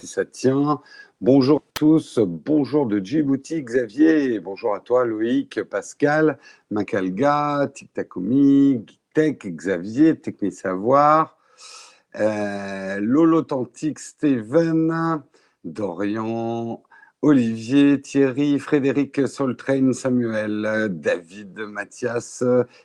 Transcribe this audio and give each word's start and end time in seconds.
si 0.00 0.06
ça 0.06 0.24
tient. 0.26 0.80
Bonjour 1.22 1.58
à 1.58 1.70
tous, 1.72 2.18
bonjour 2.18 2.86
de 2.86 3.02
Djibouti, 3.02 3.62
Xavier, 3.62 4.40
bonjour 4.40 4.74
à 4.74 4.80
toi 4.80 5.06
Loïc, 5.06 5.62
Pascal, 5.62 6.38
Macalga, 6.70 7.70
Tiktakomi, 7.72 8.84
Tech, 9.14 9.38
Xavier, 9.38 10.16
Techni 10.16 10.52
Savoir, 10.52 11.38
euh, 12.20 13.00
Steven, 13.96 15.22
Dorian, 15.64 16.82
Olivier, 17.22 17.98
Thierry, 18.02 18.58
Frédéric 18.58 19.26
Soltrain, 19.26 19.94
Samuel, 19.94 20.88
David, 20.90 21.58
Mathias, 21.60 22.44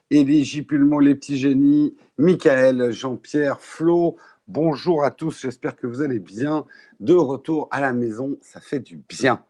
Élie, 0.09 0.45
Gipulmo, 0.45 1.01
les 1.01 1.15
petits 1.15 1.37
génies, 1.37 1.93
Michael, 2.17 2.91
Jean-Pierre, 2.91 3.59
Flo, 3.59 4.15
Bonjour 4.53 5.05
à 5.05 5.11
tous, 5.11 5.43
j'espère 5.43 5.77
que 5.77 5.87
vous 5.87 6.01
allez 6.01 6.19
bien. 6.19 6.65
De 6.99 7.13
retour 7.13 7.69
à 7.71 7.79
la 7.79 7.93
maison, 7.93 8.37
ça 8.41 8.59
fait 8.59 8.81
du 8.81 8.97
bien. 8.97 9.45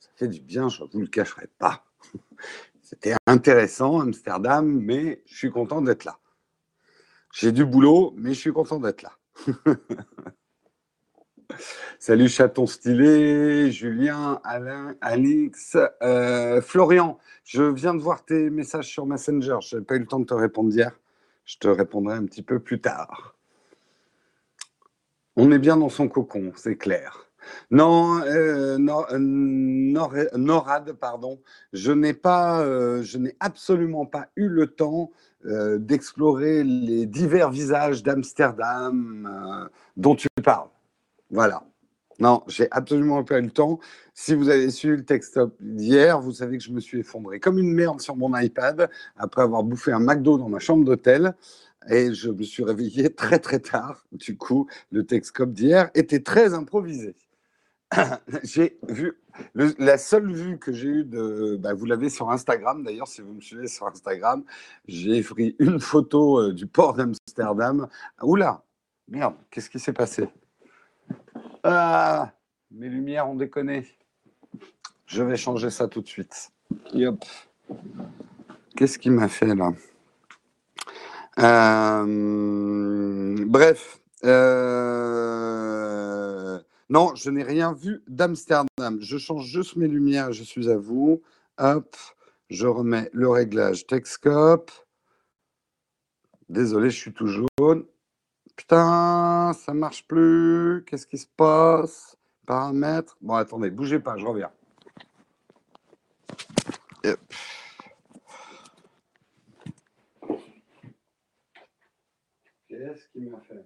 Ça 0.00 0.08
fait 0.16 0.26
du 0.26 0.40
bien, 0.40 0.70
je 0.70 0.84
ne 0.84 0.88
vous 0.88 1.00
le 1.00 1.06
cacherai 1.06 1.50
pas. 1.58 1.84
C'était 2.80 3.14
intéressant, 3.26 4.00
Amsterdam, 4.00 4.66
mais 4.66 5.22
je 5.26 5.36
suis 5.36 5.50
content 5.50 5.82
d'être 5.82 6.06
là. 6.06 6.18
J'ai 7.30 7.52
du 7.52 7.66
boulot, 7.66 8.14
mais 8.16 8.32
je 8.32 8.40
suis 8.40 8.52
content 8.54 8.80
d'être 8.80 9.02
là. 9.02 9.18
Salut 11.98 12.30
chaton 12.30 12.66
stylé, 12.66 13.70
Julien, 13.70 14.40
Alain, 14.44 14.96
Alix, 15.02 15.76
euh, 16.00 16.62
Florian. 16.62 17.18
Je 17.44 17.64
viens 17.64 17.94
de 17.94 18.00
voir 18.00 18.24
tes 18.24 18.48
messages 18.48 18.88
sur 18.88 19.04
Messenger. 19.04 19.58
Je 19.60 19.76
n'avais 19.76 19.84
pas 19.84 19.96
eu 19.96 19.98
le 19.98 20.06
temps 20.06 20.20
de 20.20 20.24
te 20.24 20.32
répondre 20.32 20.72
hier. 20.72 20.98
Je 21.44 21.58
te 21.58 21.68
répondrai 21.68 22.14
un 22.14 22.24
petit 22.24 22.42
peu 22.42 22.60
plus 22.60 22.80
tard. 22.80 23.37
On 25.40 25.52
est 25.52 25.60
bien 25.60 25.76
dans 25.76 25.88
son 25.88 26.08
cocon, 26.08 26.50
c'est 26.56 26.74
clair. 26.74 27.30
Non, 27.70 28.20
euh, 28.24 28.76
euh, 28.76 30.28
Norad, 30.36 30.92
pardon, 30.94 31.38
je 31.72 31.92
n'ai 31.92 32.12
pas, 32.12 32.60
euh, 32.60 33.04
je 33.04 33.18
n'ai 33.18 33.36
absolument 33.38 34.04
pas 34.04 34.26
eu 34.34 34.48
le 34.48 34.66
temps 34.66 35.12
d'explorer 35.44 36.64
les 36.64 37.06
divers 37.06 37.50
visages 37.50 38.02
d'Amsterdam 38.02 39.70
dont 39.96 40.16
tu 40.16 40.26
parles. 40.42 40.68
Voilà. 41.30 41.62
Non, 42.18 42.42
j'ai 42.48 42.66
absolument 42.72 43.22
pas 43.22 43.38
eu 43.38 43.42
le 43.42 43.50
temps. 43.50 43.78
Si 44.12 44.34
vous 44.34 44.48
avez 44.48 44.70
suivi 44.70 44.96
le 44.96 45.04
texte 45.04 45.38
d'hier, 45.60 46.20
vous 46.20 46.32
savez 46.32 46.58
que 46.58 46.64
je 46.64 46.72
me 46.72 46.80
suis 46.80 46.98
effondré 46.98 47.38
comme 47.38 47.60
une 47.60 47.72
merde 47.72 48.00
sur 48.00 48.16
mon 48.16 48.36
iPad 48.36 48.90
après 49.16 49.42
avoir 49.42 49.62
bouffé 49.62 49.92
un 49.92 50.00
McDo 50.00 50.36
dans 50.36 50.48
ma 50.48 50.58
chambre 50.58 50.84
d'hôtel 50.84 51.32
et 51.88 52.12
je 52.12 52.30
me 52.30 52.42
suis 52.42 52.64
réveillé 52.64 53.10
très 53.14 53.38
très 53.38 53.60
tard. 53.60 54.04
Du 54.12 54.36
coup, 54.36 54.68
le 54.90 55.04
Texcope 55.04 55.52
d'hier 55.52 55.90
était 55.94 56.20
très 56.20 56.54
improvisé. 56.54 57.14
j'ai 58.42 58.78
vu 58.88 59.18
la 59.54 59.96
seule 59.96 60.32
vue 60.32 60.58
que 60.58 60.72
j'ai 60.72 60.88
eue 60.88 61.04
de, 61.04 61.56
bah, 61.56 61.72
vous 61.72 61.86
l'avez 61.86 62.10
sur 62.10 62.30
Instagram 62.30 62.82
d'ailleurs, 62.82 63.08
si 63.08 63.22
vous 63.22 63.32
me 63.32 63.40
suivez 63.40 63.66
sur 63.66 63.86
Instagram, 63.86 64.44
j'ai 64.86 65.22
pris 65.22 65.56
une 65.58 65.80
photo 65.80 66.38
euh, 66.38 66.52
du 66.52 66.66
port 66.66 66.94
d'Amsterdam. 66.94 67.88
Oula, 68.22 68.62
merde, 69.08 69.34
qu'est-ce 69.50 69.70
qui 69.70 69.78
s'est 69.78 69.92
passé? 69.92 70.28
Ah, 71.62 72.32
mes 72.70 72.88
lumières 72.88 73.28
ont 73.28 73.36
déconné. 73.36 73.86
Je 75.06 75.22
vais 75.22 75.36
changer 75.36 75.70
ça 75.70 75.88
tout 75.88 76.02
de 76.02 76.08
suite. 76.08 76.50
Qu'est-ce 78.76 78.98
qui 78.98 79.10
m'a 79.10 79.28
fait 79.28 79.54
là? 79.54 79.72
Bref. 83.46 84.00
Euh, 84.24 84.58
non, 86.90 87.14
je 87.14 87.30
n'ai 87.30 87.44
rien 87.44 87.72
vu 87.72 88.02
d'Amsterdam. 88.08 88.98
Je 89.00 89.18
change 89.18 89.46
juste 89.46 89.76
mes 89.76 89.86
lumières, 89.88 90.32
je 90.32 90.42
suis 90.42 90.68
à 90.70 90.76
vous. 90.76 91.22
Hop, 91.58 91.96
je 92.50 92.66
remets 92.66 93.08
le 93.12 93.28
réglage 93.28 93.86
Texcope. 93.86 94.72
Désolé, 96.48 96.90
je 96.90 96.96
suis 96.96 97.12
tout 97.12 97.28
jaune. 97.28 97.84
Putain, 98.56 99.52
ça 99.52 99.74
marche 99.74 100.08
plus. 100.08 100.84
Qu'est-ce 100.86 101.06
qui 101.06 101.18
se 101.18 101.26
passe? 101.36 102.16
Paramètres. 102.46 103.16
Bon, 103.20 103.34
attendez, 103.34 103.70
bougez 103.70 104.00
pas, 104.00 104.16
je 104.16 104.26
reviens. 104.26 104.50
Qu'est-ce 112.78 113.08
qui 113.08 113.22
m'a 113.22 113.40
fait 113.40 113.64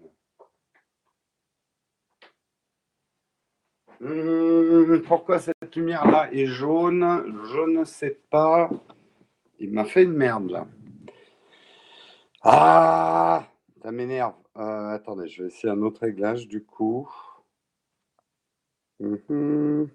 hum, 4.01 5.03
Pourquoi 5.07 5.39
cette 5.39 5.77
lumière-là 5.77 6.33
est 6.33 6.47
jaune? 6.47 7.45
Je 7.45 7.79
ne 7.79 7.85
sais 7.85 8.19
pas. 8.31 8.71
Il 9.59 9.71
m'a 9.71 9.85
fait 9.85 10.05
une 10.05 10.15
merde 10.15 10.51
là. 10.51 10.67
Ah 12.41 13.45
Ça 13.83 13.93
m'énerve. 13.93 14.33
Euh, 14.57 14.89
attendez, 14.95 15.29
je 15.29 15.43
vais 15.43 15.49
essayer 15.49 15.71
un 15.71 15.83
autre 15.83 16.01
réglage 16.01 16.49
du 16.49 16.65
coup. 16.65 17.07
Mhm. 18.99 19.91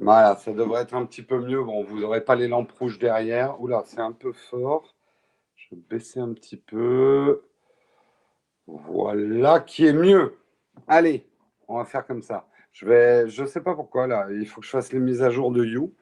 Voilà, 0.00 0.36
ça 0.36 0.54
devrait 0.54 0.80
être 0.80 0.94
un 0.94 1.04
petit 1.04 1.22
peu 1.22 1.38
mieux. 1.40 1.62
Bon, 1.62 1.84
vous 1.84 2.00
n'aurez 2.00 2.24
pas 2.24 2.36
les 2.36 2.48
lampes 2.48 2.72
rouges 2.72 2.98
derrière. 2.98 3.60
Oula, 3.60 3.82
c'est 3.84 4.00
un 4.00 4.12
peu 4.12 4.32
fort. 4.32 4.97
Je 5.70 5.74
vais 5.74 5.82
baisser 5.90 6.20
un 6.20 6.32
petit 6.32 6.56
peu. 6.56 7.42
Voilà 8.66 9.60
qui 9.60 9.86
est 9.86 9.92
mieux. 9.92 10.38
Allez, 10.86 11.26
on 11.66 11.76
va 11.76 11.84
faire 11.84 12.06
comme 12.06 12.22
ça. 12.22 12.46
Je 12.72 12.86
vais, 12.86 13.28
je 13.28 13.44
sais 13.44 13.60
pas 13.60 13.74
pourquoi 13.74 14.06
là, 14.06 14.28
il 14.30 14.46
faut 14.46 14.60
que 14.60 14.66
je 14.66 14.70
fasse 14.70 14.92
les 14.92 14.98
mises 14.98 15.22
à 15.22 15.30
jour 15.30 15.50
de 15.50 15.64
You. 15.64 15.92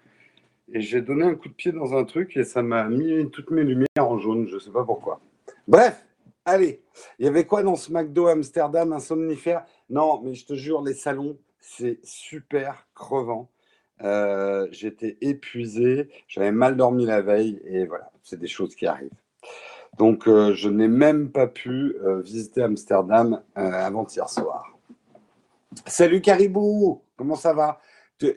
Et 0.73 0.81
j'ai 0.81 1.01
donné 1.01 1.25
un 1.25 1.35
coup 1.35 1.49
de 1.49 1.55
pied 1.55 1.73
dans 1.73 1.95
un 1.95 2.05
truc 2.05 2.37
et 2.37 2.45
ça 2.45 2.63
m'a 2.63 2.89
mis 2.89 3.31
toutes 3.31 3.51
mes 3.51 3.65
lumières 3.65 3.87
en 3.97 4.19
jaune. 4.19 4.47
Je 4.49 4.59
sais 4.59 4.71
pas 4.71 4.85
pourquoi. 4.85 5.21
Bref, 5.67 6.07
allez. 6.45 6.83
Il 7.19 7.25
y 7.25 7.29
avait 7.29 7.45
quoi 7.45 7.63
dans 7.63 7.77
ce 7.77 7.93
McDo 7.93 8.27
Amsterdam, 8.27 8.93
un 8.93 9.01
somnifère 9.01 9.65
Non, 9.91 10.21
mais 10.23 10.35
je 10.35 10.47
te 10.47 10.55
jure, 10.55 10.83
les 10.83 10.95
salons, 10.95 11.39
c'est 11.61 11.99
super 12.05 12.87
crevant. 12.95 13.51
Euh, 14.03 14.69
j'étais 14.71 15.17
épuisé, 15.21 16.11
j'avais 16.29 16.53
mal 16.53 16.77
dormi 16.77 17.07
la 17.07 17.23
veille 17.23 17.61
et 17.65 17.87
voilà, 17.87 18.13
c'est 18.23 18.39
des 18.39 18.47
choses 18.47 18.75
qui 18.77 18.87
arrivent. 18.87 19.11
Donc, 19.99 20.29
euh, 20.29 20.55
je 20.55 20.69
n'ai 20.69 20.89
même 20.89 21.31
pas 21.31 21.47
pu 21.47 21.97
euh, 22.05 22.21
visiter 22.21 22.63
Amsterdam 22.63 23.43
euh, 23.57 23.61
avant-hier 23.61 24.29
soir. 24.29 24.77
Salut 25.87 26.21
Caribou, 26.21 27.03
comment 27.17 27.35
ça 27.35 27.55
va? 27.55 27.81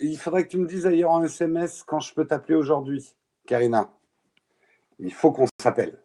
Il 0.02 0.18
faudrait 0.18 0.44
que 0.44 0.50
tu 0.50 0.58
me 0.58 0.68
dises 0.68 0.84
d'ailleurs 0.84 1.12
en 1.12 1.24
SMS 1.24 1.84
quand 1.84 2.00
je 2.00 2.14
peux 2.14 2.25
t'appeler 2.25 2.56
aujourd'hui, 2.56 3.14
Karina. 3.46 3.90
Il 5.00 5.14
faut 5.14 5.31
qu'on 5.31 5.47
s'appelle. 5.62 6.02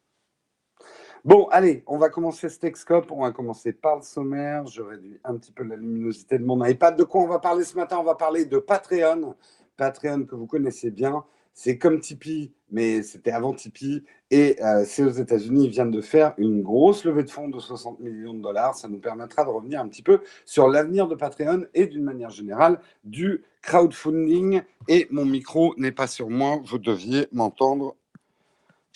Bon, 1.25 1.49
allez, 1.51 1.83
on 1.87 1.99
va 1.99 2.09
commencer 2.11 2.49
ce 2.49 2.59
Texcope. 2.59 3.11
On 3.11 3.23
va 3.23 3.33
commencer 3.33 3.73
par 3.73 3.97
le 3.97 4.03
sommaire. 4.03 4.67
Je 4.67 4.83
réduis 4.83 5.19
un 5.25 5.37
petit 5.37 5.53
peu 5.53 5.65
la 5.65 5.75
luminosité 5.75 6.39
de 6.39 6.45
mon 6.45 6.63
iPad. 6.65 6.97
De 6.97 7.03
quoi 7.03 7.23
on 7.23 7.27
va 7.27 7.39
parler 7.39 7.65
ce 7.65 7.75
matin? 7.77 7.97
On 7.99 8.05
va 8.05 8.15
parler 8.15 8.45
de 8.45 8.59
Patreon. 8.59 9.35
Patreon 9.77 10.25
que 10.25 10.35
vous 10.37 10.47
connaissez 10.47 10.91
bien. 10.91 11.25
C'est 11.57 11.79
comme 11.79 12.01
Tipeee, 12.01 12.53
mais 12.73 13.05
c'était 13.05 13.31
avant 13.31 13.55
Tipeee. 13.55 14.05
Et 14.33 14.61
euh, 14.61 14.85
c'est 14.85 15.05
aux 15.05 15.11
États-Unis, 15.11 15.67
ils 15.67 15.71
viennent 15.71 15.93
de 15.93 16.01
faire 16.01 16.35
une 16.37 16.63
grosse 16.63 17.05
levée 17.05 17.23
de 17.23 17.31
fonds 17.31 17.49
de 17.49 17.61
60 17.61 18.01
millions 18.01 18.35
de 18.35 18.43
dollars. 18.43 18.75
Ça 18.75 18.89
nous 18.89 18.99
permettra 18.99 19.45
de 19.45 19.51
revenir 19.51 19.81
un 19.81 19.87
petit 19.87 20.03
peu 20.03 20.21
sur 20.45 20.69
l'avenir 20.69 21.07
de 21.07 21.15
Patreon 21.15 21.65
et 21.73 21.87
d'une 21.87 22.03
manière 22.03 22.31
générale 22.31 22.81
du 23.05 23.45
crowdfunding. 23.63 24.63
Et 24.89 25.07
mon 25.13 25.25
micro 25.25 25.75
n'est 25.79 25.93
pas 25.93 26.09
sur 26.09 26.29
moi, 26.29 26.61
vous 26.65 26.79
deviez 26.79 27.29
m'entendre 27.31 27.95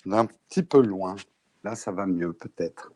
d'un 0.04 0.26
petit 0.26 0.64
peu 0.64 0.82
loin. 0.82 1.14
Là, 1.62 1.76
ça 1.76 1.92
va 1.92 2.06
mieux 2.06 2.32
peut-être. 2.32 2.92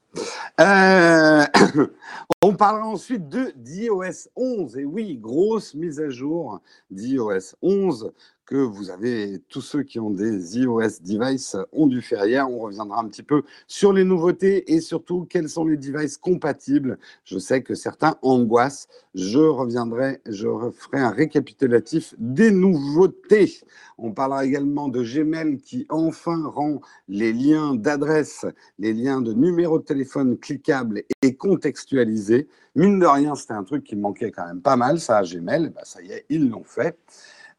Euh, 0.61 1.44
on 2.43 2.55
parlera 2.55 2.87
ensuite 2.87 3.29
de 3.29 3.53
d'iOS 3.56 4.29
11. 4.35 4.76
Et 4.79 4.85
oui, 4.85 5.17
grosse 5.19 5.75
mise 5.75 6.00
à 6.00 6.09
jour 6.11 6.61
d'iOS 6.91 7.55
11 7.62 8.12
que 8.44 8.56
vous 8.56 8.91
avez, 8.91 9.41
tous 9.49 9.61
ceux 9.61 9.83
qui 9.83 10.00
ont 10.00 10.11
des 10.11 10.59
iOS 10.59 11.00
devices 11.00 11.56
ont 11.73 11.87
dû 11.87 12.03
faire 12.03 12.27
hier. 12.27 12.49
On 12.50 12.59
reviendra 12.59 13.00
un 13.00 13.09
petit 13.09 13.23
peu 13.23 13.43
sur 13.67 13.93
les 13.93 14.05
nouveautés 14.05 14.73
et 14.73 14.81
surtout 14.81 15.27
quels 15.29 15.49
sont 15.49 15.65
les 15.65 15.77
devices 15.77 16.17
compatibles. 16.17 16.99
Je 17.25 17.39
sais 17.39 17.62
que 17.62 17.75
certains 17.75 18.17
angoissent. 18.23 18.89
Je 19.15 19.39
reviendrai, 19.39 20.21
je 20.27 20.49
ferai 20.73 21.00
un 21.00 21.11
récapitulatif 21.11 22.15
des 22.19 22.50
nouveautés. 22.50 23.61
On 23.99 24.12
parlera 24.12 24.45
également 24.45 24.88
de 24.88 25.03
Gmail 25.03 25.59
qui 25.59 25.87
enfin 25.88 26.43
rend 26.47 26.81
les 27.09 27.33
liens 27.33 27.75
d'adresse, 27.75 28.47
les 28.79 28.93
liens 28.93 29.21
de 29.21 29.33
numéro 29.33 29.79
de 29.79 29.85
téléphone 29.85 30.37
cliquables 30.38 31.03
et 31.23 31.35
contextualisés. 31.37 32.49
Mine 32.75 32.99
de 32.99 33.06
rien, 33.06 33.35
c'était 33.35 33.53
un 33.53 33.65
truc 33.65 33.85
qui 33.85 33.97
manquait 33.97 34.31
quand 34.31 34.47
même 34.47 34.62
pas 34.62 34.77
mal, 34.77 34.99
ça 34.99 35.19
à 35.19 35.23
Gmail. 35.23 35.69
Ben, 35.69 35.85
ça 35.85 36.03
y 36.03 36.11
est, 36.11 36.25
ils 36.29 36.49
l'ont 36.49 36.65
fait. 36.65 36.99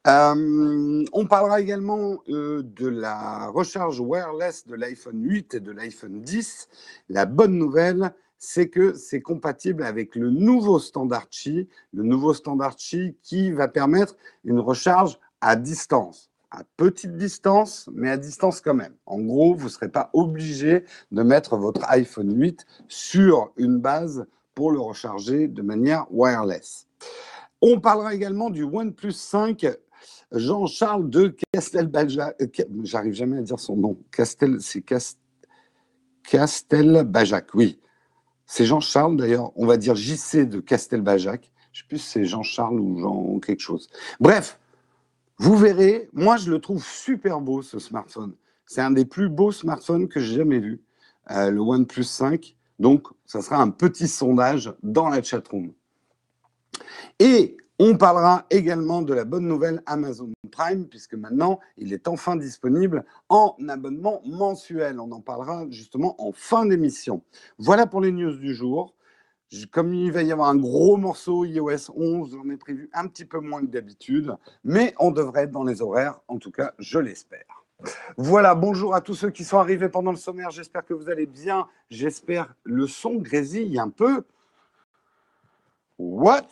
Euh, 0.05 1.05
on 1.13 1.25
parlera 1.27 1.61
également 1.61 2.17
euh, 2.27 2.61
de 2.63 2.88
la 2.88 3.47
recharge 3.47 4.01
wireless 4.01 4.67
de 4.67 4.75
l'iPhone 4.75 5.23
8 5.23 5.53
et 5.53 5.59
de 5.61 5.71
l'iPhone 5.71 6.21
10. 6.21 6.67
La 7.07 7.25
bonne 7.25 7.57
nouvelle, 7.57 8.13
c'est 8.38 8.67
que 8.67 8.94
c'est 8.95 9.21
compatible 9.21 9.83
avec 9.83 10.15
le 10.15 10.29
nouveau 10.29 10.79
standard 10.79 11.29
Qi, 11.29 11.69
le 11.94 12.03
nouveau 12.03 12.33
standard 12.33 12.75
Qi 12.75 13.15
qui 13.21 13.51
va 13.53 13.69
permettre 13.69 14.17
une 14.44 14.59
recharge 14.59 15.19
à 15.39 15.55
distance 15.55 16.29
à 16.53 16.61
petite 16.77 17.17
distance, 17.17 17.89
mais 17.94 18.11
à 18.11 18.17
distance 18.17 18.61
quand 18.61 18.75
même. 18.75 18.94
En 19.07 19.19
gros, 19.19 19.55
vous 19.55 19.65
ne 19.65 19.69
serez 19.69 19.89
pas 19.89 20.11
obligé 20.13 20.85
de 21.11 21.23
mettre 21.23 21.57
votre 21.57 21.81
iPhone 21.89 22.39
8 22.39 22.63
sur 22.88 23.51
une 23.57 23.79
base 23.79 24.27
pour 24.53 24.71
le 24.71 24.79
recharger 24.79 25.47
de 25.47 25.61
manière 25.63 26.05
wireless. 26.11 26.85
On 27.59 27.79
parlera 27.79 28.13
également 28.13 28.51
du 28.51 28.63
OnePlus 28.63 29.13
5 29.13 29.65
Jean-Charles 30.31 31.09
de 31.09 31.35
Castelbajac. 31.51 32.35
Euh, 32.41 32.47
j'arrive 32.83 33.13
jamais 33.13 33.38
à 33.38 33.41
dire 33.41 33.59
son 33.59 33.75
nom. 33.75 33.97
Castel, 34.11 34.57
c'est 34.59 34.83
Castelbajac, 36.23 37.53
oui. 37.53 37.79
C'est 38.45 38.65
Jean-Charles 38.65 39.17
d'ailleurs. 39.17 39.51
On 39.55 39.65
va 39.65 39.77
dire 39.77 39.95
JC 39.95 40.47
de 40.47 40.59
Castelbajac. 40.59 41.51
Je 41.71 41.81
sais 41.81 41.88
plus 41.88 41.97
si 41.97 42.09
c'est 42.09 42.25
Jean-Charles 42.25 42.79
ou 42.79 43.00
Jean 43.00 43.39
quelque 43.39 43.61
chose. 43.61 43.89
Bref, 44.19 44.59
vous 45.38 45.57
verrez, 45.57 46.09
moi 46.13 46.38
je 46.38 46.51
le 46.51 46.59
trouve 46.59 46.85
super 46.85 47.41
beau 47.41 47.61
ce 47.61 47.79
smartphone. 47.79 48.33
C'est 48.65 48.81
un 48.81 48.91
des 48.91 49.05
plus 49.05 49.29
beaux 49.29 49.51
smartphones 49.51 50.07
que 50.07 50.19
j'ai 50.19 50.35
jamais 50.35 50.59
vu, 50.59 50.81
euh, 51.31 51.50
le 51.50 51.59
OnePlus 51.59 52.03
5. 52.03 52.55
Donc, 52.79 53.07
ça 53.25 53.41
sera 53.41 53.57
un 53.61 53.69
petit 53.69 54.07
sondage 54.07 54.73
dans 54.83 55.09
la 55.09 55.21
chatroom. 55.21 55.73
Et 57.19 57.57
on 57.79 57.97
parlera 57.97 58.45
également 58.49 59.01
de 59.01 59.13
la 59.13 59.25
bonne 59.25 59.47
nouvelle 59.47 59.81
Amazon 59.85 60.31
Prime, 60.51 60.87
puisque 60.87 61.15
maintenant, 61.15 61.59
il 61.77 61.91
est 61.91 62.07
enfin 62.07 62.35
disponible 62.35 63.03
en 63.29 63.55
abonnement 63.67 64.21
mensuel. 64.25 64.99
On 64.99 65.11
en 65.11 65.21
parlera 65.21 65.65
justement 65.69 66.15
en 66.21 66.31
fin 66.31 66.65
d'émission. 66.65 67.23
Voilà 67.57 67.87
pour 67.87 68.01
les 68.01 68.11
news 68.11 68.37
du 68.37 68.53
jour. 68.53 68.93
Comme 69.71 69.93
il 69.93 70.11
va 70.11 70.23
y 70.23 70.31
avoir 70.31 70.49
un 70.49 70.55
gros 70.55 70.97
morceau 70.97 71.45
iOS 71.45 71.91
11, 71.95 72.31
j'en 72.31 72.49
ai 72.49 72.57
prévu 72.57 72.89
un 72.93 73.07
petit 73.07 73.25
peu 73.25 73.39
moins 73.39 73.61
que 73.61 73.67
d'habitude, 73.67 74.35
mais 74.63 74.95
on 74.97 75.11
devrait 75.11 75.43
être 75.43 75.51
dans 75.51 75.63
les 75.63 75.81
horaires, 75.81 76.19
en 76.27 76.39
tout 76.39 76.51
cas, 76.51 76.73
je 76.79 76.97
l'espère. 76.97 77.63
Voilà, 78.17 78.55
bonjour 78.55 78.95
à 78.95 79.01
tous 79.01 79.13
ceux 79.13 79.29
qui 79.29 79.43
sont 79.43 79.59
arrivés 79.59 79.89
pendant 79.89 80.11
le 80.11 80.17
sommaire, 80.17 80.49
j'espère 80.49 80.85
que 80.85 80.93
vous 80.93 81.09
allez 81.09 81.27
bien, 81.27 81.67
j'espère 81.89 82.55
le 82.63 82.87
son 82.87 83.15
grésille 83.15 83.77
un 83.77 83.89
peu. 83.89 84.23
What? 85.99 86.47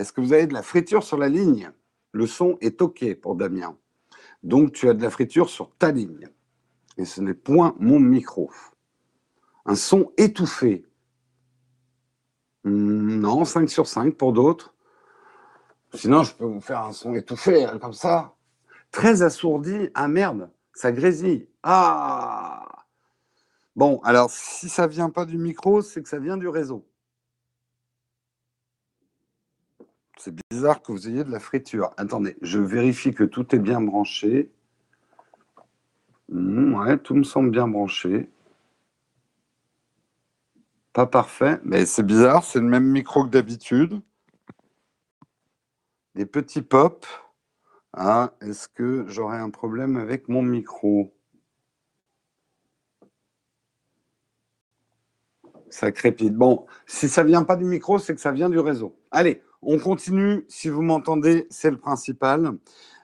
Est-ce 0.00 0.14
que 0.14 0.22
vous 0.22 0.32
avez 0.32 0.46
de 0.46 0.54
la 0.54 0.62
friture 0.62 1.02
sur 1.02 1.18
la 1.18 1.28
ligne? 1.28 1.70
Le 2.12 2.26
son 2.26 2.56
est 2.62 2.80
OK 2.80 3.04
pour 3.20 3.36
Damien. 3.36 3.76
Donc 4.42 4.72
tu 4.72 4.88
as 4.88 4.94
de 4.94 5.02
la 5.02 5.10
friture 5.10 5.50
sur 5.50 5.76
ta 5.76 5.92
ligne. 5.92 6.26
Et 6.96 7.04
ce 7.04 7.20
n'est 7.20 7.34
point 7.34 7.76
mon 7.78 8.00
micro. 8.00 8.50
Un 9.66 9.74
son 9.74 10.10
étouffé, 10.16 10.86
non, 12.64 13.44
5 13.44 13.68
sur 13.68 13.86
5 13.86 14.14
pour 14.16 14.32
d'autres. 14.32 14.74
Sinon, 15.94 16.22
je 16.22 16.34
peux 16.34 16.44
vous 16.46 16.60
faire 16.60 16.80
un 16.80 16.92
son 16.92 17.14
étouffé, 17.14 17.64
hein, 17.64 17.78
comme 17.78 17.92
ça. 17.92 18.34
Très 18.90 19.20
assourdi. 19.20 19.90
Ah 19.94 20.08
merde, 20.08 20.50
ça 20.72 20.92
grésille. 20.92 21.46
Ah 21.62 22.66
Bon, 23.76 24.00
alors, 24.02 24.30
si 24.30 24.68
ça 24.70 24.86
vient 24.86 25.10
pas 25.10 25.26
du 25.26 25.36
micro, 25.36 25.82
c'est 25.82 26.02
que 26.02 26.08
ça 26.08 26.18
vient 26.18 26.38
du 26.38 26.48
réseau. 26.48 26.86
C'est 30.20 30.34
bizarre 30.50 30.82
que 30.82 30.92
vous 30.92 31.08
ayez 31.08 31.24
de 31.24 31.30
la 31.30 31.40
friture. 31.40 31.94
Attendez, 31.96 32.36
je 32.42 32.58
vérifie 32.58 33.14
que 33.14 33.24
tout 33.24 33.54
est 33.54 33.58
bien 33.58 33.80
branché. 33.80 34.50
Hmm, 36.28 36.74
ouais, 36.74 36.98
tout 36.98 37.14
me 37.14 37.22
semble 37.22 37.50
bien 37.50 37.66
branché. 37.66 38.28
Pas 40.92 41.06
parfait, 41.06 41.58
mais 41.64 41.86
c'est 41.86 42.02
bizarre, 42.02 42.44
c'est 42.44 42.60
le 42.60 42.66
même 42.66 42.84
micro 42.84 43.24
que 43.24 43.30
d'habitude. 43.30 44.02
Des 46.14 46.26
petits 46.26 46.60
pops. 46.60 47.08
Ah, 47.94 48.34
est-ce 48.42 48.68
que 48.68 49.06
j'aurais 49.08 49.38
un 49.38 49.48
problème 49.48 49.96
avec 49.96 50.28
mon 50.28 50.42
micro? 50.42 51.14
Ça 55.70 55.90
crépite. 55.92 56.34
Bon, 56.34 56.66
si 56.84 57.08
ça 57.08 57.24
vient 57.24 57.44
pas 57.44 57.56
du 57.56 57.64
micro, 57.64 57.98
c'est 57.98 58.14
que 58.14 58.20
ça 58.20 58.32
vient 58.32 58.50
du 58.50 58.58
réseau. 58.58 58.94
Allez, 59.10 59.42
on 59.62 59.78
continue. 59.78 60.44
Si 60.48 60.68
vous 60.68 60.82
m'entendez, 60.82 61.46
c'est 61.50 61.70
le 61.70 61.78
principal. 61.78 62.52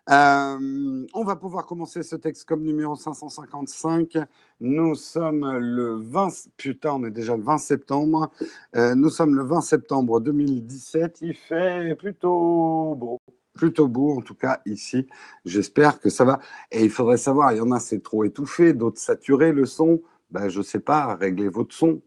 Euh, 0.09 1.07
on 1.15 1.25
va 1.25 1.35
pouvoir 1.35 1.67
commencer 1.67 2.05
ce 2.05 2.15
texte 2.15 2.45
comme 2.45 2.63
numéro 2.63 2.95
555. 2.95 4.19
Nous 4.61 4.95
sommes 4.95 5.59
le 5.59 5.97
20, 5.97 6.29
putain, 6.57 6.93
on 6.93 7.05
est 7.05 7.11
déjà 7.11 7.37
le 7.37 7.43
20 7.43 7.59
septembre. 7.59 8.31
Euh, 8.77 8.95
nous 8.95 9.11
sommes 9.11 9.35
le 9.35 9.43
20 9.43 9.61
septembre 9.63 10.21
2017. 10.21 11.19
Il 11.23 11.35
fait 11.35 11.97
plutôt 11.97 12.95
beau, 12.95 13.19
plutôt 13.55 13.89
beau 13.89 14.17
en 14.17 14.21
tout 14.23 14.37
cas 14.37 14.61
ici. 14.65 15.09
J'espère 15.45 15.99
que 15.99 16.09
ça 16.09 16.25
va. 16.25 16.39
Et 16.71 16.85
il 16.85 16.91
faudrait 16.91 17.17
savoir, 17.17 17.53
il 17.53 17.59
y 17.59 17.61
en 17.61 17.73
a 17.73 17.81
c'est 17.81 18.03
trop 18.03 18.23
étouffé, 18.23 18.75
d'autres 18.75 19.01
saturé 19.01 19.53
le 19.53 19.67
son. 19.67 20.01
Ben, 20.31 20.49
je 20.49 20.63
sais 20.63 20.81
pas, 20.81 21.17
réglez 21.17 21.49
votre 21.49 21.75
son. 21.75 22.01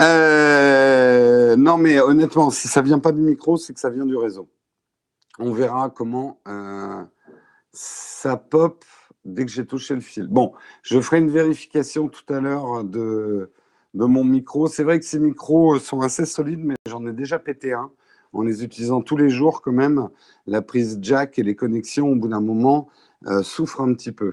Euh, 0.00 1.56
non 1.56 1.78
mais 1.78 2.00
honnêtement, 2.00 2.50
si 2.50 2.68
ça 2.68 2.82
vient 2.82 2.98
pas 2.98 3.12
du 3.12 3.20
micro, 3.20 3.56
c'est 3.56 3.72
que 3.72 3.80
ça 3.80 3.90
vient 3.90 4.06
du 4.06 4.16
réseau 4.16 4.48
on 5.38 5.52
verra 5.52 5.90
comment 5.90 6.40
euh, 6.48 7.02
ça 7.72 8.36
pop 8.36 8.84
dès 9.24 9.44
que 9.44 9.50
j'ai 9.50 9.66
touché 9.66 9.94
le 9.94 10.00
fil. 10.00 10.26
Bon, 10.26 10.52
je 10.82 11.00
ferai 11.00 11.18
une 11.18 11.30
vérification 11.30 12.08
tout 12.08 12.32
à 12.32 12.40
l'heure 12.40 12.84
de, 12.84 13.50
mon 13.94 14.24
micro. 14.24 14.68
C'est 14.68 14.84
vrai 14.84 14.98
que 14.98 15.06
ces 15.06 15.18
micros 15.18 15.78
sont 15.78 16.00
assez 16.00 16.26
solides, 16.26 16.62
mais 16.62 16.74
j'en 16.88 17.06
ai 17.06 17.12
déjà 17.12 17.38
pété 17.38 17.72
un 17.72 17.90
en 18.32 18.42
les 18.42 18.64
utilisant 18.64 19.00
tous 19.00 19.16
les 19.16 19.30
jours 19.30 19.62
quand 19.62 19.72
même. 19.72 20.08
La 20.46 20.60
prise 20.62 20.98
jack 21.00 21.38
et 21.38 21.42
les 21.42 21.56
connexions, 21.56 22.08
au 22.08 22.16
bout 22.16 22.28
d'un 22.28 22.40
moment, 22.40 22.88
euh, 23.26 23.42
souffrent 23.42 23.80
un 23.80 23.94
petit 23.94 24.12
peu. 24.12 24.32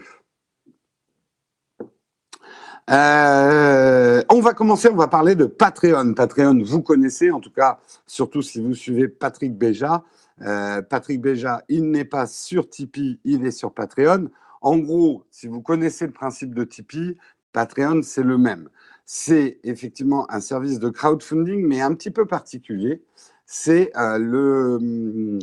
Euh, 2.89 4.23
on 4.29 4.41
va 4.41 4.53
commencer, 4.53 4.89
on 4.89 4.95
va 4.95 5.07
parler 5.07 5.35
de 5.35 5.45
Patreon. 5.45 6.13
Patreon, 6.13 6.63
vous 6.63 6.81
connaissez, 6.81 7.31
en 7.31 7.39
tout 7.39 7.51
cas, 7.51 7.79
surtout 8.07 8.41
si 8.41 8.59
vous 8.59 8.73
suivez 8.73 9.07
Patrick 9.07 9.55
Béja. 9.57 10.03
Euh, 10.41 10.81
Patrick 10.81 11.21
Béja, 11.21 11.63
il 11.69 11.91
n'est 11.91 12.05
pas 12.05 12.25
sur 12.25 12.69
Tipeee, 12.69 13.19
il 13.23 13.45
est 13.45 13.51
sur 13.51 13.73
Patreon. 13.73 14.29
En 14.61 14.77
gros, 14.77 15.25
si 15.29 15.47
vous 15.47 15.61
connaissez 15.61 16.07
le 16.07 16.11
principe 16.11 16.55
de 16.55 16.63
Tipeee, 16.63 17.17
Patreon, 17.53 18.01
c'est 18.01 18.23
le 18.23 18.37
même. 18.37 18.69
C'est 19.05 19.59
effectivement 19.63 20.29
un 20.31 20.39
service 20.39 20.79
de 20.79 20.89
crowdfunding, 20.89 21.65
mais 21.67 21.81
un 21.81 21.93
petit 21.93 22.11
peu 22.11 22.25
particulier. 22.25 23.03
C'est 23.45 23.91
euh, 23.97 24.17
le, 24.17 25.39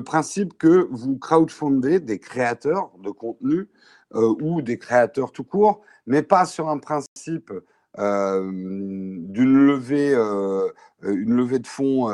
principe 0.00 0.58
que 0.58 0.88
vous 0.90 1.16
crowdfundez 1.16 2.00
des 2.00 2.18
créateurs 2.18 2.90
de 3.02 3.10
contenu 3.10 3.68
ou 4.12 4.62
des 4.62 4.78
créateurs 4.78 5.32
tout 5.32 5.42
court, 5.42 5.80
mais 6.06 6.22
pas 6.22 6.46
sur 6.46 6.68
un 6.68 6.78
principe 6.78 7.52
d'une 7.96 9.66
levée, 9.66 10.14
une 11.02 11.36
levée 11.36 11.60
de 11.60 11.66
fonds 11.66 12.10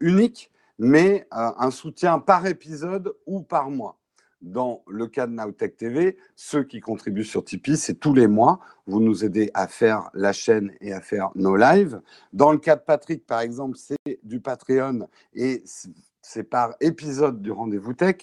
unique, 0.00 0.50
mais 0.78 1.26
euh, 1.32 1.50
un 1.58 1.70
soutien 1.70 2.18
par 2.18 2.46
épisode 2.46 3.14
ou 3.26 3.42
par 3.42 3.70
mois. 3.70 3.98
Dans 4.40 4.82
le 4.86 5.06
cas 5.06 5.26
de 5.26 5.32
Nowtech 5.32 5.76
TV, 5.76 6.18
ceux 6.36 6.64
qui 6.64 6.80
contribuent 6.80 7.24
sur 7.24 7.44
Tipeee, 7.44 7.78
c'est 7.78 7.94
tous 7.94 8.12
les 8.12 8.26
mois. 8.26 8.60
Vous 8.86 9.00
nous 9.00 9.24
aidez 9.24 9.50
à 9.54 9.68
faire 9.68 10.10
la 10.12 10.34
chaîne 10.34 10.72
et 10.82 10.92
à 10.92 11.00
faire 11.00 11.30
nos 11.34 11.56
lives. 11.56 12.02
Dans 12.34 12.52
le 12.52 12.58
cas 12.58 12.76
de 12.76 12.82
Patrick, 12.82 13.24
par 13.26 13.40
exemple, 13.40 13.78
c'est 13.78 14.20
du 14.22 14.40
Patreon 14.40 15.08
et 15.32 15.64
c'est 16.20 16.42
par 16.42 16.74
épisode 16.80 17.40
du 17.40 17.52
rendez-vous 17.52 17.94
tech. 17.94 18.16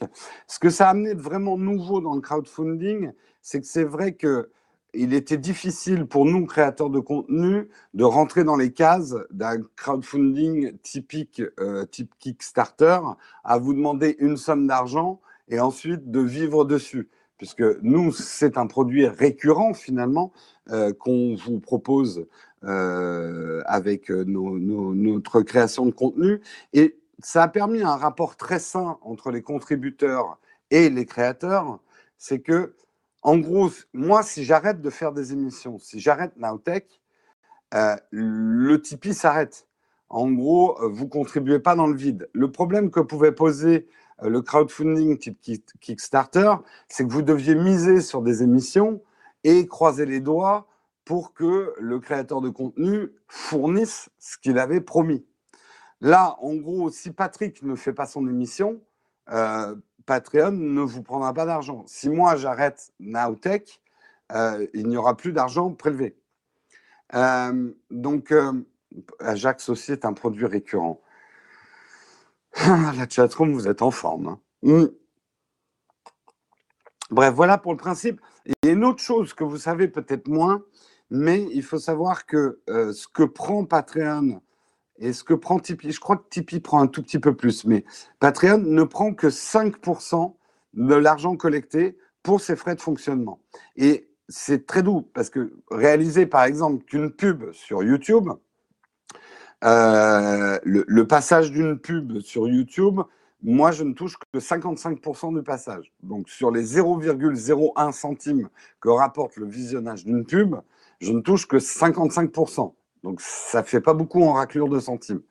Ce 0.46 0.60
que 0.60 0.70
ça 0.70 0.88
a 0.88 0.91
amené 0.91 1.15
de 1.15 1.22
vraiment 1.22 1.58
nouveau 1.58 2.01
dans 2.01 2.13
le 2.13 2.22
crowdfunding, 2.22 3.12
c'est 3.41 3.62
que 3.62 3.68
c'est 3.68 3.84
vrai 3.84 4.13
que 4.13 4.51
il 4.93 5.13
était 5.13 5.38
difficile 5.38 6.05
pour 6.05 6.25
nous, 6.25 6.45
créateurs 6.45 6.89
de 6.89 7.00
contenu, 7.00 7.69
de 7.93 8.03
rentrer 8.03 8.43
dans 8.43 8.57
les 8.57 8.74
cases 8.74 9.15
d'un 9.31 9.62
crowdfunding 9.75 10.77
typique, 10.79 11.41
euh, 11.60 11.86
type 11.86 12.13
Kickstarter, 12.19 13.00
à 13.43 13.57
vous 13.57 13.74
demander 13.74 14.17
une 14.19 14.38
somme 14.38 14.67
d'argent 14.67 15.21
et 15.48 15.60
ensuite 15.60 16.12
de 16.12 16.19
vivre 16.19 16.65
dessus. 16.65 17.10
Puisque 17.38 17.63
nous, 17.81 18.12
c'est 18.12 18.57
un 18.57 18.67
produit 18.67 19.07
récurrent 19.07 19.74
finalement 19.74 20.31
euh, 20.69 20.93
qu'on 20.93 21.36
vous 21.36 21.60
propose 21.60 22.27
euh, 22.63 23.62
avec 23.65 24.10
notre 24.10 25.41
création 25.41 25.86
de 25.86 25.91
contenu. 25.91 26.41
Et 26.74 27.00
ça 27.19 27.43
a 27.43 27.48
permis 27.48 27.81
un 27.81 27.95
rapport 27.95 28.36
très 28.36 28.60
sain 28.60 28.98
entre 29.01 29.31
les 29.31 29.41
contributeurs 29.41 30.38
et 30.69 30.89
les 30.89 31.05
créateurs. 31.05 31.79
C'est 32.17 32.39
que 32.39 32.75
en 33.24 33.38
gros, 33.38 33.70
moi, 33.94 34.24
si 34.24 34.44
j'arrête 34.44 34.82
de 34.82 34.90
faire 34.90 35.12
des 35.12 35.34
émissions, 35.34 35.78
si 35.78 36.00
j'arrête 36.00 36.36
Nowtech, 36.38 37.01
euh, 37.74 37.96
le 38.10 38.82
Tipeee 38.82 39.13
s'arrête. 39.13 39.68
En 40.10 40.30
gros, 40.32 40.82
euh, 40.82 40.90
vous 40.90 41.08
contribuez 41.08 41.60
pas 41.60 41.75
dans 41.75 41.88
le 41.88 41.96
vide. 41.96 42.30
Le 42.34 42.51
problème 42.51 42.90
que 42.90 43.00
pouvait 43.00 43.32
poser 43.32 43.88
euh, 44.24 44.30
le 44.30 44.42
crowdfunding 44.42 45.18
type 45.20 45.40
Kickstarter, 45.80 46.56
c'est 46.88 47.06
que 47.06 47.12
vous 47.12 47.22
deviez 47.22 47.56
miser 47.56 48.01
sur 48.01 48.22
des 48.22 48.44
émissions 48.44 49.01
et 49.44 49.68
croiser 49.68 50.06
les 50.06 50.20
doigts 50.20 50.68
pour 51.06 51.34
que 51.34 51.74
le 51.80 52.00
créateur 52.00 52.42
de 52.42 52.50
contenu 52.50 53.12
fournisse 53.28 54.10
ce 54.20 54.38
qu'il 54.38 54.58
avait 54.58 54.82
promis. 54.82 55.25
Là, 56.01 56.38
en 56.42 56.56
gros, 56.56 56.90
si 56.90 57.12
Patrick 57.12 57.62
ne 57.63 57.75
fait 57.75 57.94
pas 57.94 58.06
son 58.06 58.28
émission, 58.28 58.82
Patreon 60.05 60.51
ne 60.51 60.81
vous 60.81 61.03
prendra 61.03 61.34
pas 61.34 61.46
d'argent. 61.46 61.84
Si 61.88 62.10
moi 62.10 62.36
j'arrête 62.36 62.91
Nowtech, 63.00 63.81
euh, 64.31 64.65
il 64.74 64.88
n'y 64.88 64.98
aura 64.98 65.17
plus 65.17 65.34
d'argent 65.34 65.72
prélevé. 65.72 66.17
Euh, 67.13 67.72
donc, 67.89 68.34
Ajax 69.20 69.70
aussi 69.70 69.91
est 69.91 70.05
un 70.05 70.13
produit 70.13 70.46
récurrent. 70.46 71.01
La 72.58 73.08
chatroom, 73.08 73.53
vous 73.53 73.67
êtes 73.67 73.81
en 73.81 73.91
forme. 73.91 74.27
Hein. 74.27 74.39
Hmm. 74.63 74.88
Bref, 77.10 77.34
voilà 77.34 77.58
pour 77.58 77.74
le 77.74 77.77
principe. 77.77 78.22
Il 78.46 78.53
y 78.63 78.70
a 78.70 78.72
une 78.72 78.86
autre 78.86 79.01
chose 79.01 79.34
que 79.34 79.43
vous 79.43 79.58
savez 79.58 79.88
peut-être 79.88 80.27
moins, 80.27 80.63
mais 81.10 81.46
il 81.51 81.63
faut 81.63 81.79
savoir 81.79 82.25
que 82.25 82.62
euh, 82.70 82.93
ce 82.93 83.08
que 83.08 83.24
prend 83.24 83.65
Patreon 83.65 84.41
et 85.01 85.13
ce 85.13 85.24
que 85.24 85.34
prend 85.34 85.60
Tipeee, 85.60 85.91
je 85.91 86.00
crois 86.00 86.15
que 86.15 86.29
Tipeee 86.29 86.60
prend 86.60 86.79
un 86.79 86.88
tout 86.88 87.01
petit 87.01 87.20
peu 87.20 87.36
plus, 87.36 87.65
mais 87.65 87.84
Patreon 88.20 88.60
ne 88.60 88.84
prend 88.84 89.13
que 89.13 89.27
5% 89.27 90.36
de 90.75 90.96
l'argent 90.96 91.36
collecté 91.36 91.98
pour 92.24 92.39
ses 92.39 92.55
frais 92.55 92.75
de 92.75 92.81
fonctionnement. 92.81 93.39
Et 93.75 94.08
c'est 94.29 94.67
très 94.67 94.84
doux 94.84 95.01
parce 95.01 95.29
que 95.29 95.53
réaliser 95.72 96.27
par 96.27 96.43
exemple 96.43 96.86
qu'une 96.86 97.12
pub 97.12 97.51
sur 97.51 97.84
YouTube, 97.84 98.29
euh, 99.63 100.60
le, 100.63 101.08
passage 101.08 101.51
d'une 101.51 101.77
pub 101.77 102.20
sur 102.20 102.48
YouTube, 102.48 103.01
moi, 103.43 103.72
je 103.72 103.84
ne 103.84 103.93
touche 103.93 104.17
que 104.31 104.39
55% 104.39 105.36
du 105.36 105.43
passage. 105.43 105.91
Donc, 106.03 106.29
sur 106.29 106.51
les 106.51 106.75
0,01 106.75 107.91
centimes 107.91 108.50
que 108.79 108.89
rapporte 108.89 109.36
le 109.38 109.48
visionnage 109.48 110.05
d'une 110.05 110.25
pub, 110.25 110.55
je 111.00 111.12
ne 111.12 111.22
touche 111.22 111.48
que 111.48 111.58
55%. 111.58 112.74
Donc, 113.03 113.22
ça 113.22 113.63
fait 113.63 113.81
pas 113.81 113.93
beaucoup 113.93 114.24
en 114.24 114.34
raclure 114.34 114.70
de 114.70 114.79
centimes. 114.79 115.22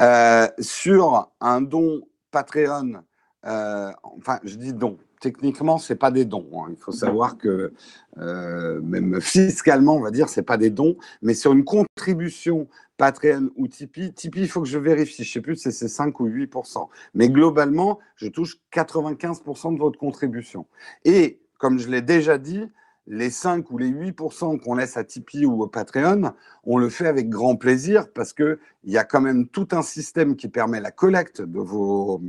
Euh, 0.00 0.48
sur 0.58 1.30
un 1.40 1.60
don 1.60 2.02
Patreon, 2.30 3.02
euh, 3.46 3.92
enfin, 4.02 4.40
je 4.42 4.56
dis 4.56 4.72
don. 4.72 4.98
Techniquement, 5.20 5.78
c'est 5.78 5.94
pas 5.96 6.10
des 6.10 6.26
dons. 6.26 6.48
Hein. 6.54 6.66
Il 6.70 6.76
faut 6.76 6.92
savoir 6.92 7.38
que 7.38 7.72
euh, 8.18 8.80
même 8.82 9.20
fiscalement, 9.22 9.96
on 9.96 10.00
va 10.00 10.10
dire, 10.10 10.28
c'est 10.28 10.42
pas 10.42 10.58
des 10.58 10.70
dons, 10.70 10.96
mais 11.22 11.32
sur 11.32 11.52
une 11.52 11.64
contribution 11.64 12.68
Patreon 12.98 13.50
ou 13.56 13.66
Tipeee. 13.66 14.12
Tipeee, 14.12 14.42
il 14.42 14.48
faut 14.48 14.60
que 14.60 14.68
je 14.68 14.78
vérifie. 14.78 15.24
Je 15.24 15.32
sais 15.32 15.40
plus 15.40 15.56
si 15.56 15.72
c'est 15.72 15.88
5 15.88 16.20
ou 16.20 16.28
8% 16.28 16.88
Mais 17.14 17.30
globalement, 17.30 18.00
je 18.16 18.28
touche 18.28 18.58
95% 18.72 19.74
de 19.74 19.78
votre 19.78 19.98
contribution. 19.98 20.66
Et 21.04 21.40
comme 21.58 21.78
je 21.78 21.88
l'ai 21.88 22.02
déjà 22.02 22.36
dit, 22.36 22.68
les 23.06 23.30
5 23.30 23.70
ou 23.70 23.78
les 23.78 23.90
8% 23.90 24.60
qu'on 24.60 24.74
laisse 24.74 24.96
à 24.96 25.04
Tipeee 25.04 25.46
ou 25.46 25.62
au 25.62 25.66
Patreon, 25.66 26.32
on 26.64 26.78
le 26.78 26.88
fait 26.88 27.06
avec 27.06 27.28
grand 27.28 27.56
plaisir 27.56 28.10
parce 28.12 28.32
qu'il 28.32 28.58
y 28.84 28.96
a 28.96 29.04
quand 29.04 29.20
même 29.20 29.46
tout 29.48 29.68
un 29.72 29.82
système 29.82 30.36
qui 30.36 30.48
permet 30.48 30.80
la 30.80 30.90
collecte 30.90 31.42
de 31.42 31.60
vos, 31.60 32.20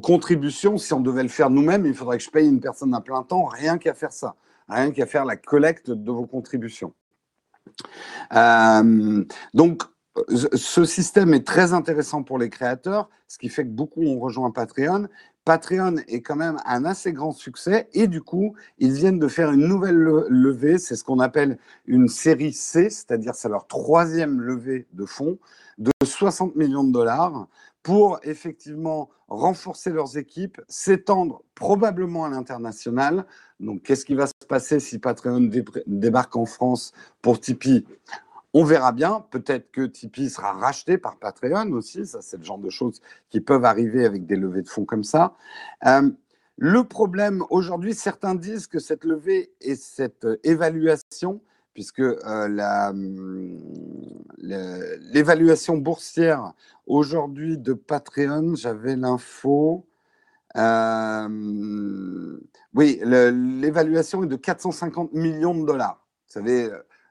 contributions. 0.00 0.76
Si 0.78 0.92
on 0.92 1.00
devait 1.00 1.22
le 1.22 1.28
faire 1.28 1.50
nous-mêmes, 1.50 1.86
il 1.86 1.94
faudrait 1.94 2.18
que 2.18 2.24
je 2.24 2.30
paye 2.30 2.48
une 2.48 2.60
personne 2.60 2.94
à 2.94 3.00
plein 3.00 3.22
temps, 3.22 3.44
rien 3.44 3.78
qu'à 3.78 3.94
faire 3.94 4.12
ça, 4.12 4.34
rien 4.68 4.90
qu'à 4.90 5.06
faire 5.06 5.24
la 5.24 5.36
collecte 5.36 5.90
de 5.90 6.10
vos 6.10 6.26
contributions. 6.26 6.92
Euh, 8.34 9.24
donc, 9.54 9.84
ce 10.28 10.84
système 10.84 11.32
est 11.32 11.46
très 11.46 11.72
intéressant 11.72 12.24
pour 12.24 12.38
les 12.38 12.50
créateurs, 12.50 13.08
ce 13.28 13.38
qui 13.38 13.48
fait 13.48 13.64
que 13.64 13.70
beaucoup 13.70 14.02
ont 14.02 14.18
rejoint 14.18 14.50
Patreon. 14.50 15.06
Patreon 15.48 15.96
est 16.08 16.20
quand 16.20 16.36
même 16.36 16.58
un 16.66 16.84
assez 16.84 17.10
grand 17.10 17.32
succès 17.32 17.88
et 17.94 18.06
du 18.06 18.20
coup, 18.20 18.54
ils 18.76 18.92
viennent 18.92 19.18
de 19.18 19.28
faire 19.28 19.50
une 19.50 19.66
nouvelle 19.66 19.96
levée, 19.96 20.76
c'est 20.76 20.94
ce 20.94 21.02
qu'on 21.02 21.20
appelle 21.20 21.56
une 21.86 22.08
série 22.08 22.52
C, 22.52 22.90
c'est-à-dire 22.90 23.34
c'est 23.34 23.48
leur 23.48 23.66
troisième 23.66 24.42
levée 24.42 24.86
de 24.92 25.06
fonds 25.06 25.38
de 25.78 25.90
60 26.04 26.54
millions 26.54 26.84
de 26.84 26.92
dollars 26.92 27.48
pour 27.82 28.20
effectivement 28.24 29.08
renforcer 29.28 29.88
leurs 29.88 30.18
équipes, 30.18 30.60
s'étendre 30.68 31.42
probablement 31.54 32.26
à 32.26 32.28
l'international. 32.28 33.24
Donc, 33.58 33.84
qu'est-ce 33.84 34.04
qui 34.04 34.14
va 34.14 34.26
se 34.26 34.46
passer 34.46 34.80
si 34.80 34.98
Patreon 34.98 35.50
débarque 35.86 36.36
en 36.36 36.44
France 36.44 36.92
pour 37.22 37.40
Tipeee? 37.40 37.86
On 38.54 38.64
verra 38.64 38.92
bien. 38.92 39.24
Peut-être 39.30 39.70
que 39.70 39.82
Tipeee 39.86 40.30
sera 40.30 40.52
racheté 40.52 40.98
par 40.98 41.18
Patreon 41.18 41.72
aussi. 41.72 42.06
Ça, 42.06 42.22
c'est 42.22 42.38
le 42.38 42.44
genre 42.44 42.58
de 42.58 42.70
choses 42.70 43.00
qui 43.30 43.40
peuvent 43.40 43.64
arriver 43.64 44.04
avec 44.04 44.26
des 44.26 44.36
levées 44.36 44.62
de 44.62 44.68
fonds 44.68 44.84
comme 44.84 45.04
ça. 45.04 45.36
Euh, 45.86 46.10
le 46.56 46.84
problème 46.84 47.44
aujourd'hui, 47.50 47.94
certains 47.94 48.34
disent 48.34 48.66
que 48.66 48.78
cette 48.78 49.04
levée 49.04 49.52
et 49.60 49.76
cette 49.76 50.26
évaluation 50.42 51.40
puisque 51.78 52.00
euh, 52.00 52.88
hum, 52.90 53.56
l'évaluation 54.38 55.76
boursière 55.76 56.52
aujourd'hui 56.88 57.56
de 57.56 57.72
Patreon, 57.72 58.56
j'avais 58.56 58.96
l'info. 58.96 59.86
Euh, 60.56 62.36
oui, 62.74 63.00
l'évaluation 63.04 64.24
est 64.24 64.26
de 64.26 64.34
450 64.34 65.12
millions 65.12 65.54
de 65.54 65.64
dollars. 65.64 66.04
Vous 66.26 66.32
savez, 66.32 66.68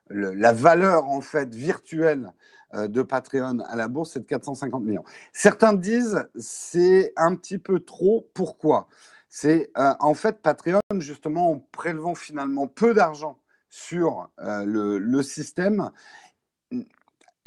la 0.10 0.54
valeur 0.54 1.06
en 1.06 1.22
fait 1.22 1.54
virtuelle 1.54 2.32
euh, 2.74 2.88
de 2.88 3.02
Patreon 3.02 3.60
à 3.68 3.76
la 3.76 3.88
bourse, 3.88 4.12
c'est 4.14 4.20
de 4.20 4.26
450 4.26 4.84
millions. 4.84 5.04
Certains 5.34 5.74
disent 5.74 6.28
c'est 6.36 7.14
un 7.16 7.36
petit 7.36 7.58
peu 7.58 7.80
trop. 7.80 8.30
Pourquoi? 8.34 8.88
C'est 9.30 9.72
en 9.76 10.14
fait 10.14 10.42
Patreon, 10.42 10.80
justement, 11.00 11.52
en 11.52 11.60
prélevant 11.60 12.16
finalement 12.16 12.68
peu 12.68 12.94
d'argent 12.94 13.38
sur 13.70 14.30
euh, 14.40 14.64
le, 14.66 15.24
système 15.24 15.92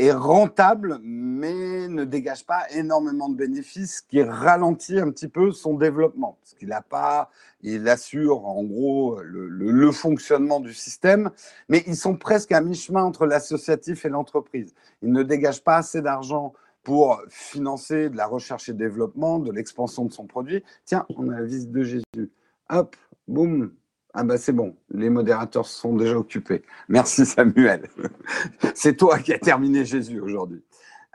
est 0.01 0.13
rentable, 0.13 0.99
mais 1.03 1.87
ne 1.89 2.05
dégage 2.05 2.47
pas 2.47 2.63
énormément 2.73 3.29
de 3.29 3.37
bénéfices, 3.37 4.01
qui 4.01 4.23
ralentit 4.23 4.99
un 4.99 5.11
petit 5.11 5.29
peu 5.29 5.53
son 5.53 5.75
développement, 5.75 6.39
parce 6.41 6.55
qu'il 6.55 6.69
n'a 6.69 6.81
pas, 6.81 7.31
il 7.63 7.87
assure 7.87 8.47
en 8.47 8.65
gros 8.65 9.21
le, 9.23 9.93
fonctionnement 9.93 10.61
du 10.61 10.73
système, 10.73 11.31
mais 11.69 11.85
ils 11.87 11.97
sont 11.97 12.17
presque 12.17 12.53
à 12.53 12.61
mi-chemin 12.61 13.03
entre 13.03 13.27
l'associatif 13.27 14.05
et 14.05 14.09
l'entreprise. 14.09 14.75
Ils 15.03 15.13
ne 15.13 15.23
dégagent 15.23 15.65
pas 15.65 15.77
assez 15.77 16.01
d'argent 16.01 16.55
pour 16.83 17.21
financer 17.29 18.09
de 18.09 18.17
la 18.17 18.27
recherche 18.27 18.69
et 18.69 18.73
développement, 18.73 19.39
de 19.39 19.53
l'expansion 19.53 20.07
de 20.07 20.13
son 20.13 20.27
produit. 20.27 20.65
Tiens, 20.87 21.05
on 21.17 21.29
a 21.29 21.41
la 21.41 21.45
visite 21.45 21.73
de 21.73 21.83
Jésus. 21.83 22.31
Hop, 22.71 22.97
boum, 23.29 23.73
ah 24.13 24.25
bah 24.25 24.39
c'est 24.39 24.53
bon, 24.53 24.77
les 24.91 25.09
modérateurs 25.09 25.67
sont 25.67 25.95
déjà 25.95 26.17
occupés. 26.19 26.63
Merci 26.89 27.25
Samuel. 27.27 27.89
c'est 28.75 28.97
toi 28.97 29.19
qui 29.19 29.33
as 29.33 29.39
terminé 29.39 29.85
Jésus 29.85 30.21
aujourd'hui. 30.21 30.65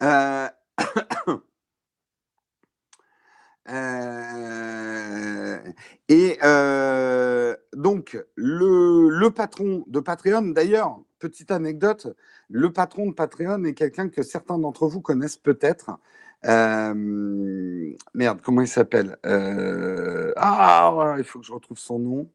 Euh, 0.02 0.48
euh, 3.70 5.58
et 6.08 6.38
euh, 6.44 7.56
donc, 7.74 8.18
le, 8.36 9.10
le, 9.10 9.32
patron 9.32 9.84
de 9.88 10.00
Patreon, 10.00 10.42
d'ailleurs, 10.50 11.00
petite 11.20 11.52
anecdote, 11.52 12.16
le 12.50 12.72
patron 12.72 13.08
de 13.08 13.14
Patreon 13.14 13.64
est 13.66 13.74
quelqu'un 13.74 14.10
que 14.10 14.24
certains 14.24 14.58
d'entre 14.58 14.88
vous 14.88 15.02
connaissent 15.02 15.38
peut-être. 15.38 15.92
merde, 16.44 18.40
comment 18.42 18.62
il 18.62 18.68
s'appelle? 18.68 19.18
Ah, 20.38 21.16
il 21.18 21.24
faut 21.25 21.40
que 21.40 21.46
je 21.46 21.54
retrouve 21.54 21.78
son 21.78 22.00
nom. 22.00 22.30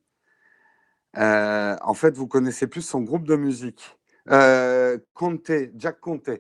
Euh, 1.19 1.77
en 1.83 1.95
fait, 1.95 2.17
vous 2.17 2.27
connaissez 2.27 2.67
plus 2.67 2.83
son 2.83 3.01
groupe 3.03 3.27
de 3.27 3.37
musique. 3.37 3.99
Euh, 4.31 4.99
Conte, 5.15 5.51
Jack 5.77 6.01
Conte. 6.01 6.31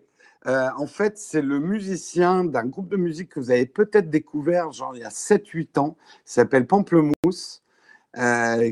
Euh, 0.46 0.68
en 0.76 0.86
fait, 0.86 1.18
c'est 1.18 1.42
le 1.42 1.58
musicien 1.58 2.44
d'un 2.44 2.64
groupe 2.66 2.88
de 2.88 2.96
musique 2.96 3.30
que 3.30 3.40
vous 3.40 3.50
avez 3.50 3.66
peut-être 3.66 4.08
découvert 4.10 4.72
genre 4.72 4.92
il 4.94 5.00
y 5.00 5.04
a 5.04 5.10
7-8 5.10 5.78
ans. 5.78 5.96
S'appelle 6.24 6.66
Pamplemousse. 6.66 7.62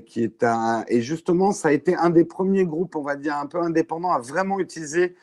qui 0.07 0.23
est 0.25 0.45
un 0.45 0.85
et 0.89 1.01
justement 1.03 1.53
ça 1.53 1.69
a 1.69 1.73
été 1.73 1.95
un 1.95 2.11
des 2.11 2.25
premiers 2.25 2.65
groupes 2.65 2.97
on 2.97 3.03
va 3.03 3.17
dire 3.17 3.37
un 3.37 3.47
peu 3.47 3.61
indépendants 3.63 4.11
à 4.13 4.19
vraiment 4.19 4.59
utiliser 4.61 5.17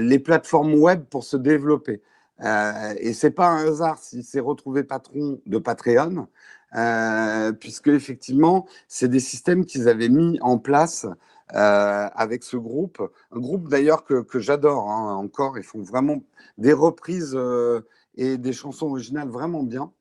les 0.00 0.18
plateformes 0.20 0.74
web 0.74 1.04
pour 1.10 1.24
se 1.24 1.36
développer 1.36 2.00
et 2.40 3.12
c'est 3.14 3.32
pas 3.32 3.48
un 3.48 3.66
hasard 3.66 3.98
s'il 3.98 4.24
s'est 4.24 4.40
retrouvé 4.40 4.84
patron 4.84 5.40
de 5.46 5.58
Patreon 5.58 6.28
euh, 6.76 7.52
puisque 7.52 7.88
effectivement, 7.88 8.66
c'est 8.88 9.08
des 9.08 9.20
systèmes 9.20 9.64
qu'ils 9.64 9.88
avaient 9.88 10.08
mis 10.08 10.38
en 10.42 10.58
place 10.58 11.06
euh, 11.54 12.08
avec 12.14 12.44
ce 12.44 12.56
groupe, 12.58 13.02
un 13.32 13.38
groupe 13.38 13.68
d'ailleurs 13.68 14.04
que, 14.04 14.24
j'adore 14.38 14.90
hein, 14.90 15.14
encore. 15.16 15.56
Ils 15.58 15.64
font 15.64 15.82
vraiment 15.82 16.22
des 16.58 16.72
reprises 16.74 17.32
euh, 17.34 17.80
et 18.16 18.36
des 18.36 18.52
chansons 18.52 18.88
originales 18.88 19.28
vraiment 19.28 19.62
bien. 19.62 19.92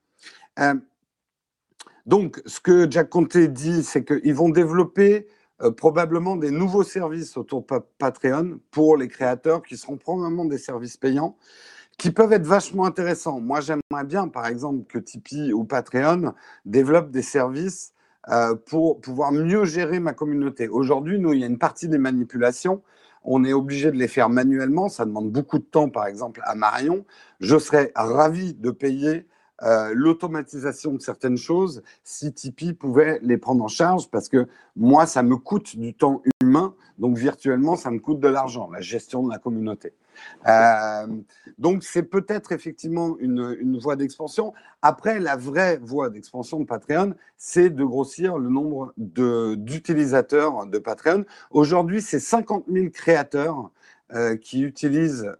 Donc, 2.06 2.42
ce 2.46 2.60
que 2.60 2.90
Jack 2.90 3.10
Conte 3.10 3.38
dit, 3.38 3.84
c'est 3.84 4.04
qu'ils 4.04 4.34
vont 4.34 4.50
développer 4.50 5.28
probablement 5.76 6.36
des 6.36 6.50
nouveaux 6.50 6.84
services 6.84 7.38
autour 7.38 7.62
de 7.62 7.80
Patreon 8.00 8.60
pour 8.72 8.98
les 8.98 9.08
créateurs 9.08 9.62
qui 9.62 9.78
seront 9.78 9.98
probablement 9.98 10.46
des 10.46 10.58
services 10.58 10.98
payants 10.98 11.38
qui 11.98 12.12
peuvent 12.12 12.32
être 12.32 12.46
vachement 12.46 12.86
intéressants. 12.86 13.40
Moi, 13.40 13.60
j'aimerais 13.62 14.06
bien, 14.06 14.28
par 14.28 14.48
exemple, 14.48 14.86
que 14.88 15.00
Tipeee 15.00 15.52
ou 15.54 15.64
Patreon 15.64 16.34
développent 16.66 17.12
des 17.12 17.24
services 17.24 17.94
euh, 18.30 18.56
pour 18.56 19.02
pouvoir 19.02 19.32
mieux 19.32 19.66
gérer 19.66 20.00
ma 20.00 20.14
communauté. 20.14 20.68
Aujourd'hui, 20.68 21.20
nous, 21.20 21.34
il 21.34 21.40
y 21.40 21.44
a 21.44 21.48
une 21.48 21.58
partie 21.58 21.88
des 21.88 21.98
manipulations. 21.98 22.84
On 23.24 23.44
est 23.44 23.54
obligé 23.54 23.92
de 23.92 23.98
les 23.98 24.08
faire 24.08 24.30
manuellement. 24.30 24.90
Ça 24.90 25.06
demande 25.06 25.32
beaucoup 25.32 25.58
de 25.58 25.64
temps, 25.64 25.90
par 25.90 26.06
exemple, 26.06 26.42
à 26.44 26.54
Marion. 26.54 27.06
Je 27.40 27.58
serais 27.58 27.92
ravi 27.96 28.54
de 28.54 28.70
payer 28.70 29.26
euh, 29.64 29.92
l'automatisation 29.96 30.94
de 30.94 31.02
certaines 31.02 31.38
choses 31.38 31.82
si 32.04 32.32
Tipeee 32.32 32.74
pouvait 32.74 33.20
les 33.24 33.38
prendre 33.38 33.64
en 33.64 33.68
charge 33.68 34.08
parce 34.12 34.30
que 34.30 34.48
moi, 34.76 35.08
ça 35.08 35.24
me 35.24 35.36
coûte 35.36 35.76
du 35.76 35.96
temps 35.96 36.22
humain, 36.42 36.76
donc 37.00 37.18
virtuellement, 37.18 37.76
ça 37.76 37.90
me 37.90 37.98
coûte 37.98 38.20
de 38.20 38.28
l'argent, 38.28 38.70
la 38.70 38.82
gestion 38.82 39.24
de 39.24 39.32
la 39.32 39.40
communauté. 39.40 39.94
Euh, 40.48 41.08
donc, 41.58 41.84
c'est 41.84 42.04
peut-être 42.04 42.52
effectivement 42.52 43.18
une, 43.20 43.80
voie 43.80 43.96
d'expansion. 43.96 44.54
Après, 44.84 45.20
la 45.20 45.36
vraie 45.36 45.78
voie 45.78 46.10
d'expansion 46.10 46.60
de 46.60 46.66
Patreon, 46.66 47.16
c'est 47.36 47.72
de 47.72 47.84
grossir 47.84 48.38
le 48.38 48.50
nombre 48.50 48.94
d'utilisateurs 48.98 50.68
de, 50.68 50.78
Patreon. 50.78 51.26
Aujourd'hui, 51.50 52.02
c'est 52.02 52.20
50 52.20 52.66
000 52.72 52.90
créateurs 52.92 53.72
euh, 54.14 54.38
qui 54.38 54.62
utilisent 54.62 55.32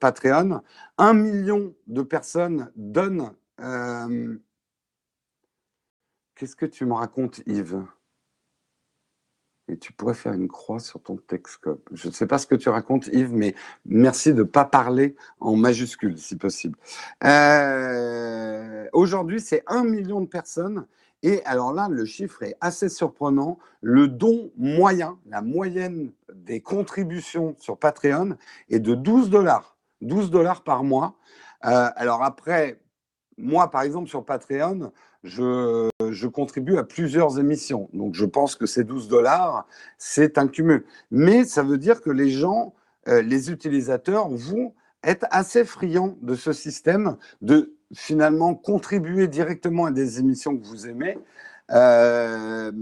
Patreon. 0.00 0.60
Un 0.98 1.14
million 1.14 1.72
de 1.86 2.02
personnes 2.02 2.70
donnent 2.76 3.32
euh, 3.60 4.36
qu'est-ce 6.34 6.56
que 6.56 6.66
tu 6.66 6.84
me 6.84 6.94
racontes, 6.94 7.40
Yves? 7.46 7.82
Et 9.68 9.78
tu 9.78 9.92
pourrais 9.92 10.14
faire 10.14 10.32
une 10.32 10.46
croix 10.46 10.78
sur 10.78 11.02
ton 11.02 11.16
Texcope. 11.16 11.88
Je 11.92 12.06
ne 12.06 12.12
sais 12.12 12.26
pas 12.26 12.38
ce 12.38 12.46
que 12.46 12.54
tu 12.54 12.68
racontes, 12.68 13.08
Yves, 13.08 13.32
mais 13.32 13.54
merci 13.84 14.32
de 14.32 14.38
ne 14.38 14.42
pas 14.44 14.64
parler 14.64 15.16
en 15.40 15.56
majuscule, 15.56 16.18
si 16.18 16.36
possible. 16.36 16.78
Euh, 17.24 18.86
aujourd'hui, 18.92 19.40
c'est 19.40 19.64
un 19.66 19.82
million 19.82 20.20
de 20.20 20.26
personnes. 20.26 20.86
Et 21.22 21.44
alors 21.44 21.72
là, 21.72 21.88
le 21.90 22.04
chiffre 22.04 22.44
est 22.44 22.56
assez 22.60 22.88
surprenant. 22.88 23.58
Le 23.80 24.06
don 24.06 24.52
moyen, 24.56 25.18
la 25.26 25.42
moyenne 25.42 26.12
des 26.32 26.60
contributions 26.60 27.56
sur 27.58 27.76
Patreon 27.76 28.36
est 28.68 28.78
de 28.78 28.94
12 28.94 29.30
dollars. 29.30 29.76
12 30.02 30.30
dollars 30.30 30.62
par 30.62 30.84
mois. 30.84 31.16
Euh, 31.64 31.88
alors 31.96 32.22
après, 32.22 32.80
moi, 33.38 33.70
par 33.70 33.82
exemple, 33.82 34.08
sur 34.08 34.24
Patreon, 34.24 34.92
je, 35.24 36.26
contribue 36.26 36.78
à 36.78 36.84
plusieurs 36.84 37.38
émissions. 37.38 37.88
Donc, 37.92 38.14
je 38.14 38.24
pense 38.24 38.56
que 38.56 38.66
ces 38.66 38.84
12 38.84 39.08
dollars, 39.08 39.66
c'est 39.98 40.38
un 40.38 40.48
cumul. 40.48 40.84
Mais 41.10 41.44
ça 41.44 41.62
veut 41.62 41.78
dire 41.78 42.00
que 42.00 42.10
les 42.10 42.30
gens, 42.30 42.74
euh, 43.08 43.22
les 43.22 43.50
utilisateurs 43.50 44.28
vont 44.28 44.74
être 45.02 45.26
assez 45.30 45.64
friands 45.64 46.16
de 46.22 46.34
ce 46.34 46.52
système, 46.52 47.16
de 47.42 47.74
finalement 47.94 48.54
contribuer 48.54 49.28
directement 49.28 49.86
à 49.86 49.90
des 49.90 50.18
émissions 50.18 50.56
que 50.56 50.66
vous 50.66 50.88
aimez. 50.88 51.18
Euh, 51.70 52.72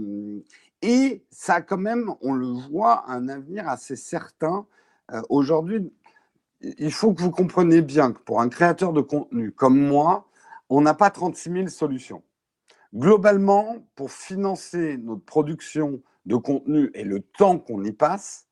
et 0.81 1.23
ça 1.31 1.61
quand 1.61 1.77
même, 1.77 2.13
on 2.21 2.33
le 2.33 2.47
voit, 2.47 3.05
un 3.09 3.27
avenir 3.29 3.67
assez 3.67 3.95
certain. 3.95 4.65
Euh, 5.11 5.21
aujourd'hui, 5.29 5.91
il 6.61 6.91
faut 6.91 7.13
que 7.13 7.21
vous 7.21 7.31
compreniez 7.31 7.81
bien 7.81 8.11
que 8.11 8.19
pour 8.19 8.41
un 8.41 8.49
créateur 8.49 8.93
de 8.93 9.01
contenu 9.01 9.51
comme 9.51 9.79
moi, 9.79 10.27
on 10.69 10.81
n'a 10.81 10.93
pas 10.93 11.09
36 11.09 11.51
000 11.51 11.67
solutions. 11.67 12.23
Globalement, 12.93 13.85
pour 13.95 14.11
financer 14.11 14.97
notre 14.97 15.23
production 15.25 16.01
de 16.25 16.35
contenu 16.35 16.91
et 16.93 17.03
le 17.03 17.21
temps 17.21 17.59
qu'on 17.59 17.83
y 17.83 17.91
passe, 17.91 18.47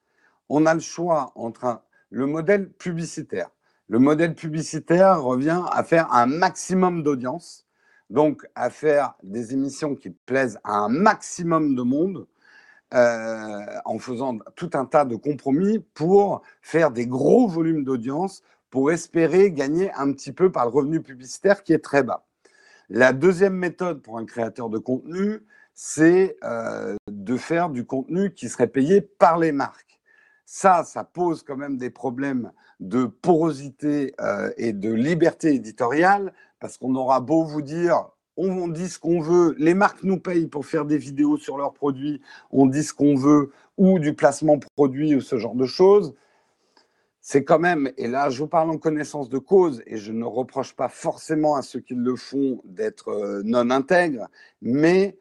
on 0.50 0.66
a 0.66 0.74
le 0.74 0.80
choix 0.80 1.32
entre 1.36 1.82
le 2.10 2.26
modèle 2.26 2.70
publicitaire. 2.70 3.50
Le 3.88 4.00
modèle 4.00 4.36
publicitaire 4.36 5.22
revient 5.22 5.62
à 5.72 5.84
faire 5.84 6.12
un 6.14 6.26
maximum 6.26 7.04
d'audience, 7.04 7.66
donc 8.10 8.46
à 8.56 8.70
faire 8.70 9.16
des 9.24 9.54
émissions 9.54 9.96
qui 9.96 10.10
plaisent 10.10 10.60
à 10.64 10.74
un 10.74 10.90
maximum 10.90 11.76
de 11.76 11.82
monde, 11.82 12.28
euh, 12.94 13.66
en 13.86 13.98
faisant 13.98 14.38
tout 14.56 14.70
un 14.74 14.86
tas 14.86 15.04
de 15.04 15.16
compromis 15.16 15.80
pour 15.80 16.44
faire 16.62 16.92
des 16.92 17.08
gros 17.08 17.48
volumes 17.48 17.84
d'audience 17.84 18.44
pour 18.74 18.92
espérer 18.92 19.52
gagner 19.52 19.92
un 19.94 20.12
petit 20.14 20.32
peu 20.32 20.52
par 20.52 20.66
le 20.66 20.72
revenu 20.72 21.00
publicitaire 21.00 21.62
qui 21.62 21.74
est 21.74 21.84
très 21.84 22.02
bas. 22.02 22.26
La 22.90 23.14
deuxième 23.14 23.54
méthode 23.54 24.02
pour 24.02 24.18
un 24.18 24.26
créateur 24.26 24.68
de 24.68 24.80
contenu, 24.80 25.42
c'est 25.76 26.38
euh, 26.44 26.96
de 27.08 27.38
faire 27.38 27.70
du 27.70 27.86
contenu 27.86 28.34
qui 28.34 28.50
serait 28.50 28.66
payé 28.66 29.00
par 29.00 29.38
les 29.38 29.52
marques. 29.52 30.00
Ça, 30.48 30.84
ça 30.86 31.04
pose 31.04 31.44
quand 31.44 31.56
même 31.56 31.78
des 31.78 31.92
problèmes 31.92 32.52
de 32.80 33.06
porosité 33.06 34.16
euh, 34.20 34.50
et 34.58 34.74
de 34.74 34.92
liberté 34.92 35.54
éditoriale, 35.54 36.34
parce 36.60 36.80
qu'on 36.80 36.96
aura 36.96 37.20
beau 37.20 37.44
vous 37.44 37.62
dire, 37.62 38.10
on 38.38 38.68
dit 38.68 38.90
ce 38.90 38.98
qu'on 38.98 39.22
veut, 39.22 39.54
les 39.60 39.76
marques 39.76 40.02
nous 40.02 40.18
payent 40.18 40.48
pour 40.48 40.66
faire 40.66 40.86
des 40.86 40.98
vidéos 40.98 41.38
sur 41.38 41.60
leurs 41.60 41.74
produits, 41.74 42.22
on 42.50 42.66
dit 42.66 42.84
ce 42.84 42.96
qu'on 42.96 43.14
veut, 43.14 43.52
ou 43.78 44.00
du 44.00 44.16
placement 44.16 44.58
produit 44.76 45.14
ou 45.14 45.22
ce 45.22 45.38
genre 45.38 45.54
de 45.54 45.68
choses 45.68 46.16
c'est 47.26 47.46
quand 47.46 47.58
même, 47.58 47.90
et 47.98 48.08
là 48.08 48.30
je 48.30 48.40
vous 48.40 48.50
parle 48.50 48.70
en 48.70 48.78
connaissance 48.78 49.30
de 49.30 49.38
cause, 49.38 49.82
et 49.88 49.96
je 49.96 50.12
ne 50.12 50.26
reproche 50.26 50.76
pas 50.76 50.90
forcément 50.90 51.56
à 51.56 51.62
ceux 51.62 51.80
qui 51.80 51.96
le 51.96 52.18
font 52.18 52.62
d'être 52.66 53.08
euh, 53.08 53.42
non 53.46 53.70
intègres, 53.70 54.28
mais 54.62 55.18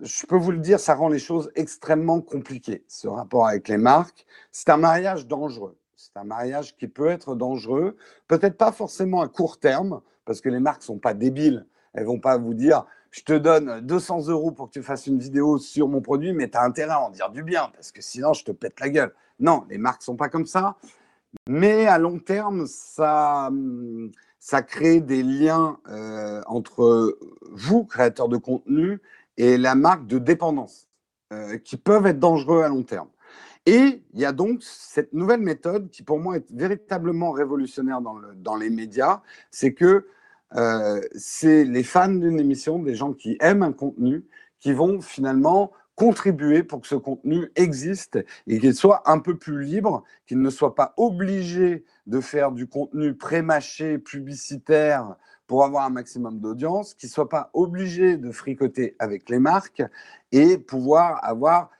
je 0.00 0.26
peux 0.26 0.36
vous 0.36 0.52
le 0.52 0.58
dire, 0.58 0.78
ça 0.78 0.94
rend 0.94 1.08
les 1.08 1.18
choses 1.18 1.50
extrêmement 1.56 2.20
compliquées, 2.20 2.84
ce 2.86 3.08
rapport 3.08 3.48
avec 3.48 3.66
les 3.66 3.78
marques. 3.78 4.24
C'est 4.52 4.70
un 4.70 4.76
mariage 4.76 5.26
dangereux. 5.26 5.76
C'est 5.96 6.16
un 6.16 6.24
mariage 6.24 6.76
qui 6.76 6.86
peut 6.86 7.08
être 7.08 7.34
dangereux, 7.34 7.96
peut-être 8.28 8.56
pas 8.56 8.72
forcément 8.72 9.22
à 9.22 9.28
court 9.28 9.58
terme, 9.58 10.02
parce 10.24 10.40
que 10.40 10.48
les 10.48 10.60
marques 10.60 10.84
sont 10.84 10.98
pas 10.98 11.14
débiles. 11.14 11.66
Elles 11.94 12.06
vont 12.06 12.20
pas 12.20 12.38
vous 12.38 12.54
dire, 12.54 12.86
je 13.10 13.22
te 13.22 13.32
donne 13.32 13.80
200 13.80 14.28
euros 14.28 14.52
pour 14.52 14.68
que 14.68 14.72
tu 14.72 14.82
fasses 14.82 15.06
une 15.08 15.18
vidéo 15.18 15.58
sur 15.58 15.88
mon 15.88 16.00
produit, 16.00 16.32
mais 16.32 16.48
tu 16.48 16.56
as 16.56 16.62
intérêt 16.62 16.92
à 16.92 17.00
en 17.00 17.10
dire 17.10 17.30
du 17.30 17.42
bien, 17.42 17.70
parce 17.74 17.90
que 17.90 18.02
sinon, 18.02 18.32
je 18.32 18.44
te 18.44 18.52
pète 18.52 18.78
la 18.80 18.88
gueule. 18.88 19.12
Non, 19.42 19.64
les 19.68 19.76
marques 19.76 20.02
sont 20.02 20.16
pas 20.16 20.28
comme 20.28 20.46
ça. 20.46 20.76
Mais 21.48 21.86
à 21.86 21.98
long 21.98 22.18
terme, 22.18 22.66
ça, 22.66 23.50
ça 24.38 24.62
crée 24.62 25.00
des 25.00 25.22
liens 25.22 25.78
euh, 25.88 26.40
entre 26.46 27.18
vous, 27.50 27.84
créateurs 27.84 28.28
de 28.28 28.36
contenu, 28.36 29.00
et 29.36 29.58
la 29.58 29.74
marque 29.74 30.06
de 30.06 30.18
dépendance, 30.18 30.88
euh, 31.32 31.58
qui 31.58 31.76
peuvent 31.76 32.06
être 32.06 32.20
dangereux 32.20 32.62
à 32.62 32.68
long 32.68 32.84
terme. 32.84 33.08
Et 33.66 34.02
il 34.12 34.20
y 34.20 34.24
a 34.24 34.32
donc 34.32 34.62
cette 34.62 35.12
nouvelle 35.12 35.40
méthode 35.40 35.90
qui, 35.90 36.02
pour 36.02 36.20
moi, 36.20 36.36
est 36.36 36.50
véritablement 36.52 37.32
révolutionnaire 37.32 38.00
dans, 38.00 38.16
dans 38.36 38.56
les 38.56 38.70
médias, 38.70 39.22
c'est 39.50 39.74
que 39.74 40.06
euh, 40.54 41.00
c'est 41.16 41.64
les 41.64 41.82
fans 41.82 42.08
d'une 42.08 42.38
émission, 42.38 42.80
des 42.80 42.94
gens 42.94 43.12
qui 43.12 43.36
aiment 43.40 43.62
un 43.62 43.72
contenu, 43.72 44.24
qui 44.60 44.72
vont 44.72 45.00
finalement 45.00 45.72
contribuer 46.02 46.64
pour 46.64 46.80
que 46.80 46.88
ce 46.88 46.96
contenu 46.96 47.52
existe 47.54 48.18
et 48.48 48.58
qu'il 48.58 48.74
soit 48.74 49.08
un 49.08 49.20
peu 49.20 49.36
plus 49.36 49.62
libre, 49.62 50.02
qu'il 50.26 50.40
ne 50.40 50.50
soit 50.50 50.74
pas 50.74 50.94
obligé 50.96 51.84
de 52.08 52.20
faire 52.20 52.50
du 52.50 52.66
contenu 52.66 53.14
pré-mâché, 53.14 53.98
publicitaire 53.98 55.14
pour 55.46 55.64
avoir 55.64 55.84
un 55.84 55.90
maximum 55.90 56.40
d'audience, 56.40 56.94
qu'il 56.94 57.06
ne 57.08 57.12
soit 57.12 57.28
pas 57.28 57.50
obligé 57.52 58.16
de 58.16 58.32
fricoter 58.32 58.96
avec 58.98 59.30
les 59.30 59.38
marques 59.38 59.84
et 60.32 60.58
pouvoir 60.58 61.24
avoir... 61.24 61.70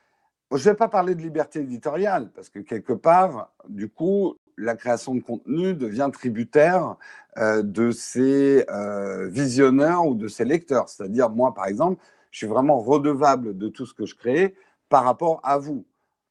Je 0.52 0.58
ne 0.58 0.72
vais 0.72 0.76
pas 0.76 0.88
parler 0.88 1.16
de 1.16 1.22
liberté 1.22 1.58
éditoriale, 1.58 2.30
parce 2.32 2.48
que 2.48 2.60
quelque 2.60 2.92
part, 2.92 3.52
du 3.68 3.88
coup, 3.88 4.36
la 4.56 4.76
création 4.76 5.16
de 5.16 5.20
contenu 5.20 5.74
devient 5.74 6.10
tributaire 6.12 6.94
euh, 7.38 7.62
de 7.64 7.90
ses 7.90 8.66
euh, 8.70 9.26
visionneurs 9.26 10.06
ou 10.06 10.14
de 10.14 10.28
ses 10.28 10.44
lecteurs. 10.44 10.88
C'est-à-dire, 10.88 11.28
moi, 11.28 11.54
par 11.54 11.66
exemple, 11.66 12.00
je 12.32 12.38
suis 12.38 12.46
vraiment 12.48 12.80
redevable 12.80 13.56
de 13.56 13.68
tout 13.68 13.86
ce 13.86 13.94
que 13.94 14.06
je 14.06 14.16
crée 14.16 14.56
par 14.88 15.04
rapport 15.04 15.40
à 15.44 15.58
vous. 15.58 15.84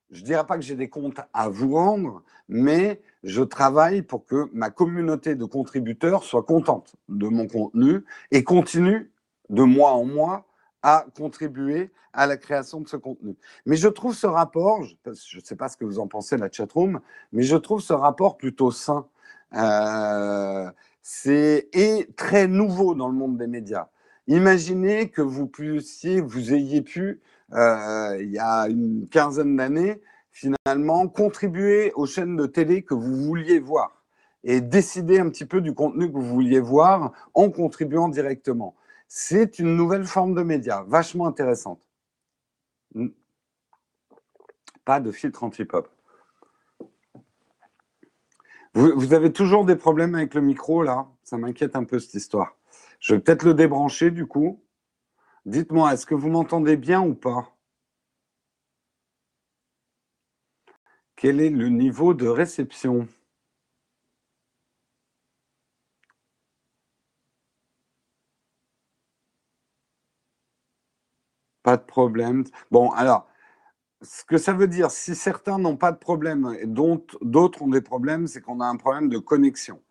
Je 0.09 0.19
ne 0.21 0.25
dirais 0.25 0.45
pas 0.45 0.57
que 0.57 0.63
j'ai 0.63 0.75
des 0.75 0.89
comptes 0.89 1.21
à 1.31 1.47
vous 1.47 1.73
rendre, 1.75 2.23
mais 2.49 3.01
je 3.23 3.41
travaille 3.41 4.01
pour 4.01 4.25
que 4.25 4.49
ma 4.51 4.69
communauté 4.71 5.35
de 5.35 5.45
contributeurs 5.45 6.23
soit 6.23 6.43
contente 6.43 6.95
de 7.07 7.27
mon 7.27 7.47
contenu 7.47 8.03
et 8.31 8.43
continue 8.43 9.11
de 9.49 9.63
mois 9.63 9.91
en 9.91 10.03
mois 10.03 10.47
à 10.81 11.05
contribuer 11.15 11.91
à 12.13 12.27
la 12.27 12.35
création 12.35 12.81
de 12.81 12.87
ce 12.89 12.97
contenu. 12.97 13.35
Mais 13.65 13.77
je 13.77 13.87
trouve 13.87 14.15
ce 14.15 14.27
rapport, 14.27 14.83
je 14.83 14.95
ne 15.05 15.43
sais 15.43 15.55
pas 15.55 15.69
ce 15.69 15.77
que 15.77 15.85
vous 15.85 15.99
en 15.99 16.07
pensez, 16.07 16.35
la 16.35 16.51
chatroom, 16.51 16.99
mais 17.31 17.43
je 17.43 17.55
trouve 17.55 17.79
ce 17.79 17.93
rapport 17.93 18.37
plutôt 18.37 18.71
sain. 18.71 19.07
Euh, 19.53 20.69
c'est 21.01 21.69
et 21.73 22.09
très 22.17 22.47
nouveau 22.47 22.95
dans 22.95 23.07
le 23.07 23.15
monde 23.15 23.37
des 23.37 23.47
médias. 23.47 23.87
Imaginez 24.27 25.09
que 25.09 25.21
vous 25.21 25.47
puissiez, 25.47 26.21
vous 26.21 26.53
ayez 26.53 26.81
pu, 26.81 27.21
euh, 27.53 28.17
il 28.21 28.31
y 28.31 28.39
a 28.39 28.67
une 28.67 29.07
quinzaine 29.09 29.55
d'années, 29.55 30.01
finalement, 30.31 31.07
contribuer 31.07 31.91
aux 31.93 32.05
chaînes 32.05 32.35
de 32.35 32.45
télé 32.45 32.83
que 32.83 32.93
vous 32.93 33.15
vouliez 33.15 33.59
voir 33.59 34.03
et 34.43 34.61
décider 34.61 35.19
un 35.19 35.29
petit 35.29 35.45
peu 35.45 35.61
du 35.61 35.73
contenu 35.73 36.07
que 36.07 36.17
vous 36.17 36.25
vouliez 36.25 36.59
voir 36.59 37.11
en 37.33 37.49
contribuant 37.49 38.07
directement. 38.09 38.75
C'est 39.07 39.59
une 39.59 39.75
nouvelle 39.75 40.05
forme 40.05 40.33
de 40.33 40.41
média, 40.41 40.85
vachement 40.87 41.27
intéressante. 41.27 41.87
Pas 44.85 44.99
de 44.99 45.11
filtre 45.11 45.43
anti-pop. 45.43 45.89
Vous, 48.73 49.13
avez 49.13 49.33
toujours 49.33 49.65
des 49.65 49.75
problèmes 49.75 50.15
avec 50.15 50.33
le 50.33 50.39
micro 50.39 50.81
là? 50.81 51.07
Ça 51.23 51.37
m'inquiète 51.37 51.75
un 51.75 51.83
peu 51.83 51.99
cette 51.99 52.13
histoire. 52.13 52.55
Je 53.01 53.13
vais 53.15 53.19
peut-être 53.19 53.43
le 53.43 53.53
débrancher 53.53 54.11
du 54.11 54.25
coup. 54.25 54.63
Dites-moi, 55.45 55.93
est-ce 55.93 56.05
que 56.05 56.15
vous 56.15 56.29
m'entendez 56.29 56.77
bien 56.77 57.01
ou 57.01 57.15
pas? 57.15 57.55
Quel 61.15 61.39
est 61.39 61.49
le 61.49 61.69
niveau 61.69 62.13
de 62.13 62.27
réception? 62.27 63.07
Pas 71.63 71.75
de 71.77 71.81
problème. 71.83 72.43
Bon, 72.69 72.91
alors, 72.91 73.27
ce 74.01 74.25
que 74.25 74.37
ça 74.37 74.53
veut 74.53 74.67
dire, 74.67 74.91
si 74.91 75.15
certains 75.15 75.59
n'ont 75.59 75.77
pas 75.77 75.91
de 75.91 75.97
problème 75.97 76.55
et 76.59 76.67
d'autres 76.67 77.61
ont 77.63 77.69
des 77.69 77.81
problèmes, 77.81 78.27
c'est 78.27 78.41
qu'on 78.41 78.61
a 78.61 78.67
un 78.67 78.77
problème 78.77 79.09
de 79.09 79.19
connexion. 79.19 79.81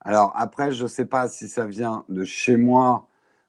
Alors 0.00 0.32
après, 0.36 0.72
je 0.72 0.84
ne 0.84 0.88
sais 0.88 1.06
pas 1.06 1.28
si 1.28 1.48
ça 1.48 1.66
vient 1.66 2.04
de 2.08 2.24
chez 2.24 2.56
moi 2.56 3.08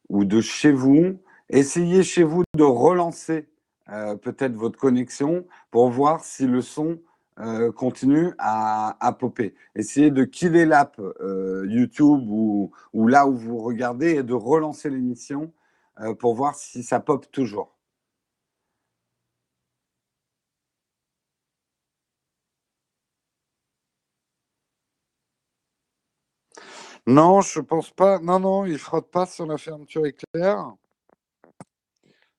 ou 0.09 0.25
de 0.25 0.41
chez 0.41 0.71
vous. 0.71 1.19
Essayez 1.49 2.03
chez 2.03 2.23
vous 2.23 2.43
de 2.55 2.63
relancer 2.63 3.47
euh, 3.91 4.15
peut-être 4.15 4.53
votre 4.53 4.77
connexion 4.77 5.45
pour 5.71 5.89
voir 5.89 6.23
si 6.23 6.45
le 6.45 6.62
son 6.62 6.99
euh, 7.39 7.71
continue 7.71 8.33
à, 8.38 9.15
popper. 9.19 9.55
Essayez 9.75 10.12
de 10.12 10.25
killer 10.25 10.65
l'app 10.65 10.99
euh, 10.99 11.65
YouTube 11.67 12.29
ou, 12.29 12.71
ou, 12.93 13.07
là 13.07 13.27
où 13.27 13.35
vous 13.35 13.57
regardez 13.59 14.15
et 14.17 14.23
de 14.23 14.33
relancer 14.33 14.89
l'émission 14.89 15.51
pour 16.19 16.33
voir 16.33 16.55
si 16.55 16.81
ça 16.81 17.01
pop 17.01 17.29
toujours. 17.29 17.75
Non, 27.07 27.41
je 27.41 27.59
pense 27.59 27.91
pas. 27.91 28.19
Non, 28.19 28.39
non, 28.39 28.65
il 28.65 28.77
frotte 28.77 29.09
pas 29.09 29.25
sur 29.25 29.45
la 29.45 29.57
fermeture 29.57 30.05
éclair. 30.05 30.73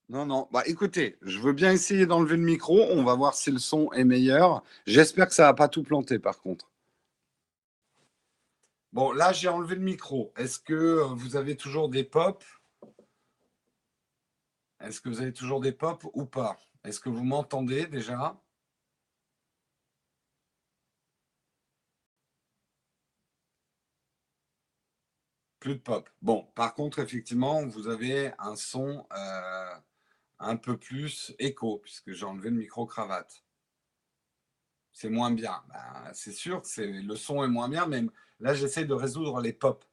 Non, 0.09 0.25
non. 0.25 0.47
Bah, 0.51 0.63
écoutez, 0.65 1.17
je 1.21 1.39
veux 1.39 1.53
bien 1.53 1.71
essayer 1.71 2.05
d'enlever 2.05 2.35
le 2.35 2.43
micro. 2.43 2.77
On 2.89 3.03
va 3.03 3.15
voir 3.15 3.33
si 3.33 3.51
le 3.51 3.59
son 3.59 3.91
est 3.93 4.03
meilleur. 4.03 4.63
J'espère 4.85 5.27
que 5.27 5.33
ça 5.33 5.43
va 5.43 5.53
pas 5.53 5.69
tout 5.69 5.83
planter, 5.83 6.19
par 6.19 6.41
contre. 6.41 6.69
Bon, 8.91 9.13
là, 9.13 9.31
j'ai 9.31 9.47
enlevé 9.47 9.75
le 9.75 9.81
micro. 9.81 10.33
Est-ce 10.35 10.59
que 10.59 11.01
vous 11.13 11.37
avez 11.37 11.55
toujours 11.55 11.87
des 11.87 12.03
pops? 12.03 12.45
Est-ce 14.81 14.99
que 14.99 15.07
vous 15.07 15.21
avez 15.21 15.31
toujours 15.31 15.61
des 15.61 15.71
pops 15.71 16.05
ou 16.13 16.25
pas? 16.25 16.57
Est-ce 16.83 16.99
que 16.99 17.09
vous 17.09 17.23
m'entendez 17.23 17.85
déjà? 17.85 18.35
Plus 25.61 25.75
de 25.75 25.79
pop. 25.79 26.09
Bon, 26.23 26.47
par 26.55 26.73
contre, 26.73 26.99
effectivement, 26.99 27.63
vous 27.67 27.87
avez 27.87 28.33
un 28.39 28.55
son 28.55 29.05
euh, 29.15 29.75
un 30.39 30.57
peu 30.57 30.75
plus 30.77 31.35
écho, 31.37 31.77
puisque 31.77 32.13
j'ai 32.13 32.25
enlevé 32.25 32.49
le 32.49 32.55
micro-cravate. 32.57 33.45
C'est 34.91 35.09
moins 35.09 35.29
bien. 35.31 35.63
Ben, 35.69 36.11
c'est 36.13 36.31
sûr, 36.31 36.65
c'est, 36.65 36.87
le 36.87 37.15
son 37.15 37.43
est 37.43 37.47
moins 37.47 37.69
bien, 37.69 37.85
mais 37.85 38.01
là, 38.39 38.55
j'essaie 38.55 38.85
de 38.85 38.95
résoudre 38.95 39.39
les 39.39 39.53
pop. 39.53 39.85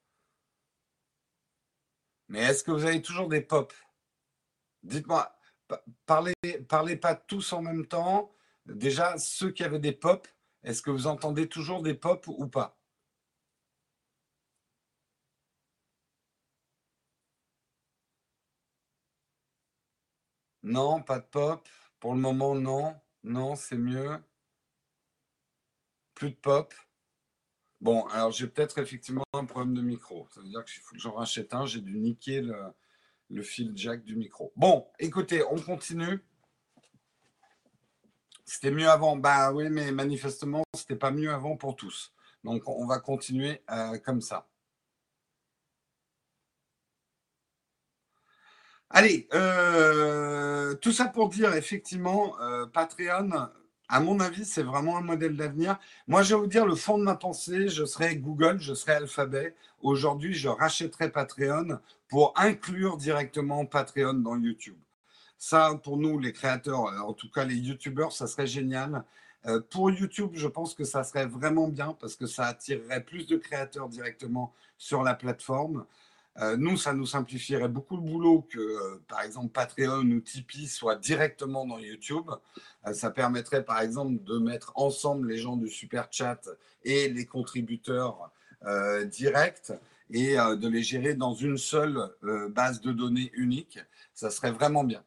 Mais 2.29 2.41
est-ce 2.41 2.65
que 2.65 2.71
vous 2.71 2.85
avez 2.87 3.03
toujours 3.03 3.29
des 3.29 3.43
pop 3.43 3.75
Dites-moi, 4.83 5.39
parlez, 6.07 6.33
parlez 6.67 6.97
pas 6.97 7.15
tous 7.15 7.53
en 7.53 7.61
même 7.61 7.87
temps. 7.87 8.35
Déjà, 8.65 9.19
ceux 9.19 9.51
qui 9.51 9.65
avaient 9.65 9.79
des 9.79 9.93
pop, 9.93 10.27
est-ce 10.63 10.81
que 10.81 10.91
vous 10.91 11.07
entendez 11.07 11.47
toujours 11.47 11.83
des 11.83 11.95
pop 11.95 12.27
ou 12.27 12.47
pas? 12.47 12.78
Non, 20.69 21.01
pas 21.01 21.19
de 21.19 21.25
pop. 21.25 21.67
Pour 21.99 22.15
le 22.15 22.21
moment, 22.21 22.55
non. 22.55 22.95
Non, 23.25 23.57
c'est 23.57 23.79
mieux. 23.79 24.23
Plus 26.15 26.31
de 26.31 26.37
pop. 26.37 26.75
Bon, 27.81 28.05
alors 28.09 28.33
j'ai 28.33 28.47
peut-être 28.49 28.79
effectivement 28.79 29.25
un 29.33 29.47
problème 29.47 29.75
de 29.75 29.81
micro. 29.81 30.29
Ça 30.31 30.41
veut 30.43 30.49
dire 30.49 30.63
qu'il 30.67 30.83
faut 30.83 30.95
que 30.95 31.01
j'en 31.01 31.15
rachète 31.15 31.55
un. 31.55 31.65
J'ai 31.65 31.81
dû 31.81 31.97
niquer 31.99 32.43
le, 32.43 33.43
fil 33.43 33.73
jack 33.77 34.05
du 34.05 34.15
micro. 34.15 34.53
Bon, 34.57 34.87
écoutez, 34.99 35.43
on 35.43 35.57
continue. 35.57 36.23
C'était 38.45 38.71
mieux 38.71 38.91
avant. 38.91 39.17
Bah 39.17 39.53
oui, 39.53 39.71
mais 39.71 39.91
manifestement, 39.91 40.65
c'était 40.75 40.97
pas 40.97 41.11
mieux 41.11 41.33
avant 41.33 41.57
pour 41.57 41.77
tous. 41.77 42.13
Donc, 42.45 42.69
on 42.69 42.87
va 42.87 42.99
continuer 42.99 43.63
euh, 43.71 43.99
comme 43.99 44.21
ça. 44.21 44.47
Allez, 48.91 49.29
euh, 49.35 50.75
tout 50.77 50.93
ça 50.93 51.07
pour 51.07 51.29
dire, 51.29 51.55
effectivement, 51.55 52.41
euh, 52.41 52.65
Patreon, 52.67 53.31
à 53.89 54.01
mon 54.01 54.19
avis, 54.19 54.47
c'est 54.47 54.63
vraiment 54.63 54.97
un 54.97 55.03
modèle 55.03 55.37
d'avenir. 55.37 55.79
Moi, 56.07 56.23
je 56.23 56.35
vais 56.35 56.41
vous 56.41 56.47
dire 56.47 56.65
le 56.65 56.75
fond 56.75 56.97
de 56.97 57.05
ma 57.05 57.15
pensée, 57.15 57.69
je 57.69 57.85
serai 57.85 58.17
Google, 58.17 58.59
je 58.61 58.73
serai 58.73 58.93
Alphabet. 58.93 59.55
Aujourd'hui, 59.83 60.33
je 60.33 60.49
rachèterai 60.49 61.11
Patreon 61.11 61.79
pour 62.09 62.33
inclure 62.37 62.97
directement 62.97 63.67
Patreon 63.67 64.15
dans 64.15 64.37
YouTube. 64.39 64.79
Ça, 65.37 65.79
pour 65.85 65.99
nous, 65.99 66.19
les 66.19 66.33
créateurs, 66.33 66.87
euh, 66.87 67.01
en 67.01 67.13
tout 67.13 67.31
cas 67.31 67.45
les 67.45 67.57
YouTubeurs, 67.57 68.13
ça 68.13 68.27
serait 68.27 68.47
génial. 68.47 69.05
pour 69.71 69.91
YouTube, 69.91 70.33
je 70.35 70.49
pense 70.49 70.75
que 70.75 70.85
ça 70.85 71.05
serait 71.05 71.27
vraiment 71.27 71.69
bien 71.69 71.97
parce 72.01 72.17
que 72.17 72.27
ça 72.27 72.47
attirerait 72.47 73.03
plus 73.05 73.27
de 73.27 73.37
créateurs 73.37 73.89
directement 73.89 74.53
sur 74.77 75.03
la 75.03 75.15
plateforme. 75.15 75.87
Euh, 76.41 76.57
nous, 76.57 76.77
ça 76.77 76.93
nous 76.93 77.07
simplifierait 77.07 77.69
beaucoup 77.69 77.97
le 77.97 78.03
boulot 78.03 78.43
que, 78.43 78.59
euh, 78.59 79.03
par 79.09 79.23
exemple, 79.23 79.49
Patreon 79.49 80.03
ou 80.03 80.21
Tipeee 80.21 80.69
soient 80.69 80.95
directement 80.95 81.67
dans 81.67 81.79
YouTube. 81.79 82.31
Euh, 82.87 82.93
ça 82.93 83.11
permettrait, 83.11 83.65
par 83.65 83.81
exemple, 83.81 84.23
de 84.23 84.39
mettre 84.39 84.73
ensemble 84.77 85.29
les 85.29 85.39
gens 85.39 85.57
du 85.57 85.69
Super 85.69 86.09
Chat 86.11 86.49
et 86.85 87.09
les 87.09 87.27
contributeurs 87.27 88.31
directs 89.07 89.73
et 90.11 90.35
de 90.35 90.69
les 90.69 90.83
gérer 90.83 91.15
dans 91.15 91.33
une 91.33 91.59
seule 91.59 92.11
base 92.51 92.81
de 92.81 92.91
données 92.91 93.31
unique. 93.35 93.79
Ça 94.15 94.31
serait 94.31 94.51
vraiment 94.51 94.83
bien. 94.83 95.05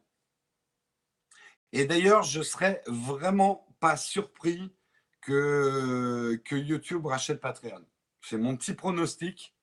Et 1.73 1.85
d'ailleurs, 1.85 2.23
je 2.23 2.41
serais 2.41 2.81
vraiment 2.87 3.67
pas 3.81 3.97
surpris 3.97 4.71
que 5.19 6.39
YouTube 6.49 7.05
rachète 7.05 7.41
Patreon. 7.41 7.83
C'est 8.21 8.37
mon 8.37 8.55
petit 8.55 8.73
pronostic. 8.73 9.53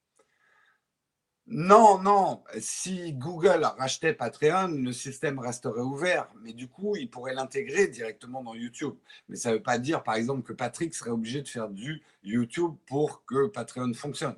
Non, 1.51 1.99
non. 2.03 2.45
Si 2.61 3.15
Google 3.15 3.65
rachetait 3.79 4.13
Patreon, 4.13 4.69
le 4.69 4.93
système 4.93 5.39
resterait 5.39 5.81
ouvert. 5.81 6.31
Mais 6.43 6.53
du 6.53 6.69
coup, 6.69 6.95
il 6.97 7.11
pourrait 7.11 7.35
l'intégrer 7.35 7.89
directement 7.89 8.43
dans 8.43 8.55
YouTube. 8.55 8.95
Mais 9.29 9.37
ça 9.37 9.51
ne 9.51 9.55
veut 9.57 9.63
pas 9.63 9.79
dire, 9.79 10.03
par 10.03 10.15
exemple, 10.17 10.43
que 10.43 10.53
Patrick 10.53 10.95
serait 10.95 11.11
obligé 11.11 11.41
de 11.43 11.49
faire 11.49 11.69
du 11.71 12.03
YouTube 12.23 12.75
pour 12.87 13.25
que 13.25 13.47
Patreon 13.47 13.95
fonctionne. 13.95 14.37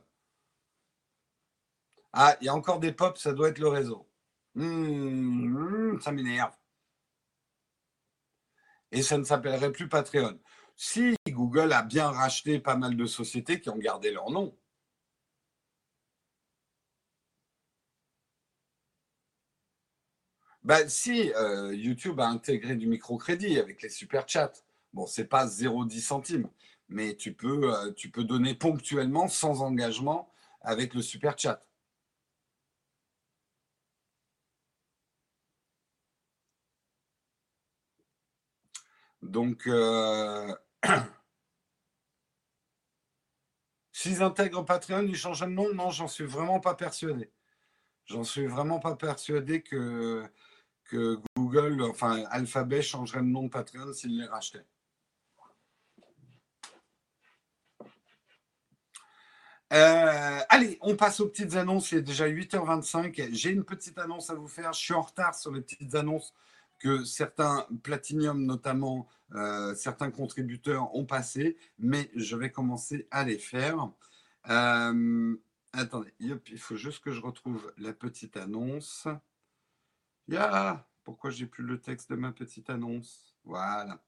Ah, 2.13 2.37
il 2.41 2.45
y 2.47 2.49
a 2.49 2.55
encore 2.55 2.79
des 2.81 2.93
pops, 2.93 3.21
ça 3.21 3.33
doit 3.33 3.49
être 3.49 3.59
le 3.59 3.69
réseau. 3.69 4.07
Hmm, 4.55 5.99
ça 6.01 6.13
m'énerve. 6.13 6.53
Et 8.93 9.03
ça 9.03 9.19
ne 9.19 9.25
s'appellerait 9.25 9.73
plus 9.73 9.89
Patreon. 9.89 10.39
Si 10.77 11.17
Google 11.29 11.73
a 11.73 11.83
bien 11.83 12.09
racheté 12.11 12.59
pas 12.61 12.77
mal 12.77 12.97
de 12.97 13.07
sociétés 13.07 13.61
qui 13.61 13.69
ont 13.71 13.79
gardé 13.79 14.11
leur 14.13 14.31
nom, 14.31 14.57
Bah, 20.71 20.89
si, 20.89 21.33
euh, 21.35 21.75
YouTube 21.75 22.21
a 22.21 22.29
intégré 22.29 22.77
du 22.77 22.87
microcrédit 22.87 23.59
avec 23.59 23.83
les 23.83 23.89
super 23.89 24.29
chats. 24.29 24.53
Bon, 24.93 25.05
c'est 25.05 25.25
pas 25.25 25.45
0,10 25.49 26.01
centimes, 26.01 26.49
mais 26.89 27.17
tu 27.17 27.33
peux, 27.35 27.75
euh, 27.75 27.93
tu 27.95 28.09
peux 28.09 28.23
donner 28.23 28.55
ponctuellement 28.55 29.27
sans 29.27 29.63
engagement 29.63 30.31
avec 30.61 30.95
le 30.95 31.03
super 31.03 31.37
chat. 31.37 31.67
Donc, 39.23 39.67
euh... 39.67 40.55
s'ils 43.93 44.23
intègrent 44.23 44.65
Patreon, 44.65 45.03
ils 45.09 45.17
changent 45.17 45.41
de 45.41 45.47
nom 45.47 45.75
Non, 45.75 45.91
j'en 45.91 46.07
suis 46.07 46.27
vraiment 46.27 46.61
pas 46.61 46.75
persuadé. 46.77 47.29
J'en 48.07 48.23
suis 48.23 48.47
vraiment 48.47 48.79
pas 48.79 48.95
persuadé 48.95 49.63
que 49.63 50.25
que 50.91 51.19
Google, 51.37 51.83
enfin 51.83 52.25
Alphabet 52.31 52.83
changerait 52.83 53.21
le 53.21 53.27
nom 53.27 53.45
de 53.45 53.49
Patreon 53.49 53.93
s'il 53.93 54.19
les 54.19 54.27
rachetait. 54.27 54.67
Euh, 59.73 60.41
allez, 60.49 60.79
on 60.81 60.97
passe 60.97 61.21
aux 61.21 61.29
petites 61.29 61.55
annonces. 61.55 61.93
Il 61.93 61.99
est 61.99 62.03
déjà 62.03 62.29
8h25. 62.29 63.29
J'ai 63.33 63.51
une 63.51 63.65
petite 63.65 63.99
annonce 63.99 64.31
à 64.31 64.35
vous 64.35 64.49
faire. 64.49 64.73
Je 64.73 64.81
suis 64.81 64.95
en 64.95 65.03
retard 65.03 65.37
sur 65.37 65.53
les 65.53 65.61
petites 65.61 65.95
annonces 65.95 66.35
que 66.81 67.05
certains 67.05 67.67
Platinium, 67.85 68.45
notamment 68.45 69.07
euh, 69.35 69.75
certains 69.77 70.11
contributeurs, 70.11 70.95
ont 70.97 71.05
passées, 71.05 71.57
mais 71.79 72.11
je 72.17 72.35
vais 72.37 72.51
commencer 72.51 73.07
à 73.13 73.23
les 73.23 73.39
faire. 73.39 73.91
Euh, 74.49 75.37
attendez, 75.73 76.13
il 76.19 76.59
faut 76.59 76.77
juste 76.77 77.05
que 77.05 77.13
je 77.13 77.21
retrouve 77.21 77.73
la 77.79 77.93
petite 77.93 78.37
annonce. 78.37 79.07
Ya, 80.31 80.87
pourquoi 81.03 81.31
j'ai 81.31 81.47
plus 81.47 81.65
le 81.65 81.81
texte 81.81 82.09
de 82.09 82.15
ma 82.15 82.31
petite 82.31 82.71
annonce? 82.71 83.35
Voilà. 83.43 83.99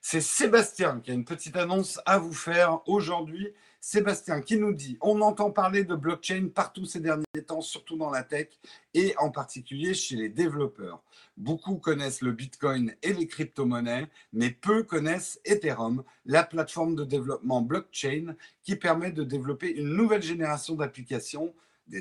C'est 0.00 0.22
Sébastien 0.22 1.00
qui 1.00 1.10
a 1.10 1.14
une 1.14 1.26
petite 1.26 1.56
annonce 1.56 2.00
à 2.06 2.16
vous 2.16 2.32
faire 2.32 2.80
aujourd'hui. 2.88 3.52
Sébastien 3.78 4.40
qui 4.40 4.56
nous 4.56 4.72
dit 4.72 4.96
On 5.02 5.20
entend 5.20 5.50
parler 5.50 5.84
de 5.84 5.94
blockchain 5.94 6.48
partout 6.54 6.86
ces 6.86 7.00
derniers 7.00 7.24
temps, 7.46 7.60
surtout 7.60 7.98
dans 7.98 8.08
la 8.08 8.22
tech 8.22 8.48
et 8.94 9.14
en 9.18 9.30
particulier 9.30 9.92
chez 9.92 10.16
les 10.16 10.30
développeurs. 10.30 11.02
Beaucoup 11.36 11.76
connaissent 11.76 12.22
le 12.22 12.32
Bitcoin 12.32 12.94
et 13.02 13.12
les 13.12 13.26
crypto-monnaies, 13.26 14.08
mais 14.32 14.50
peu 14.50 14.84
connaissent 14.84 15.38
Ethereum, 15.44 16.02
la 16.24 16.44
plateforme 16.44 16.94
de 16.94 17.04
développement 17.04 17.60
blockchain 17.60 18.36
qui 18.62 18.74
permet 18.74 19.12
de 19.12 19.22
développer 19.22 19.70
une 19.76 19.94
nouvelle 19.94 20.22
génération 20.22 20.76
d'applications, 20.76 21.54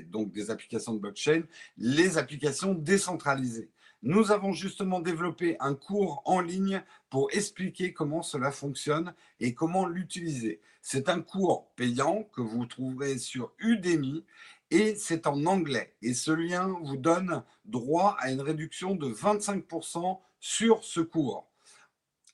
donc 0.10 0.32
des 0.32 0.52
applications 0.52 0.94
de 0.94 1.00
blockchain, 1.00 1.44
les 1.78 2.18
applications 2.18 2.74
décentralisées. 2.74 3.70
Nous 4.04 4.32
avons 4.32 4.54
justement 4.54 5.00
développé 5.00 5.58
un 5.60 5.74
cours 5.74 6.22
en 6.26 6.40
ligne 6.40 6.84
pour 7.10 7.30
expliquer 7.32 7.94
comment 7.94 8.22
cela 8.22 8.52
fonctionne 8.52 9.14
et 9.40 9.56
comment 9.56 9.88
l'utiliser. 9.88 10.62
C'est 10.82 11.10
un 11.10 11.22
cours 11.22 11.72
payant 11.76 12.24
que 12.32 12.42
vous 12.42 12.66
trouverez 12.68 13.18
sur 13.18 13.54
Udemy 13.60 14.24
et 14.70 14.96
c'est 14.96 15.26
en 15.26 15.46
anglais. 15.46 15.96
Et 16.02 16.14
ce 16.14 16.32
lien 16.32 16.68
vous 16.84 16.98
donne 16.98 17.44
droit 17.66 18.16
à 18.20 18.32
une 18.32 18.42
réduction 18.42 18.96
de 18.96 19.08
25% 19.08 20.20
sur 20.40 20.84
ce 20.84 21.00
cours. 21.00 21.48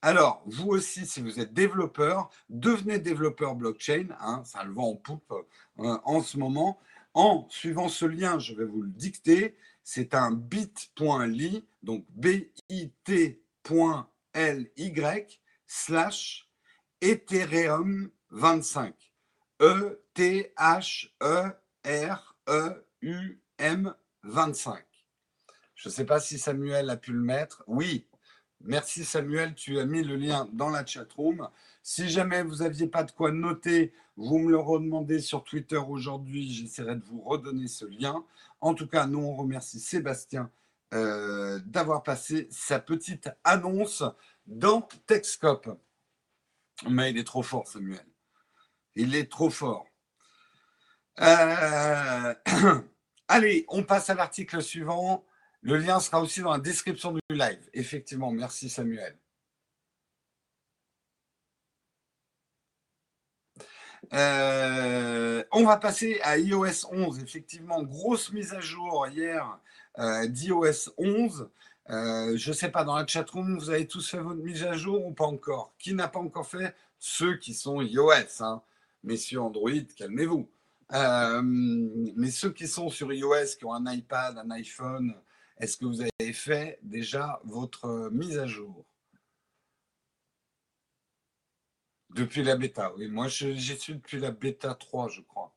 Alors, 0.02 0.44
vous 0.46 0.68
aussi, 0.68 1.06
si 1.06 1.22
vous 1.22 1.40
êtes 1.40 1.54
développeur, 1.54 2.30
devenez 2.50 3.00
développeur 3.00 3.56
blockchain. 3.56 4.08
Hein, 4.20 4.44
ça 4.44 4.66
le 4.66 4.74
vend 4.74 4.90
en 4.90 4.96
poupe 4.96 5.34
euh, 5.80 5.98
en 6.04 6.22
ce 6.22 6.38
moment. 6.38 6.78
En 7.14 7.48
suivant 7.50 7.90
ce 7.90 8.06
lien, 8.06 8.40
je 8.40 8.54
vais 8.54 8.66
vous 8.66 8.82
le 8.82 8.90
dicter 8.90 9.56
c'est 9.84 10.16
un 10.16 10.32
bit.ly, 10.32 11.66
donc 11.84 12.06
bit.ly 12.10 13.40
slash 15.68 16.50
Ethereum 17.02 18.10
25. 18.32 18.96
E-T-H-E-R-E-U-M 19.62 20.44
25. 24.24 24.86
Je 25.76 25.90
ne 25.90 25.94
sais 25.94 26.06
pas 26.06 26.20
si 26.22 26.40
Samuel 26.40 26.90
a 26.90 26.98
pu 26.98 27.12
le 27.12 27.20
mettre. 27.20 27.64
Oui, 27.68 28.08
merci 28.62 29.04
Samuel, 29.04 29.54
tu 29.54 29.80
as 29.80 29.86
mis 29.86 30.04
le 30.04 30.16
lien 30.16 30.50
dans 30.54 30.70
la 30.70 30.86
chat 30.86 31.12
room. 31.14 31.50
Si 31.86 32.08
jamais 32.08 32.44
vous 32.44 32.58
n'aviez 32.58 32.88
pas 32.88 33.04
de 33.04 33.12
quoi 33.12 33.34
noter, 33.34 33.94
vous 34.16 34.40
me 34.40 34.52
le 34.52 34.58
redemandez 34.58 35.20
sur 35.20 35.44
Twitter 35.44 35.76
aujourd'hui, 35.76 36.50
j'essaierai 36.50 36.96
de 36.96 37.04
vous 37.04 37.22
redonner 37.22 37.68
ce 37.68 37.84
lien. 37.84 38.24
En 38.62 38.74
tout 38.74 38.88
cas, 38.88 39.06
nous, 39.06 39.20
on 39.20 39.36
remercie 39.36 39.82
Sébastien 39.82 40.50
euh, 40.94 41.60
d'avoir 41.66 42.02
passé 42.02 42.48
sa 42.52 42.80
petite 42.80 43.30
annonce 43.44 44.04
dans 44.48 44.88
Techscope. 45.08 45.78
Mais 46.90 47.12
il 47.12 47.18
est 47.18 47.26
trop 47.26 47.44
fort, 47.44 47.68
Samuel. 47.68 48.06
Il 48.96 49.14
est 49.14 49.30
trop 49.30 49.50
fort. 49.50 49.86
Euh, 51.20 52.34
allez, 53.28 53.66
on 53.68 53.84
passe 53.84 54.10
à 54.10 54.14
l'article 54.14 54.62
suivant. 54.62 55.26
Le 55.62 55.78
lien 55.78 56.00
sera 56.00 56.22
aussi 56.22 56.42
dans 56.42 56.54
la 56.54 56.60
description 56.60 57.12
du 57.12 57.20
live. 57.30 57.70
Effectivement, 57.74 58.32
merci 58.32 58.70
Samuel. 58.70 59.18
Euh, 64.12 65.44
on 65.52 65.64
va 65.66 65.78
passer 65.78 66.20
à 66.24 66.38
iOS 66.38 66.88
11. 66.92 67.20
Effectivement, 67.20 67.84
grosse 67.84 68.32
mise 68.32 68.54
à 68.54 68.60
jour 68.60 69.08
hier 69.08 69.60
euh, 70.00 70.28
d'iOS 70.28 70.92
11. 70.98 71.50
Euh, 71.90 72.38
je 72.38 72.50
ne 72.50 72.56
sais 72.56 72.70
pas, 72.70 72.84
dans 72.84 72.96
la 72.96 73.06
chatroom, 73.06 73.58
vous 73.58 73.70
avez 73.70 73.88
tous 73.88 74.10
fait 74.10 74.20
votre 74.20 74.42
mise 74.42 74.64
à 74.64 74.74
jour 74.74 75.06
ou 75.06 75.12
pas 75.12 75.26
encore? 75.26 75.74
Qui 75.80 75.94
n'a 75.94 76.08
pas 76.08 76.20
encore 76.20 76.48
fait? 76.48 76.76
Ceux 77.00 77.38
qui 77.38 77.54
sont 77.54 77.82
iOS. 77.82 78.42
Hein. 78.42 78.62
Messieurs 79.04 79.42
Android, 79.42 79.72
calmez-vous. 79.98 80.50
mais 80.92 82.32
ceux 82.32 82.52
qui 82.52 82.68
sont 82.68 82.90
sur 82.90 83.12
iOS, 83.12 83.58
qui 83.58 83.66
ont 83.66 83.74
un 83.74 83.92
iPad, 83.92 84.38
un 84.38 84.52
iPhone, 84.52 85.14
est-ce 85.60 85.78
que 85.78 85.86
vous 85.86 86.02
avez 86.02 86.34
fait 86.34 86.80
déjà 86.82 87.42
votre 87.44 88.10
mise 88.12 88.38
à 88.38 88.48
jour? 88.48 88.86
Depuis 92.14 92.44
la 92.44 92.56
bêta, 92.56 92.94
oui. 92.96 93.08
Moi, 93.08 93.28
j'y 93.28 93.78
suis 93.80 93.96
depuis 93.96 94.20
la 94.20 94.32
bêta 94.32 94.76
3, 94.76 95.10
je 95.10 95.22
crois. 95.22 95.54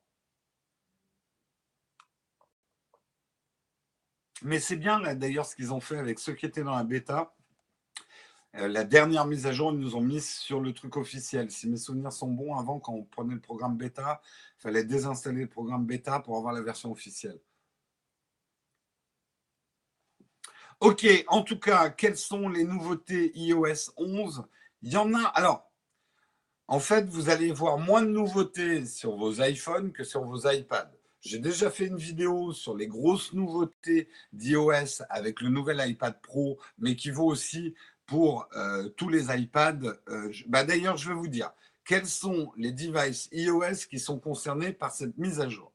Mais 4.42 4.58
c'est 4.58 4.76
bien, 4.76 5.14
d'ailleurs, 5.14 5.44
ce 5.44 5.54
qu'ils 5.54 5.72
ont 5.72 5.80
fait 5.80 5.98
avec 5.98 6.18
ceux 6.18 6.34
qui 6.34 6.46
étaient 6.46 6.62
dans 6.62 6.76
la 6.76 6.84
bêta. 6.84 7.34
Euh, 8.56 8.68
la 8.68 8.84
dernière 8.84 9.26
mise 9.26 9.46
à 9.46 9.52
jour, 9.52 9.72
ils 9.72 9.78
nous 9.78 9.96
ont 9.96 10.00
mis 10.00 10.22
sur 10.22 10.60
le 10.60 10.72
truc 10.72 10.96
officiel. 10.96 11.50
Si 11.50 11.68
mes 11.68 11.76
souvenirs 11.76 12.12
sont 12.12 12.30
bons, 12.30 12.56
avant, 12.56 12.80
quand 12.80 12.92
on 12.92 13.04
prenait 13.04 13.34
le 13.34 13.40
programme 13.40 13.76
bêta, 13.76 14.22
il 14.58 14.62
fallait 14.62 14.84
désinstaller 14.84 15.42
le 15.42 15.48
programme 15.48 15.84
bêta 15.84 16.20
pour 16.20 16.38
avoir 16.38 16.54
la 16.54 16.62
version 16.62 16.90
officielle. 16.90 17.40
Ok, 20.80 21.06
en 21.28 21.42
tout 21.42 21.58
cas, 21.58 21.90
quelles 21.90 22.16
sont 22.16 22.48
les 22.48 22.64
nouveautés 22.64 23.32
iOS 23.38 23.92
11 23.96 24.44
Il 24.82 24.92
y 24.92 24.96
en 24.96 25.12
a. 25.14 25.22
Alors, 25.28 25.70
en 26.68 26.80
fait, 26.80 27.08
vous 27.08 27.30
allez 27.30 27.52
voir 27.52 27.78
moins 27.78 28.02
de 28.02 28.08
nouveautés 28.08 28.86
sur 28.86 29.16
vos 29.16 29.40
iPhones 29.40 29.92
que 29.92 30.02
sur 30.02 30.24
vos 30.24 30.50
iPads. 30.50 30.90
J'ai 31.20 31.38
déjà 31.38 31.70
fait 31.70 31.86
une 31.86 31.96
vidéo 31.96 32.52
sur 32.52 32.76
les 32.76 32.86
grosses 32.86 33.32
nouveautés 33.32 34.08
d'iOS 34.32 35.02
avec 35.08 35.40
le 35.40 35.48
nouvel 35.48 35.82
iPad 35.88 36.20
Pro, 36.20 36.58
mais 36.78 36.96
qui 36.96 37.10
vaut 37.10 37.26
aussi 37.26 37.74
pour 38.04 38.48
euh, 38.56 38.88
tous 38.90 39.08
les 39.08 39.34
iPads. 39.36 39.98
Euh, 40.08 40.32
bah, 40.46 40.64
d'ailleurs, 40.64 40.96
je 40.96 41.08
vais 41.08 41.14
vous 41.14 41.28
dire 41.28 41.52
quels 41.84 42.06
sont 42.06 42.52
les 42.56 42.72
devices 42.72 43.28
iOS 43.32 43.86
qui 43.88 44.00
sont 44.00 44.18
concernés 44.18 44.72
par 44.72 44.92
cette 44.92 45.16
mise 45.18 45.40
à 45.40 45.48
jour? 45.48 45.72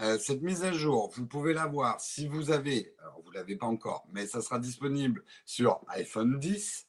Euh, 0.00 0.18
cette 0.18 0.42
mise 0.42 0.64
à 0.64 0.72
jour, 0.72 1.12
vous 1.14 1.26
pouvez 1.26 1.52
la 1.52 1.66
voir 1.66 2.00
si 2.00 2.26
vous 2.26 2.50
avez, 2.50 2.94
vous 3.22 3.30
ne 3.30 3.36
l'avez 3.36 3.56
pas 3.56 3.66
encore, 3.66 4.06
mais 4.12 4.26
ça 4.26 4.40
sera 4.40 4.58
disponible 4.58 5.22
sur 5.44 5.80
iPhone 5.88 6.38
10, 6.38 6.86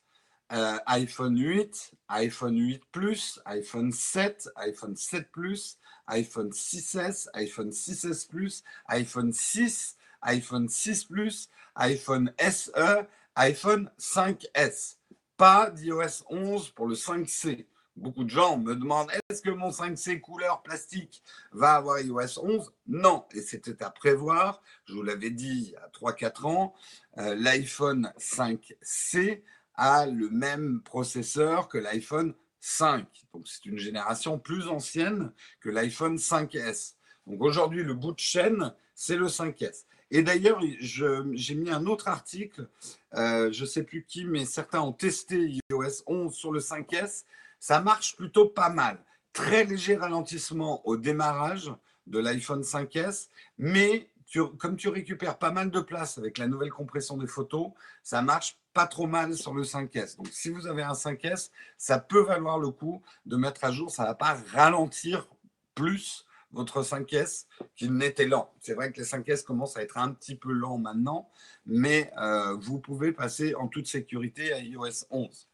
euh, 0.51 0.77
iPhone 0.87 1.37
8, 1.37 1.93
iPhone 2.09 2.57
8 2.57 2.83
Plus, 2.91 3.39
iPhone 3.45 3.91
7, 3.91 4.49
iPhone 4.57 4.95
7 4.95 5.31
Plus, 5.31 5.77
iPhone 6.07 6.49
6S, 6.49 7.27
iPhone 7.33 7.69
6S 7.69 8.27
Plus, 8.27 8.63
iPhone 8.89 9.31
6, 9.31 9.97
iPhone 10.23 10.69
6 10.69 11.05
Plus, 11.05 11.49
iPhone 11.75 12.31
SE, 12.39 13.07
iPhone 13.35 13.89
5S. 13.99 14.97
Pas 15.37 15.69
d'iOS 15.71 16.23
11 16.29 16.69
pour 16.69 16.87
le 16.87 16.95
5C. 16.95 17.65
Beaucoup 17.95 18.23
de 18.23 18.29
gens 18.29 18.57
me 18.57 18.75
demandent 18.75 19.11
est-ce 19.29 19.41
que 19.41 19.51
mon 19.51 19.69
5C 19.69 20.19
couleur 20.19 20.63
plastique 20.63 21.21
va 21.51 21.75
avoir 21.75 21.99
iOS 21.99 22.39
11 22.41 22.71
Non, 22.87 23.25
et 23.33 23.41
c'était 23.41 23.83
à 23.83 23.91
prévoir. 23.91 24.61
Je 24.85 24.93
vous 24.93 25.03
l'avais 25.03 25.29
dit 25.29 25.65
il 25.67 25.71
y 25.71 25.75
a 25.75 25.89
3-4 25.89 26.45
ans. 26.45 26.73
Euh, 27.19 27.35
L'iPhone 27.35 28.11
5C 28.17 29.43
a 29.75 30.05
le 30.05 30.29
même 30.29 30.81
processeur 30.81 31.67
que 31.67 31.77
l'iPhone 31.77 32.33
5. 32.59 33.05
Donc 33.33 33.47
c'est 33.47 33.65
une 33.65 33.77
génération 33.77 34.39
plus 34.39 34.67
ancienne 34.67 35.31
que 35.59 35.69
l'iPhone 35.69 36.17
5S. 36.17 36.95
Donc 37.27 37.41
aujourd'hui, 37.41 37.83
le 37.83 37.93
bout 37.93 38.13
de 38.13 38.19
chaîne, 38.19 38.73
c'est 38.95 39.17
le 39.17 39.27
5S. 39.27 39.85
Et 40.11 40.21
d'ailleurs, 40.21 40.61
j'ai 40.79 41.55
mis 41.55 41.71
un 41.71 41.87
autre 41.87 42.07
article, 42.07 42.69
euh, 43.15 43.51
je 43.51 43.61
ne 43.61 43.67
sais 43.67 43.83
plus 43.83 44.05
qui, 44.05 44.25
mais 44.25 44.45
certains 44.45 44.81
ont 44.81 44.93
testé 44.93 45.59
iOS 45.71 46.03
11 46.05 46.33
sur 46.33 46.51
le 46.51 46.59
5S. 46.59 47.23
Ça 47.59 47.81
marche 47.81 48.15
plutôt 48.15 48.47
pas 48.47 48.69
mal. 48.69 49.03
Très 49.31 49.63
léger 49.63 49.95
ralentissement 49.95 50.87
au 50.87 50.97
démarrage 50.97 51.73
de 52.05 52.19
l'iPhone 52.19 52.61
5S, 52.61 53.29
mais 53.57 54.09
comme 54.57 54.77
tu 54.77 54.89
récupères 54.89 55.37
pas 55.37 55.51
mal 55.51 55.71
de 55.71 55.79
place 55.79 56.17
avec 56.17 56.37
la 56.37 56.47
nouvelle 56.47 56.71
compression 56.71 57.17
des 57.17 57.27
photos, 57.27 57.71
ça 58.03 58.21
marche 58.21 58.57
pas 58.73 58.87
trop 58.87 59.07
mal 59.07 59.35
sur 59.35 59.53
le 59.53 59.63
5S. 59.63 60.17
Donc, 60.17 60.27
si 60.31 60.49
vous 60.49 60.67
avez 60.67 60.83
un 60.83 60.93
5S, 60.93 61.51
ça 61.77 61.99
peut 61.99 62.21
valoir 62.21 62.59
le 62.59 62.69
coup 62.69 63.01
de 63.25 63.35
mettre 63.35 63.63
à 63.63 63.71
jour. 63.71 63.91
Ça 63.91 64.03
ne 64.03 64.07
va 64.09 64.15
pas 64.15 64.37
ralentir 64.51 65.27
plus 65.75 66.25
votre 66.51 66.83
5S 66.83 67.45
qu'il 67.75 67.93
n'était 67.93 68.25
lent. 68.25 68.53
C'est 68.59 68.73
vrai 68.73 68.91
que 68.91 68.99
les 68.99 69.05
5S 69.05 69.43
commencent 69.43 69.77
à 69.77 69.81
être 69.81 69.97
un 69.97 70.13
petit 70.13 70.35
peu 70.35 70.51
lents 70.51 70.77
maintenant, 70.77 71.29
mais 71.65 72.11
euh, 72.17 72.55
vous 72.55 72.79
pouvez 72.79 73.11
passer 73.11 73.55
en 73.55 73.67
toute 73.67 73.87
sécurité 73.87 74.53
à 74.53 74.59
iOS 74.59 75.05
11. 75.09 75.47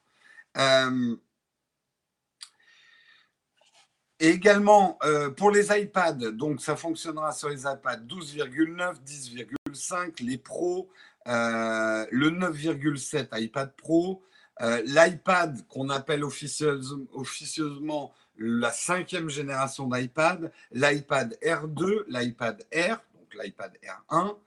Et 4.22 4.28
également, 4.28 4.98
euh, 5.04 5.30
pour 5.30 5.50
les 5.50 5.68
iPads, 5.72 6.32
donc 6.32 6.60
ça 6.60 6.76
fonctionnera 6.76 7.32
sur 7.32 7.48
les 7.48 7.62
iPads 7.62 8.02
12,9, 8.06 9.02
10,5, 9.02 10.22
les 10.22 10.38
Pro, 10.38 10.90
euh, 11.28 12.06
le 12.12 12.30
9,7 12.30 13.28
iPad 13.40 13.74
Pro, 13.76 14.24
euh, 14.62 14.82
l'iPad 14.86 15.66
qu'on 15.68 15.90
appelle 15.90 16.24
officieusement 16.24 18.14
la 18.38 18.72
cinquième 18.72 19.30
génération 19.30 19.88
d'iPad, 19.88 20.52
l'iPad 20.72 21.38
R2, 21.44 22.06
l'iPad 22.08 22.66
Air, 22.72 23.02
donc 23.14 23.44
l'iPad 23.44 23.74
R1, 24.10 24.38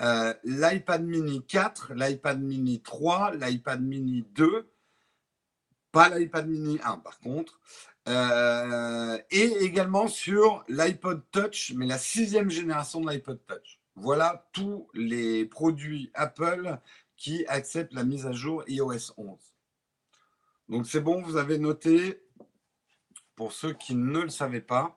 euh, 0.00 0.34
l'iPad 0.44 1.02
mini 1.02 1.44
4, 1.44 1.94
l'iPad 1.94 2.40
mini 2.40 2.80
3, 2.80 3.34
l'iPad 3.34 3.82
mini 3.82 4.24
2, 4.34 4.68
pas 5.90 6.10
l'iPad 6.10 6.46
mini 6.46 6.78
1 6.84 6.98
par 6.98 7.18
contre, 7.20 7.58
et 9.30 9.64
également 9.64 10.08
sur 10.08 10.64
l'iPod 10.68 11.22
Touch, 11.30 11.72
mais 11.74 11.86
la 11.86 11.98
sixième 11.98 12.50
génération 12.50 13.00
de 13.00 13.10
l'iPod 13.10 13.38
Touch. 13.46 13.77
Voilà 14.00 14.48
tous 14.52 14.88
les 14.94 15.44
produits 15.44 16.10
Apple 16.14 16.78
qui 17.16 17.44
acceptent 17.46 17.94
la 17.94 18.04
mise 18.04 18.26
à 18.26 18.32
jour 18.32 18.62
iOS 18.68 19.12
11. 19.16 19.38
Donc 20.68 20.86
c'est 20.86 21.00
bon, 21.00 21.20
vous 21.22 21.36
avez 21.36 21.58
noté, 21.58 22.22
pour 23.34 23.52
ceux 23.52 23.72
qui 23.72 23.94
ne 23.94 24.20
le 24.20 24.28
savaient 24.28 24.60
pas. 24.60 24.96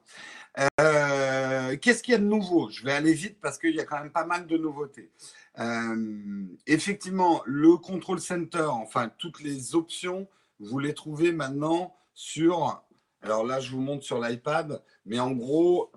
Euh, 0.79 1.77
qu'est-ce 1.77 2.03
qu'il 2.03 2.11
y 2.11 2.15
a 2.15 2.19
de 2.19 2.25
nouveau? 2.25 2.69
Je 2.69 2.83
vais 2.83 2.91
aller 2.91 3.13
vite 3.13 3.39
parce 3.41 3.57
qu'il 3.57 3.75
y 3.75 3.79
a 3.79 3.85
quand 3.85 3.99
même 3.99 4.11
pas 4.11 4.25
mal 4.25 4.45
de 4.45 4.57
nouveautés. 4.57 5.11
Euh, 5.59 6.45
effectivement, 6.67 7.41
le 7.45 7.77
Control 7.77 8.19
Center, 8.19 8.67
enfin 8.69 9.11
toutes 9.17 9.41
les 9.41 9.75
options, 9.75 10.27
vous 10.59 10.79
les 10.79 10.93
trouvez 10.93 11.31
maintenant 11.31 11.95
sur. 12.13 12.83
Alors 13.23 13.45
là, 13.45 13.59
je 13.59 13.71
vous 13.71 13.81
montre 13.81 14.03
sur 14.03 14.19
l'iPad, 14.19 14.83
mais 15.05 15.19
en 15.19 15.31
gros, 15.31 15.91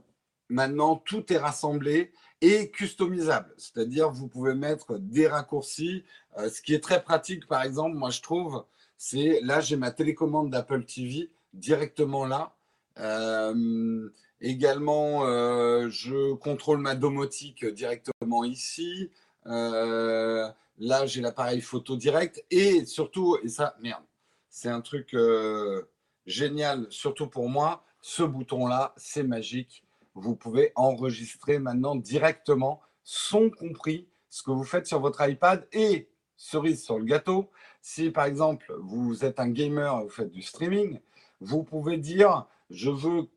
maintenant 0.49 0.97
tout 0.97 1.33
est 1.33 1.39
rassemblé 1.39 2.13
et 2.45 2.71
customisable. 2.71 3.53
C'est-à-dire, 3.57 4.11
vous 4.11 4.29
pouvez 4.29 4.55
mettre 4.55 4.99
des 4.99 5.27
raccourcis. 5.29 6.05
Euh, 6.39 6.49
ce 6.49 6.61
qui 6.61 6.75
est 6.75 6.83
très 6.83 7.03
pratique, 7.03 7.47
par 7.47 7.63
exemple, 7.63 7.97
moi 7.97 8.11
je 8.11 8.21
trouve, 8.21 8.65
c'est 8.99 9.41
là, 9.43 9.61
j'ai 9.61 9.77
ma 9.77 9.91
télécommande 9.91 10.51
d'Apple 10.51 10.85
TV 10.85 11.31
directement 11.53 12.27
là. 12.27 12.53
Également, 14.45 15.25
euh, 15.25 15.89
je 15.89 16.35
contrôle 16.35 16.79
ma 16.79 16.95
domotique 16.95 17.65
directement 17.65 18.45
ici. 18.45 19.11
Euh, 19.47 20.47
là, 20.79 21.07
j'ai 21.07 21.23
l'appareil 21.23 21.63
photo 21.63 21.97
direct. 21.97 22.45
Et 22.51 22.85
surtout, 22.85 23.39
et 23.43 23.49
ça, 23.49 23.75
merde, 23.81 24.05
c'est 24.51 24.69
un 24.69 24.83
truc 24.83 25.15
euh, 25.15 25.89
génial, 26.27 26.87
surtout 26.91 27.27
pour 27.27 27.49
moi, 27.49 27.85
ce 28.03 28.23
bouton-là, 28.23 28.93
c'est 28.99 29.23
magique. 29.23 29.83
Vous 30.15 30.37
pouvez 30.37 30.73
enregistrer 30.77 31.59
maintenant 31.59 31.97
directement, 31.97 32.81
son 33.03 33.51
compris, 33.51 34.09
ce 34.31 34.43
que 34.43 34.51
vous 34.51 34.65
faites 34.65 34.87
sur 34.87 35.01
votre 35.01 35.27
iPad 35.29 35.67
et 35.73 36.09
cerise 36.37 36.85
sur 36.85 36.99
le 36.99 37.05
gâteau. 37.05 37.51
Si 37.83 38.11
par 38.11 38.25
exemple 38.25 38.73
vous 38.81 39.25
êtes 39.25 39.41
un 39.41 39.49
gamer 39.49 40.03
vous 40.03 40.09
faites 40.09 40.31
du 40.31 40.43
streaming, 40.43 41.01
vous 41.41 41.63
pouvez 41.63 41.99
dire 41.99 42.47
je 42.71 42.91
veux 42.91 43.29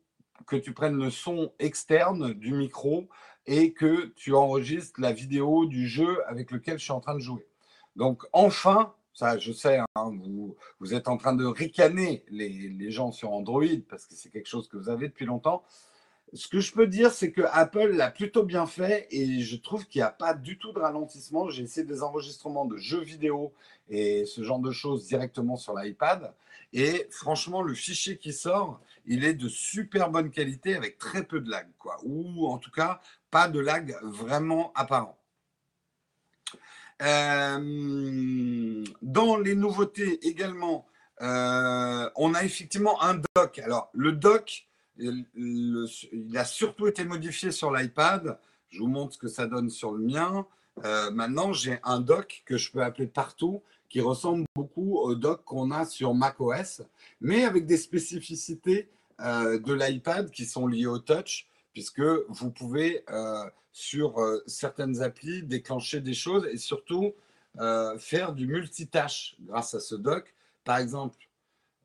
que 0.46 0.56
tu 0.56 0.72
prennes 0.72 0.96
le 0.96 1.10
son 1.10 1.52
externe 1.58 2.32
du 2.32 2.52
micro 2.52 3.08
et 3.46 3.72
que 3.72 4.06
tu 4.16 4.34
enregistres 4.34 5.00
la 5.00 5.12
vidéo 5.12 5.66
du 5.66 5.88
jeu 5.88 6.22
avec 6.26 6.50
lequel 6.50 6.78
je 6.78 6.84
suis 6.84 6.92
en 6.92 7.00
train 7.00 7.14
de 7.14 7.20
jouer. 7.20 7.46
Donc 7.96 8.24
enfin, 8.32 8.94
ça 9.12 9.38
je 9.38 9.52
sais, 9.52 9.78
hein, 9.78 9.86
vous, 9.96 10.56
vous, 10.80 10.94
êtes 10.94 11.08
en 11.08 11.16
train 11.16 11.34
de 11.34 11.44
ricaner 11.44 12.24
les, 12.28 12.48
les 12.48 12.90
gens 12.90 13.10
sur 13.10 13.32
Android 13.32 13.64
parce 13.88 14.06
que 14.06 14.14
c'est 14.14 14.30
quelque 14.30 14.48
chose 14.48 14.68
que 14.68 14.76
vous 14.76 14.88
avez 14.88 15.08
depuis 15.08 15.26
longtemps. 15.26 15.64
Ce 16.34 16.48
que 16.48 16.60
je 16.60 16.72
peux 16.72 16.86
dire, 16.86 17.10
c'est 17.10 17.32
que 17.32 17.42
Apple 17.52 17.92
l'a 17.92 18.10
plutôt 18.10 18.42
bien 18.42 18.66
fait 18.66 19.06
et 19.10 19.40
je 19.40 19.56
trouve 19.56 19.86
qu'il 19.86 20.00
n'y 20.00 20.04
a 20.04 20.10
pas 20.10 20.34
du 20.34 20.58
tout 20.58 20.72
de 20.72 20.78
ralentissement. 20.78 21.48
J'ai 21.48 21.62
essayé 21.62 21.86
des 21.86 22.02
enregistrements 22.02 22.66
de 22.66 22.76
jeux 22.76 23.00
vidéo 23.00 23.52
et 23.88 24.26
ce 24.26 24.42
genre 24.42 24.58
de 24.58 24.70
choses 24.70 25.06
directement 25.06 25.56
sur 25.56 25.74
l'iPad. 25.74 26.34
Et 26.72 27.06
franchement, 27.10 27.62
le 27.62 27.74
fichier 27.74 28.18
qui 28.18 28.32
sort, 28.32 28.80
il 29.06 29.24
est 29.24 29.34
de 29.34 29.48
super 29.48 30.10
bonne 30.10 30.30
qualité 30.30 30.74
avec 30.74 30.98
très 30.98 31.24
peu 31.24 31.40
de 31.40 31.50
lag, 31.50 31.66
quoi. 31.78 31.96
Ou 32.04 32.46
en 32.46 32.58
tout 32.58 32.70
cas, 32.70 33.00
pas 33.30 33.48
de 33.48 33.58
lag 33.58 33.96
vraiment 34.02 34.72
apparent. 34.74 35.16
Euh, 37.00 38.84
dans 39.00 39.36
les 39.38 39.54
nouveautés 39.54 40.26
également, 40.26 40.86
euh, 41.22 42.10
on 42.16 42.34
a 42.34 42.44
effectivement 42.44 43.00
un 43.02 43.22
dock. 43.34 43.58
Alors, 43.60 43.88
le 43.94 44.12
dock, 44.12 44.67
il 44.98 46.36
a 46.36 46.44
surtout 46.44 46.86
été 46.86 47.04
modifié 47.04 47.52
sur 47.52 47.72
l'iPad. 47.72 48.38
Je 48.68 48.80
vous 48.80 48.88
montre 48.88 49.14
ce 49.14 49.18
que 49.18 49.28
ça 49.28 49.46
donne 49.46 49.70
sur 49.70 49.92
le 49.92 50.04
mien. 50.04 50.46
Euh, 50.84 51.10
maintenant, 51.10 51.52
j'ai 51.52 51.78
un 51.82 52.00
dock 52.00 52.42
que 52.46 52.56
je 52.56 52.70
peux 52.70 52.82
appeler 52.82 53.06
partout 53.06 53.62
qui 53.88 54.00
ressemble 54.00 54.44
beaucoup 54.54 54.98
au 54.98 55.14
dock 55.14 55.44
qu'on 55.44 55.70
a 55.70 55.86
sur 55.86 56.14
macOS, 56.14 56.82
mais 57.20 57.44
avec 57.44 57.64
des 57.66 57.78
spécificités 57.78 58.90
euh, 59.20 59.58
de 59.58 59.72
l'iPad 59.72 60.30
qui 60.30 60.44
sont 60.44 60.66
liées 60.66 60.86
au 60.86 60.98
touch, 60.98 61.48
puisque 61.72 62.02
vous 62.28 62.50
pouvez 62.50 63.02
euh, 63.08 63.44
sur 63.72 64.16
certaines 64.46 65.02
applis 65.02 65.42
déclencher 65.42 66.00
des 66.00 66.14
choses 66.14 66.46
et 66.50 66.56
surtout 66.56 67.14
faire 67.98 68.34
du 68.34 68.46
multitâche 68.46 69.34
grâce 69.40 69.74
à 69.74 69.80
ce 69.80 69.96
dock. 69.96 70.32
Par 70.64 70.78
exemple, 70.78 71.27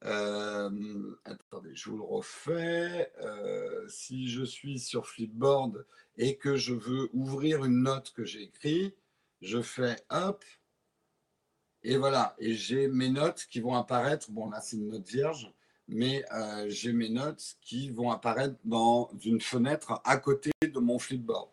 attendez, 0.04 1.76
je 1.76 1.90
vous 1.90 1.98
le 1.98 2.04
refais. 2.04 3.12
si 3.88 4.28
je 4.28 4.44
suis 4.44 4.80
sur 4.80 5.08
Flipboard 5.08 5.86
et 6.18 6.38
que 6.38 6.56
je 6.56 6.74
veux 6.74 7.10
ouvrir 7.14 7.66
une 7.66 7.84
note 7.84 8.12
que 8.14 8.26
j'ai 8.26 8.44
écrite, 8.44 8.96
je 9.42 9.62
fais 9.62 9.98
hop, 10.10 10.44
et 11.84 11.98
voilà, 11.98 12.36
et 12.40 12.54
j'ai 12.54 12.88
mes 12.88 13.10
notes 13.10 13.46
qui 13.50 13.60
vont 13.60 13.76
apparaître. 13.76 14.32
Bon, 14.32 14.50
là, 14.50 14.62
c'est 14.62 14.78
une 14.78 14.90
note 14.90 15.08
vierge, 15.08 15.52
mais 15.88 16.24
euh, 16.32 16.66
j'ai 16.70 16.94
mes 16.94 17.10
notes 17.10 17.58
qui 17.62 17.90
vont 17.90 18.10
apparaître 18.10 18.56
dans 18.64 19.12
une 19.24 19.42
fenêtre 19.42 20.02
à 20.06 20.18
côté 20.18 20.52
de 20.62 20.80
mon 20.80 20.98
flipboard. 20.98 21.50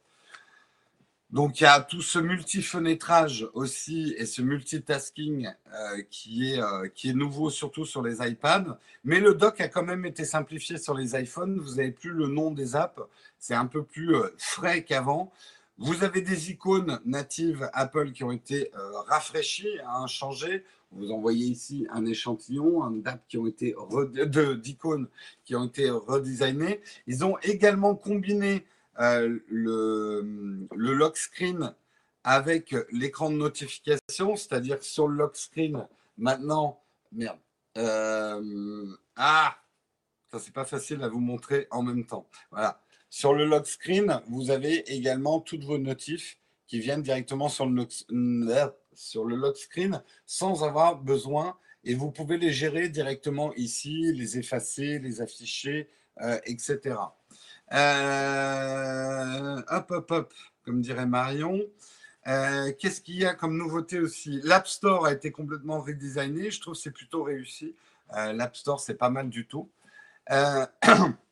Donc, 1.33 1.61
il 1.61 1.65
y 1.65 1.67
a 1.67 1.81
tout 1.81 2.03
ce 2.03 2.19
multi-fenêtrage 2.19 3.49
aussi 3.55 4.15
et 4.19 4.27
ce 4.27 4.43
multitasking 4.43 5.47
euh, 5.47 6.03
qui, 6.11 6.53
est, 6.53 6.61
euh, 6.61 6.89
qui 6.89 7.11
est 7.11 7.15
nouveau, 7.15 7.51
surtout 7.51 7.85
sur 7.85 8.03
les 8.03 8.17
iPads. 8.27 8.79
Mais 9.05 9.21
le 9.21 9.35
doc 9.35 9.61
a 9.61 9.69
quand 9.69 9.85
même 9.85 10.05
été 10.05 10.25
simplifié 10.25 10.77
sur 10.79 10.95
les 10.95 11.15
iPhones. 11.21 11.61
Vous 11.61 11.77
n'avez 11.77 11.93
plus 11.93 12.11
le 12.11 12.27
nom 12.27 12.51
des 12.51 12.75
apps. 12.75 13.01
C'est 13.39 13.55
un 13.55 13.67
peu 13.67 13.85
plus 13.85 14.17
frais 14.39 14.83
qu'avant. 14.83 15.33
Vous 15.81 16.05
avez 16.05 16.21
des 16.21 16.51
icônes 16.51 17.01
natives 17.07 17.71
Apple 17.73 18.13
qui 18.13 18.23
ont 18.23 18.33
été 18.33 18.71
euh, 18.75 19.01
rafraîchies, 19.07 19.79
hein, 19.87 20.07
changées. 20.07 20.63
Vous 20.93 21.11
envoyez 21.11 21.47
ici 21.47 21.87
un 21.91 22.05
échantillon 22.05 22.83
qui 23.29 23.39
d'icônes 24.59 25.09
qui 25.45 25.57
ont 25.57 25.65
été 25.65 25.89
redesignées. 25.89 26.83
Ils 27.07 27.25
ont 27.25 27.39
également 27.43 27.95
combiné 27.95 28.67
euh, 28.99 29.39
le, 29.49 30.67
le 30.75 30.93
lock 30.93 31.17
screen 31.17 31.75
avec 32.25 32.75
l'écran 32.91 33.31
de 33.31 33.37
notification, 33.37 34.37
c'est-à-dire 34.37 34.83
sur 34.83 35.09
le 35.09 35.17
lock 35.17 35.37
screen, 35.37 35.87
maintenant, 36.19 36.83
merde, 37.13 37.39
euh, 37.79 38.87
ah, 39.17 39.57
ça 40.31 40.39
c'est 40.39 40.53
pas 40.53 40.65
facile 40.65 41.03
à 41.03 41.09
vous 41.09 41.21
montrer 41.21 41.67
en 41.71 41.83
même 41.83 42.05
temps. 42.05 42.27
Voilà, 42.51 42.81
sur 43.09 43.35
le 43.35 43.45
lock 43.45 43.67
screen, 43.67 44.21
vous 44.29 44.51
avez 44.51 44.93
également 44.93 45.41
toutes 45.41 45.65
vos 45.65 45.79
notifs 45.79 46.39
qui 46.67 46.79
viennent 46.79 47.03
directement 47.03 47.49
sur 47.49 47.67
le, 47.67 47.75
lock, 47.75 48.75
sur 48.95 49.25
le 49.25 49.37
lock 49.37 49.57
screen 49.57 50.03
sans 50.27 50.63
avoir 50.63 50.97
besoin 50.97 51.57
et 51.85 51.95
vous 51.95 52.11
pouvez 52.11 52.39
les 52.39 52.53
gérer 52.53 52.89
directement 52.89 53.53
ici, 53.55 54.13
les 54.13 54.39
effacer, 54.39 54.99
les 54.99 55.21
afficher, 55.21 55.89
euh, 56.21 56.39
etc. 56.45 56.97
Euh, 57.73 58.80
hop, 59.81 59.91
hop, 59.91 60.11
hop, 60.11 60.35
comme 60.65 60.81
dirait 60.81 61.07
Marion. 61.07 61.61
Euh, 62.27 62.73
qu'est-ce 62.79 63.01
qu'il 63.01 63.17
y 63.17 63.25
a 63.25 63.35
comme 63.35 63.57
nouveauté 63.57 63.99
aussi? 63.99 64.41
L'App 64.45 64.67
Store 64.69 65.07
a 65.07 65.13
été 65.13 65.33
complètement 65.33 65.81
redesigné. 65.81 66.51
Je 66.51 66.61
trouve 66.61 66.75
que 66.75 66.81
c'est 66.81 66.91
plutôt 66.91 67.23
réussi. 67.23 67.75
L'App 68.13 68.57
Store, 68.57 68.81
c'est 68.81 68.95
pas 68.95 69.09
mal 69.09 69.29
du 69.29 69.47
tout. 69.47 69.71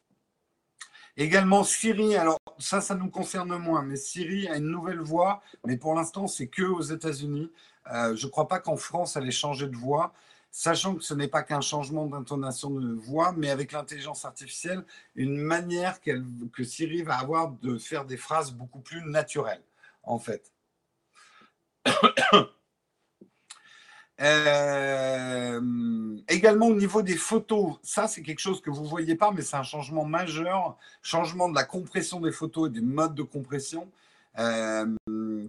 Également 1.16 1.64
Siri, 1.64 2.14
alors 2.16 2.38
ça, 2.60 2.80
ça 2.80 2.94
nous 2.94 3.10
concerne 3.10 3.56
moins, 3.58 3.82
mais 3.82 3.96
Siri 3.96 4.46
a 4.48 4.56
une 4.56 4.68
nouvelle 4.68 5.00
voix, 5.00 5.42
mais 5.66 5.76
pour 5.76 5.96
l'instant, 5.96 6.28
c'est 6.28 6.46
que 6.46 6.62
aux 6.62 6.80
États-Unis. 6.80 7.50
Euh, 7.92 8.14
je 8.14 8.26
ne 8.26 8.30
crois 8.30 8.46
pas 8.46 8.60
qu'en 8.60 8.76
France, 8.76 9.16
elle 9.16 9.26
ait 9.26 9.32
changé 9.32 9.66
de 9.66 9.76
voix, 9.76 10.12
sachant 10.50 10.96
que 10.96 11.02
ce 11.02 11.14
n'est 11.14 11.28
pas 11.28 11.42
qu'un 11.42 11.60
changement 11.60 12.06
d'intonation 12.06 12.70
de 12.70 12.92
voix, 12.92 13.32
mais 13.36 13.50
avec 13.50 13.72
l'intelligence 13.72 14.24
artificielle, 14.24 14.84
une 15.14 15.36
manière 15.36 16.00
que 16.00 16.64
Siri 16.64 17.02
va 17.02 17.16
avoir 17.16 17.50
de 17.50 17.78
faire 17.78 18.04
des 18.04 18.16
phrases 18.16 18.52
beaucoup 18.52 18.80
plus 18.80 19.02
naturelles, 19.02 19.62
en 20.02 20.18
fait. 20.18 20.52
Euh, 24.20 25.60
également 26.28 26.66
au 26.66 26.74
niveau 26.74 27.02
des 27.02 27.14
photos, 27.16 27.76
ça 27.84 28.08
c'est 28.08 28.22
quelque 28.22 28.40
chose 28.40 28.60
que 28.60 28.68
vous 28.68 28.82
ne 28.82 28.88
voyez 28.88 29.14
pas, 29.14 29.30
mais 29.30 29.42
c'est 29.42 29.54
un 29.54 29.62
changement 29.62 30.04
majeur, 30.04 30.76
changement 31.02 31.48
de 31.48 31.54
la 31.54 31.62
compression 31.62 32.18
des 32.18 32.32
photos 32.32 32.68
et 32.68 32.72
des 32.72 32.80
modes 32.80 33.14
de 33.14 33.22
compression, 33.22 33.88
euh, 34.40 34.86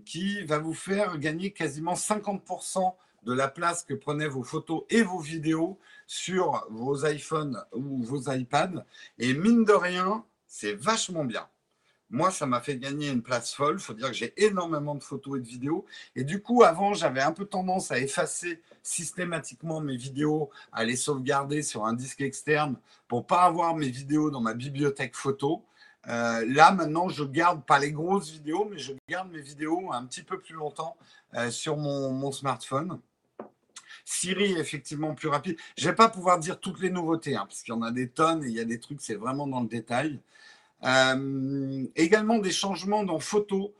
qui 0.06 0.44
va 0.44 0.60
vous 0.60 0.76
faire 0.76 1.18
gagner 1.18 1.52
quasiment 1.52 1.96
50% 1.96 2.94
de 3.24 3.34
la 3.34 3.48
place 3.48 3.84
que 3.84 3.94
prenaient 3.94 4.28
vos 4.28 4.44
photos 4.44 4.84
et 4.90 5.02
vos 5.02 5.20
vidéos 5.20 5.80
sur 6.08 6.66
vos 6.70 7.06
iPhones 7.06 7.64
ou 7.74 8.04
vos 8.04 8.32
iPads. 8.32 8.86
Et 9.18 9.34
mine 9.34 9.66
de 9.66 9.74
rien, 9.74 10.26
c'est 10.48 10.74
vachement 10.74 11.26
bien. 11.26 11.48
moi, 12.12 12.32
ça 12.32 12.48
m'a 12.48 12.60
fait 12.60 12.78
gagner 12.78 13.10
une 13.10 13.22
place 13.22 13.54
folle. 13.54 13.76
Il 13.78 13.84
faut 13.84 13.94
dire 13.94 14.08
que 14.08 14.14
j'ai 14.14 14.34
énormément 14.44 14.96
de 14.96 15.04
photos 15.04 15.38
et 15.38 15.42
de 15.42 15.48
vidéos. 15.48 15.86
Et 16.16 16.24
du 16.24 16.42
coup, 16.42 16.64
avant, 16.64 16.94
j'avais 16.96 17.22
un 17.22 17.32
peu 17.32 17.46
tendance 17.46 17.92
à 17.92 18.00
effacer 18.00 18.62
systématiquement 18.82 19.80
mes 19.80 19.96
vidéos, 19.96 20.50
à 20.72 20.84
les 20.86 20.96
sauvegarder 20.96 21.62
sur 21.62 21.86
un 21.86 21.94
disque 21.94 22.22
externe 22.22 22.78
pour 23.08 23.28
pas 23.28 23.44
avoir 23.44 23.76
mes 23.76 23.90
vidéos 23.90 24.32
dans 24.32 24.42
ma 24.42 24.56
bibliothèque 24.56 25.16
photo. 25.16 25.64
Euh, 26.08 26.46
là, 26.48 26.72
maintenant, 26.72 27.10
je 27.10 27.24
garde 27.24 27.64
pas 27.66 27.80
les 27.80 27.92
grosses 27.92 28.32
vidéos, 28.32 28.68
mais 28.70 28.78
je 28.78 28.94
garde 29.08 29.30
mes 29.32 29.42
vidéos 29.42 29.92
un 29.92 30.06
petit 30.06 30.24
peu 30.24 30.40
plus 30.40 30.56
longtemps 30.56 30.98
euh, 31.36 31.52
sur 31.52 31.78
mon, 31.78 32.32
smartphone. 32.32 33.00
Siri 34.06 34.54
effectivement 34.58 35.14
plus 35.16 35.28
rapide. 35.28 35.58
Je 35.78 35.86
ne 35.86 35.90
vais 35.92 35.96
pas 35.96 36.10
pouvoir 36.10 36.40
dire 36.40 36.60
toutes 36.60 36.82
les 36.82 36.90
nouveautés, 36.90 37.36
hein, 37.36 37.46
parce 37.48 37.62
qu'il 37.62 37.74
y 37.74 37.78
en 37.78 37.82
a 37.82 37.92
des 37.92 38.10
tonnes 38.10 38.44
et 38.44 38.48
il 38.48 38.54
y 38.54 38.60
a 38.60 38.66
des 38.66 38.80
trucs, 38.80 39.02
c'est 39.02 39.16
vraiment 39.16 39.48
dans 39.48 39.62
le 39.62 39.68
détail. 39.68 40.20
Euh, 40.84 41.86
également 41.96 42.40
des 42.40 42.52
changements 42.52 43.04
dans 43.04 43.20
photo, 43.20 43.74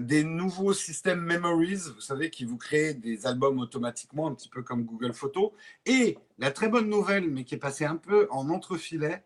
des 0.00 0.24
nouveaux 0.24 0.72
systèmes 0.72 1.20
Memories, 1.20 1.92
vous 1.94 2.00
savez, 2.00 2.28
qui 2.28 2.44
vous 2.44 2.56
créent 2.56 2.92
des 2.92 3.24
albums 3.24 3.60
automatiquement, 3.60 4.26
un 4.26 4.34
petit 4.34 4.48
peu 4.48 4.62
comme 4.64 4.82
Google 4.82 5.12
Photos. 5.12 5.52
Et 5.86 6.18
la 6.38 6.50
très 6.50 6.68
bonne 6.68 6.88
nouvelle, 6.88 7.30
mais 7.30 7.44
qui 7.44 7.54
est 7.54 7.58
passée 7.58 7.84
un 7.84 7.94
peu 7.94 8.26
en 8.32 8.50
entrefilet, 8.50 9.22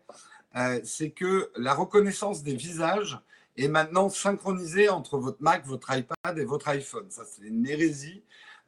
euh, 0.55 0.79
c'est 0.83 1.09
que 1.09 1.51
la 1.57 1.73
reconnaissance 1.73 2.43
des 2.43 2.55
visages 2.55 3.19
est 3.57 3.67
maintenant 3.67 4.09
synchronisée 4.09 4.89
entre 4.89 5.17
votre 5.17 5.41
Mac, 5.41 5.65
votre 5.65 5.95
iPad 5.95 6.37
et 6.37 6.45
votre 6.45 6.67
iPhone. 6.69 7.09
Ça, 7.09 7.23
c'est 7.25 7.45
une 7.45 7.67
hérésie. 7.67 8.23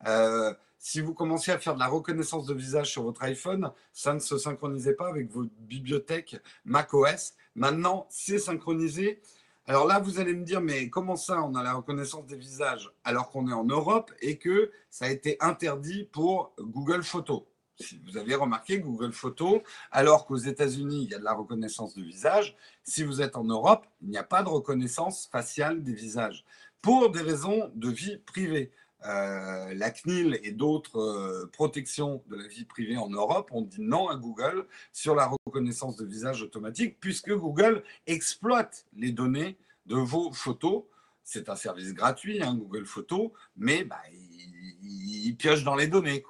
Euh, 0.06 0.54
si 0.88 1.02
vous 1.02 1.14
commencez 1.14 1.52
à 1.52 1.60
faire 1.60 1.74
de 1.74 1.80
la 1.80 1.88
reconnaissance 1.88 2.46
de 2.46 2.54
visage 2.54 2.92
sur 2.92 3.04
votre 3.04 3.22
iPhone, 3.24 3.72
ça 3.92 4.14
ne 4.14 4.20
se 4.20 4.38
synchronisait 4.38 4.94
pas 4.94 5.10
avec 5.10 5.30
votre 5.30 5.50
bibliothèque 5.60 6.38
macOS. 6.64 7.34
Maintenant, 7.56 8.08
c'est 8.10 8.40
synchronisé. 8.40 9.20
Alors 9.66 9.86
là, 9.86 10.00
vous 10.00 10.22
allez 10.22 10.34
me 10.34 10.46
dire, 10.46 10.62
mais 10.62 10.90
comment 10.90 11.18
ça, 11.18 11.44
on 11.44 11.56
a 11.56 11.64
la 11.64 11.74
reconnaissance 11.74 12.26
des 12.26 12.38
visages 12.38 12.90
alors 13.04 13.30
qu'on 13.32 13.50
est 13.50 13.54
en 13.54 13.66
Europe 13.66 14.14
et 14.22 14.38
que 14.38 14.72
ça 14.90 15.08
a 15.08 15.10
été 15.10 15.36
interdit 15.42 16.06
pour 16.06 16.54
Google 16.58 17.04
Photos 17.04 17.42
si 17.80 18.02
vous 18.08 18.18
avez 18.18 18.34
remarqué, 18.34 18.80
Google 18.80 19.12
Photos, 19.12 19.62
alors 19.92 20.26
qu'aux 20.26 20.38
États-Unis, 20.38 21.04
il 21.04 21.12
y 21.12 21.14
a 21.14 21.20
de 21.20 21.24
la 21.24 21.34
reconnaissance 21.34 21.94
de 21.94 22.02
visage, 22.02 22.58
si 22.84 23.04
vous 23.04 23.22
êtes 23.22 23.36
en 23.36 23.44
Europe, 23.44 23.86
il 24.02 24.10
n'y 24.10 24.18
a 24.18 24.24
pas 24.24 24.42
de 24.42 24.50
reconnaissance 24.50 25.28
faciale 25.32 25.84
des 25.84 25.94
visages, 25.94 26.44
pour 26.82 27.12
des 27.12 27.22
raisons 27.22 27.72
de 27.76 27.90
vie 27.90 28.18
privée. 28.18 28.72
Euh, 29.08 29.74
la 29.74 29.92
CNIL 29.92 30.40
et 30.44 30.52
d'autres 30.52 31.00
euh, 31.00 31.50
protections 31.54 32.24
de 32.28 32.36
la 32.36 32.48
vie 32.48 32.66
privée 32.66 32.98
en 32.98 33.10
Europe 33.10 33.50
ont 33.54 33.62
dit 33.62 33.82
non 33.82 34.10
à 34.10 34.16
Google 34.16 34.66
sur 34.92 35.16
la 35.16 35.32
reconnaissance 35.46 35.96
de 35.96 36.06
visage 36.06 36.42
automatique, 36.42 36.98
puisque 37.00 37.32
Google 37.32 37.84
exploite 38.06 38.86
les 38.96 39.12
données 39.12 39.58
de 39.86 39.96
vos 39.96 40.34
photos. 40.34 40.84
C'est 41.24 41.48
un 41.48 41.56
service 41.56 41.94
gratuit, 41.94 42.42
hein, 42.42 42.56
Google 42.56 42.86
Photos, 42.86 43.32
mais 43.56 43.84
bah, 43.84 44.02
il, 44.12 45.36
pioche 45.38 45.64
dans 45.64 45.76
les 45.76 45.88
données. 45.88 46.24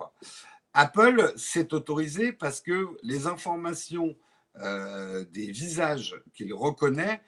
Apple 0.74 1.34
s'est 1.36 1.74
autorisé 1.74 2.34
parce 2.34 2.60
que 2.62 2.90
les 3.02 3.26
informations 3.26 4.16
euh, 4.58 5.24
des 5.32 5.52
visages 5.52 6.16
qu'il 6.34 6.54
reconnaît 6.54 7.22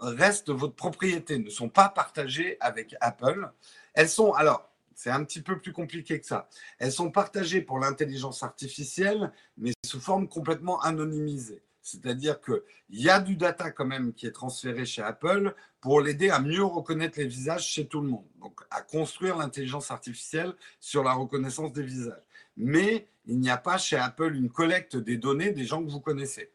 restent 0.00 0.50
votre 0.50 0.74
propriété, 0.74 1.38
ne 1.38 1.48
sont 1.48 1.68
pas 1.68 1.88
partagées 1.88 2.56
avec 2.60 2.96
Apple. 3.00 3.48
Elles 3.94 4.08
sont, 4.08 4.32
alors, 4.32 4.70
c'est 4.94 5.10
un 5.10 5.24
petit 5.24 5.42
peu 5.42 5.58
plus 5.58 5.72
compliqué 5.72 6.20
que 6.20 6.26
ça. 6.26 6.48
Elles 6.78 6.92
sont 6.92 7.10
partagées 7.10 7.60
pour 7.60 7.78
l'intelligence 7.78 8.42
artificielle, 8.42 9.32
mais 9.56 9.72
sous 9.84 10.00
forme 10.00 10.28
complètement 10.28 10.80
anonymisée. 10.80 11.62
C'est-à-dire 11.82 12.40
qu'il 12.40 12.62
y 12.90 13.10
a 13.10 13.20
du 13.20 13.36
data 13.36 13.70
quand 13.70 13.84
même 13.84 14.14
qui 14.14 14.26
est 14.26 14.32
transféré 14.32 14.86
chez 14.86 15.02
Apple 15.02 15.54
pour 15.80 16.00
l'aider 16.00 16.30
à 16.30 16.40
mieux 16.40 16.64
reconnaître 16.64 17.18
les 17.18 17.26
visages 17.26 17.66
chez 17.66 17.86
tout 17.86 18.00
le 18.00 18.08
monde. 18.08 18.24
Donc 18.40 18.60
à 18.70 18.80
construire 18.80 19.36
l'intelligence 19.36 19.90
artificielle 19.90 20.54
sur 20.80 21.02
la 21.02 21.12
reconnaissance 21.12 21.72
des 21.72 21.82
visages 21.82 22.22
mais 22.56 23.08
il 23.26 23.38
n'y 23.40 23.50
a 23.50 23.56
pas 23.56 23.78
chez 23.78 23.96
Apple 23.96 24.34
une 24.34 24.50
collecte 24.50 24.96
des 24.96 25.16
données 25.16 25.50
des 25.50 25.64
gens 25.64 25.84
que 25.84 25.90
vous 25.90 26.00
connaissez, 26.00 26.50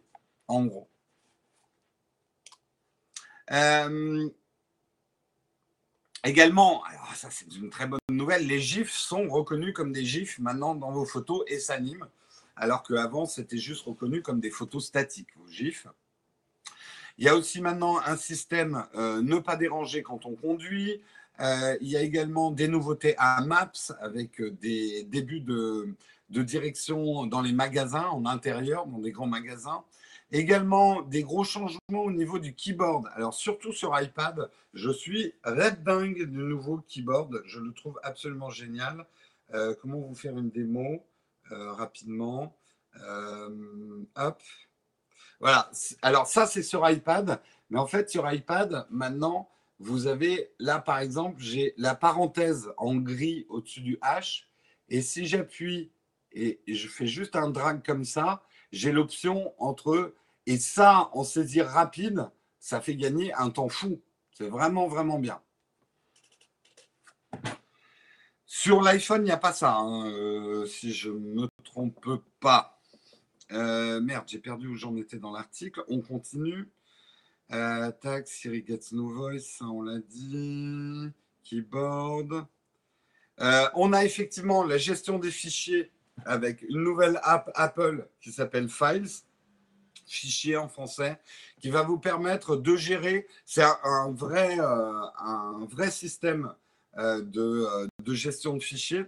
en 0.48 0.66
gros. 0.66 0.90
Euh, 3.52 4.30
également, 6.24 6.84
ça 7.16 7.30
c'est 7.32 7.56
une 7.56 7.70
très 7.70 7.88
bonne 7.88 8.00
nouvelle, 8.10 8.48
les 8.48 8.60
GIFs 8.60 8.92
sont 8.92 9.28
reconnus 9.30 9.74
comme 9.74 9.92
des 9.92 10.06
GIFs 10.06 10.40
maintenant 10.40 10.76
dans 10.76 10.92
vos 10.92 11.06
photos 11.06 11.44
et 11.48 11.60
s'animent, 11.60 12.08
alors 12.56 12.84
qu'avant 12.84 13.26
c'était 13.26 13.58
juste 13.58 13.86
reconnu 13.86 14.22
comme 14.22 14.40
des 14.40 14.52
photos 14.52 14.86
statiques, 14.86 15.30
vos 15.38 15.48
GIFs. 15.48 15.88
Il 17.18 17.26
y 17.26 17.30
a 17.30 17.36
aussi 17.36 17.60
maintenant 17.60 18.00
un 18.06 18.16
système 18.16 18.86
euh, 18.96 19.22
ne 19.22 19.40
pas 19.40 19.58
déranger 19.58 20.04
quand 20.04 20.26
on 20.26 20.36
conduit, 20.36 21.02
euh, 21.42 21.78
il 21.82 21.88
y 21.88 21.96
a 21.96 22.02
également 22.02 22.52
des 22.52 22.68
nouveautés 22.68 23.16
à 23.18 23.42
Maps 23.42 23.72
avec 24.02 24.42
euh, 24.42 24.52
des 24.62 25.04
débuts 25.04 25.40
de, 25.40 25.96
direction 26.30 27.26
dans 27.26 27.42
les 27.42 27.54
magasins, 27.54 28.08
en 28.08 28.26
intérieur, 28.26 28.88
dans 28.88 29.00
des 29.00 29.12
grands 29.12 29.28
magasins. 29.28 29.84
Également 30.32 31.02
des 31.02 31.24
gros 31.24 31.44
changements 31.44 32.04
au 32.04 32.12
niveau 32.12 32.40
du 32.40 32.54
keyboard. 32.54 33.10
Alors 33.14 33.34
surtout 33.34 33.74
sur 33.74 34.00
iPad, 34.00 34.50
je 34.74 34.92
suis 34.92 35.34
red 35.44 35.84
dingue 35.84 36.24
du 36.24 36.44
nouveau 36.44 36.78
keyboard. 36.88 37.42
Je 37.46 37.60
le 37.60 37.74
trouve 37.74 38.00
absolument 38.04 38.50
génial. 38.50 39.06
Euh, 39.54 39.74
comment 39.82 40.00
vous 40.00 40.16
faire 40.16 40.38
une 40.38 40.50
démo 40.50 41.04
rapidement? 41.50 42.56
Hop. 44.16 44.42
Voilà. 45.40 45.72
Alors 46.02 46.28
ça 46.28 46.46
c'est 46.46 46.64
sur 46.64 46.88
iPad, 46.88 47.42
mais 47.70 47.80
en 47.80 47.88
fait 47.88 48.10
sur 48.10 48.32
iPad 48.32 48.86
maintenant 48.92 49.50
vous 49.80 50.08
avez 50.08 50.52
là, 50.60 50.80
par 50.80 51.00
exemple, 51.00 51.38
j'ai 51.40 51.74
la 51.78 51.96
parenthèse 51.96 52.70
en 52.78 52.96
gris 52.96 53.46
au-dessus 53.50 53.80
du 53.82 53.96
H. 53.98 54.44
Et 54.90 55.02
si 55.02 55.26
j'appuie 55.26 55.90
et 56.34 56.60
je 56.68 56.88
fais 56.88 57.08
juste 57.08 57.36
un 57.36 57.50
drag 57.50 57.84
comme 57.86 58.04
ça, 58.04 58.44
j'ai 58.72 58.92
l'option 58.92 59.54
entre 59.58 60.14
et 60.50 60.58
ça, 60.58 61.12
en 61.14 61.24
saisir 61.24 61.68
rapide, 61.68 62.28
ça 62.60 62.82
fait 62.82 62.96
gagner 62.96 63.32
un 63.36 63.52
temps 63.52 63.70
fou. 63.70 64.02
C'est 64.32 64.50
vraiment, 64.50 64.88
vraiment 64.88 65.20
bien. 65.20 65.40
Sur 68.48 68.82
l'iPhone, 68.82 69.22
il 69.22 69.26
n'y 69.26 69.32
a 69.32 69.38
pas 69.38 69.54
ça, 69.54 69.76
hein, 69.76 70.10
euh, 70.10 70.66
si 70.66 70.92
je 70.92 71.12
ne 71.12 71.42
me 71.42 71.48
trompe 71.64 72.20
pas. 72.40 72.82
Euh, 73.52 74.02
merde, 74.02 74.24
j'ai 74.28 74.40
perdu 74.40 74.66
où 74.66 74.76
j'en 74.76 74.96
étais 74.96 75.20
dans 75.20 75.32
l'article. 75.32 75.84
On 75.88 76.02
continue. 76.02 76.68
Euh, 77.52 77.92
Siri 78.26 78.66
gets 78.66 78.92
no 78.92 79.08
voice, 79.08 79.62
on 79.62 79.84
l'a 79.84 80.00
dit. 80.00 81.12
Keyboard. 81.44 82.48
On 83.76 83.94
a 83.94 84.04
effectivement 84.04 84.64
la 84.64 84.80
gestion 84.80 85.20
des 85.20 85.30
fichiers 85.30 85.92
avec 86.26 86.64
une 86.64 86.84
nouvelle 86.84 87.20
app 87.22 87.52
Apple 87.54 88.10
qui 88.20 88.32
s'appelle 88.32 88.68
Files, 88.68 89.22
fichier 90.10 90.58
en 90.58 90.68
français, 90.68 91.20
qui 91.62 91.70
va 91.70 91.84
vous 91.84 92.00
permettre 92.00 92.56
de 92.56 92.76
gérer. 92.76 93.28
C'est 93.46 93.64
un, 93.64 94.12
vrai, 94.12 94.60
euh, 94.60 95.02
un 95.20 95.66
vrai 95.70 95.92
système 95.92 96.54
de, 96.98 97.88
de 98.04 98.14
gestion 98.14 98.56
de 98.56 98.64
fichiers 98.64 99.06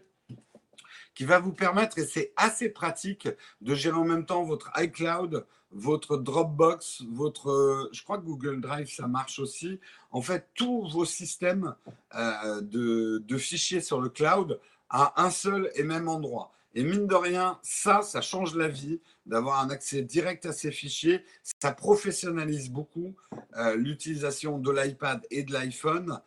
qui 1.14 1.26
va 1.26 1.40
vous 1.40 1.52
permettre, 1.52 2.00
et 2.00 2.06
c'est 2.06 2.32
assez 2.38 2.70
pratique, 2.70 3.28
de 3.62 3.76
gérer 3.76 3.98
en 3.98 4.06
même 4.06 4.26
temps 4.26 4.44
votre 4.44 4.72
iCloud, 4.78 5.46
votre 5.72 6.18
Dropbox, 6.18 7.04
votre, 7.12 7.50
euh, 7.50 7.90
je 7.92 8.04
crois 8.04 8.18
que 8.18 8.24
Google 8.24 8.62
Drive, 8.62 8.90
ça 8.94 9.08
marche 9.08 9.40
aussi. 9.40 9.80
En 10.12 10.22
fait, 10.22 10.48
tous 10.54 10.90
vos 10.90 11.06
systèmes 11.06 11.76
euh, 12.16 12.62
de, 12.62 13.38
fichiers 13.38 13.82
sur 13.82 14.02
le 14.02 14.10
cloud 14.10 14.60
à 14.90 15.24
un 15.24 15.32
seul 15.32 15.72
et 15.76 15.84
même 15.84 16.10
endroit. 16.10 16.52
Et 16.74 16.84
mine 16.84 17.08
de 17.08 17.16
rien, 17.16 17.60
ça, 17.64 18.02
ça 18.02 18.22
change 18.22 18.56
la 18.56 18.68
vie 18.68 19.02
d'avoir 19.26 19.60
un 19.62 19.70
accès 19.70 20.02
direct 20.02 20.46
à 20.46 20.54
ces 20.54 20.72
fichiers. 20.72 21.24
Ça 21.62 21.72
professionnalise 21.72 22.70
beaucoup 22.70 23.14
euh, 23.58 23.76
l'utilisation 23.76 24.58
de 24.58 24.72
l'iPad 24.72 25.26
et 25.32 25.44
de 25.44 25.52
l'iPhone, 25.52 26.22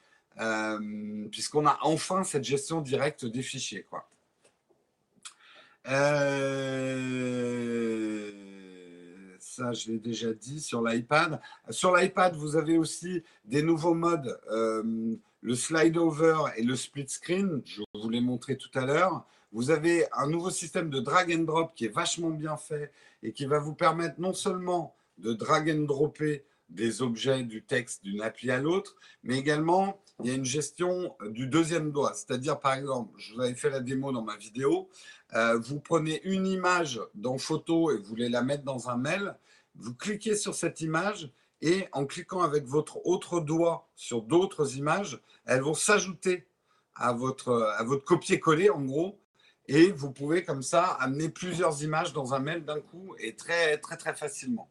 puisqu'on 1.31 1.67
a 1.67 1.79
enfin 1.83 2.25
cette 2.25 2.45
gestion 2.45 2.81
directe 2.81 3.25
des 3.25 3.43
fichiers. 3.43 3.85
Quoi. 3.85 4.09
Euh 5.89 7.25
ça 9.55 9.73
je 9.73 9.93
l'ai 9.93 9.99
déjà 9.99 10.33
dit 10.33 10.61
sur 10.61 10.83
l'iPad. 10.83 11.41
Sur 11.71 11.95
l'iPad, 11.95 12.35
vous 12.35 12.57
avez 12.57 12.77
aussi 12.77 13.23
des 13.45 13.63
nouveaux 13.63 13.95
modes, 13.95 14.39
euh, 14.51 15.15
le 15.41 15.55
slide 15.55 15.97
over 15.97 16.37
et 16.57 16.63
le 16.63 16.75
split 16.75 17.09
screen, 17.09 17.63
je 17.65 17.83
vous 17.95 18.11
l'ai 18.11 18.21
montré 18.21 18.57
tout 18.57 18.71
à 18.75 18.85
l'heure. 18.85 19.25
Vous 19.55 19.71
avez 19.71 20.05
un 20.13 20.27
nouveau 20.27 20.51
système 20.51 20.91
de 20.91 20.99
drag 20.99 21.33
and 21.33 21.45
drop 21.45 21.75
qui 21.77 21.85
est 21.85 21.95
vachement 21.95 22.31
bien 22.31 22.57
fait 22.57 22.91
et 23.23 23.33
qui 23.33 23.47
va 23.47 23.61
vous 23.61 23.75
permettre 23.75 24.17
non 24.19 24.35
seulement 24.35 24.97
de 25.19 25.33
drag 25.33 25.71
and 25.71 25.85
dropper 25.85 26.45
des 26.71 27.03
objets 27.03 27.45
du 27.45 27.63
texte 27.63 28.03
d'une 28.03 28.21
appli 28.21 28.51
à 28.51 28.59
l'autre, 28.59 28.97
mais 29.23 29.39
également 29.39 30.01
il 30.21 30.27
y 30.29 30.33
a 30.33 30.35
une 30.35 30.45
gestion 30.45 31.15
du 31.31 31.47
deuxième 31.47 31.93
doigt. 31.93 32.15
C'est-à-dire, 32.15 32.59
par 32.59 32.75
exemple, 32.75 33.13
je 33.17 33.35
vous 33.35 33.41
avais 33.43 33.55
fait 33.55 33.71
la 33.71 33.79
démo 33.79 34.11
dans 34.11 34.23
ma 34.23 34.37
vidéo, 34.37 34.89
euh, 35.35 35.57
vous 35.57 35.79
prenez 35.79 36.21
une 36.25 36.49
image 36.49 37.01
dans 37.15 37.39
photo 37.39 37.93
et 37.93 37.97
vous 37.97 38.05
voulez 38.05 38.29
la 38.29 38.43
mettre 38.43 38.65
dans 38.65 38.91
un 38.91 38.97
mail, 38.97 39.37
vous 39.77 39.95
cliquez 39.95 40.35
sur 40.35 40.57
cette 40.57 40.81
image 40.81 41.31
et 41.61 41.87
en 41.93 42.07
cliquant 42.07 42.43
avec 42.43 42.65
votre 42.65 43.07
autre 43.07 43.39
doigt 43.39 43.89
sur 43.95 44.23
d'autres 44.23 44.77
images, 44.77 45.21
elles 45.47 45.63
vont 45.63 45.75
s'ajouter 45.75 46.49
à 46.97 47.13
votre, 47.13 47.53
à 47.79 47.85
votre 47.85 48.05
copier-coller 48.05 48.71
en 48.71 48.83
gros. 48.83 49.21
Et 49.67 49.91
vous 49.93 50.11
pouvez 50.11 50.45
comme 50.45 50.63
ça 50.63 50.85
amener 51.01 51.29
plusieurs 51.29 51.83
images 51.83 52.13
dans 52.13 52.35
un 52.35 52.39
mail 52.39 52.65
d'un 52.65 52.81
coup 52.81 53.15
et 53.19 53.35
très 53.35 53.79
très 53.79 53.97
très 53.97 54.15
facilement. 54.15 54.69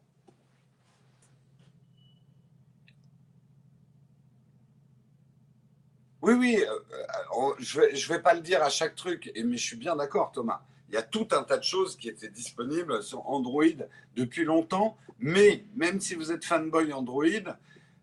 Oui, 6.22 6.32
oui, 6.32 6.64
euh, 6.66 6.78
euh, 7.38 7.54
je 7.58 7.80
ne 7.80 7.86
vais, 7.86 8.14
vais 8.14 8.22
pas 8.22 8.32
le 8.32 8.40
dire 8.40 8.62
à 8.62 8.70
chaque 8.70 8.94
truc, 8.94 9.30
mais 9.36 9.58
je 9.58 9.62
suis 9.62 9.76
bien 9.76 9.94
d'accord, 9.94 10.32
Thomas. 10.32 10.62
Il 10.88 10.94
y 10.94 10.96
a 10.96 11.02
tout 11.02 11.28
un 11.32 11.42
tas 11.42 11.58
de 11.58 11.64
choses 11.64 11.96
qui 11.96 12.08
étaient 12.08 12.30
disponibles 12.30 13.02
sur 13.02 13.28
Android 13.28 13.64
depuis 14.16 14.44
longtemps, 14.44 14.96
mais 15.18 15.64
même 15.74 16.00
si 16.00 16.14
vous 16.14 16.32
êtes 16.32 16.44
fanboy 16.44 16.92
Android, 16.92 17.52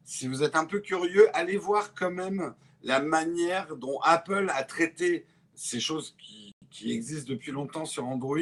si 0.03 0.27
vous 0.27 0.43
êtes 0.43 0.55
un 0.55 0.65
peu 0.65 0.81
curieux, 0.81 1.35
allez 1.35 1.57
voir 1.57 1.95
quand 1.95 2.11
même 2.11 2.53
la 2.83 2.99
manière 2.99 3.75
dont 3.75 3.99
Apple 4.01 4.51
a 4.53 4.63
traité 4.63 5.25
ces 5.55 5.79
choses 5.79 6.15
qui, 6.19 6.50
existent 6.83 7.29
depuis 7.29 7.51
longtemps 7.51 7.85
sur 7.85 8.07
Android. 8.07 8.37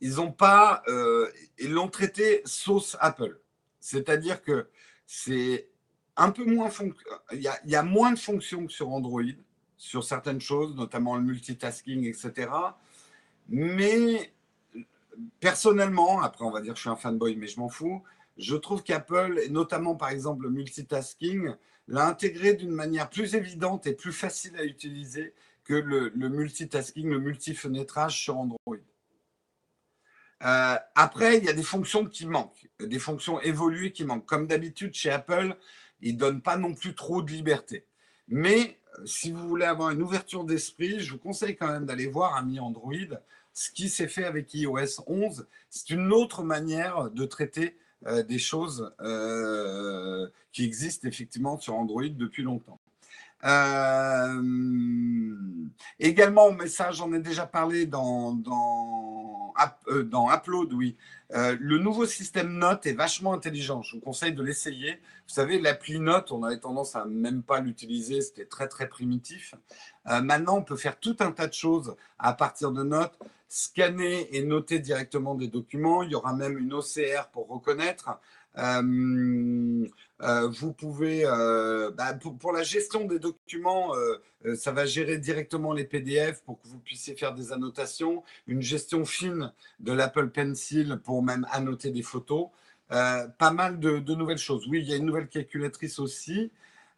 Ils 0.00 0.20
ont 0.20 0.32
pas, 0.32 0.82
euh, 0.88 1.30
ils 1.58 1.72
l'ont 1.72 1.88
traité 1.88 2.42
sauce 2.44 2.96
Apple, 3.00 3.40
c'est-à-dire 3.80 4.42
que 4.42 4.68
c'est 5.06 5.68
un 6.16 6.30
peu 6.30 6.44
moins 6.44 6.70
il 7.32 7.40
y, 7.40 7.48
a, 7.48 7.58
il 7.64 7.70
y 7.70 7.76
a 7.76 7.82
moins 7.82 8.12
de 8.12 8.18
fonctions 8.18 8.66
que 8.66 8.72
sur 8.72 8.90
Android 8.90 9.22
sur 9.76 10.04
certaines 10.04 10.40
choses, 10.40 10.74
notamment 10.74 11.16
le 11.16 11.22
multitasking, 11.22 12.04
etc. 12.04 12.50
Mais 13.48 14.32
personnellement, 15.40 16.22
après 16.22 16.44
on 16.44 16.50
va 16.50 16.60
dire 16.60 16.72
que 16.72 16.78
je 16.78 16.82
suis 16.82 16.90
un 16.90 16.96
fanboy, 16.96 17.36
mais 17.36 17.46
je 17.46 17.60
m'en 17.60 17.68
fous, 17.68 18.02
je 18.36 18.56
trouve 18.56 18.82
qu'Apple, 18.82 19.40
et 19.44 19.48
notamment 19.48 19.94
par 19.94 20.10
exemple 20.10 20.44
le 20.44 20.50
multitasking, 20.50 21.54
l'a 21.88 22.06
intégré 22.08 22.54
d'une 22.54 22.72
manière 22.72 23.08
plus 23.08 23.34
évidente 23.34 23.86
et 23.86 23.92
plus 23.92 24.12
facile 24.12 24.56
à 24.56 24.64
utiliser 24.64 25.34
que 25.66 25.74
le, 25.74 26.10
multitasking, 26.28 27.08
le 27.08 27.18
multifenêtrage 27.18 28.20
sur 28.20 28.38
Android. 28.38 28.76
Euh, 30.42 30.76
après, 30.94 31.38
il 31.38 31.44
y 31.44 31.48
a 31.48 31.52
des 31.52 31.62
fonctions 31.62 32.06
qui 32.06 32.26
manquent, 32.26 32.68
des 32.80 32.98
fonctions 32.98 33.40
évoluées 33.40 33.92
qui 33.92 34.04
manquent. 34.04 34.26
Comme 34.26 34.46
d'habitude 34.46 34.94
chez 34.94 35.10
Apple, 35.10 35.56
ils 36.00 36.14
ne 36.14 36.18
donnent 36.18 36.42
pas 36.42 36.56
non 36.56 36.74
plus 36.74 36.94
trop 36.94 37.22
de 37.22 37.30
liberté. 37.30 37.86
Mais 38.28 38.78
euh, 38.98 39.06
si 39.06 39.32
vous 39.32 39.48
voulez 39.48 39.64
avoir 39.64 39.90
une 39.90 40.02
ouverture 40.02 40.44
d'esprit, 40.44 41.00
je 41.00 41.12
vous 41.12 41.18
conseille 41.18 41.56
quand 41.56 41.68
même 41.68 41.86
d'aller 41.86 42.06
voir 42.06 42.36
ami 42.36 42.60
Android 42.60 42.92
ce 43.52 43.70
qui 43.70 43.88
s'est 43.88 44.08
fait 44.08 44.24
avec 44.24 44.52
iOS 44.52 45.02
11. 45.06 45.46
C'est 45.70 45.90
une 45.90 46.12
autre 46.12 46.42
manière 46.42 47.10
de 47.10 47.24
traiter 47.24 47.78
euh, 48.06 48.22
des 48.22 48.38
choses 48.38 48.94
qui 50.52 50.64
existent 50.64 51.08
effectivement 51.08 51.58
sur 51.58 51.74
Android 51.74 52.08
depuis 52.08 52.42
longtemps. 52.42 52.78
Également, 55.98 56.46
au 56.46 56.52
message, 56.52 56.96
j'en 56.96 57.12
ai 57.12 57.20
déjà 57.20 57.46
parlé 57.46 57.86
dans, 57.86 58.32
dans, 58.32 59.54
dans 60.04 60.32
Upload, 60.32 60.72
oui. 60.72 60.96
Euh, 61.32 61.56
le 61.58 61.78
nouveau 61.78 62.06
système 62.06 62.56
Note 62.56 62.86
est 62.86 62.92
vachement 62.92 63.32
intelligent. 63.32 63.82
Je 63.82 63.96
vous 63.96 64.00
conseille 64.00 64.32
de 64.32 64.42
l'essayer. 64.42 64.92
Vous 65.26 65.34
savez, 65.34 65.58
l'appli 65.60 65.98
Note, 65.98 66.30
on 66.30 66.44
avait 66.44 66.58
tendance 66.58 66.94
à 66.94 67.04
même 67.04 67.42
pas 67.42 67.60
l'utiliser. 67.60 68.20
C'était 68.20 68.44
très, 68.44 68.68
très 68.68 68.88
primitif. 68.88 69.54
Euh, 70.08 70.20
maintenant, 70.20 70.58
on 70.58 70.62
peut 70.62 70.76
faire 70.76 70.98
tout 70.98 71.16
un 71.20 71.32
tas 71.32 71.48
de 71.48 71.52
choses 71.52 71.96
à 72.18 72.32
partir 72.32 72.70
de 72.70 72.84
Note. 72.84 73.18
Scanner 73.48 74.36
et 74.36 74.42
noter 74.42 74.78
directement 74.78 75.34
des 75.34 75.48
documents. 75.48 76.02
Il 76.02 76.10
y 76.10 76.14
aura 76.14 76.32
même 76.32 76.58
une 76.58 76.72
OCR 76.72 77.28
pour 77.32 77.48
reconnaître. 77.48 78.10
Vous 78.56 79.92
pouvez, 80.72 81.24
bah, 81.96 82.14
pour, 82.40 82.52
la 82.52 82.62
gestion 82.62 83.04
des 83.04 83.18
documents, 83.18 83.92
ça 84.56 84.72
va 84.72 84.86
gérer 84.86 85.18
directement 85.18 85.72
les 85.72 85.84
PDF 85.84 86.42
pour 86.42 86.60
que 86.60 86.68
vous 86.68 86.78
puissiez 86.78 87.14
faire 87.14 87.34
des 87.34 87.52
annotations, 87.52 88.22
une 88.46 88.62
gestion 88.62 89.04
fine 89.04 89.52
de 89.80 89.92
l'Apple 89.92 90.30
Pencil 90.30 91.00
pour 91.04 91.22
même 91.22 91.46
annoter 91.50 91.90
des 91.90 92.02
photos. 92.02 92.48
pas 92.88 93.50
mal 93.52 93.78
de, 93.78 94.14
nouvelles 94.14 94.38
choses. 94.38 94.66
Oui, 94.68 94.80
il 94.80 94.88
y 94.88 94.94
a 94.94 94.96
une 94.96 95.06
nouvelle 95.06 95.28
calculatrice 95.28 95.98
aussi. 95.98 96.50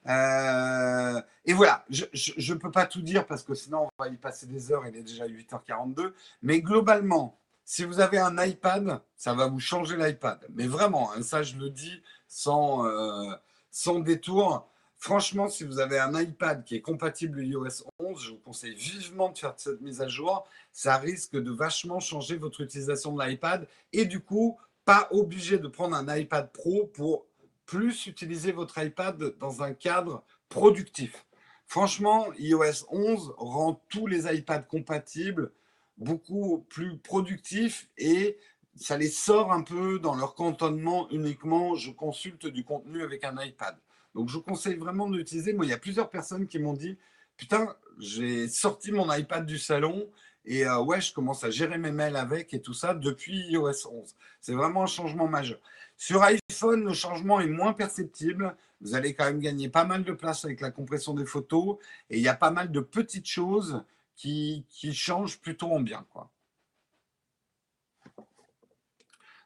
et 0.06 1.52
voilà, 1.52 1.84
je 1.90 2.52
ne 2.52 2.58
peux 2.58 2.70
pas 2.70 2.86
tout 2.86 3.02
dire 3.02 3.26
parce 3.26 3.42
que 3.42 3.54
sinon 3.54 3.88
on 3.98 4.02
va 4.02 4.08
y 4.08 4.16
passer 4.16 4.46
des 4.46 4.70
heures, 4.70 4.86
il 4.86 4.96
est 4.96 5.02
déjà 5.02 5.26
8h42. 5.26 6.12
Mais 6.42 6.60
globalement, 6.60 7.36
si 7.68 7.84
vous 7.84 8.00
avez 8.00 8.16
un 8.16 8.42
iPad, 8.42 9.02
ça 9.14 9.34
va 9.34 9.46
vous 9.46 9.60
changer 9.60 9.94
l'iPad. 9.98 10.40
Mais 10.54 10.66
vraiment, 10.66 11.12
hein, 11.12 11.20
ça 11.20 11.42
je 11.42 11.54
le 11.58 11.68
dis 11.68 12.02
sans, 12.26 12.86
euh, 12.86 13.30
sans 13.70 13.98
détour. 13.98 14.66
Franchement, 14.96 15.50
si 15.50 15.64
vous 15.64 15.78
avez 15.78 15.98
un 15.98 16.18
iPad 16.18 16.64
qui 16.64 16.76
est 16.76 16.80
compatible 16.80 17.44
iOS 17.44 17.84
11, 17.98 18.22
je 18.22 18.30
vous 18.30 18.38
conseille 18.38 18.74
vivement 18.74 19.28
de 19.28 19.36
faire 19.36 19.52
cette 19.58 19.82
mise 19.82 20.00
à 20.00 20.08
jour. 20.08 20.48
Ça 20.72 20.96
risque 20.96 21.36
de 21.36 21.50
vachement 21.50 22.00
changer 22.00 22.36
votre 22.36 22.62
utilisation 22.62 23.12
de 23.14 23.22
l'iPad 23.22 23.68
et 23.92 24.06
du 24.06 24.20
coup, 24.20 24.58
pas 24.86 25.06
obligé 25.10 25.58
de 25.58 25.68
prendre 25.68 25.94
un 25.94 26.16
iPad 26.16 26.50
Pro 26.50 26.86
pour 26.94 27.26
plus 27.66 28.06
utiliser 28.06 28.50
votre 28.50 28.82
iPad 28.82 29.36
dans 29.38 29.62
un 29.62 29.74
cadre 29.74 30.24
productif. 30.48 31.26
Franchement, 31.66 32.28
iOS 32.38 32.86
11 32.88 33.34
rend 33.36 33.82
tous 33.90 34.06
les 34.06 34.24
iPads 34.34 34.62
compatibles 34.62 35.52
beaucoup 35.98 36.64
plus 36.68 36.96
productifs 36.98 37.88
et 37.98 38.38
ça 38.76 38.96
les 38.96 39.08
sort 39.08 39.52
un 39.52 39.62
peu 39.62 39.98
dans 39.98 40.14
leur 40.14 40.34
cantonnement 40.34 41.08
uniquement. 41.10 41.74
Je 41.74 41.90
consulte 41.90 42.46
du 42.46 42.64
contenu 42.64 43.02
avec 43.02 43.24
un 43.24 43.36
iPad. 43.42 43.76
Donc, 44.14 44.28
je 44.28 44.38
conseille 44.38 44.76
vraiment 44.76 45.08
de 45.08 45.16
l'utiliser. 45.16 45.52
Moi, 45.52 45.66
il 45.66 45.70
y 45.70 45.74
a 45.74 45.78
plusieurs 45.78 46.10
personnes 46.10 46.46
qui 46.46 46.58
m'ont 46.58 46.74
dit 46.74 46.96
Putain, 47.36 47.76
j'ai 48.00 48.48
sorti 48.48 48.90
mon 48.90 49.12
iPad 49.12 49.46
du 49.46 49.58
salon 49.58 50.08
et 50.44 50.66
euh, 50.66 50.80
ouais, 50.80 51.00
je 51.00 51.12
commence 51.12 51.44
à 51.44 51.50
gérer 51.50 51.78
mes 51.78 51.92
mails 51.92 52.16
avec 52.16 52.52
et 52.54 52.60
tout 52.60 52.74
ça 52.74 52.94
depuis 52.94 53.46
iOS 53.50 53.86
11. 53.90 54.16
C'est 54.40 54.54
vraiment 54.54 54.82
un 54.82 54.86
changement 54.86 55.28
majeur. 55.28 55.58
Sur 55.96 56.22
iPhone, 56.22 56.84
le 56.84 56.94
changement 56.94 57.40
est 57.40 57.46
moins 57.46 57.74
perceptible. 57.74 58.56
Vous 58.80 58.94
allez 58.94 59.14
quand 59.14 59.24
même 59.24 59.40
gagner 59.40 59.68
pas 59.68 59.84
mal 59.84 60.04
de 60.04 60.12
place 60.12 60.44
avec 60.44 60.60
la 60.60 60.70
compression 60.70 61.14
des 61.14 61.26
photos 61.26 61.76
et 62.10 62.16
il 62.16 62.22
y 62.22 62.28
a 62.28 62.34
pas 62.34 62.50
mal 62.50 62.72
de 62.72 62.80
petites 62.80 63.26
choses 63.26 63.82
qui, 64.18 64.66
change 64.92 65.40
plutôt 65.40 65.70
en 65.72 65.80
bien. 65.80 66.04
Quoi. 66.10 66.30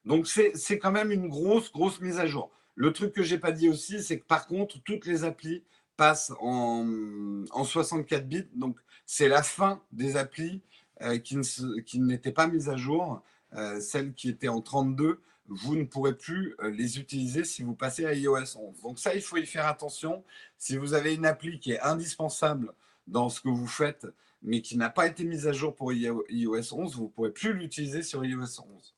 Donc 0.04 0.26
c'est 0.26 0.78
quand 0.78 0.90
même 0.90 1.12
une 1.12 1.28
grosse, 1.28 1.70
grosse 1.70 2.00
mise 2.00 2.18
à 2.18 2.26
jour. 2.26 2.50
Le 2.74 2.92
truc 2.92 3.12
que 3.12 3.22
j'ai 3.22 3.38
pas 3.38 3.52
dit 3.52 3.68
aussi, 3.68 4.02
c'est 4.02 4.18
que 4.18 4.24
par 4.24 4.46
contre, 4.46 4.82
toutes 4.82 5.06
les 5.06 5.24
applis 5.24 5.62
passent 5.96 6.32
en, 6.40 7.44
en 7.50 7.64
64 7.64 8.26
bits. 8.26 8.48
Donc 8.54 8.78
c'est 9.06 9.28
la 9.28 9.42
fin 9.42 9.82
des 9.92 10.16
applis 10.16 10.62
euh, 11.02 11.18
qui 11.18 12.00
n'étaient 12.00 12.32
pas 12.32 12.46
mises 12.46 12.68
à 12.68 12.76
jour. 12.76 13.22
Euh, 13.54 13.78
celles 13.80 14.14
qui 14.14 14.30
étaient 14.30 14.48
en 14.48 14.62
32, 14.62 15.20
vous 15.46 15.76
ne 15.76 15.84
pourrez 15.84 16.16
plus 16.16 16.54
euh, 16.60 16.70
les 16.70 16.98
utiliser 16.98 17.44
si 17.44 17.62
vous 17.62 17.74
passez 17.74 18.06
à 18.06 18.14
iOS 18.14 18.56
11. 18.56 18.80
Donc 18.82 18.98
ça, 18.98 19.14
il 19.14 19.20
faut 19.20 19.36
y 19.36 19.44
faire 19.44 19.66
attention. 19.66 20.24
Si 20.56 20.78
vous 20.78 20.94
avez 20.94 21.14
une 21.14 21.26
appli 21.26 21.60
qui 21.60 21.72
est 21.72 21.80
indispensable 21.80 22.72
dans 23.06 23.28
ce 23.28 23.42
que 23.42 23.50
vous 23.50 23.66
faites, 23.66 24.06
mais 24.42 24.60
qui 24.62 24.76
n'a 24.76 24.90
pas 24.90 25.06
été 25.06 25.24
mise 25.24 25.46
à 25.46 25.52
jour 25.52 25.74
pour 25.74 25.92
iOS 25.92 26.74
11, 26.74 26.96
vous 26.96 27.04
ne 27.04 27.08
pourrez 27.08 27.32
plus 27.32 27.52
l'utiliser 27.52 28.02
sur 28.02 28.24
iOS 28.24 28.60
11. 28.60 28.94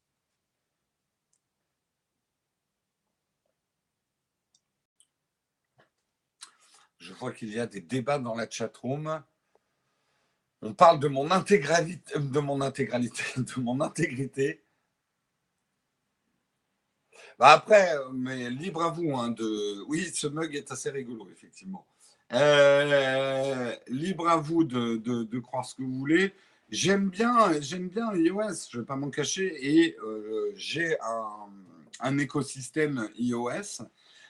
Je 6.98 7.12
vois 7.12 7.32
qu'il 7.32 7.50
y 7.50 7.60
a 7.60 7.66
des 7.66 7.82
débats 7.82 8.18
dans 8.18 8.34
la 8.34 8.48
chatroom. 8.48 9.22
On 10.62 10.72
parle 10.72 10.98
de 11.00 11.08
mon 11.08 11.30
intégralité, 11.30 12.18
de 12.18 12.40
mon 12.40 12.62
intégralité, 12.62 13.22
de 13.36 13.60
mon 13.60 13.80
intégrité. 13.82 14.64
Bah, 17.38 17.50
après, 17.52 17.92
mais 18.14 18.48
libre 18.48 18.82
à 18.82 18.90
vous. 18.90 19.14
Hein, 19.14 19.30
de... 19.32 19.82
Oui, 19.88 20.10
ce 20.14 20.26
mug 20.26 20.54
est 20.54 20.70
assez 20.72 20.90
rigolo, 20.90 21.28
effectivement. 21.30 21.86
Euh, 22.32 23.74
libre 23.88 24.28
à 24.28 24.36
vous 24.36 24.64
de, 24.64 25.38
croire 25.40 25.64
ce 25.64 25.74
que 25.74 25.82
vous 25.82 25.98
voulez. 25.98 26.32
J'aime 26.70 27.10
bien, 27.10 27.60
j'aime 27.60 27.88
bien 27.88 28.14
iOS, 28.14 28.68
je 28.70 28.78
ne 28.78 28.82
vais 28.82 28.86
pas 28.86 28.96
m'en 28.96 29.10
cacher, 29.10 29.54
et 29.60 29.96
euh, 30.02 30.50
j'ai 30.56 30.96
un, 32.00 32.18
écosystème 32.18 33.08
iOS. 33.16 33.84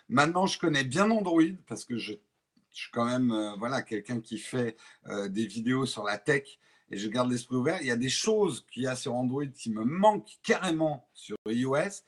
Maintenant, 0.09 0.47
je 0.47 0.59
connais 0.59 0.85
bien 0.85 1.11
Android 1.11 1.43
parce 1.67 1.85
que 1.85 1.97
je, 1.97 2.15
suis 2.71 2.91
quand 2.91 3.05
même 3.05 3.31
euh, 3.31 3.55
voilà, 3.57 3.83
quelqu'un 3.83 4.21
qui 4.21 4.39
fait 4.39 4.77
des 5.29 5.47
vidéos 5.47 5.87
sur 5.87 6.03
la 6.03 6.19
tech 6.19 6.59
et 6.91 6.99
je 6.99 7.09
garde 7.09 7.31
l'esprit 7.31 7.57
ouvert. 7.57 7.79
Il 7.81 7.87
y 7.87 7.93
a 7.93 7.97
des 7.97 8.09
choses 8.09 8.67
qu'il 8.71 8.83
y 8.83 8.87
a 8.87 8.97
sur 8.97 9.15
Android 9.15 9.47
qui 9.47 9.71
me 9.71 9.85
manquent 9.85 10.39
carrément 10.43 11.09
sur 11.15 11.37
iOS, 11.47 12.03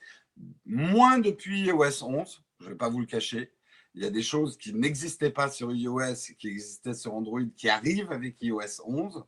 moins 0.66 1.18
depuis 1.18 1.62
iOS 1.62 2.04
11, 2.04 2.42
je 2.60 2.64
ne 2.64 2.70
vais 2.70 2.76
pas 2.76 2.88
vous 2.88 3.00
le 3.00 3.06
cacher. 3.06 3.52
Il 3.96 4.02
y 4.02 4.06
a 4.06 4.10
des 4.10 4.22
choses 4.22 4.58
qui 4.58 4.74
n'existaient 4.74 5.30
pas 5.30 5.50
sur 5.50 5.72
iOS, 5.72 6.34
qui 6.38 6.48
existaient 6.48 6.94
sur 6.94 7.14
Android, 7.14 7.40
qui 7.56 7.70
arrivent 7.70 8.12
avec 8.12 8.40
iOS 8.42 8.82
11. 8.84 9.24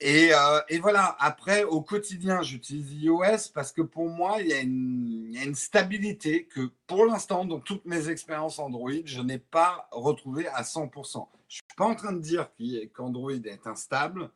Et, 0.00 0.30
euh, 0.32 0.60
et, 0.68 0.78
voilà, 0.78 1.16
après, 1.18 1.64
au 1.64 1.82
quotidien, 1.82 2.40
j'utilise 2.40 2.92
iOS 2.94 3.50
parce 3.52 3.72
que 3.72 3.82
pour 3.82 4.08
moi, 4.08 4.36
il 4.40 4.46
y, 4.46 4.52
a 4.54 4.60
une, 4.60 5.26
il 5.28 5.34
y, 5.34 5.38
a 5.38 5.44
une, 5.44 5.56
stabilité 5.56 6.46
que 6.46 6.70
pour 6.86 7.04
l'instant, 7.04 7.44
dans 7.44 7.60
toutes 7.60 7.84
mes 7.84 8.08
expériences 8.08 8.58
Android, 8.58 8.92
je 9.04 9.20
n'ai 9.20 9.38
pas 9.38 9.88
retrouvé 9.90 10.46
à 10.48 10.62
100%. 10.62 11.28
Je 11.48 11.56
ne 11.56 11.66
suis 11.66 11.76
pas 11.76 11.84
en 11.84 11.94
train 11.94 12.12
de 12.12 12.20
dire 12.20 12.48
qu'Android 12.94 13.32
est 13.32 13.66
instable, 13.66 14.30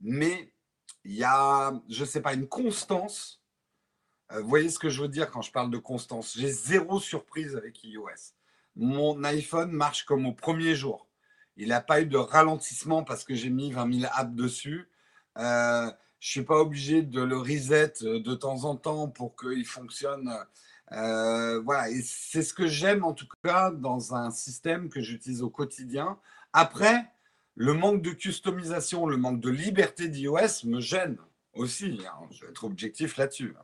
mais 0.00 0.52
il 1.04 1.14
y 1.14 1.24
a, 1.24 1.72
je 1.88 2.00
ne 2.00 2.06
sais 2.06 2.22
pas, 2.22 2.34
une 2.34 2.48
constance. 2.48 3.41
Euh, 4.32 4.40
vous 4.40 4.48
voyez 4.48 4.70
ce 4.70 4.78
que 4.78 4.88
je 4.88 5.02
veux 5.02 5.08
dire 5.08 5.30
quand 5.30 5.42
je 5.42 5.52
parle 5.52 5.70
de 5.70 5.78
constance? 5.78 6.36
J'ai 6.38 6.50
zéro 6.50 7.00
surprise 7.00 7.56
avec 7.56 7.82
iOS. 7.84 8.34
Mon 8.76 9.22
iPhone 9.24 9.70
marche 9.72 10.04
comme 10.04 10.26
au 10.26 10.32
premier 10.32 10.74
jour. 10.74 11.06
Il 11.56 11.68
n'a 11.68 11.80
pas 11.80 12.00
eu 12.00 12.06
de 12.06 12.16
ralentissement 12.16 13.04
parce 13.04 13.24
que 13.24 13.34
j'ai 13.34 13.50
mis 13.50 13.70
20 13.72 14.00
000 14.00 14.12
apps 14.14 14.34
dessus. 14.34 14.88
Euh, 15.38 15.90
je 16.18 16.30
suis 16.30 16.42
pas 16.42 16.58
obligé 16.60 17.02
de 17.02 17.20
le 17.20 17.36
reset 17.36 17.92
euh, 18.02 18.20
de 18.20 18.34
temps 18.34 18.64
en 18.64 18.76
temps 18.76 19.08
pour 19.08 19.36
qu'il 19.36 19.66
fonctionne. 19.66 20.32
Voilà, 20.90 21.86
c'est 22.04 22.42
ce 22.42 22.52
que 22.52 22.66
j'aime 22.66 23.04
en 23.04 23.14
tout 23.14 23.26
cas 23.42 23.70
dans 23.70 24.14
un 24.14 24.30
système 24.30 24.88
que 24.90 25.00
j'utilise 25.00 25.42
au 25.42 25.48
quotidien. 25.50 26.18
Après, 26.52 27.06
le 27.54 27.72
manque 27.72 28.02
de 28.02 28.10
customisation, 28.10 29.06
le 29.06 29.16
manque 29.16 29.40
de 29.40 29.50
liberté 29.50 30.08
d'iOS 30.08 30.64
me 30.64 30.80
gêne 30.80 31.18
aussi. 31.54 31.98
Hein. 32.06 32.28
Je 32.30 32.44
vais 32.44 32.50
être 32.50 32.64
objectif 32.64 33.16
là-dessus. 33.16 33.54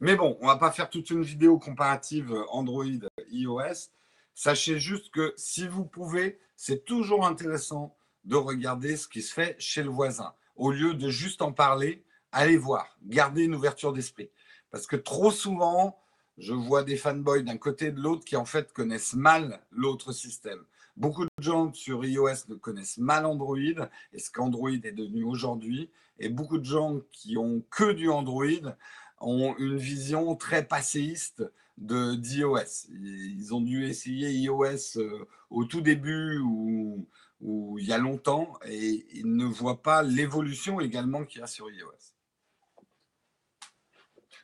Mais 0.00 0.14
bon, 0.14 0.36
on 0.40 0.46
va 0.46 0.56
pas 0.56 0.70
faire 0.70 0.90
toute 0.90 1.10
une 1.10 1.22
vidéo 1.22 1.58
comparative 1.58 2.34
Android-iOS. 2.50 3.90
Sachez 4.34 4.78
juste 4.78 5.10
que 5.10 5.32
si 5.36 5.66
vous 5.66 5.84
pouvez, 5.84 6.38
c'est 6.56 6.84
toujours 6.84 7.26
intéressant 7.26 7.96
de 8.24 8.36
regarder 8.36 8.96
ce 8.96 9.08
qui 9.08 9.22
se 9.22 9.32
fait 9.32 9.56
chez 9.58 9.82
le 9.82 9.88
voisin. 9.88 10.34
Au 10.56 10.70
lieu 10.70 10.94
de 10.94 11.08
juste 11.08 11.40
en 11.40 11.52
parler, 11.52 12.04
allez 12.32 12.58
voir, 12.58 12.98
gardez 13.04 13.44
une 13.44 13.54
ouverture 13.54 13.92
d'esprit. 13.92 14.30
Parce 14.70 14.86
que 14.86 14.96
trop 14.96 15.30
souvent, 15.30 15.98
je 16.36 16.52
vois 16.52 16.82
des 16.82 16.96
fanboys 16.96 17.42
d'un 17.42 17.56
côté 17.56 17.86
et 17.86 17.92
de 17.92 18.00
l'autre 18.00 18.24
qui 18.24 18.36
en 18.36 18.44
fait 18.44 18.72
connaissent 18.72 19.14
mal 19.14 19.60
l'autre 19.70 20.12
système. 20.12 20.62
Beaucoup 20.96 21.24
de 21.24 21.42
gens 21.42 21.72
sur 21.72 22.04
iOS 22.04 22.48
ne 22.48 22.54
connaissent 22.56 22.98
mal 22.98 23.24
Android 23.26 23.56
et 23.58 24.18
ce 24.18 24.30
qu'Android 24.30 24.70
est 24.70 24.92
devenu 24.92 25.24
aujourd'hui. 25.24 25.90
Et 26.18 26.28
beaucoup 26.28 26.58
de 26.58 26.64
gens 26.64 27.00
qui 27.12 27.36
ont 27.36 27.62
que 27.70 27.92
du 27.92 28.10
Android 28.10 28.74
ont 29.20 29.54
une 29.58 29.76
vision 29.76 30.36
très 30.36 30.66
passéiste 30.66 31.44
de 31.78 32.14
d'iOS. 32.14 32.88
Ils 32.90 33.54
ont 33.54 33.60
dû 33.60 33.86
essayer 33.86 34.30
iOS 34.30 34.98
euh, 34.98 35.26
au 35.50 35.64
tout 35.64 35.80
début 35.80 36.38
ou 36.38 37.06
ou 37.40 37.78
il 37.78 37.86
y 37.86 37.92
a 37.92 37.98
longtemps 37.98 38.58
et 38.64 39.06
ils 39.12 39.36
ne 39.36 39.44
voient 39.44 39.82
pas 39.82 40.02
l'évolution 40.02 40.80
également 40.80 41.24
qu'il 41.24 41.40
y 41.40 41.44
a 41.44 41.46
sur 41.46 41.70
iOS. 41.70 42.14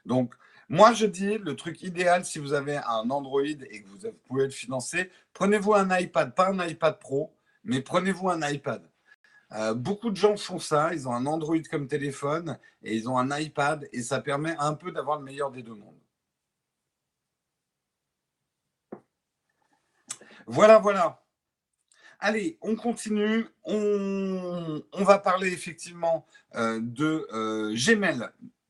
Donc, 0.05 0.35
moi, 0.69 0.93
je 0.93 1.07
dis, 1.07 1.39
le 1.39 1.55
truc 1.57 1.83
idéal, 1.83 2.25
si 2.25 2.39
vous 2.39 2.53
avez 2.53 2.77
un 2.77 3.11
Android 3.11 3.43
et 3.43 3.83
que 3.83 3.89
vous 3.89 4.13
pouvez 4.27 4.45
le 4.45 4.51
financer, 4.51 5.11
prenez-vous 5.33 5.75
un 5.75 5.99
iPad, 5.99 6.35
pas 6.35 6.49
un 6.49 6.67
iPad 6.67 6.99
Pro, 6.99 7.37
mais 7.65 7.81
prenez-vous 7.81 8.29
un 8.31 8.49
iPad. 8.49 8.83
Euh, 9.55 9.75
beaucoup 9.75 10.11
de 10.11 10.17
gens 10.17 10.37
font 10.37 10.59
ça, 10.59 10.95
ils 10.95 11.07
ont 11.09 11.13
un 11.13 11.27
Android 11.27 11.59
comme 11.71 11.87
téléphone 11.87 12.59
et 12.83 12.97
ils 12.97 13.09
ont 13.09 13.19
un 13.19 13.39
iPad 13.39 13.89
et 13.93 14.03
ça 14.03 14.21
permet 14.21 14.57
un 14.59 14.75
peu 14.75 14.93
d'avoir 14.93 15.19
le 15.19 15.25
meilleur 15.25 15.51
des 15.51 15.63
deux 15.63 15.75
mondes. 15.75 15.99
Voilà, 20.47 20.79
voilà. 20.79 21.23
Allez, 22.19 22.59
on 22.63 22.77
continue. 22.77 23.47
On, 23.65 24.83
va 24.93 25.19
parler 25.19 25.53
effectivement 25.53 26.27
euh, 26.55 26.81
de 26.81 27.27
euh, 27.33 27.75
Gmail. 27.75 28.29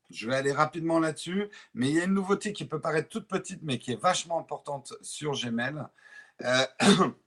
Je 0.09 0.27
vais 0.27 0.35
aller 0.35 0.51
rapidement 0.51 0.99
là-dessus, 0.99 1.49
mais 1.73 1.89
il 1.89 1.95
y 1.95 2.01
a 2.01 2.03
une 2.03 2.13
nouveauté 2.13 2.53
qui 2.53 2.65
peut 2.65 2.81
paraître 2.81 3.09
toute 3.09 3.27
petite, 3.27 3.61
mais 3.63 3.79
qui 3.79 3.91
est 3.93 4.01
vachement 4.01 4.39
importante 4.39 4.93
sur 5.01 5.31
Gmail. 5.33 5.75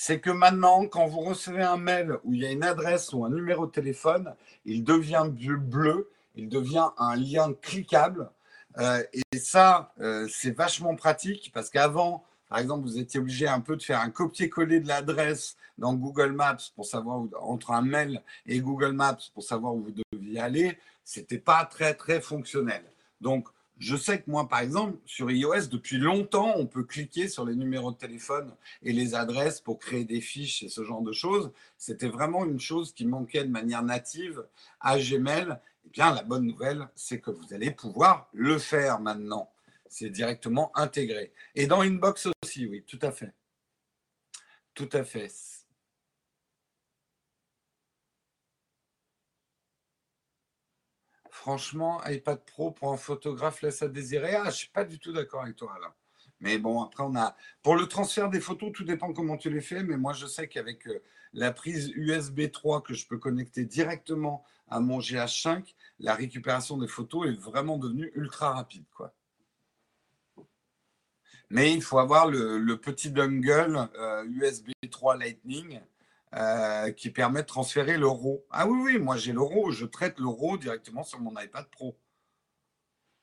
Euh, 0.00 0.06
c'est 0.10 0.20
que 0.20 0.30
maintenant, 0.30 0.86
quand 0.86 1.06
vous 1.06 1.20
recevez 1.20 1.62
un 1.62 1.76
mail 1.76 2.18
où 2.24 2.34
il 2.34 2.40
y 2.40 2.46
a 2.46 2.50
une 2.50 2.64
adresse 2.64 3.12
ou 3.12 3.24
un 3.24 3.30
numéro 3.30 3.66
de 3.66 3.72
téléphone, 3.72 4.34
il 4.64 4.82
devient 4.84 5.26
bleu, 5.30 6.10
il 6.36 6.48
devient 6.48 6.88
un 6.98 7.16
lien 7.16 7.52
cliquable. 7.60 8.30
et 8.78 9.38
ça, 9.38 9.92
c'est 10.28 10.56
vachement 10.56 10.94
pratique 10.96 11.50
parce 11.52 11.70
qu'avant, 11.70 12.24
par 12.50 12.58
exemple, 12.58 12.82
vous 12.82 12.98
étiez 12.98 13.20
obligé 13.20 13.46
un 13.46 13.60
peu 13.60 13.76
de 13.76 13.82
faire 13.82 14.00
un 14.00 14.10
copier-coller 14.10 14.80
de 14.80 14.88
l'adresse 14.88 15.56
dans 15.78 15.94
Google 15.94 16.32
Maps 16.32 16.56
pour 16.74 16.84
savoir 16.84 17.20
où, 17.20 17.30
entre 17.40 17.70
un 17.70 17.82
mail 17.82 18.22
et 18.46 18.58
Google 18.60 18.92
Maps 18.92 19.18
pour 19.34 19.44
savoir 19.44 19.74
où 19.74 19.84
vous 19.84 19.94
deviez 20.12 20.40
aller. 20.40 20.78
C'était 21.04 21.38
pas 21.38 21.64
très 21.64 21.94
très 21.94 22.20
fonctionnel. 22.20 22.82
Donc, 23.20 23.48
je 23.80 23.96
sais 23.96 24.20
que 24.20 24.30
moi, 24.30 24.48
par 24.48 24.60
exemple, 24.60 24.96
sur 25.06 25.28
iOS, 25.30 25.66
depuis 25.68 25.98
longtemps, 25.98 26.52
on 26.56 26.66
peut 26.66 26.84
cliquer 26.84 27.26
sur 27.26 27.44
les 27.44 27.56
numéros 27.56 27.90
de 27.90 27.96
téléphone 27.96 28.54
et 28.82 28.92
les 28.92 29.16
adresses 29.16 29.60
pour 29.60 29.80
créer 29.80 30.04
des 30.04 30.20
fiches 30.20 30.62
et 30.62 30.68
ce 30.68 30.84
genre 30.84 31.02
de 31.02 31.12
choses. 31.12 31.50
C'était 31.78 32.08
vraiment 32.08 32.44
une 32.44 32.60
chose 32.60 32.92
qui 32.92 33.06
manquait 33.06 33.44
de 33.44 33.50
manière 33.50 33.82
native 33.82 34.44
à 34.80 34.98
Gmail. 34.98 35.58
Eh 35.86 35.88
bien, 35.88 36.14
la 36.14 36.22
bonne 36.22 36.46
nouvelle, 36.46 36.88
c'est 36.94 37.20
que 37.20 37.32
vous 37.32 37.52
allez 37.52 37.72
pouvoir 37.72 38.28
le 38.32 38.58
faire 38.58 39.00
maintenant 39.00 39.50
c'est 39.90 40.08
directement 40.08 40.70
intégré. 40.76 41.32
Et 41.54 41.66
dans 41.66 41.82
Inbox 41.82 42.28
aussi, 42.42 42.66
oui, 42.66 42.84
tout 42.86 42.98
à 43.02 43.10
fait. 43.10 43.32
Tout 44.72 44.88
à 44.92 45.04
fait. 45.04 45.30
Franchement, 51.40 52.02
iPad 52.04 52.38
Pro 52.44 52.70
pour 52.70 52.92
un 52.92 52.98
photographe 52.98 53.62
laisse 53.62 53.80
à 53.80 53.88
désirer. 53.88 54.34
Ah, 54.34 54.50
je 54.50 54.56
suis 54.56 54.68
pas 54.68 54.84
du 54.84 54.98
tout 54.98 55.10
d'accord 55.10 55.40
avec 55.40 55.56
toi 55.56 55.74
là. 55.80 55.94
Mais 56.40 56.58
bon, 56.58 56.82
après, 56.82 57.02
on 57.02 57.16
a. 57.16 57.34
Pour 57.62 57.76
le 57.76 57.86
transfert 57.86 58.28
des 58.28 58.40
photos, 58.40 58.72
tout 58.74 58.84
dépend 58.84 59.14
comment 59.14 59.38
tu 59.38 59.48
les 59.48 59.62
fais. 59.62 59.82
Mais 59.82 59.96
moi, 59.96 60.12
je 60.12 60.26
sais 60.26 60.48
qu'avec 60.48 60.86
euh, 60.86 61.02
la 61.32 61.50
prise 61.50 61.92
USB 61.94 62.50
3 62.50 62.82
que 62.82 62.92
je 62.92 63.06
peux 63.06 63.16
connecter 63.16 63.64
directement 63.64 64.44
à 64.68 64.80
mon 64.80 64.98
GH5, 64.98 65.74
la 65.98 66.14
récupération 66.14 66.76
des 66.76 66.88
photos 66.88 67.28
est 67.28 67.40
vraiment 67.40 67.78
devenue 67.78 68.12
ultra 68.16 68.52
rapide. 68.52 68.84
Quoi. 68.94 69.14
Mais 71.48 71.72
il 71.72 71.80
faut 71.80 71.98
avoir 71.98 72.26
le, 72.26 72.76
petit 72.76 73.10
dongle 73.10 73.88
USB 74.26 74.72
euh, 74.84 74.88
3 74.90 75.16
Lightning 75.16 75.80
euh, 76.34 76.92
qui 76.92 77.10
permet 77.10 77.42
de 77.42 77.46
transférer 77.46 77.96
le 77.96 78.06
RAW. 78.06 78.44
Ah 78.50 78.66
oui, 78.66 78.78
oui, 78.84 78.98
moi 78.98 79.16
j'ai 79.16 79.32
le 79.32 79.40
RAW, 79.40 79.70
je 79.72 79.84
traite 79.84 80.18
le 80.18 80.28
RAW 80.28 80.58
directement 80.58 81.02
sur 81.02 81.20
mon 81.20 81.32
iPad 81.40 81.66
Pro. 81.70 81.96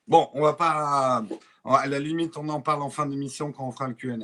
Bon, 0.07 0.29
on 0.33 0.41
va 0.41 0.53
pas. 0.53 1.23
À 1.65 1.87
la 1.87 1.99
limite, 1.99 2.37
on 2.37 2.47
en 2.49 2.61
parle 2.61 2.81
en 2.81 2.89
fin 2.89 3.05
d'émission 3.05 3.51
quand 3.51 3.67
on 3.67 3.71
fera 3.71 3.87
le 3.87 3.93
QA. 3.93 4.15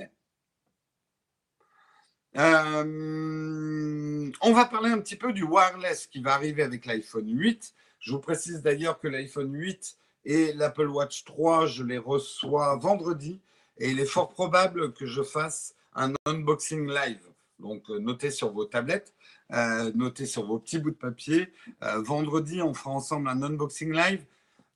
Euh, 2.35 4.31
on 4.41 4.53
va 4.53 4.65
parler 4.65 4.89
un 4.89 4.99
petit 4.99 5.15
peu 5.15 5.33
du 5.33 5.43
wireless 5.43 6.07
qui 6.07 6.21
va 6.21 6.33
arriver 6.33 6.63
avec 6.63 6.85
l'iPhone 6.85 7.29
8. 7.29 7.73
Je 7.99 8.11
vous 8.11 8.19
précise 8.19 8.61
d'ailleurs 8.61 8.99
que 8.99 9.07
l'iPhone 9.07 9.53
8 9.53 9.97
et 10.25 10.53
l'Apple 10.53 10.87
Watch 10.87 11.25
3, 11.25 11.67
je 11.67 11.83
les 11.83 11.97
reçois 11.97 12.75
vendredi 12.77 13.39
et 13.77 13.91
il 13.91 13.99
est 13.99 14.05
fort 14.05 14.29
probable 14.29 14.93
que 14.93 15.05
je 15.05 15.21
fasse 15.21 15.75
un 15.95 16.13
unboxing 16.25 16.87
live. 16.87 17.32
Donc, 17.63 17.89
euh, 17.89 17.97
notez 17.99 18.29
sur 18.29 18.51
vos 18.51 18.65
tablettes, 18.65 19.13
euh, 19.53 19.89
notez 19.95 20.25
sur 20.25 20.45
vos 20.45 20.59
petits 20.59 20.79
bouts 20.79 20.91
de 20.91 20.95
papier. 20.95 21.53
Euh, 21.81 22.01
vendredi, 22.01 22.61
on 22.61 22.73
fera 22.73 22.91
ensemble 22.91 23.29
un 23.29 23.41
unboxing 23.41 23.93
live. 23.93 24.25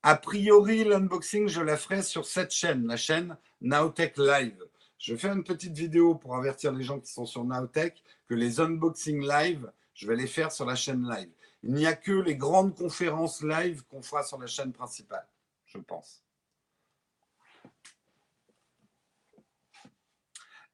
A 0.04 0.16
priori, 0.16 0.86
l'unboxing, 0.86 1.50
je 1.50 1.60
la 1.60 1.76
ferai 1.76 2.02
sur 2.02 2.26
cette 2.26 2.52
chaîne, 2.52 2.88
la 2.88 2.96
chaîne 2.96 3.38
Nowtech 3.60 4.18
Live. 4.18 4.64
Je 5.00 5.16
fais 5.18 5.28
une 5.28 5.44
petite 5.44 5.78
vidéo 5.78 6.16
pour 6.16 6.38
avertir 6.38 6.72
les 6.72 6.84
gens 6.84 7.00
qui 7.00 7.12
sont 7.12 7.26
sur 7.26 7.44
Nowtech 7.44 8.02
que 8.30 8.34
les 8.34 8.62
unboxing 8.62 9.22
live, 9.22 9.70
je 9.94 10.08
vais 10.08 10.16
les 10.16 10.28
faire 10.28 10.52
sur 10.54 10.66
la 10.66 10.76
chaîne 10.76 11.08
live. 11.10 11.30
Il 11.64 11.74
n'y 11.74 11.88
a 11.88 11.94
que 11.94 12.14
les 12.14 12.38
grandes 12.38 12.74
conférences 12.74 13.44
live 13.44 13.84
qu'on 13.90 14.02
fera 14.02 14.24
sur 14.24 14.40
la 14.40 14.48
chaîne 14.48 14.72
principale, 14.72 15.28
je 15.66 15.78
pense. 15.78 16.24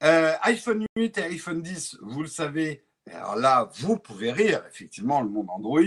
Euh, 0.03 0.33
iPhone 0.43 0.85
8 0.97 1.17
et 1.17 1.23
iPhone 1.23 1.61
10, 1.61 1.99
vous 2.01 2.23
le 2.23 2.27
savez, 2.27 2.83
alors 3.09 3.37
là, 3.37 3.69
vous 3.75 3.97
pouvez 3.97 4.33
rire, 4.33 4.61
effectivement, 4.69 5.21
le 5.21 5.29
monde 5.29 5.49
Android, 5.49 5.81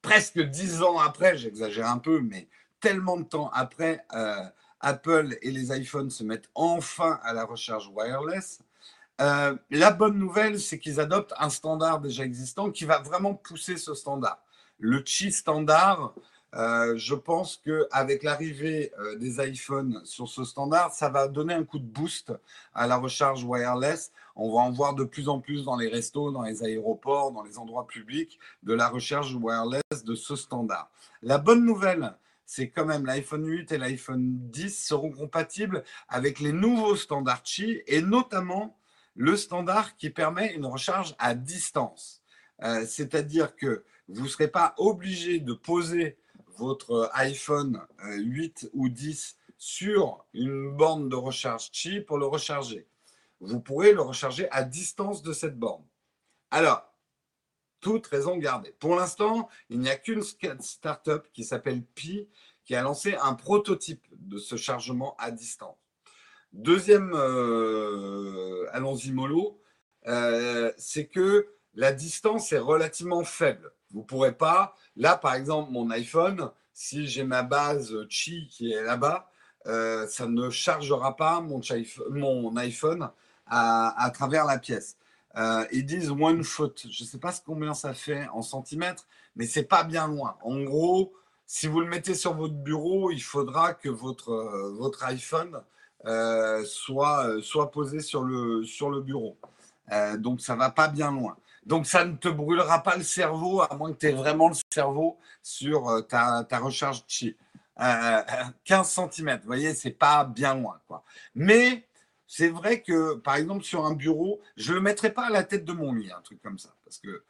presque 0.00 0.40
dix 0.40 0.82
ans 0.82 0.98
après, 0.98 1.36
j'exagère 1.36 1.88
un 1.88 1.98
peu, 1.98 2.20
mais 2.20 2.48
tellement 2.80 3.18
de 3.18 3.24
temps 3.24 3.50
après, 3.52 4.06
euh, 4.14 4.42
Apple 4.80 5.36
et 5.42 5.50
les 5.50 5.76
iPhones 5.76 6.08
se 6.08 6.24
mettent 6.24 6.48
enfin 6.54 7.20
à 7.22 7.34
la 7.34 7.44
recharge 7.44 7.90
wireless. 7.94 8.60
Euh, 9.20 9.56
la 9.70 9.90
bonne 9.90 10.18
nouvelle, 10.18 10.58
c'est 10.60 10.78
qu'ils 10.78 10.98
adoptent 10.98 11.34
un 11.38 11.50
standard 11.50 12.00
déjà 12.00 12.24
existant 12.24 12.70
qui 12.70 12.86
va 12.86 13.00
vraiment 13.00 13.34
pousser 13.34 13.76
ce 13.76 13.92
standard. 13.92 14.38
Le 14.78 15.00
Qi 15.00 15.30
standard 15.30 16.14
Euh, 16.54 16.96
je 16.96 17.14
pense 17.14 17.58
qu'avec 17.58 18.22
l'arrivée 18.22 18.92
euh, 18.98 19.16
des 19.16 19.46
iPhones 19.46 20.00
sur 20.04 20.28
ce 20.28 20.44
standard, 20.44 20.92
ça 20.92 21.10
va 21.10 21.28
donner 21.28 21.52
un 21.52 21.64
coup 21.64 21.78
de 21.78 21.84
boost 21.84 22.32
à 22.74 22.86
la 22.86 22.96
recharge 22.96 23.44
wireless. 23.44 24.12
On 24.34 24.52
va 24.52 24.60
en 24.60 24.70
voir 24.70 24.94
de 24.94 25.04
plus 25.04 25.28
en 25.28 25.40
plus 25.40 25.64
dans 25.64 25.76
les 25.76 25.88
restos, 25.88 26.32
dans 26.32 26.42
les 26.42 26.62
aéroports, 26.64 27.32
dans 27.32 27.42
les 27.42 27.58
endroits 27.58 27.86
publics, 27.86 28.38
de 28.62 28.72
la 28.72 28.88
recharge 28.88 29.34
wireless 29.34 30.04
de 30.04 30.14
ce 30.14 30.36
standard. 30.36 30.90
La 31.22 31.36
bonne 31.36 31.64
nouvelle, 31.64 32.14
c'est 32.46 32.70
quand 32.70 32.86
même 32.86 33.04
l'iPhone 33.04 33.46
8 33.46 33.72
et 33.72 33.78
l'iPhone 33.78 34.38
10 34.50 34.86
seront 34.86 35.10
compatibles 35.10 35.84
avec 36.08 36.40
les 36.40 36.52
nouveaux 36.52 36.96
standards 36.96 37.42
Qi 37.42 37.82
et 37.86 38.00
notamment 38.00 38.78
le 39.16 39.36
standard 39.36 39.96
qui 39.96 40.08
permet 40.08 40.54
une 40.54 40.64
recharge 40.64 41.14
à 41.18 41.34
distance. 41.34 42.22
Euh, 42.62 42.86
c'est-à-dire 42.86 43.54
que 43.54 43.84
vous 44.08 44.22
ne 44.22 44.28
serez 44.28 44.48
pas 44.48 44.74
obligé 44.78 45.40
de 45.40 45.52
poser 45.52 46.16
votre 46.58 47.10
iPhone 47.14 47.80
8 48.04 48.64
euh, 48.64 48.70
ou 48.74 48.88
10 48.88 49.36
sur 49.56 50.24
une 50.34 50.70
borne 50.76 51.08
de 51.08 51.16
recharge 51.16 51.70
Qi 51.70 52.00
pour 52.00 52.18
le 52.18 52.26
recharger. 52.26 52.86
Vous 53.40 53.60
pourrez 53.60 53.92
le 53.92 54.02
recharger 54.02 54.50
à 54.50 54.64
distance 54.64 55.22
de 55.22 55.32
cette 55.32 55.58
borne. 55.58 55.84
Alors, 56.50 56.92
toute 57.80 58.06
raison 58.06 58.36
gardée. 58.36 58.74
Pour 58.78 58.96
l'instant, 58.96 59.48
il 59.68 59.78
n'y 59.78 59.90
a 59.90 59.96
qu'une 59.96 60.22
startup 60.22 61.30
qui 61.32 61.44
s'appelle 61.44 61.82
Pi 61.82 62.28
qui 62.64 62.74
a 62.74 62.82
lancé 62.82 63.14
un 63.22 63.34
prototype 63.34 64.06
de 64.12 64.38
ce 64.38 64.56
chargement 64.56 65.16
à 65.18 65.30
distance. 65.30 65.78
Deuxième, 66.52 67.12
euh, 67.14 68.66
allons-y 68.72 69.12
mollo, 69.12 69.62
euh, 70.06 70.72
c'est 70.76 71.06
que 71.06 71.48
la 71.74 71.92
distance 71.92 72.52
est 72.52 72.58
relativement 72.58 73.24
faible. 73.24 73.72
Vous 73.92 74.00
ne 74.00 74.04
pourrez 74.04 74.32
pas, 74.32 74.74
là 74.96 75.16
par 75.16 75.34
exemple, 75.34 75.70
mon 75.70 75.90
iPhone, 75.90 76.50
si 76.72 77.08
j'ai 77.08 77.24
ma 77.24 77.42
base 77.42 77.94
Qi 78.08 78.46
qui 78.48 78.72
est 78.72 78.82
là-bas, 78.82 79.28
euh, 79.66 80.06
ça 80.06 80.26
ne 80.26 80.48
chargera 80.50 81.16
pas 81.16 81.40
mon, 81.40 81.60
iPhone 82.56 83.10
à, 83.46 84.10
travers 84.14 84.44
la 84.44 84.58
pièce. 84.58 84.96
Euh, 85.36 85.64
ils 85.72 85.84
disent 85.84 86.10
one 86.10 86.42
foot. 86.42 86.86
Je 86.90 87.04
ne 87.04 87.08
sais 87.08 87.18
pas 87.18 87.34
combien 87.44 87.74
ça 87.74 87.92
fait 87.92 88.26
en 88.28 88.42
centimètres, 88.42 89.06
mais 89.36 89.46
c'est 89.46 89.64
pas 89.64 89.84
bien 89.84 90.08
loin. 90.08 90.36
En 90.42 90.62
gros, 90.62 91.12
si 91.46 91.66
vous 91.66 91.80
le 91.80 91.86
mettez 91.86 92.14
sur 92.14 92.34
votre 92.34 92.54
bureau, 92.54 93.10
il 93.10 93.22
faudra 93.22 93.74
que 93.74 93.88
votre, 93.88 94.30
euh, 94.30 95.06
iPhone 95.06 95.60
soit, 96.64 97.70
posé 97.72 98.00
sur 98.00 98.22
le, 98.22 99.00
bureau. 99.00 99.36
donc 100.18 100.40
ça 100.40 100.54
va 100.54 100.70
pas 100.70 100.88
bien 100.88 101.10
loin. 101.10 101.36
Donc 101.68 101.86
ça 101.86 102.06
ne 102.06 102.16
te 102.16 102.28
brûlera 102.28 102.82
pas 102.82 102.96
le 102.96 103.02
cerveau, 103.02 103.60
à 103.60 103.76
moins 103.76 103.92
que 103.92 103.98
tu 103.98 104.06
aies 104.06 104.12
vraiment 104.12 104.48
le 104.48 104.54
cerveau 104.72 105.18
sur 105.42 106.06
ta, 106.08 106.42
ta 106.44 106.58
recharge 106.60 107.04
Qi. 107.06 107.36
15 107.76 109.00
cm, 109.12 109.38
vous 109.40 109.46
voyez, 109.46 109.74
c'est 109.74 109.90
pas 109.90 110.24
bien 110.24 110.54
loin. 110.54 110.80
Quoi. 110.88 111.04
Mais 111.34 111.86
c'est 112.26 112.48
vrai 112.48 112.80
que, 112.80 113.16
par 113.16 113.36
exemple, 113.36 113.64
sur 113.64 113.84
un 113.84 113.92
bureau, 113.92 114.40
je 114.56 114.70
ne 114.70 114.76
le 114.76 114.80
mettrai 114.80 115.12
pas 115.12 115.26
à 115.26 115.30
la 115.30 115.44
tête 115.44 115.66
de 115.66 115.74
mon 115.74 115.92
lit, 115.92 116.10
un 116.10 116.22
truc 116.22 116.40
comme 116.42 116.58
ça. 116.58 116.74
Parce 116.84 116.98
que 116.98 117.22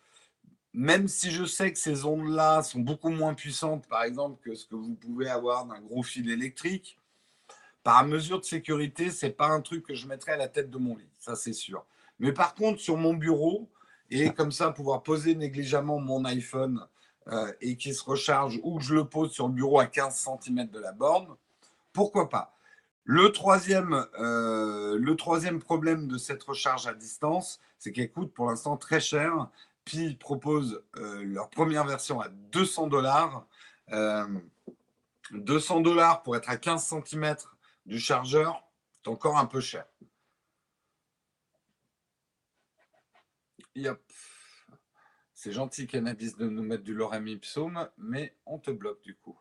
même 0.73 1.09
si 1.09 1.33
je 1.33 1.45
sais 1.45 1.73
que 1.73 1.79
ces 1.79 2.05
ondes-là 2.05 2.63
sont 2.63 2.79
beaucoup 2.79 3.11
moins 3.11 3.35
puissantes, 3.35 3.89
par 3.89 4.05
exemple, 4.05 4.41
que 4.43 4.55
ce 4.55 4.67
que 4.67 4.77
vous 4.77 4.95
pouvez 4.95 5.29
avoir 5.29 5.67
d'un 5.67 5.81
gros 5.81 6.05
fil 6.05 6.31
électrique, 6.31 6.97
par 7.83 8.07
mesure 8.07 8.39
de 8.39 8.45
sécurité, 8.45 9.11
ce 9.11 9.27
n'est 9.27 9.33
pas 9.33 9.49
un 9.49 9.63
truc 9.63 9.85
que 9.85 9.95
je 9.95 10.07
mettrai 10.07 10.33
à 10.33 10.37
la 10.37 10.47
tête 10.47 10.71
de 10.71 10.79
mon 10.79 10.97
lit, 10.97 11.11
ça 11.19 11.35
c'est 11.35 11.53
sûr. 11.53 11.85
Mais 12.21 12.33
par 12.33 12.55
contre, 12.55 12.81
sur 12.81 12.97
mon 12.97 13.15
bureau, 13.15 13.69
et 14.11 14.31
comme 14.33 14.53
ça, 14.53 14.71
pouvoir 14.71 15.03
poser 15.03 15.35
négligemment 15.35 16.01
mon 16.01 16.25
iPhone 16.25 16.85
euh, 17.29 17.53
et 17.61 17.77
qu'il 17.77 17.95
se 17.95 18.05
recharge 18.05 18.59
ou 18.63 18.79
que 18.79 18.85
je 18.85 18.95
le 18.95 19.05
pose 19.05 19.33
sur 19.33 19.49
le 19.49 19.55
bureau 19.55 19.81
à 19.81 19.87
15 19.87 20.29
cm 20.43 20.69
de 20.69 20.79
la 20.79 20.93
borne, 20.93 21.29
pourquoi 21.93 22.29
pas 22.29 22.55
le 23.05 23.33
troisième, 23.33 24.07
euh, 24.19 24.99
le 24.99 25.17
troisième 25.17 25.61
problème 25.61 26.09
de 26.09 26.19
cette 26.19 26.43
recharge 26.43 26.87
à 26.87 26.93
distance, 26.93 27.59
c'est 27.79 27.91
qu'elle 27.91 28.11
coûte 28.11 28.35
pour 28.35 28.51
l'instant 28.51 28.77
très 28.77 29.01
cher. 29.01 29.49
Pi 29.87 30.15
propose 30.15 30.83
euh, 30.99 31.23
leur 31.25 31.49
première 31.49 31.87
version 31.87 32.21
à 32.21 32.29
200 32.29 32.89
dollars. 32.89 33.47
200 35.33 35.81
dollars 35.81 36.23
pour 36.23 36.37
être 36.37 36.51
à 36.51 36.59
15 36.59 36.83
cm 37.07 37.37
du 37.87 37.99
chargeur, 37.99 38.63
c'est 39.03 39.11
encore 39.11 39.39
un 39.39 39.47
peu 39.47 39.61
cher. 39.61 39.87
C'est 45.35 45.53
gentil, 45.53 45.87
Cannabis, 45.87 46.37
de 46.37 46.49
nous 46.49 46.63
mettre 46.63 46.83
du 46.85 46.95
lorem 46.95 47.29
ipsum, 47.29 47.89
mais 47.97 48.37
on 48.47 48.59
te 48.59 48.71
bloque 48.71 49.03
du 49.03 49.15
coup. 49.15 49.39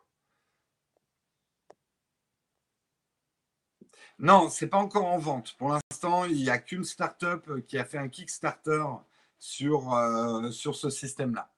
Non, 4.19 4.49
c'est 4.49 4.67
pas 4.67 4.77
encore 4.77 5.05
en 5.05 5.17
vente. 5.17 5.53
Pour 5.57 5.69
l'instant, 5.69 6.25
il 6.25 6.37
n'y 6.37 6.49
a 6.49 6.57
qu'une 6.59 6.83
startup 6.83 7.65
qui 7.67 7.77
a 7.77 7.85
fait 7.85 7.97
un 7.97 8.09
Kickstarter 8.09 8.83
sur, 9.39 9.93
euh, 9.93 10.51
sur 10.51 10.75
ce 10.75 10.89
système-là. 10.89 11.51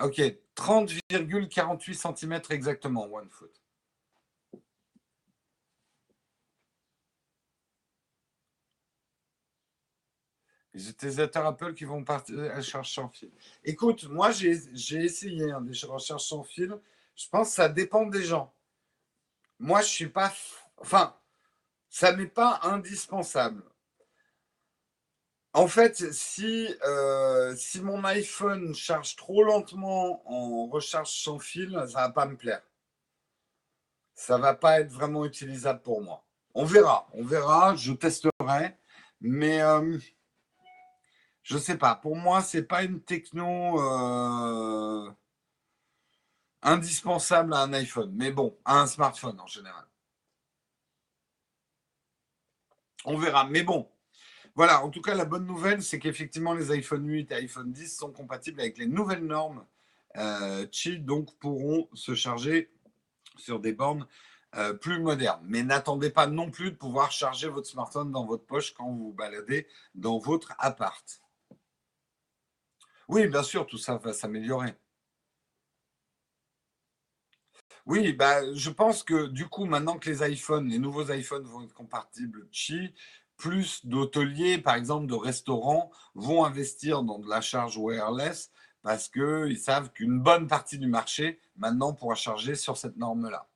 Ok, 0.00 0.20
30,48 0.54 2.16
cm 2.16 2.40
exactement, 2.50 3.06
OneFoot. 3.06 3.65
Utilisateurs 10.76 11.46
Apple 11.46 11.74
qui 11.74 11.84
vont 11.84 12.04
partir 12.04 12.38
à 12.52 12.60
charge 12.60 12.92
sans 12.92 13.08
fil. 13.08 13.30
Écoute, 13.64 14.04
moi 14.04 14.30
j'ai 14.30 14.58
essayé 15.04 15.50
hein, 15.50 15.60
des 15.60 15.86
recherches 15.86 16.26
sans 16.26 16.42
fil. 16.42 16.78
Je 17.14 17.28
pense 17.28 17.48
que 17.48 17.54
ça 17.54 17.68
dépend 17.68 18.06
des 18.06 18.22
gens. 18.22 18.52
Moi, 19.58 19.80
je 19.80 19.88
suis 19.88 20.08
pas. 20.08 20.32
Enfin, 20.78 21.16
ça 21.88 22.14
n'est 22.14 22.26
pas 22.26 22.60
indispensable. 22.62 23.62
En 25.54 25.68
fait, 25.68 26.12
si, 26.12 26.68
euh, 26.84 27.56
si 27.56 27.80
mon 27.80 28.04
iPhone 28.04 28.74
charge 28.74 29.16
trop 29.16 29.42
lentement 29.42 30.22
en 30.30 30.66
recharge 30.66 31.10
sans 31.10 31.38
fil, 31.38 31.70
ça 31.72 31.86
ne 31.86 31.92
va 31.92 32.10
pas 32.10 32.26
me 32.26 32.36
plaire. 32.36 32.62
Ça 34.14 34.36
ne 34.36 34.42
va 34.42 34.54
pas 34.54 34.80
être 34.80 34.92
vraiment 34.92 35.24
utilisable 35.24 35.80
pour 35.80 36.02
moi. 36.02 36.26
On 36.54 36.64
verra, 36.64 37.08
on 37.14 37.24
verra, 37.24 37.74
je 37.76 37.92
testerai. 37.92 38.76
Mais 39.22 39.62
euh, 39.62 39.98
je 41.46 41.58
sais 41.58 41.78
pas, 41.78 41.94
pour 41.94 42.16
moi, 42.16 42.42
ce 42.42 42.56
n'est 42.56 42.64
pas 42.64 42.82
une 42.82 43.00
techno. 43.00 43.80
Euh, 43.80 45.10
indispensable 46.62 47.54
à 47.54 47.58
un 47.60 47.72
iPhone, 47.72 48.12
mais 48.14 48.32
bon, 48.32 48.58
à 48.64 48.80
un 48.80 48.86
smartphone 48.88 49.38
en 49.40 49.46
général. 49.46 49.84
On 53.04 53.16
verra, 53.16 53.44
mais 53.44 53.62
bon. 53.62 53.88
Voilà, 54.56 54.82
en 54.84 54.90
tout 54.90 55.00
cas, 55.00 55.14
la 55.14 55.24
bonne 55.24 55.46
nouvelle, 55.46 55.82
c'est 55.82 56.00
qu'effectivement, 56.00 56.54
les 56.54 56.72
iPhone 56.72 57.06
8 57.06 57.30
et 57.30 57.34
iPhone 57.36 57.70
10 57.70 57.96
sont 57.96 58.10
compatibles 58.10 58.60
avec 58.60 58.78
les 58.78 58.86
nouvelles 58.86 59.24
normes 59.24 59.64
euh, 60.16 60.66
donc 60.98 61.38
pourront 61.38 61.88
se 61.94 62.14
charger 62.14 62.72
sur 63.36 63.60
des 63.60 63.72
bornes 63.72 64.08
euh, 64.56 64.72
plus 64.72 64.98
modernes. 64.98 65.44
Mais 65.44 65.62
n'attendez 65.62 66.10
pas 66.10 66.26
non 66.26 66.50
plus 66.50 66.72
de 66.72 66.76
pouvoir 66.76 67.12
charger 67.12 67.48
votre 67.48 67.68
smartphone 67.68 68.10
dans 68.10 68.26
votre 68.26 68.46
poche 68.46 68.74
quand 68.74 68.90
vous 68.90 69.08
vous 69.08 69.12
baladez 69.12 69.68
dans 69.94 70.18
votre 70.18 70.54
appart. 70.58 71.20
Oui, 73.08 73.26
bien 73.26 73.42
sûr, 73.42 73.66
tout 73.66 73.78
ça 73.78 73.96
va 73.96 74.12
s'améliorer. 74.12 74.76
Oui, 77.86 78.12
bah, 78.12 78.52
je 78.54 78.70
pense 78.70 79.02
que 79.02 79.26
du 79.28 79.48
coup, 79.48 79.64
maintenant 79.64 79.98
que 79.98 80.10
les 80.10 80.28
iPhones, 80.32 80.68
les 80.68 80.78
nouveaux 80.78 81.10
iPhones 81.12 81.44
vont 81.46 81.62
être 81.62 81.72
compatibles 81.74 82.48
Qi, 82.50 82.92
plus 83.36 83.84
d'hôteliers, 83.86 84.58
par 84.58 84.74
exemple 84.74 85.06
de 85.06 85.14
restaurants, 85.14 85.90
vont 86.14 86.44
investir 86.44 87.02
dans 87.02 87.18
de 87.18 87.28
la 87.28 87.40
charge 87.40 87.76
wireless 87.76 88.50
parce 88.82 89.08
qu'ils 89.08 89.58
savent 89.58 89.90
qu'une 89.92 90.20
bonne 90.20 90.46
partie 90.48 90.78
du 90.78 90.86
marché 90.86 91.40
maintenant 91.56 91.92
pourra 91.92 92.14
charger 92.14 92.54
sur 92.54 92.76
cette 92.76 92.96
norme-là. 92.96 93.48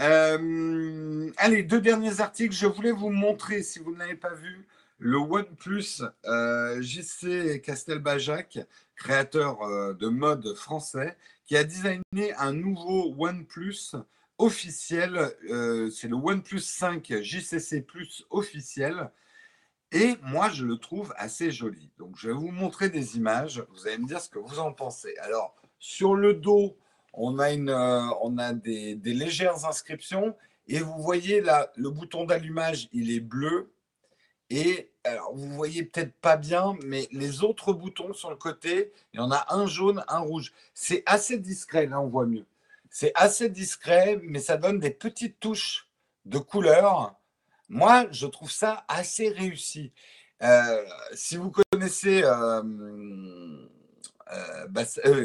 Euh, 0.00 1.30
allez, 1.36 1.62
deux 1.62 1.80
derniers 1.80 2.20
articles. 2.20 2.54
Je 2.54 2.66
voulais 2.66 2.92
vous 2.92 3.10
montrer, 3.10 3.62
si 3.62 3.78
vous 3.78 3.92
ne 3.92 3.98
l'avez 3.98 4.14
pas 4.14 4.34
vu, 4.34 4.66
le 4.98 5.16
OnePlus 5.16 6.02
euh, 6.26 6.80
JC 6.80 7.60
Castelbajac, 7.62 8.58
créateur 8.96 9.62
euh, 9.62 9.94
de 9.94 10.08
mode 10.08 10.54
français, 10.54 11.16
qui 11.46 11.56
a 11.56 11.64
designé 11.64 12.34
un 12.36 12.52
nouveau 12.52 13.14
OnePlus 13.18 13.96
officiel. 14.38 15.34
C'est 15.92 16.08
le 16.08 16.16
OnePlus 16.16 16.60
5 16.60 17.22
JCC 17.22 17.82
Plus 17.82 18.24
officiel. 18.30 19.10
Et 19.90 20.16
moi, 20.22 20.50
je 20.50 20.64
le 20.64 20.76
trouve 20.76 21.14
assez 21.16 21.50
joli. 21.50 21.90
Donc, 21.98 22.16
je 22.16 22.28
vais 22.28 22.34
vous 22.34 22.50
montrer 22.50 22.90
des 22.90 23.16
images. 23.16 23.64
Vous 23.70 23.86
allez 23.86 23.98
me 23.98 24.06
dire 24.06 24.20
ce 24.20 24.28
que 24.28 24.38
vous 24.38 24.58
en 24.58 24.72
pensez. 24.72 25.16
Alors, 25.18 25.56
sur 25.78 26.14
le 26.14 26.34
dos, 26.34 26.76
on 27.18 27.38
a, 27.38 27.52
euh, 27.52 28.52
des, 28.54 29.14
légères 29.14 29.64
inscriptions. 29.66 30.34
Et 30.66 30.80
vous 30.80 31.02
voyez 31.02 31.40
là, 31.40 31.72
le 31.76 31.90
bouton 31.90 32.24
d'allumage, 32.24 32.88
il 32.92 33.10
est 33.10 33.20
bleu. 33.20 33.72
Et 34.50 34.90
alors, 35.04 35.34
vous 35.34 35.50
voyez 35.50 35.82
peut-être 35.82 36.14
pas 36.20 36.36
bien, 36.36 36.76
mais 36.84 37.08
les 37.12 37.42
autres 37.42 37.72
boutons 37.72 38.12
sur 38.12 38.30
le 38.30 38.36
côté, 38.36 38.92
il 39.12 39.18
y 39.18 39.22
en 39.22 39.30
a 39.30 39.46
un 39.54 39.66
jaune, 39.66 40.04
un 40.08 40.20
rouge. 40.20 40.52
C'est 40.74 41.02
assez 41.06 41.38
discret, 41.38 41.86
là 41.86 42.00
on 42.00 42.08
voit 42.08 42.26
mieux. 42.26 42.46
C'est 42.90 43.12
assez 43.14 43.48
discret, 43.48 44.18
mais 44.22 44.38
ça 44.40 44.56
donne 44.56 44.78
des 44.78 44.90
petites 44.90 45.38
touches 45.40 45.88
de 46.24 46.38
couleur. 46.38 47.14
Moi, 47.68 48.06
je 48.10 48.26
trouve 48.26 48.50
ça 48.50 48.84
assez 48.88 49.28
réussi. 49.28 49.92
Euh, 50.42 50.84
si 51.14 51.36
vous 51.36 51.52
connaissez 51.72 52.22
euh, 52.24 52.62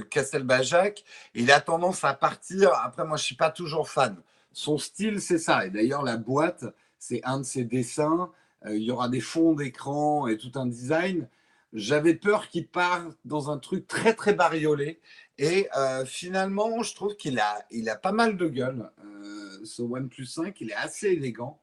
Castelbajac, 0.10 1.04
il 1.34 1.52
a 1.52 1.62
tendance 1.62 2.04
à 2.04 2.14
partir. 2.14 2.72
Après, 2.74 3.06
moi, 3.06 3.18
je 3.18 3.24
suis 3.24 3.36
pas 3.36 3.52
toujours 3.52 3.90
fan. 3.90 4.18
Son 4.52 4.78
style, 4.78 5.22
c'est 5.22 5.40
ça. 5.40 5.66
Et 5.66 5.70
d'ailleurs, 5.70 6.04
la 6.04 6.18
boîte, 6.18 6.66
c'est 7.00 7.22
un 7.24 7.40
de 7.40 7.44
ses 7.44 7.64
dessins. 7.64 8.32
Euh, 8.66 8.76
il 8.76 8.84
y 8.84 8.92
aura 8.92 9.10
des 9.10 9.20
fonds 9.20 9.54
d'écran 9.54 10.28
et 10.28 10.38
tout 10.38 10.52
un 10.56 10.66
design. 10.66 11.28
J'avais 11.74 12.14
peur 12.14 12.50
qu'il 12.50 12.68
parte 12.68 13.18
dans 13.26 13.50
un 13.50 13.58
truc 13.58 13.88
très 13.88 14.14
très 14.14 14.34
bariolé. 14.34 15.02
Et 15.40 15.68
finalement, 16.06 16.84
je 16.84 16.94
trouve 16.94 17.16
qu'il 17.16 17.40
a, 17.40 17.66
il 17.72 17.90
a 17.90 17.96
pas 17.96 18.12
mal 18.12 18.38
de 18.38 18.48
gueule. 18.48 18.92
ce 19.66 19.82
OnePlus 19.82 20.28
5, 20.28 20.62
il 20.62 20.70
est 20.70 20.76
assez 20.76 21.08
élégant. 21.08 21.60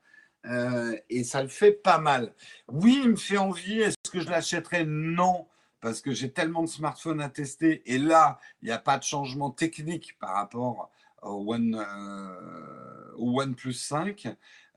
et 1.09 1.23
ça 1.23 1.43
le 1.43 1.49
fait 1.49 1.71
pas 1.71 1.99
mal. 1.99 2.35
Oui, 2.67 3.01
il 3.05 3.11
me 3.11 3.17
fait 3.17 3.39
envie. 3.39 3.81
Est-ce 3.81 4.11
que 4.11 4.19
je 4.19 4.29
l'achèterais 4.29 4.85
Non 4.85 5.47
parce 5.81 6.01
que 6.01 6.13
j'ai 6.13 6.33
tellement 6.33 6.63
de 6.63 6.69
smartphones 6.69 7.21
à 7.21 7.29
tester 7.29 7.83
et 7.93 7.99
là, 7.99 8.39
il 8.63 8.67
n'y 8.67 8.73
a 8.73 8.79
pas 8.79 8.99
de 8.99 9.03
changement 9.03 9.51
technique 9.51 10.19
par 10.19 10.35
rapport 10.35 10.91
au, 11.23 11.53
One, 11.53 11.75
euh, 11.75 13.13
OnePlus 13.17 13.75
5, 13.75 14.29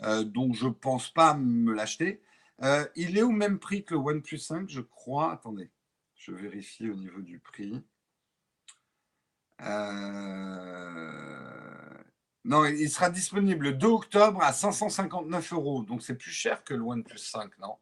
euh, 0.04 0.24
donc 0.24 0.56
je 0.56 0.68
ne 0.68 0.74
pense 0.74 1.10
pas 1.10 1.36
me 1.36 1.74
l'acheter. 1.74 2.22
Euh, 2.62 2.86
il 2.96 3.18
est 3.18 3.24
au 3.24 3.32
même 3.32 3.60
prix 3.60 3.84
que 3.84 3.94
le 3.94 4.00
OnePlus 4.00 4.40
5, 4.40 4.70
je 4.70 4.82
crois. 4.82 5.34
Attendez, 5.34 5.72
je 6.16 6.32
vérifie 6.32 6.90
au 6.90 6.96
niveau 6.96 7.22
du 7.22 7.40
prix. 7.40 7.84
Non, 12.46 12.66
il 12.66 12.90
sera 12.90 13.10
disponible 13.10 13.68
le 13.68 13.74
2 13.74 13.88
octobre 13.88 14.42
à 14.42 14.52
559 14.52 15.54
euros. 15.54 15.84
Donc 15.84 16.04
c'est 16.04 16.16
plus 16.16 16.32
cher 16.32 16.64
que 16.64 16.74
le 16.74 16.82
OnePlus 16.82 17.18
5, 17.18 17.58
non? 17.60 17.78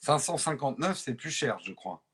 559, 0.00 0.98
c'est 0.98 1.14
plus 1.14 1.30
cher, 1.30 1.58
je 1.60 1.72
crois. 1.72 2.04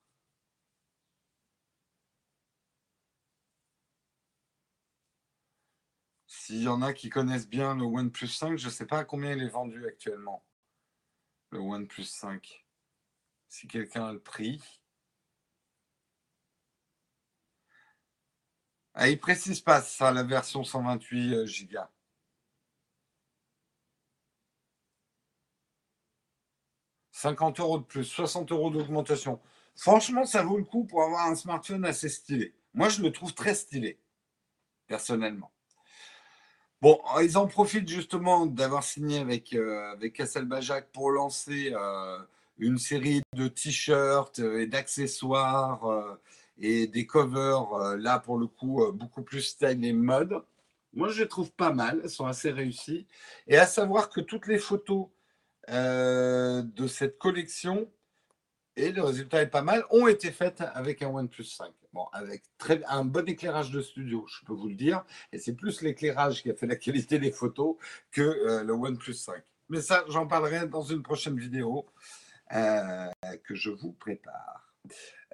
S'il 6.49 6.63
y 6.63 6.69
en 6.69 6.81
a 6.81 6.95
qui 6.95 7.11
connaissent 7.11 7.47
bien 7.47 7.75
le 7.75 7.83
OnePlus 7.83 8.29
5, 8.29 8.57
je 8.57 8.69
ne 8.69 8.71
sais 8.71 8.87
pas 8.87 9.01
à 9.01 9.05
combien 9.05 9.33
il 9.33 9.43
est 9.43 9.49
vendu 9.49 9.87
actuellement. 9.87 10.43
Le 11.51 11.59
OnePlus 11.59 12.05
5. 12.05 12.65
Si 13.49 13.69
quelqu'un 13.69 14.07
a 14.07 14.13
le 14.15 14.19
prix. 14.19 14.63
Ah, 18.95 19.11
il 19.11 19.21
précise 19.21 19.61
pas 19.61 19.83
ça, 19.83 20.11
la 20.11 20.23
version 20.23 20.65
128 20.65 21.35
euh, 21.35 21.45
Go. 21.71 21.81
«50 27.11 27.61
euros 27.61 27.79
de 27.79 27.85
plus, 27.85 28.05
60 28.05 28.53
euros 28.53 28.71
d'augmentation. 28.71 29.39
Franchement, 29.77 30.25
ça 30.25 30.43
vaut 30.43 30.57
le 30.57 30.65
coup 30.65 30.87
pour 30.87 31.03
avoir 31.03 31.27
un 31.27 31.35
smartphone 31.35 31.85
assez 31.85 32.09
stylé. 32.09 32.55
Moi, 32.73 32.89
je 32.89 33.03
le 33.03 33.13
trouve 33.13 33.35
très 33.35 33.55
stylé, 33.55 34.01
personnellement. 34.87 35.53
Bon, 36.81 37.01
ils 37.21 37.37
en 37.37 37.49
profitent 37.49 37.89
justement 37.89 38.47
d'avoir 38.47 38.85
signé 38.85 39.19
avec, 39.19 39.53
euh, 39.53 39.91
avec 39.93 40.23
pour 40.93 41.11
lancer 41.11 41.73
euh, 41.75 42.19
une 42.59 42.79
série 42.79 43.21
de 43.35 43.49
t-shirts 43.49 44.39
et 44.39 44.69
d'accessoires 44.69 45.85
euh, 45.87 46.15
et 46.61 46.87
des 46.87 47.05
covers, 47.05 47.97
là 47.97 48.21
pour 48.21 48.39
le 48.39 48.47
coup, 48.47 48.85
beaucoup 48.93 49.23
plus 49.23 49.43
style 49.43 49.85
et 49.85 49.93
mode. 49.93 50.41
Moi, 50.95 51.09
je 51.09 51.23
les 51.23 51.29
trouve 51.29 51.51
pas 51.53 51.73
mal, 51.73 52.01
elles 52.05 52.11
sont 52.11 52.27
assez 52.27 52.51
réussies. 52.53 53.07
Et 53.49 53.59
à 53.59 53.67
savoir 53.67 54.09
que 54.09 54.21
toutes 54.21 54.47
les 54.47 54.59
photos 54.59 55.09
de 55.69 56.87
cette 56.89 57.19
collection 57.19 57.89
et 58.79 58.93
le 58.93 59.03
résultat 59.03 59.43
est 59.43 59.49
pas 59.49 59.63
mal, 59.63 59.85
ont 59.91 60.07
été 60.07 60.31
faites 60.31 60.63
avec 60.75 61.03
un 61.03 61.09
OnePlus 61.09 61.45
5. 61.45 61.69
Bon, 61.93 62.07
avec 62.13 62.45
un 62.87 63.05
bon 63.05 63.29
éclairage 63.29 63.73
de 63.73 63.81
studio, 63.81 64.25
je 64.29 64.45
peux 64.47 64.53
vous 64.53 64.69
le 64.69 64.77
dire. 64.77 65.05
Et 65.33 65.39
c'est 65.39 65.55
plus 65.55 65.83
l'éclairage 65.83 66.43
qui 66.43 66.51
a 66.51 66.55
fait 66.55 66.67
la 66.67 66.77
qualité 66.77 67.19
des 67.19 67.33
photos 67.33 67.77
que 68.13 68.23
euh, 68.23 68.63
le 68.63 68.73
OnePlus 68.73 69.15
5. 69.15 69.43
Mais 69.69 69.81
ça, 69.81 70.05
j'en 70.09 70.27
parlerai 70.27 70.69
dans 70.69 70.83
une 70.83 71.03
prochaine 71.03 71.37
vidéo 71.39 71.87
euh, 72.53 73.09
que 73.45 73.55
je 73.55 73.71
vous 73.71 73.93
prépare. 73.93 74.73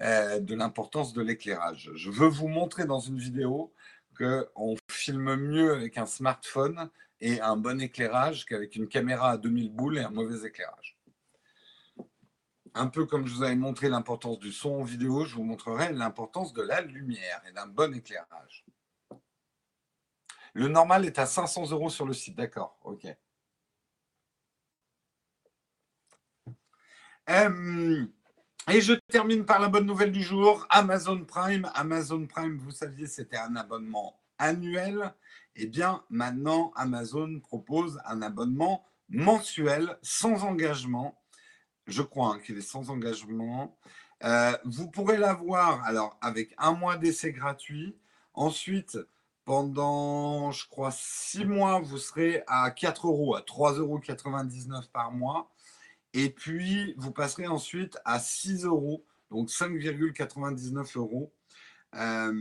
Euh, 0.00 0.40
de 0.40 0.56
l'importance 0.56 1.12
de 1.12 1.22
l'éclairage. 1.22 1.92
Je 1.94 2.10
veux 2.10 2.26
vous 2.26 2.48
montrer 2.48 2.84
dans 2.84 2.98
une 2.98 3.18
vidéo 3.18 3.72
qu'on 4.18 4.74
filme 4.90 5.36
mieux 5.36 5.72
avec 5.72 5.98
un 5.98 6.06
smartphone 6.06 6.90
et 7.20 7.40
un 7.40 7.56
bon 7.56 7.80
éclairage 7.80 8.44
qu'avec 8.44 8.74
une 8.74 8.88
caméra 8.88 9.32
à 9.32 9.36
2000 9.36 9.70
boules 9.70 9.98
et 9.98 10.02
un 10.02 10.10
mauvais 10.10 10.48
éclairage 10.48 10.93
un 12.74 12.88
peu 12.88 13.06
comme 13.06 13.26
je 13.26 13.34
vous 13.34 13.42
avais 13.42 13.56
montré 13.56 13.88
l'importance 13.88 14.38
du 14.38 14.52
son 14.52 14.80
en 14.80 14.82
vidéo, 14.82 15.24
je 15.24 15.36
vous 15.36 15.44
montrerai 15.44 15.92
l'importance 15.92 16.52
de 16.52 16.62
la 16.62 16.80
lumière 16.80 17.42
et 17.48 17.52
d'un 17.52 17.66
bon 17.66 17.94
éclairage. 17.94 18.64
Le 20.52 20.68
normal 20.68 21.04
est 21.04 21.18
à 21.18 21.26
500 21.26 21.70
euros 21.70 21.90
sur 21.90 22.06
le 22.06 22.12
site, 22.12 22.36
d'accord, 22.36 22.78
ok. 22.82 23.06
Et 27.26 28.80
je 28.80 28.92
termine 29.08 29.44
par 29.44 29.60
la 29.60 29.68
bonne 29.68 29.86
nouvelle 29.86 30.12
du 30.12 30.22
jour, 30.22 30.66
Amazon 30.70 31.24
Prime. 31.24 31.70
Amazon 31.74 32.26
Prime, 32.26 32.58
vous 32.58 32.70
saviez, 32.70 33.06
c'était 33.06 33.36
un 33.36 33.56
abonnement 33.56 34.20
annuel. 34.38 35.14
Eh 35.56 35.66
bien, 35.66 36.04
maintenant, 36.10 36.72
Amazon 36.76 37.40
propose 37.40 38.00
un 38.04 38.22
abonnement 38.22 38.84
mensuel 39.08 39.98
sans 40.02 40.44
engagement 40.44 41.23
je 41.86 42.02
crois, 42.02 42.34
hein, 42.34 42.38
qu'il 42.40 42.56
est 42.56 42.62
sans 42.62 42.90
engagement. 42.90 43.76
Euh, 44.24 44.56
vous 44.64 44.88
pourrez 44.90 45.16
l'avoir 45.18 45.84
alors 45.84 46.16
avec 46.20 46.54
un 46.58 46.72
mois 46.72 46.96
d'essai 46.96 47.32
gratuit. 47.32 47.96
Ensuite, 48.32 48.98
pendant, 49.44 50.50
je 50.50 50.66
crois, 50.68 50.90
six 50.92 51.44
mois, 51.44 51.80
vous 51.80 51.98
serez 51.98 52.42
à 52.46 52.70
4 52.70 53.06
euros, 53.06 53.36
à 53.36 53.40
3,99 53.42 53.78
euros 53.78 54.00
par 54.92 55.12
mois. 55.12 55.50
Et 56.14 56.30
puis, 56.30 56.94
vous 56.96 57.10
passerez 57.12 57.46
ensuite 57.46 57.98
à 58.04 58.18
6 58.18 58.64
euros, 58.64 59.04
donc 59.30 59.48
5,99 59.50 60.96
euros. 60.96 61.32
Euh, 61.96 62.32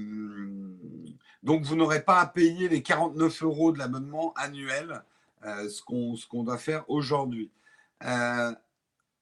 donc, 1.43 1.63
vous 1.63 1.75
n'aurez 1.75 2.03
pas 2.03 2.21
à 2.21 2.27
payer 2.27 2.69
les 2.69 2.81
49 2.81 3.43
euros 3.43 3.71
de 3.71 3.79
l'abonnement 3.79 4.33
annuel, 4.35 5.03
euh, 5.45 5.67
ce 5.69 5.81
qu'on 6.27 6.43
doit 6.43 6.57
faire 6.57 6.89
aujourd'hui. 6.89 7.51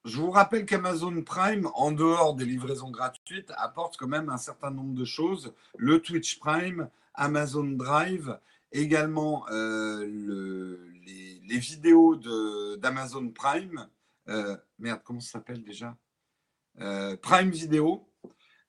Je 0.04 0.18
vous 0.18 0.32
rappelle 0.32 0.66
qu'Amazon 0.66 1.22
Prime, 1.22 1.70
en 1.76 1.92
dehors 1.92 2.34
des 2.34 2.46
livraisons 2.46 2.90
gratuites, 2.90 3.52
apporte 3.56 3.98
quand 3.98 4.08
même 4.08 4.30
un 4.30 4.38
certain 4.38 4.72
nombre 4.72 4.96
de 4.96 5.06
choses. 5.06 5.54
Le 5.78 6.02
Twitch 6.02 6.40
Prime, 6.40 6.90
Amazon 7.14 7.66
Drive, 7.66 8.40
également 8.72 9.46
euh, 9.52 10.08
les, 11.06 11.58
vidéos 11.60 12.16
d'Amazon 12.78 13.30
Prime. 13.30 13.88
Euh, 14.28 14.58
merde, 14.80 15.02
comment 15.04 15.20
ça 15.20 15.34
s'appelle 15.34 15.64
déjà? 15.64 15.96
Euh, 16.80 17.16
Prime 17.18 17.52
Video. 17.52 18.08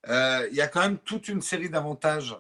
Il 0.07 0.51
y 0.53 0.61
a 0.61 0.69
quand 0.69 0.81
même 0.81 0.99
toute 0.99 1.29
une 1.29 1.41
série 1.41 1.71
d'avantages 1.71 2.37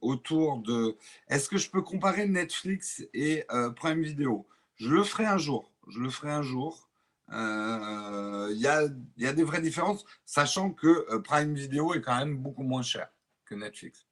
autour 0.00 0.58
de. 0.58 0.96
Est-ce 1.26 1.48
que 1.48 1.58
je 1.58 1.68
peux 1.68 1.82
comparer 1.82 2.28
Netflix 2.28 3.02
et 3.12 3.44
Prime 3.74 4.02
Video? 4.02 4.46
Je 4.76 4.90
le 4.90 5.02
ferai 5.02 5.26
un 5.26 5.38
jour. 5.38 5.72
Je 5.88 5.98
le 5.98 6.10
ferai 6.10 6.30
un 6.30 6.42
jour. 6.42 6.87
Euh, 7.32 8.48
il 8.52 8.60
y, 8.60 8.66
a, 8.66 8.82
y, 9.18 9.26
a, 9.26 9.32
des 9.32 9.44
vraies 9.44 9.60
différences, 9.60 10.04
sachant 10.24 10.70
que 10.70 11.06
euh, 11.10 11.20
Prime 11.20 11.54
Video 11.54 11.92
est 11.94 12.00
quand 12.00 12.16
même 12.16 12.38
beaucoup 12.38 12.62
moins 12.62 12.82
cher 12.82 13.08
que 13.44 13.54
Netflix. 13.54 14.06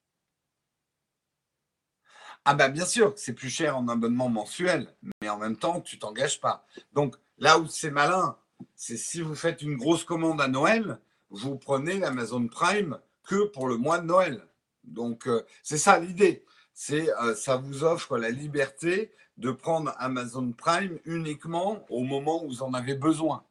Ah 2.44 2.54
ben 2.54 2.68
bien 2.68 2.84
sûr, 2.84 3.14
c'est 3.16 3.32
plus 3.32 3.48
cher 3.48 3.76
en 3.76 3.88
abonnement 3.88 4.28
mensuel, 4.28 4.94
mais 5.20 5.28
en 5.28 5.38
même 5.38 5.56
temps, 5.56 5.80
tu 5.80 5.98
t'engages 5.98 6.40
pas. 6.40 6.66
Donc 6.92 7.16
là 7.38 7.58
où 7.58 7.66
c'est 7.66 7.90
malin, 7.90 8.36
c'est 8.76 8.96
si 8.96 9.20
vous 9.20 9.34
faites 9.34 9.62
une 9.62 9.76
grosse 9.76 10.04
commande 10.04 10.40
à 10.40 10.46
Noël, 10.46 11.00
vous 11.30 11.56
prenez 11.56 11.98
l'Amazon 11.98 12.46
Prime 12.46 13.00
que 13.24 13.46
pour 13.46 13.66
le 13.66 13.78
mois 13.78 13.98
de 13.98 14.06
Noël. 14.06 14.46
Donc 14.84 15.26
euh, 15.26 15.44
c'est 15.62 15.78
ça 15.78 15.98
l'idée. 15.98 16.44
C'est 16.72 17.08
ça 17.36 17.56
vous 17.56 17.84
offre 17.84 18.18
la 18.18 18.28
liberté 18.28 19.10
de 19.36 19.50
prendre 19.50 19.94
Amazon 19.98 20.52
Prime 20.52 20.98
uniquement 21.04 21.84
au 21.90 22.02
moment 22.02 22.44
où 22.44 22.48
vous 22.48 22.62
en 22.62 22.72
avez 22.74 22.94
besoin. 22.94 23.44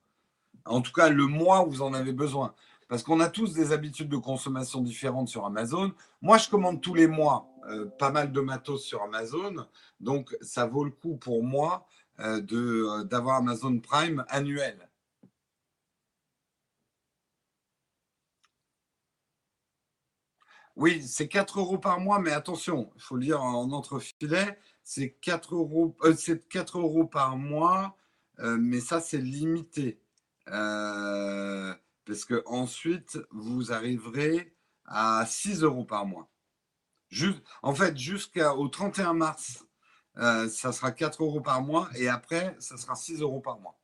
En 0.66 0.82
tout 0.82 0.92
cas, 0.92 1.10
le 1.10 1.28
mois 1.28 1.66
où 1.66 1.72
vous 1.72 1.82
en 1.82 1.94
avez 1.94 2.14
besoin. 2.14 2.54
parce 2.88 3.02
qu'on 3.04 3.20
a 3.20 3.30
tous 3.30 3.54
des 3.54 3.72
habitudes 3.72 4.10
de 4.10 4.18
consommation 4.18 4.82
différentes 4.82 5.28
sur 5.28 5.46
Amazon. 5.46 5.92
Moi, 6.22 6.38
je 6.38 6.50
commande 6.50 6.82
tous 6.82 6.94
les 6.94 7.08
mois 7.08 7.48
euh, 7.68 7.86
pas 7.98 8.12
mal 8.12 8.32
de 8.32 8.42
matos 8.42 8.84
sur 8.84 9.02
Amazon, 9.02 9.66
donc 10.00 10.36
ça 10.42 10.68
vaut 10.68 10.84
le 10.84 10.92
coup 10.92 11.18
pour 11.18 11.44
moi 11.44 11.88
euh, 12.20 12.40
de 12.42 13.04
d'avoir 13.04 13.38
Amazon 13.38 13.80
Prime 13.80 14.24
annuel. 14.30 14.88
Oui, 20.76 21.02
c'est 21.08 21.28
4 21.28 21.60
euros 21.60 21.78
par 21.78 22.00
mois, 22.00 22.20
mais 22.20 22.32
attention, 22.32 22.92
il 22.96 23.02
faut 23.02 23.16
le 23.16 23.24
dire 23.24 23.42
en 23.42 23.72
entrefilet, 23.72 24.60
c'est 24.86 25.12
4 25.22 25.56
euros, 25.56 25.98
euh, 26.04 26.16
c'est 26.18 26.48
4 26.48 26.80
euros 26.80 27.06
par 27.06 27.38
mois, 27.38 27.98
mais 28.40 28.80
ça, 28.82 29.02
c'est 29.02 29.18
limité. 29.18 30.00
parce 30.46 32.26
que 32.26 32.44
ensuite, 32.46 33.20
vous 33.32 33.72
arriverez 33.74 34.54
à 34.86 35.26
6 35.26 35.64
euros 35.64 35.86
par 35.86 36.06
mois 36.06 36.30
en 37.62 37.74
fait, 37.76 37.98
jusqu'au 37.98 38.68
31 38.68 39.14
mars, 39.14 39.66
euh, 40.18 40.50
ça 40.50 40.72
sera 40.72 40.92
4 40.92 41.24
euros 41.24 41.42
par 41.42 41.62
mois 41.62 41.90
et 41.96 42.08
après, 42.08 42.56
ça 42.60 42.78
sera 42.78 42.96
6 42.96 43.22
euros 43.22 43.42
par 43.42 43.60
mois. 43.60 43.78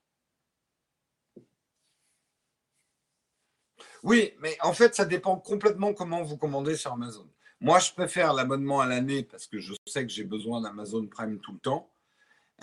Oui, 4.04 4.34
mais 4.40 4.58
en 4.62 4.74
fait, 4.74 4.96
ça 4.96 5.06
dépend 5.06 5.38
complètement 5.38 5.94
comment 5.94 6.24
vous 6.24 6.38
commandez 6.38 6.76
sur 6.76 6.92
Amazon. 6.94 7.28
Moi, 7.62 7.80
je 7.80 7.94
préfère 7.94 8.34
l'abonnement 8.34 8.82
à 8.82 8.88
l'année 8.88 9.24
parce 9.24 9.48
que 9.48 9.60
je 9.60 9.74
sais 9.86 10.06
que 10.06 10.12
j'ai 10.12 10.26
besoin 10.26 10.62
d'Amazon 10.62 11.08
Prime 11.08 11.40
tout 11.40 11.54
le 11.54 11.60
temps. 11.60 11.90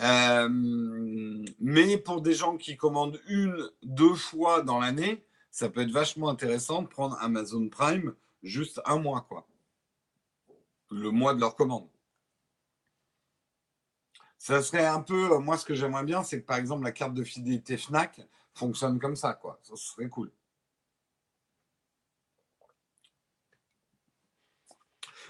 Euh, 0.00 0.48
mais 1.60 1.96
pour 1.98 2.20
des 2.20 2.34
gens 2.34 2.56
qui 2.56 2.76
commandent 2.76 3.20
une, 3.28 3.70
deux 3.82 4.14
fois 4.14 4.62
dans 4.62 4.78
l'année, 4.78 5.24
ça 5.50 5.70
peut 5.70 5.80
être 5.80 5.90
vachement 5.90 6.28
intéressant 6.28 6.82
de 6.82 6.88
prendre 6.88 7.16
Amazon 7.20 7.68
Prime 7.68 8.14
juste 8.42 8.80
un 8.84 8.98
mois, 8.98 9.22
quoi 9.28 9.46
le 10.90 11.10
mois 11.10 11.34
de 11.34 11.40
leur 11.40 11.54
commande. 11.54 11.88
Ça 14.38 14.62
serait 14.62 14.86
un 14.86 15.00
peu, 15.00 15.32
euh, 15.32 15.38
moi 15.38 15.58
ce 15.58 15.64
que 15.64 15.74
j'aimerais 15.74 16.04
bien, 16.04 16.22
c'est 16.22 16.40
que 16.40 16.46
par 16.46 16.58
exemple 16.58 16.84
la 16.84 16.92
carte 16.92 17.14
de 17.14 17.24
fidélité 17.24 17.76
FNAC 17.76 18.20
fonctionne 18.54 18.98
comme 18.98 19.16
ça, 19.16 19.34
quoi. 19.34 19.58
Ça 19.62 19.74
serait 19.76 20.08
cool. 20.08 20.30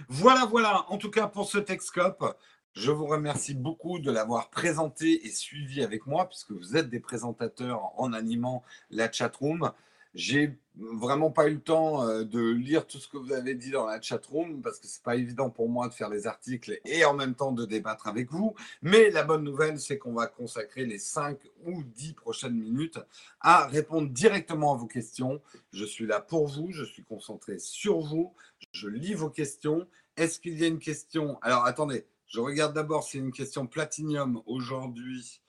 Voilà, 0.07 0.47
voilà, 0.47 0.85
en 0.91 0.99
tout 0.99 1.11
cas 1.11 1.27
pour 1.27 1.49
ce 1.49 1.59
Texcope, 1.59 2.37
je 2.73 2.93
vous 2.93 3.07
remercie 3.07 3.55
beaucoup 3.55 3.99
de 3.99 4.13
l'avoir 4.13 4.51
présenté 4.51 5.27
et 5.27 5.31
suivi 5.31 5.83
avec 5.83 6.07
moi, 6.07 6.29
puisque 6.29 6.53
vous 6.53 6.77
êtes 6.77 6.89
des 6.89 7.01
présentateurs 7.01 7.99
en 8.01 8.13
animant 8.13 8.63
la 8.91 9.11
chatroom. 9.11 9.73
J'ai 10.15 10.59
vraiment 10.75 11.31
pas 11.31 11.49
eu 11.49 11.55
le 11.55 11.61
temps 11.61 12.07
euh, 12.07 12.25
de 12.25 12.41
lire 12.41 12.87
tout 12.87 12.99
ce 12.99 13.09
que 13.09 13.17
vous 13.17 13.33
avez 13.33 13.55
dit 13.55 13.71
dans 13.71 13.87
la 13.87 14.01
chatroom 14.01 14.63
parce 14.63 14.79
que 14.79 14.87
c'est 14.87 15.03
pas 15.03 15.17
évident 15.17 15.51
pour 15.51 15.69
moi 15.69 15.89
de 15.89 15.95
faire 15.95 16.09
les 16.09 16.27
articles 16.27 16.81
et 16.85 17.05
en 17.05 17.15
même 17.15 17.35
temps 17.35 17.53
de 17.53 17.65
débattre 17.65 18.07
avec 18.07 18.31
vous. 18.31 18.55
Mais 18.83 19.11
la 19.11 19.25
bonne 19.25 19.45
nouvelle, 19.45 19.79
c'est 19.81 19.99
qu'on 19.99 20.15
va 20.15 20.27
consacrer 20.27 20.87
les 20.87 20.99
5 20.99 21.39
ou 21.67 21.83
10 21.83 22.15
prochaines 22.15 22.55
minutes 22.55 22.99
à 23.41 23.67
répondre 23.67 24.09
directement 24.09 24.75
à 24.75 24.77
vos 24.77 24.87
questions. 24.87 25.41
Je 25.73 25.85
suis 25.85 26.07
là 26.07 26.21
pour 26.21 26.47
vous, 26.47 26.71
je 26.71 26.85
suis 26.85 27.05
concentré 27.05 27.59
sur 27.59 28.01
vous, 28.01 28.33
je 28.73 28.89
lis 28.89 29.15
vos 29.15 29.31
questions. 29.31 29.87
Est-ce 30.17 30.41
qu'il 30.41 30.59
y 30.59 30.65
a 30.65 30.69
une 30.69 30.81
question? 30.81 31.39
Alors 31.43 31.65
attendez, 31.65 32.07
je 32.27 32.41
regarde 32.41 32.75
d'abord 32.75 33.05
s'il 33.05 33.21
y 33.21 33.23
a 33.23 33.27
une 33.27 33.33
question 33.33 33.67
platinium 33.67 34.43
aujourd'hui. 34.47 35.41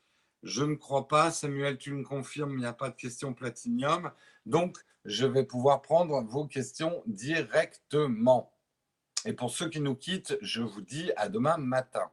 Je 0.44 0.64
ne 0.64 0.76
crois 0.76 1.08
pas. 1.08 1.32
Samuel, 1.32 1.78
tu 1.78 1.92
me 1.94 2.04
confirmes, 2.04 2.54
il 2.54 2.60
n'y 2.60 2.66
a 2.66 2.74
pas 2.74 2.90
de 2.90 2.96
question 2.96 3.34
platinium. 3.34 4.12
Donc, 4.46 4.78
je 5.06 5.26
vais 5.26 5.44
pouvoir 5.44 5.82
prendre 5.82 6.22
vos 6.22 6.46
questions 6.46 7.04
directement. 7.06 8.54
Et 9.26 9.34
pour 9.34 9.52
ceux 9.52 9.70
qui 9.70 9.82
nous 9.82 9.96
quittent, 9.96 10.38
je 10.42 10.62
vous 10.62 10.82
dis 10.82 11.12
à 11.18 11.30
demain 11.30 11.58
matin. 11.58 12.10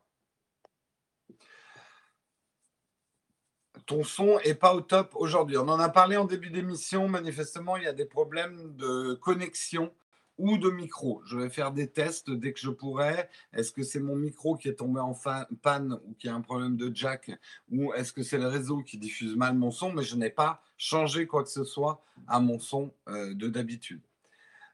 Ton 3.87 4.03
son 4.03 4.41
est 4.41 4.55
pas 4.55 4.75
au 4.75 4.81
top 4.81 5.13
aujourd'hui. 5.15 5.57
On 5.59 5.69
en 5.69 5.79
a 5.79 5.89
parlé 5.89 6.17
en 6.17 6.25
début 6.25 6.51
d'émission. 6.51 7.09
Manifestement, 7.09 7.77
il 7.77 7.85
y 7.85 7.87
a 7.87 7.93
des 7.93 8.05
problèmes 8.05 8.75
de 8.75 9.15
connexion 9.15 9.95
ou 10.39 10.59
de 10.59 10.71
micro. 10.71 11.23
Je 11.25 11.37
vais 11.37 11.49
faire 11.49 11.73
des 11.73 11.89
tests 11.89 12.31
dès 12.31 12.53
que 12.53 12.61
je 12.61 12.71
pourrai. 12.71 13.29
Est-ce 13.53 13.73
que 13.73 13.83
c'est 13.83 14.01
mon 14.01 14.17
micro 14.17 14.57
qui 14.57 14.69
est 14.69 14.75
tombé 14.75 15.01
en 15.01 15.15
panne 15.63 15.99
ou 16.07 16.15
qui 16.15 16.29
a 16.29 16.35
un 16.35 16.41
problème 16.41 16.77
de 16.77 16.95
jack 16.95 17.31
ou 17.71 17.93
est-ce 17.95 18.13
que 18.13 18.23
c'est 18.23 18.39
le 18.39 18.49
réseau 18.49 18.83
qui 18.83 18.99
diffuse 18.99 19.37
mal 19.37 19.55
mon 19.55 19.71
son? 19.71 19.93
Mais 19.93 20.03
je 20.03 20.17
n'ai 20.17 20.31
pas 20.31 20.63
changé 20.77 21.27
quoi 21.27 21.43
que 21.43 21.51
ce 21.51 21.65
soit 21.65 22.03
à 22.29 22.41
mon 22.41 22.59
son 22.59 22.93
euh, 23.09 23.35
de 23.35 23.49
d'habitude. 23.49 24.03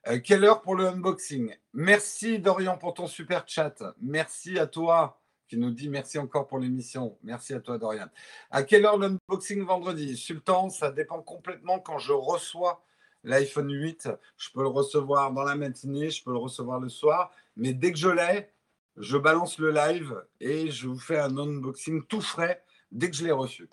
Euh, 0.08 0.18
quelle 0.18 0.44
heure 0.44 0.62
pour 0.62 0.74
le 0.74 0.86
unboxing? 0.88 1.54
Merci 1.72 2.40
Dorian 2.40 2.76
pour 2.76 2.94
ton 2.94 3.06
super 3.06 3.44
chat. 3.46 3.76
Merci 4.00 4.58
à 4.58 4.66
toi 4.66 5.20
qui 5.52 5.58
nous 5.58 5.70
dit 5.70 5.88
merci 5.88 6.18
encore 6.18 6.48
pour 6.48 6.58
l'émission. 6.58 7.18
Merci 7.22 7.54
à 7.54 7.60
toi 7.60 7.78
Dorian. 7.78 8.08
À 8.50 8.62
quelle 8.62 8.86
heure 8.86 8.96
l'unboxing 8.96 9.62
vendredi? 9.64 10.16
Sultan, 10.16 10.70
ça 10.70 10.90
dépend 10.90 11.20
complètement 11.20 11.78
quand 11.78 11.98
je 11.98 12.12
reçois 12.12 12.82
L'iPhone 13.24 13.72
8, 13.72 14.08
je 14.36 14.50
peux 14.52 14.62
le 14.62 14.68
recevoir 14.68 15.32
dans 15.32 15.44
la 15.44 15.54
matinée, 15.54 16.10
je 16.10 16.22
peux 16.22 16.32
le 16.32 16.38
recevoir 16.38 16.80
le 16.80 16.88
soir, 16.88 17.32
mais 17.56 17.72
dès 17.72 17.92
que 17.92 17.98
je 17.98 18.08
l'ai, 18.08 18.50
je 18.96 19.16
balance 19.16 19.58
le 19.58 19.70
live 19.70 20.22
et 20.40 20.70
je 20.70 20.88
vous 20.88 20.98
fais 20.98 21.18
un 21.18 21.36
unboxing 21.36 22.04
tout 22.06 22.20
frais 22.20 22.62
dès 22.90 23.10
que 23.10 23.16
je 23.16 23.24
l'ai 23.24 23.32
reçu. 23.32 23.68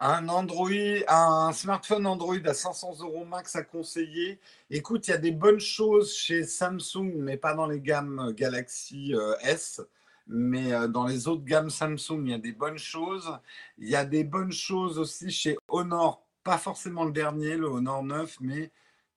Un 0.00 0.28
Android, 0.28 0.68
un 1.06 1.52
smartphone 1.52 2.08
Android 2.08 2.44
à 2.44 2.54
500 2.54 2.96
euros 3.02 3.24
max 3.24 3.54
à 3.54 3.62
conseiller. 3.62 4.40
Écoute, 4.68 5.06
il 5.06 5.12
y 5.12 5.14
a 5.14 5.18
des 5.18 5.30
bonnes 5.30 5.60
choses 5.60 6.16
chez 6.16 6.42
Samsung, 6.42 7.12
mais 7.18 7.36
pas 7.36 7.54
dans 7.54 7.66
les 7.66 7.80
gammes 7.80 8.32
Galaxy 8.32 9.14
euh, 9.14 9.36
S. 9.42 9.80
Mais 10.26 10.72
euh, 10.72 10.88
dans 10.88 11.06
les 11.06 11.28
autres 11.28 11.44
gammes 11.44 11.70
Samsung, 11.70 12.22
il 12.24 12.30
y 12.30 12.34
a 12.34 12.38
des 12.38 12.52
bonnes 12.52 12.78
choses. 12.78 13.38
Il 13.78 13.88
y 13.88 13.94
a 13.94 14.04
des 14.04 14.24
bonnes 14.24 14.50
choses 14.50 14.98
aussi 14.98 15.30
chez 15.30 15.56
Honor 15.68 16.26
pas 16.44 16.58
forcément 16.58 17.04
le 17.04 17.12
dernier, 17.12 17.56
le 17.56 17.68
Honor 17.68 18.02
9, 18.02 18.36
mais 18.40 18.72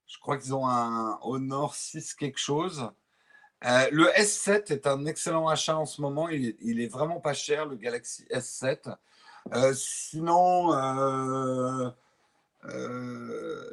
je 0.07 0.17
crois 0.19 0.37
qu'ils 0.37 0.53
ont 0.53 0.67
un 0.67 1.19
Honor 1.21 1.75
6 1.75 2.13
quelque 2.15 2.39
chose. 2.39 2.89
Euh, 3.65 3.89
le 3.91 4.05
S7 4.17 4.71
est 4.71 4.85
un 4.85 5.05
excellent 5.05 5.47
achat 5.47 5.77
en 5.77 5.85
ce 5.85 6.01
moment. 6.01 6.29
Il 6.29 6.79
est, 6.79 6.87
vraiment 6.87 7.19
pas 7.19 7.33
cher, 7.33 7.65
le 7.65 7.75
Galaxy 7.75 8.25
S7. 8.25 8.95
Euh, 9.53 9.73
sinon, 9.73 10.73
euh, 10.73 11.89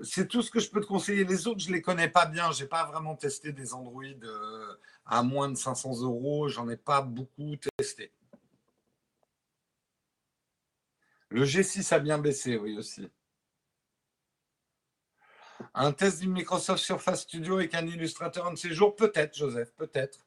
c'est 0.03 0.29
tout 0.29 0.43
ce 0.43 0.51
que 0.51 0.61
je 0.61 0.71
peux 0.71 0.81
te 0.81 0.87
conseiller. 0.87 1.25
Les 1.25 1.47
autres, 1.47 1.61
je 1.61 1.69
ne 1.69 1.75
les 1.75 1.83
connais 1.83 2.09
pas 2.09 2.27
bien. 2.27 2.53
Je 2.53 2.63
n'ai 2.63 2.69
pas 2.69 2.85
vraiment 2.87 3.17
testé 3.17 3.53
des 3.53 3.75
Android 3.75 4.03
à 5.05 5.23
moins 5.23 5.51
de 5.51 5.57
500 5.57 6.03
euros. 6.03 6.49
J'en 6.49 6.69
ai 6.71 6.77
pas 6.77 7.03
beaucoup 7.03 7.57
testé. 7.79 8.13
Le 11.29 11.45
G6 11.45 11.95
a 11.95 11.99
bien 11.99 12.19
baissé, 12.19 12.57
oui 12.57 12.77
aussi. 12.79 13.11
Un 15.75 15.93
test 15.93 16.21
du 16.21 16.29
Microsoft 16.29 16.83
Surface 16.83 17.23
Studio 17.23 17.57
avec 17.57 17.75
un 17.75 17.87
illustrateur 17.87 18.47
un 18.47 18.53
de 18.53 18.59
ces 18.59 18.73
jours? 18.73 18.97
Peut-être, 18.97 19.37
Joseph, 19.37 19.73
peut-être. 19.77 20.27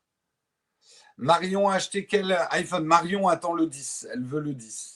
Marion 1.18 1.70
a 1.70 1.76
acheté 1.76 2.06
quel 2.06 2.32
iPhone? 2.52 2.86
Marion 2.86 3.28
attend 3.28 3.54
le 3.54 3.68
10. 3.68 4.08
Elle 4.12 4.24
veut 4.24 4.42
le 4.42 4.54
10. 4.54 4.96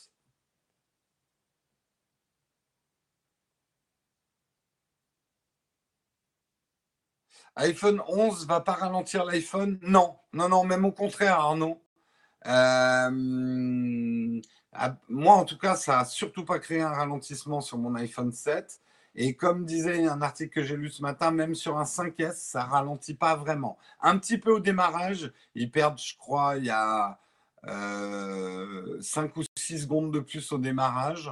iPhone 7.55 8.01
11 8.07 8.47
va 8.47 8.61
pas 8.61 8.73
ralentir 8.73 9.25
l'iPhone? 9.25 9.79
Non, 9.81 10.15
non, 10.33 10.49
non, 10.49 10.63
même 10.63 10.85
au 10.85 10.91
contraire, 10.91 11.39
Arnaud. 11.39 11.81
Euh, 12.45 13.09
moi, 15.09 15.33
en 15.35 15.45
tout 15.45 15.57
cas, 15.57 15.75
ça 15.75 15.97
n'a 15.97 16.05
surtout 16.05 16.45
pas 16.45 16.59
créé 16.59 16.81
un 16.81 16.89
ralentissement 16.89 17.61
sur 17.61 17.77
mon 17.77 17.95
iPhone 17.95 18.31
7. 18.31 18.79
Et 19.21 19.35
comme 19.35 19.65
disait 19.65 20.07
un 20.07 20.21
article 20.21 20.53
que 20.53 20.63
j'ai 20.63 20.77
lu 20.77 20.89
ce 20.89 21.01
matin, 21.01 21.31
même 21.31 21.53
sur 21.53 21.77
un 21.77 21.83
5S, 21.83 22.35
ça 22.35 22.63
ralentit 22.63 23.15
pas 23.15 23.35
vraiment. 23.35 23.77
Un 23.99 24.17
petit 24.17 24.37
peu 24.37 24.49
au 24.49 24.61
démarrage, 24.61 25.33
ils 25.55 25.69
perdent, 25.69 25.99
je 25.99 26.15
crois, 26.17 26.55
il 26.55 26.63
y 26.63 26.69
a 26.69 27.19
euh, 27.67 28.97
5 29.01 29.35
ou 29.35 29.43
6 29.57 29.81
secondes 29.81 30.13
de 30.13 30.21
plus 30.21 30.49
au 30.53 30.57
démarrage. 30.57 31.29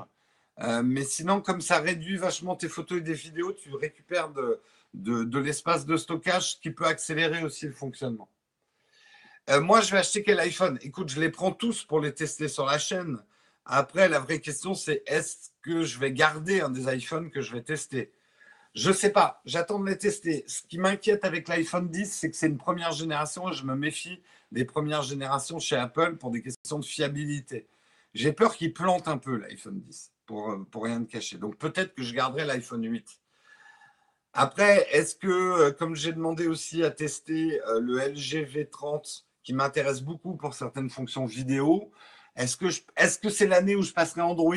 Euh, 0.59 0.83
mais 0.83 1.05
sinon, 1.05 1.39
comme 1.39 1.61
ça 1.61 1.79
réduit 1.79 2.17
vachement 2.17 2.57
tes 2.57 2.67
photos 2.67 2.97
et 2.97 3.01
des 3.01 3.13
vidéos, 3.13 3.53
tu 3.53 3.73
récupères 3.73 4.31
de, 4.31 4.59
de, 4.93 5.39
l'espace 5.39 5.85
de 5.85 5.95
stockage 5.95 6.59
qui 6.59 6.71
peut 6.71 6.87
accélérer 6.87 7.41
aussi 7.41 7.67
le 7.67 7.71
fonctionnement. 7.71 8.27
Euh, 9.49 9.61
moi, 9.61 9.79
je 9.79 9.93
vais 9.93 9.99
acheter 9.99 10.23
quel 10.23 10.41
iPhone? 10.41 10.77
Écoute, 10.81 11.07
je 11.07 11.21
les 11.21 11.29
prends 11.29 11.53
tous 11.53 11.85
pour 11.85 12.01
les 12.01 12.13
tester 12.13 12.49
sur 12.49 12.65
la 12.65 12.79
chaîne. 12.79 13.23
Après, 13.65 14.09
la 14.09 14.19
vraie 14.19 14.41
question, 14.41 14.73
c'est 14.73 15.03
est-ce 15.05 15.51
que 15.67 15.83
je 15.83 15.99
vais 15.99 16.13
garder 16.13 16.61
un 16.61 16.69
des 16.69 16.87
iPhones 16.95 17.29
que 17.29 17.41
je 17.41 17.51
vais 17.51 17.61
tester 17.61 18.13
Je 18.73 18.89
ne 18.89 18.93
sais 18.93 19.11
pas. 19.11 19.41
J'attends 19.45 19.79
de 19.79 19.89
les 19.89 19.97
tester. 19.97 20.45
Ce 20.47 20.61
qui 20.63 20.77
m'inquiète 20.77 21.25
avec 21.25 21.49
l'iPhone 21.49 21.89
10, 21.89 22.05
c'est 22.09 22.31
que 22.31 22.37
c'est 22.37 22.47
une 22.47 22.57
première 22.57 22.93
génération 22.93 23.49
et 23.49 23.53
je 23.53 23.65
me 23.65 23.75
méfie 23.75 24.21
des 24.53 24.63
premières 24.63 25.01
générations 25.01 25.59
chez 25.59 25.75
Apple 25.75 26.15
pour 26.15 26.31
des 26.31 26.41
questions 26.41 26.79
de 26.79 26.85
fiabilité. 26.85 27.67
J'ai 28.13 28.31
peur 28.31 28.55
qu'il 28.55 28.73
plante 28.73 29.09
un 29.09 29.17
peu 29.17 29.35
l'iPhone 29.35 29.81
10. 29.81 30.13
pour, 30.25 30.65
pour 30.71 30.85
rien 30.85 31.03
te 31.03 31.11
cacher. 31.11 31.37
Donc 31.37 31.57
peut-être 31.57 31.93
que 31.93 32.03
je 32.03 32.13
garderai 32.13 32.45
l'iPhone 32.45 32.85
8. 32.85 33.19
Après, 34.31 34.87
est-ce 34.91 35.15
que, 35.15 35.27
euh, 35.27 35.71
comme 35.71 35.95
j'ai 35.95 36.13
demandé 36.13 36.47
aussi 36.47 36.83
à 36.83 36.91
tester 36.91 37.59
euh, 37.63 37.81
le 37.81 37.97
LG 37.97 38.45
V30, 38.45 39.23
qui 39.43 39.53
m'intéresse 39.53 40.01
beaucoup 40.01 40.37
pour 40.37 40.53
certaines 40.53 40.89
fonctions 40.89 41.25
vidéo, 41.25 41.91
est-ce 42.37 42.55
que 42.55 42.67
est-ce 42.95 43.19
que 43.19 43.29
c'est 43.29 43.47
l'année 43.47 43.75
où 43.75 43.81
je 43.81 43.91
passerai 43.91 44.21
Android? 44.21 44.55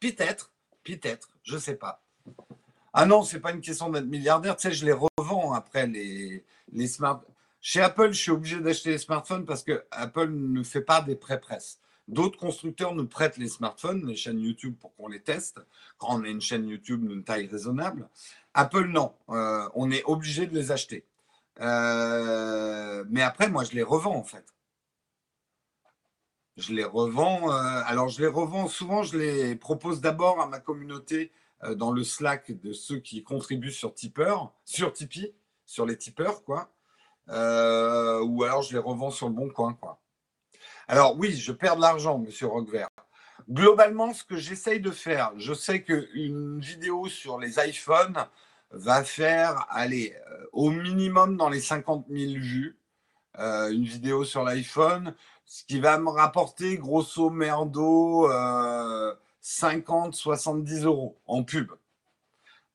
Peut-être, 0.00 0.50
peut-être, 0.82 1.28
je 1.42 1.54
ne 1.54 1.60
sais 1.60 1.76
pas. 1.76 2.02
Ah 2.92 3.06
non, 3.06 3.22
c'est 3.22 3.40
pas 3.40 3.52
une 3.52 3.60
question 3.60 3.90
d'être 3.90 4.06
milliardaire. 4.06 4.56
Tu 4.56 4.68
sais, 4.68 4.74
je 4.74 4.84
les 4.84 4.96
revends 5.18 5.52
après 5.52 5.86
les, 5.86 6.44
les 6.72 6.88
smartphones. 6.88 7.32
Chez 7.60 7.82
Apple, 7.82 8.12
je 8.12 8.20
suis 8.20 8.30
obligé 8.30 8.58
d'acheter 8.58 8.90
les 8.90 8.98
smartphones 8.98 9.44
parce 9.44 9.62
que 9.62 9.84
Apple 9.90 10.30
ne 10.30 10.62
fait 10.62 10.80
pas 10.80 11.02
des 11.02 11.14
prêts 11.14 11.38
presse. 11.38 11.78
D'autres 12.08 12.38
constructeurs 12.38 12.94
nous 12.94 13.06
prêtent 13.06 13.36
les 13.36 13.48
smartphones, 13.48 14.06
les 14.06 14.16
chaînes 14.16 14.40
YouTube 14.40 14.74
pour 14.80 14.94
qu'on 14.96 15.06
les 15.06 15.20
teste, 15.20 15.60
quand 15.98 16.18
on 16.18 16.24
a 16.24 16.28
une 16.28 16.40
chaîne 16.40 16.66
YouTube 16.66 17.06
d'une 17.06 17.22
taille 17.22 17.46
raisonnable. 17.46 18.08
Apple, 18.54 18.86
non. 18.86 19.14
Euh, 19.28 19.68
on 19.74 19.90
est 19.90 20.02
obligé 20.04 20.46
de 20.46 20.54
les 20.54 20.72
acheter. 20.72 21.04
Euh, 21.60 23.04
mais 23.10 23.22
après, 23.22 23.48
moi, 23.48 23.62
je 23.64 23.72
les 23.72 23.82
revends 23.82 24.16
en 24.16 24.24
fait. 24.24 24.44
Je 26.56 26.72
les 26.72 26.84
revends. 26.84 27.50
Euh, 27.50 27.82
alors, 27.86 28.08
je 28.08 28.20
les 28.20 28.26
revends 28.26 28.68
souvent, 28.68 29.02
je 29.02 29.16
les 29.18 29.56
propose 29.56 30.00
d'abord 30.00 30.40
à 30.40 30.46
ma 30.46 30.60
communauté 30.60 31.32
dans 31.76 31.92
le 31.92 32.02
Slack 32.04 32.58
de 32.58 32.72
ceux 32.72 33.00
qui 33.00 33.22
contribuent 33.22 33.70
sur 33.70 33.92
Tipper, 33.92 34.34
sur 34.64 34.94
Tipeee, 34.94 35.34
sur 35.66 35.84
les 35.84 35.98
tipeurs, 35.98 36.42
quoi. 36.42 36.72
ou 37.28 37.32
alors 38.44 38.62
je 38.62 38.72
les 38.72 38.78
revends 38.78 39.10
sur 39.10 39.28
le 39.28 39.34
bon 39.34 39.50
coin, 39.50 39.74
quoi. 39.74 40.00
Alors 40.88 41.16
oui, 41.18 41.36
je 41.36 41.52
perds 41.52 41.76
de 41.76 41.82
l'argent, 41.82 42.18
monsieur 42.18 42.46
Roquevert. 42.46 42.88
Globalement, 43.48 44.12
ce 44.12 44.24
que 44.24 44.36
j'essaye 44.36 44.80
de 44.80 44.90
faire, 44.90 45.32
je 45.36 45.54
sais 45.54 45.82
qu'une 45.82 46.60
vidéo 46.60 47.08
sur 47.08 47.38
les 47.38 47.58
iPhones 47.58 48.26
va 48.70 49.04
faire, 49.04 49.66
allez, 49.70 50.14
euh, 50.30 50.44
au 50.52 50.70
minimum 50.70 51.36
dans 51.36 51.48
les 51.48 51.60
50 51.60 52.06
000 52.08 52.32
vues, 52.34 52.76
euh, 53.38 53.70
une 53.70 53.84
vidéo 53.84 54.24
sur 54.24 54.44
l'iPhone, 54.44 55.14
ce 55.50 55.64
qui 55.64 55.80
va 55.80 55.98
me 55.98 56.10
rapporter 56.10 56.78
grosso 56.78 57.28
merdo 57.28 58.28
50, 59.40 60.14
euh, 60.14 60.16
70 60.16 60.84
euros 60.84 61.18
en 61.26 61.42
pub. 61.42 61.72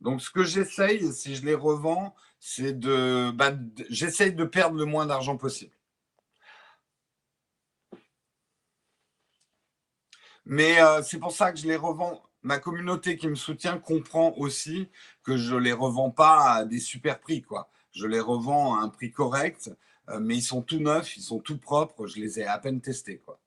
Donc 0.02 0.22
ce 0.22 0.30
que 0.30 0.44
j'essaye, 0.44 1.14
si 1.14 1.38
je 1.38 1.46
les 1.46 1.56
revends, 1.56 2.14
c'est 2.38 2.78
de, 2.78 3.32
bah, 3.32 3.54
j'essaye 3.90 4.34
de 4.34 4.44
perdre 4.44 4.76
le 4.78 4.84
moins 4.84 5.06
d'argent 5.06 5.38
possible. 5.38 5.72
Mais 10.46 10.82
euh, 10.82 11.02
c'est 11.02 11.18
pour 11.18 11.32
ça 11.32 11.54
que 11.54 11.58
je 11.58 11.68
les 11.68 11.78
revends. 11.78 12.24
Ma 12.44 12.60
communauté 12.60 13.16
qui 13.16 13.30
me 13.30 13.36
soutient 13.36 13.78
comprend 13.80 14.34
aussi 14.36 14.90
que 15.24 15.38
je 15.38 15.56
ne 15.56 15.62
les 15.62 15.74
revends 15.74 16.12
pas 16.12 16.56
à 16.56 16.66
des 16.66 16.80
super 16.80 17.22
prix. 17.22 17.42
Quoi. 17.42 17.70
Je 17.94 18.06
les 18.06 18.20
revends 18.20 18.76
à 18.76 18.82
un 18.84 18.90
prix 18.90 19.12
correct, 19.14 19.72
mais 20.20 20.38
ils 20.38 20.42
sont 20.42 20.62
tout 20.62 20.80
neufs, 20.80 21.18
ils 21.18 21.24
sont 21.24 21.40
tout 21.40 21.58
propres. 21.58 22.08
Je 22.08 22.20
les 22.20 22.40
ai 22.40 22.46
à 22.46 22.58
peine 22.58 22.82
testés. 22.82 23.20
Quoi. 23.20 23.40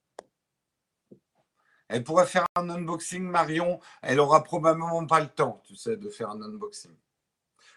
Elle 1.88 2.04
pourrait 2.04 2.26
faire 2.26 2.46
un 2.54 2.68
unboxing, 2.68 3.22
Marion. 3.22 3.80
Elle 4.02 4.20
aura 4.20 4.44
probablement 4.44 5.04
pas 5.06 5.20
le 5.20 5.28
temps, 5.28 5.62
tu 5.66 5.74
sais, 5.74 5.96
de 5.96 6.08
faire 6.10 6.30
un 6.30 6.42
unboxing. 6.42 6.94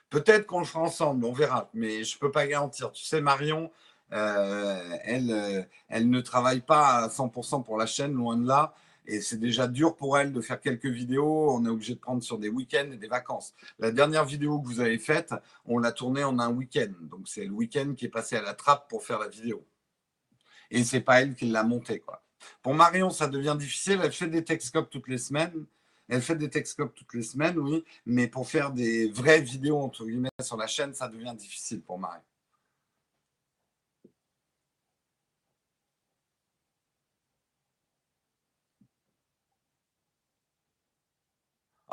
Peut-être 0.10 0.46
qu'on 0.46 0.60
le 0.60 0.66
fera 0.66 0.82
ensemble, 0.82 1.24
on 1.26 1.32
verra, 1.32 1.70
mais 1.74 2.04
je 2.04 2.18
ne 2.18 2.20
peux 2.20 2.32
pas 2.32 2.46
garantir. 2.46 2.92
Tu 2.92 3.06
sais, 3.06 3.22
Marion, 3.22 3.72
euh, 4.12 4.98
elle, 5.04 5.70
elle 5.88 6.10
ne 6.10 6.20
travaille 6.20 6.60
pas 6.60 6.98
à 6.98 7.08
100% 7.08 7.64
pour 7.64 7.78
la 7.78 7.86
chaîne, 7.86 8.14
loin 8.14 8.36
de 8.36 8.46
là. 8.46 8.74
Et 9.06 9.20
c'est 9.22 9.38
déjà 9.38 9.68
dur 9.68 9.96
pour 9.96 10.18
elle 10.18 10.32
de 10.32 10.42
faire 10.42 10.60
quelques 10.60 10.86
vidéos. 10.86 11.52
On 11.52 11.66
est 11.66 11.70
obligé 11.70 11.96
de 11.96 12.00
prendre 12.00 12.24
sur 12.24 12.38
des 12.38 12.50
week-ends 12.50 12.92
et 12.92 12.98
des 12.98 13.08
vacances. 13.08 13.54
La 13.80 13.92
dernière 13.92 14.26
vidéo 14.26 14.60
que 14.60 14.68
vous 14.68 14.80
avez 14.80 15.00
faite, 15.00 15.34
on 15.66 15.80
l'a 15.80 15.92
tournée 15.92 16.24
en 16.24 16.40
un 16.40 16.52
week-end. 16.52 16.92
Donc 17.02 17.28
c'est 17.28 17.46
le 17.46 17.52
week-end 17.52 17.94
qui 17.96 18.06
est 18.06 18.10
passé 18.10 18.36
à 18.36 18.42
la 18.42 18.54
trappe 18.54 18.90
pour 18.90 19.04
faire 19.04 19.20
la 19.20 19.28
vidéo. 19.28 19.66
Et 20.70 20.84
c'est 20.84 21.02
pas 21.02 21.22
elle 21.22 21.36
qui 21.36 21.46
l'a 21.46 21.64
montée. 21.64 22.00
Quoi. 22.00 22.24
Pour 22.62 22.74
Marion, 22.74 23.10
ça 23.10 23.28
devient 23.28 23.56
difficile. 23.58 24.00
Elle 24.04 24.12
fait 24.12 24.28
des 24.28 24.44
Texcopes 24.44 24.90
toutes 24.90 25.08
les 25.08 25.18
semaines. 25.18 25.66
Elle 26.08 26.22
fait 26.22 26.36
des 26.36 26.50
Texcopes 26.50 26.94
toutes 26.94 27.14
les 27.14 27.24
semaines, 27.24 27.58
oui. 27.58 27.84
Mais 28.06 28.28
pour 28.28 28.50
faire 28.50 28.72
des 28.72 29.10
vraies 29.10 29.42
vidéos, 29.42 29.80
entre 29.80 30.06
guillemets, 30.06 30.30
sur 30.42 30.58
la 30.58 30.68
chaîne, 30.68 30.94
ça 30.94 31.08
devient 31.08 31.34
difficile 31.38 31.82
pour 31.82 31.98
Marion. 31.98 32.22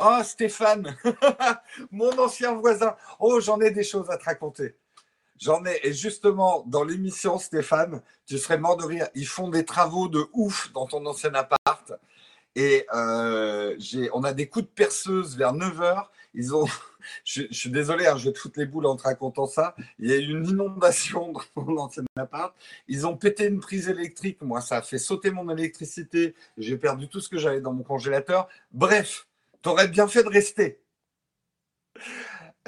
Oh, 0.01 0.21
Stéphane, 0.23 0.97
mon 1.91 2.17
ancien 2.21 2.55
voisin. 2.55 2.95
Oh, 3.19 3.41
j'en 3.41 3.61
ai 3.61 3.73
des 3.73 3.83
choses 3.83 4.09
à 4.11 4.17
te 4.17 4.25
raconter. 4.25 4.77
J'en 5.41 5.65
ai, 5.65 5.81
et 5.83 5.93
justement, 5.93 6.63
dans 6.69 6.85
l'émission, 6.85 7.39
Stéphane, 7.39 8.01
tu 8.25 8.39
serais 8.39 8.59
mort 8.59 8.77
de 8.77 8.85
rire. 8.85 9.09
Ils 9.17 9.27
font 9.27 9.49
des 9.49 9.65
travaux 9.65 10.09
de 10.09 10.25
ouf 10.33 10.73
dans 10.73 10.87
ton 10.87 11.05
ancien 11.05 11.35
appart. 11.35 11.93
Et 12.55 12.87
euh, 12.95 13.77
on 14.13 14.23
a 14.23 14.33
des 14.33 14.49
coups 14.49 14.67
de 14.67 14.71
perceuse 14.71 15.37
vers 15.37 15.53
9 15.53 15.79
h. 15.79 16.07
Ils 16.35 16.55
ont, 16.55 16.67
je, 17.25 17.43
suis 17.51 17.71
désolé, 17.71 18.07
hein, 18.07 18.17
je 18.17 18.27
vais 18.27 18.33
te 18.33 18.39
foutre 18.39 18.61
les 18.61 18.67
boules 18.67 18.87
en 18.87 18.95
te 18.95 19.03
racontant 19.03 19.47
ça. 19.47 19.75
Il 19.99 20.11
y 20.11 20.13
a 20.13 20.17
eu 20.17 20.31
une 20.31 20.47
inondation 20.47 21.33
dans 21.57 21.63
mon 21.63 21.79
ancien 21.79 22.05
appart. 22.17 22.55
Ils 22.87 23.05
ont 23.05 23.17
pété 23.17 23.47
une 23.47 23.59
prise 23.59 23.89
électrique. 23.89 24.43
Moi, 24.43 24.61
ça 24.61 24.77
a 24.77 24.83
fait 24.83 24.99
sauter 24.99 25.33
mon 25.33 25.49
électricité. 25.51 26.37
J'ai 26.57 26.77
perdu 26.77 27.09
tout 27.09 27.21
ce 27.21 27.29
que 27.29 27.39
j'avais 27.39 27.61
dans 27.61 27.73
mon 27.73 27.83
congélateur. 27.83 28.49
Bref, 28.71 29.27
T'aurais 29.63 29.89
bien 29.89 30.09
fait 30.09 30.23
de 30.23 30.29
rester. 30.29 30.81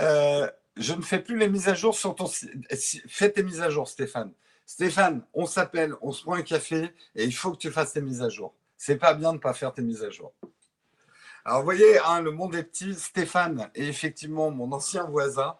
Euh, 0.00 0.50
je 0.76 0.94
ne 0.94 1.02
fais 1.02 1.20
plus 1.20 1.38
les 1.38 1.48
mises 1.48 1.68
à 1.68 1.74
jour 1.74 1.94
sur 1.94 2.14
ton. 2.14 2.26
Fais 2.26 3.30
tes 3.30 3.42
mises 3.42 3.60
à 3.60 3.70
jour, 3.70 3.88
Stéphane. 3.88 4.32
Stéphane, 4.66 5.22
on 5.34 5.46
s'appelle, 5.46 5.94
on 6.00 6.12
se 6.12 6.22
prend 6.22 6.34
un 6.34 6.42
café 6.42 6.94
et 7.14 7.24
il 7.24 7.34
faut 7.34 7.52
que 7.52 7.58
tu 7.58 7.70
fasses 7.70 7.92
tes 7.92 8.00
mises 8.00 8.22
à 8.22 8.28
jour. 8.28 8.54
C'est 8.76 8.96
pas 8.96 9.14
bien 9.14 9.30
de 9.30 9.38
ne 9.38 9.40
pas 9.40 9.52
faire 9.52 9.74
tes 9.74 9.82
mises 9.82 10.02
à 10.02 10.10
jour. 10.10 10.32
Alors, 11.44 11.58
vous 11.58 11.64
voyez, 11.64 11.98
hein, 11.98 12.20
le 12.20 12.30
monde 12.30 12.54
est 12.54 12.62
petit. 12.62 12.94
Stéphane 12.94 13.70
est 13.74 13.86
effectivement 13.86 14.50
mon 14.50 14.70
ancien 14.72 15.04
voisin 15.04 15.56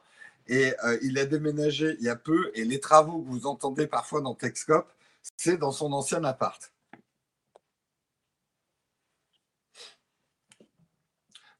et 0.46 0.72
euh, 0.84 0.98
il 1.02 1.18
a 1.18 1.26
déménagé 1.26 1.96
il 1.98 2.04
y 2.04 2.08
a 2.08 2.16
peu. 2.16 2.50
Et 2.54 2.64
les 2.64 2.80
travaux 2.80 3.20
que 3.20 3.28
vous 3.28 3.46
entendez 3.46 3.86
parfois 3.86 4.20
dans 4.20 4.34
Texcope, 4.34 4.92
c'est 5.36 5.56
dans 5.56 5.72
son 5.72 5.92
ancien 5.92 6.22
appart. 6.24 6.72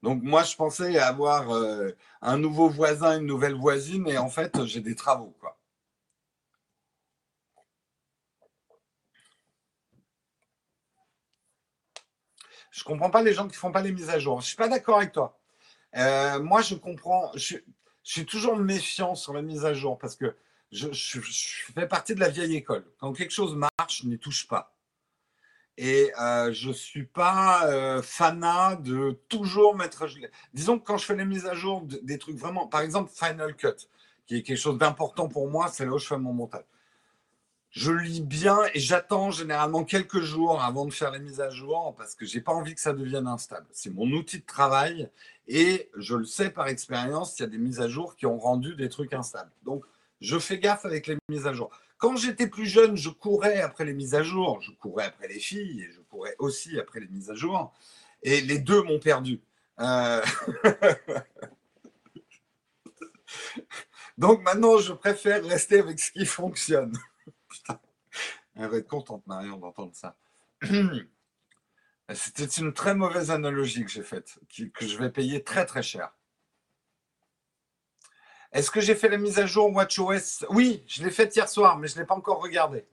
Donc 0.03 0.22
moi, 0.22 0.42
je 0.44 0.57
pensais 0.57 0.98
avoir 0.98 1.51
euh, 1.55 1.90
un 2.22 2.38
nouveau 2.38 2.68
voisin, 2.68 3.18
une 3.18 3.26
nouvelle 3.26 3.55
voisine, 3.55 4.09
et 4.09 4.18
en 4.18 4.30
fait, 4.30 4.64
j'ai 4.64 4.80
des 4.80 4.94
travaux. 4.94 5.34
Quoi. 5.40 5.59
Je 12.70 12.84
comprends 12.84 13.11
pas 13.11 13.22
les 13.22 13.34
gens 13.34 13.48
qui 13.48 13.57
font 13.57 13.72
pas 13.72 13.82
les 13.82 13.92
mises 13.92 14.11
à 14.11 14.18
jour. 14.18 14.40
Je 14.40 14.46
suis 14.46 14.57
pas 14.57 14.68
d'accord 14.68 14.98
avec 14.98 15.12
toi. 15.12 15.38
Euh, 15.96 16.40
moi, 16.40 16.62
je 16.62 16.74
comprends. 16.74 17.30
Je, 17.34 17.57
suis 18.03 18.24
toujours 18.26 18.57
méfiant 18.57 19.14
sur 19.14 19.34
les 19.34 19.42
mises 19.42 19.64
à 19.66 19.74
jour 19.74 19.98
parce 19.98 20.16
que 20.16 20.34
je, 20.72 20.88
fais 21.74 21.86
partie 21.86 22.14
de 22.14 22.20
la 22.20 22.28
vieille 22.28 22.57
école. 22.57 22.86
Quand 22.98 23.12
quelque 23.12 23.32
chose 23.32 23.55
marche, 23.55 24.03
je 24.03 24.07
n'y 24.07 24.18
touche 24.18 24.48
pas. 24.48 24.74
Et 25.76 26.12
euh, 26.20 26.52
je 26.52 26.68
ne 26.68 26.72
suis 26.74 27.06
pas 27.06 27.66
euh, 27.66 28.02
fanat 28.02 28.76
de 28.76 29.18
toujours 29.28 29.74
mettre. 29.74 30.06
Disons 30.52 30.78
que 30.78 30.84
quand 30.84 30.98
je 30.98 31.06
fais 31.06 31.16
les 31.16 31.24
mises 31.24 31.47
à 31.47 31.55
jour 31.55 31.82
des 31.82 32.18
trucs 32.18 32.36
vraiment, 32.36 32.66
par 32.66 32.82
exemple 32.82 33.10
Final 33.14 33.55
Cut, 33.56 33.88
qui 34.26 34.36
est 34.36 34.42
quelque 34.42 34.59
chose 34.59 34.78
d'important 34.78 35.28
pour 35.28 35.48
moi, 35.48 35.68
c'est 35.68 35.84
là 35.84 35.92
où 35.92 35.98
je 35.98 36.06
fais 36.06 36.18
mon 36.18 36.32
montage. 36.32 36.64
Je 37.70 37.92
lis 37.92 38.20
bien 38.20 38.59
et 38.74 38.80
j'attends 38.80 39.30
généralement 39.30 39.84
quelques 39.84 40.20
jours 40.20 40.60
avant 40.60 40.86
de 40.86 40.92
faire 40.92 41.12
les 41.12 41.20
mises 41.20 41.40
à 41.40 41.51
jour 41.51 41.94
parce 41.97 42.16
que 42.16 42.26
j'ai 42.26 42.40
pas 42.40 42.52
envie 42.52 42.74
que 42.74 42.80
ça 42.80 42.92
devienne 42.92 43.28
instable. 43.28 43.66
C'est 43.70 43.90
mon 43.90 44.10
outil 44.10 44.40
de 44.40 44.44
travail 44.44 45.09
et 45.47 45.88
je 45.97 46.16
le 46.16 46.24
sais 46.24 46.51
par 46.51 46.66
expérience, 46.66 47.38
il 47.38 47.42
y 47.42 47.44
a 47.44 47.48
des 47.48 47.59
mises 47.59 47.80
à 47.80 47.88
jour 47.88 48.16
qui 48.16 48.26
ont 48.26 48.38
rendu 48.38 48.74
des 48.74 48.88
trucs 48.88 49.12
instables. 49.12 49.52
Donc, 49.62 49.84
je 50.20 50.38
fais 50.38 50.59
gaffe 50.59 50.84
avec 50.84 51.06
les 51.06 51.16
mises 51.28 51.47
à 51.47 51.52
jour. 51.52 51.70
Quand 52.01 52.16
j'étais 52.16 52.47
plus 52.47 52.66
jeune, 52.66 52.97
je 52.97 53.10
courais 53.10 53.60
après 53.60 53.85
les 53.85 53.93
mises 53.93 54.14
à 54.14 54.22
jour, 54.22 54.60
je 54.62 54.72
courais 54.72 55.05
après 55.05 55.28
les 55.28 55.39
filles 55.39 55.82
et 55.82 55.93
je 55.93 56.01
courais 56.01 56.35
aussi 56.39 56.81
après 56.81 56.98
les 56.98 57.09
mises 57.09 57.31
à 57.31 57.35
jour. 57.35 57.74
Et 58.22 58.40
les 58.40 58.59
deux 58.59 58.82
m'ont 58.82 58.98
perdu. 58.98 59.39
Euh, 59.81 60.24
Donc 64.18 64.43
maintenant, 64.43 64.78
je 64.78 64.94
préfère 64.94 65.44
rester 65.44 65.81
avec 65.81 66.01
ce 66.01 66.10
qui 66.10 66.24
fonctionne. 66.24 66.97
Putain, 67.48 67.78
elle 68.56 68.68
va 68.68 68.78
être 68.78 68.89
contente, 68.89 69.27
Marion, 69.27 69.59
d'entendre 69.59 69.94
ça. 69.94 70.16
C'était 72.14 72.47
une 72.47 72.72
très 72.72 72.94
mauvaise 72.94 73.31
analogie 73.31 73.85
que 73.85 73.90
j'ai 73.90 74.02
faite, 74.02 74.39
que 74.74 74.86
je 74.86 74.97
vais 74.97 75.10
payer 75.10 75.44
très 75.44 75.66
très 75.66 75.82
cher. 75.82 76.10
Est-ce 78.52 78.70
que 78.70 78.81
j'ai 78.81 78.94
fait 78.94 79.09
la 79.09 79.16
mise 79.16 79.39
à 79.39 79.47
jour 79.47 79.72
WatchOS 79.74 80.47
Oui, 80.51 80.82
je 80.86 81.05
l'ai 81.05 81.10
faite 81.10 81.35
hier 81.36 81.48
soir, 81.48 81.78
mais 81.78 81.86
je 81.89 81.94
ne 81.94 82.01
l'ai 82.01 82.06
pas 82.06 82.16
encore 82.16 82.43
regardé. 82.43 82.86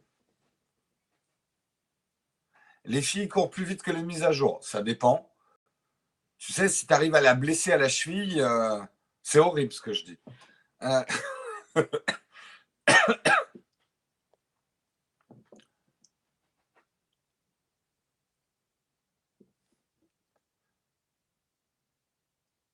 Les 2.85 3.01
filles 3.01 3.27
courent 3.27 3.49
plus 3.49 3.65
vite 3.65 3.81
que 3.83 3.91
les 3.91 4.03
mises 4.03 4.23
à 4.23 4.31
jour. 4.31 4.59
Ça 4.63 4.81
dépend. 4.81 5.29
Tu 6.37 6.53
sais, 6.53 6.69
si 6.69 6.85
tu 6.87 6.93
arrives 6.93 7.15
à 7.15 7.21
la 7.21 7.33
blesser 7.33 7.71
à 7.73 7.77
la 7.77 7.89
cheville, 7.89 8.39
euh, 8.41 8.79
c'est 9.23 9.39
horrible 9.39 9.73
ce 9.73 9.81
que 9.81 9.93
je 9.93 10.05
dis. 10.05 10.19
Euh, 10.83 11.03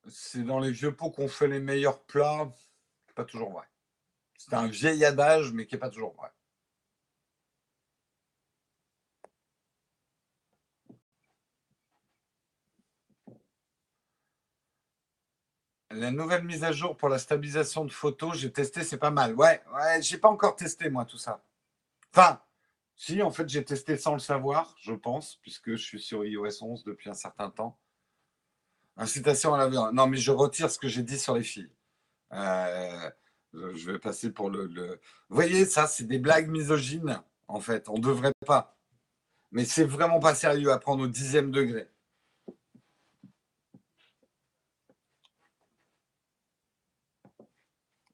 c'est 0.09 0.43
dans 0.43 0.59
les 0.59 0.71
vieux 0.71 0.95
pots 0.95 1.09
qu'on 1.11 1.27
fait 1.27 1.47
les 1.47 1.59
meilleurs 1.59 2.03
plats. 2.03 2.51
Pas 3.15 3.25
toujours 3.25 3.51
vrai. 3.51 3.65
C'est 4.37 4.53
un 4.53 4.67
vieil 4.67 5.05
adage, 5.05 5.51
mais 5.53 5.65
qui 5.65 5.75
n'est 5.75 5.79
pas 5.79 5.89
toujours 5.89 6.13
vrai. 6.15 6.29
La 15.91 16.11
nouvelle 16.11 16.43
mise 16.43 16.63
à 16.63 16.71
jour 16.71 16.97
pour 16.97 17.07
la 17.07 17.19
stabilisation 17.19 17.85
de 17.85 17.91
photos, 17.91 18.35
j'ai 18.37 18.51
testé, 18.51 18.83
c'est 18.83 18.97
pas 18.97 19.11
mal. 19.11 19.35
Ouais, 19.35 19.61
ouais, 19.73 20.01
j'ai 20.01 20.17
pas 20.17 20.29
encore 20.29 20.55
testé 20.55 20.89
moi 20.89 21.05
tout 21.05 21.19
ça. 21.19 21.43
Enfin, 22.11 22.41
si, 22.95 23.21
en 23.21 23.31
fait, 23.31 23.47
j'ai 23.49 23.63
testé 23.63 23.97
sans 23.97 24.13
le 24.13 24.19
savoir, 24.19 24.75
je 24.81 24.93
pense, 24.93 25.37
puisque 25.41 25.71
je 25.71 25.83
suis 25.83 26.01
sur 26.01 26.25
iOS 26.25 26.63
11 26.63 26.83
depuis 26.83 27.09
un 27.09 27.13
certain 27.13 27.49
temps. 27.51 27.77
Incitation 28.97 29.53
à 29.53 29.57
la 29.59 29.67
violence. 29.69 29.93
Non, 29.93 30.07
mais 30.07 30.17
je 30.17 30.31
retire 30.31 30.69
ce 30.71 30.79
que 30.79 30.87
j'ai 30.87 31.03
dit 31.03 31.19
sur 31.19 31.35
les 31.35 31.43
filles. 31.43 31.69
Euh, 32.33 33.11
je 33.53 33.91
vais 33.91 33.99
passer 33.99 34.31
pour 34.31 34.49
le, 34.49 34.65
le... 34.67 34.99
Vous 35.29 35.35
voyez, 35.35 35.65
ça, 35.65 35.87
c'est 35.87 36.05
des 36.05 36.19
blagues 36.19 36.49
misogynes, 36.49 37.21
en 37.47 37.59
fait. 37.59 37.87
On 37.89 37.97
ne 37.97 38.01
devrait 38.01 38.33
pas. 38.45 38.75
Mais 39.51 39.65
c'est 39.65 39.85
vraiment 39.85 40.19
pas 40.19 40.35
sérieux 40.35 40.71
à 40.71 40.79
prendre 40.79 41.03
au 41.03 41.07
dixième 41.07 41.51
degré. 41.51 41.87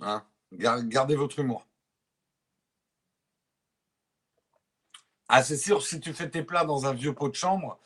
Hein? 0.02 0.26
Gardez 0.52 1.16
votre 1.16 1.40
humour. 1.40 1.66
Ah, 5.28 5.44
c'est 5.44 5.58
sûr, 5.58 5.84
si 5.84 6.00
tu 6.00 6.14
fais 6.14 6.30
tes 6.30 6.44
plats 6.44 6.66
dans 6.66 6.88
un 6.88 6.94
vieux 6.94 7.14
pot 7.14 7.30
de 7.30 7.36
chambre, 7.36 7.80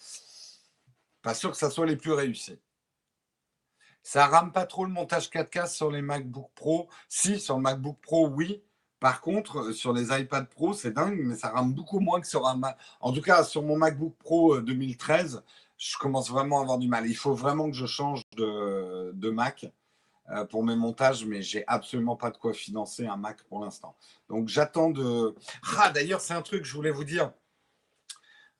pas 1.22 1.34
sûr 1.34 1.52
que 1.52 1.58
ça 1.58 1.70
soit 1.70 1.86
les 1.86 1.98
plus 1.98 2.14
réussis. 2.14 2.58
Ça 4.04 4.28
rame 4.28 4.52
pas 4.52 4.66
trop 4.66 4.86
le 4.86 4.92
montage 4.92 5.30
4K 5.30 5.68
sur 5.68 5.90
les 5.90 6.02
MacBook 6.02 6.50
Pro. 6.56 6.88
Si, 7.10 7.40
sur 7.40 7.56
le 7.56 7.62
MacBook 7.62 7.98
Pro, 8.02 8.28
oui. 8.28 8.62
Par 9.00 9.22
contre, 9.22 9.70
euh, 9.70 9.74
sur 9.74 9.94
les 9.94 10.18
iPad 10.18 10.48
Pro, 10.48 10.74
c'est 10.74 10.92
dingue, 10.92 11.20
mais 11.24 11.36
ça 11.36 11.50
rame 11.50 11.74
beaucoup 11.74 12.00
moins 12.00 12.22
que 12.22 12.28
sur 12.28 12.48
un 12.48 12.56
Mac. 12.56 12.78
En 13.02 13.12
tout 13.12 13.22
cas, 13.22 13.44
sur 13.44 13.64
mon 13.64 13.78
MacBook 13.78 14.16
Pro 14.18 14.60
2013, 14.60 15.36
euh, 15.36 15.40
je 15.78 15.98
commence 15.98 16.30
vraiment 16.30 16.60
à 16.60 16.62
avoir 16.62 16.78
du 16.78 16.88
mal. 16.88 17.08
Il 17.08 17.16
faut 17.16 17.34
vraiment 17.34 17.70
que 17.70 17.76
je 17.76 17.86
change 17.86 18.22
de 18.38 19.30
Mac. 19.30 19.66
Euh, 20.30 20.46
pour 20.46 20.64
mes 20.64 20.78
montages, 20.78 21.26
mais 21.26 21.42
j'ai 21.42 21.66
absolument 21.68 22.16
pas 22.16 22.32
de 22.32 22.38
quoi 22.38 22.54
financer 22.54 23.06
un 23.06 23.18
Mac 23.18 23.44
pour 23.44 23.60
l'instant. 23.60 23.98
Donc 24.30 24.48
j'attends 24.48 24.90
de. 24.90 25.36
Ah, 25.78 25.90
d'ailleurs, 25.90 26.22
c'est 26.22 26.34
un 26.34 26.42
truc 26.42 26.62
que 26.62 26.68
je 26.68 26.74
voulais 26.74 26.92
vous 26.92 27.04
dire. 27.04 27.34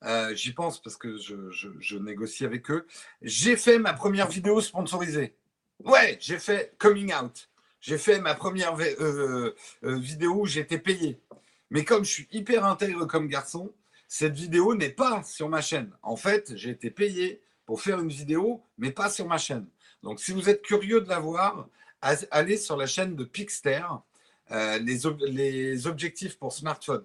Euh, 0.04 0.34
j'y 0.34 0.52
pense 0.52 0.82
parce 0.82 0.96
que 0.96 1.16
je, 1.16 1.96
négocie 1.98 2.44
avec 2.44 2.70
eux. 2.70 2.86
J'ai 3.22 3.56
fait 3.56 3.78
ma 3.78 3.92
première 3.92 4.28
vidéo 4.28 4.60
sponsorisée. 4.60 5.34
Ouais, 5.82 6.18
j'ai 6.20 6.38
fait 6.38 6.74
coming 6.78 7.12
out. 7.14 7.48
J'ai 7.80 7.98
fait 7.98 8.20
ma 8.20 8.34
première 8.34 8.76
euh, 8.80 9.54
vidéo 9.82 10.42
où 10.42 10.46
j'étais 10.46 10.78
payé. 10.78 11.20
Mais 11.70 11.84
comme 11.84 12.04
je 12.04 12.10
suis 12.10 12.28
hyper 12.30 12.64
intègre 12.64 13.06
comme 13.06 13.28
garçon, 13.28 13.72
cette 14.08 14.34
vidéo 14.34 14.74
n'est 14.74 14.90
pas 14.90 15.22
sur 15.22 15.48
ma 15.48 15.60
chaîne. 15.60 15.90
En 16.02 16.16
fait, 16.16 16.52
j'ai 16.56 16.70
été 16.70 16.90
payé 16.90 17.40
pour 17.66 17.82
faire 17.82 18.00
une 18.00 18.10
vidéo, 18.10 18.62
mais 18.78 18.90
pas 18.90 19.10
sur 19.10 19.26
ma 19.26 19.38
chaîne. 19.38 19.66
Donc, 20.02 20.20
si 20.20 20.32
vous 20.32 20.48
êtes 20.48 20.62
curieux 20.62 21.00
de 21.00 21.08
la 21.08 21.18
voir, 21.18 21.68
allez 22.00 22.58
sur 22.58 22.76
la 22.76 22.86
chaîne 22.86 23.16
de 23.16 23.24
Pixter, 23.24 23.82
euh, 24.50 24.78
les, 24.78 25.86
objectifs 25.86 26.38
pour 26.38 26.52
smartphone. 26.52 27.04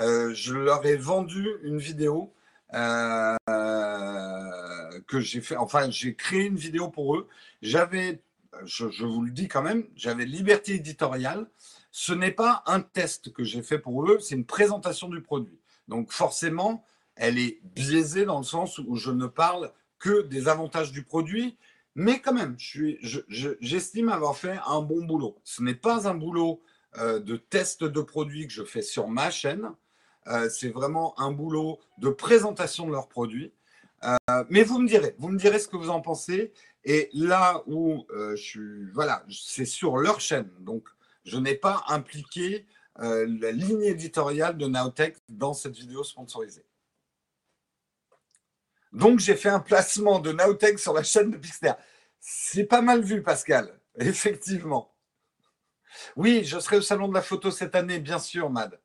Euh, 0.00 0.32
je 0.34 0.54
leur 0.54 0.84
ai 0.86 0.96
vendu 0.96 1.48
une 1.62 1.78
vidéo 1.78 2.32
euh, 2.74 3.36
que 5.06 5.20
j'ai 5.20 5.40
fait. 5.40 5.56
Enfin, 5.56 5.90
j'ai 5.90 6.14
créé 6.14 6.44
une 6.44 6.56
vidéo 6.56 6.88
pour 6.88 7.16
eux. 7.16 7.28
J'avais, 7.62 8.22
je, 8.64 8.88
je, 8.90 9.04
vous 9.04 9.22
le 9.22 9.30
dis 9.30 9.48
quand 9.48 9.62
même, 9.62 9.84
j'avais 9.96 10.24
liberté 10.24 10.74
éditoriale. 10.74 11.46
Ce 11.90 12.12
n'est 12.12 12.32
pas 12.32 12.62
un 12.66 12.80
test 12.80 13.32
que 13.32 13.42
j'ai 13.44 13.62
fait 13.62 13.78
pour 13.78 14.08
eux, 14.08 14.18
c'est 14.20 14.34
une 14.34 14.44
présentation 14.44 15.08
du 15.08 15.20
produit. 15.22 15.58
Donc, 15.88 16.12
forcément, 16.12 16.84
elle 17.16 17.38
est 17.38 17.60
biaisée 17.74 18.24
dans 18.24 18.38
le 18.38 18.44
sens 18.44 18.78
où 18.78 18.96
je 18.96 19.10
ne 19.10 19.26
parle 19.26 19.72
que 19.98 20.22
des 20.22 20.48
avantages 20.48 20.92
du 20.92 21.02
produit 21.02 21.56
mais 22.00 22.20
quand 22.20 22.32
même, 22.32 22.54
j'estime 22.60 24.08
avoir 24.08 24.36
fait 24.36 24.56
un 24.68 24.82
bon 24.82 25.04
boulot. 25.04 25.36
Ce 25.42 25.64
n'est 25.64 25.74
pas 25.74 26.08
un 26.08 26.14
boulot 26.14 26.62
euh, 26.96 27.18
de 27.18 27.36
test 27.36 27.82
de 27.82 28.00
produits 28.00 28.46
que 28.46 28.52
je 28.52 28.62
fais 28.62 28.82
sur 28.82 29.08
ma 29.08 29.32
chaîne. 29.32 29.72
Euh, 30.28 30.48
c'est 30.48 30.68
vraiment 30.68 31.18
un 31.18 31.32
boulot 31.32 31.78
de 31.98 32.08
présentation 32.10 32.86
de 32.86 32.92
leurs 32.92 33.08
produits. 33.08 33.52
Euh, 34.04 34.16
mais 34.48 34.62
vous 34.62 34.78
me 34.78 34.86
direz, 34.86 35.14
vous 35.18 35.28
me 35.28 35.38
direz 35.38 35.58
ce 35.58 35.68
que 35.68 35.76
vous 35.76 35.90
en 35.90 36.00
pensez. 36.00 36.52
Et 36.84 37.10
là 37.12 37.62
où 37.66 38.06
je 38.10 38.36
suis, 38.36 38.90
voilà, 38.92 39.24
c'est 39.28 39.64
sur 39.64 39.98
leur 39.98 40.20
chaîne. 40.20 40.50
Donc, 40.60 40.88
je 41.24 41.36
n'ai 41.36 41.54
pas 41.54 41.84
impliqué 41.88 42.66
la 42.96 43.52
ligne 43.52 43.82
éditoriale 43.82 44.56
de 44.56 44.66
Nowtech 44.66 45.16
dans 45.28 45.52
cette 45.52 45.76
vidéo 45.76 46.02
sponsorisée. 46.02 46.64
Donc, 48.92 49.18
j'ai 49.18 49.36
fait 49.36 49.48
un 49.48 49.60
placement 49.60 50.18
de 50.18 50.32
Nowtech 50.32 50.78
sur 50.78 50.94
la 50.94 51.02
chaîne 51.02 51.30
de 51.30 51.36
Pixter. 51.36 51.72
C'est 52.20 52.64
pas 52.64 52.80
mal 52.80 53.02
vu, 53.02 53.22
Pascal, 53.22 53.78
effectivement. 53.98 54.94
Oui, 56.16 56.44
je 56.44 56.58
serai 56.58 56.76
au 56.76 56.82
Salon 56.82 57.08
de 57.08 57.14
la 57.14 57.22
photo 57.22 57.50
cette 57.50 57.74
année, 57.74 57.98
bien 57.98 58.18
sûr, 58.18 58.50
Mad. 58.50 58.78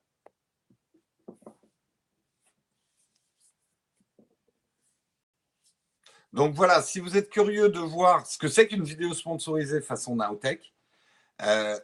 Donc 6.34 6.56
voilà, 6.56 6.82
si 6.82 7.00
vous 7.00 7.16
êtes 7.16 7.30
curieux 7.30 7.70
de 7.70 7.80
voir 7.80 8.26
ce 8.26 8.38
que 8.40 8.48
c'est 8.48 8.68
qu'une 8.68 8.84
vidéo 8.84 9.14
sponsorisée 9.14 9.82
façon 9.82 10.16
Nowtech, 10.16 10.74
euh, 11.44 11.80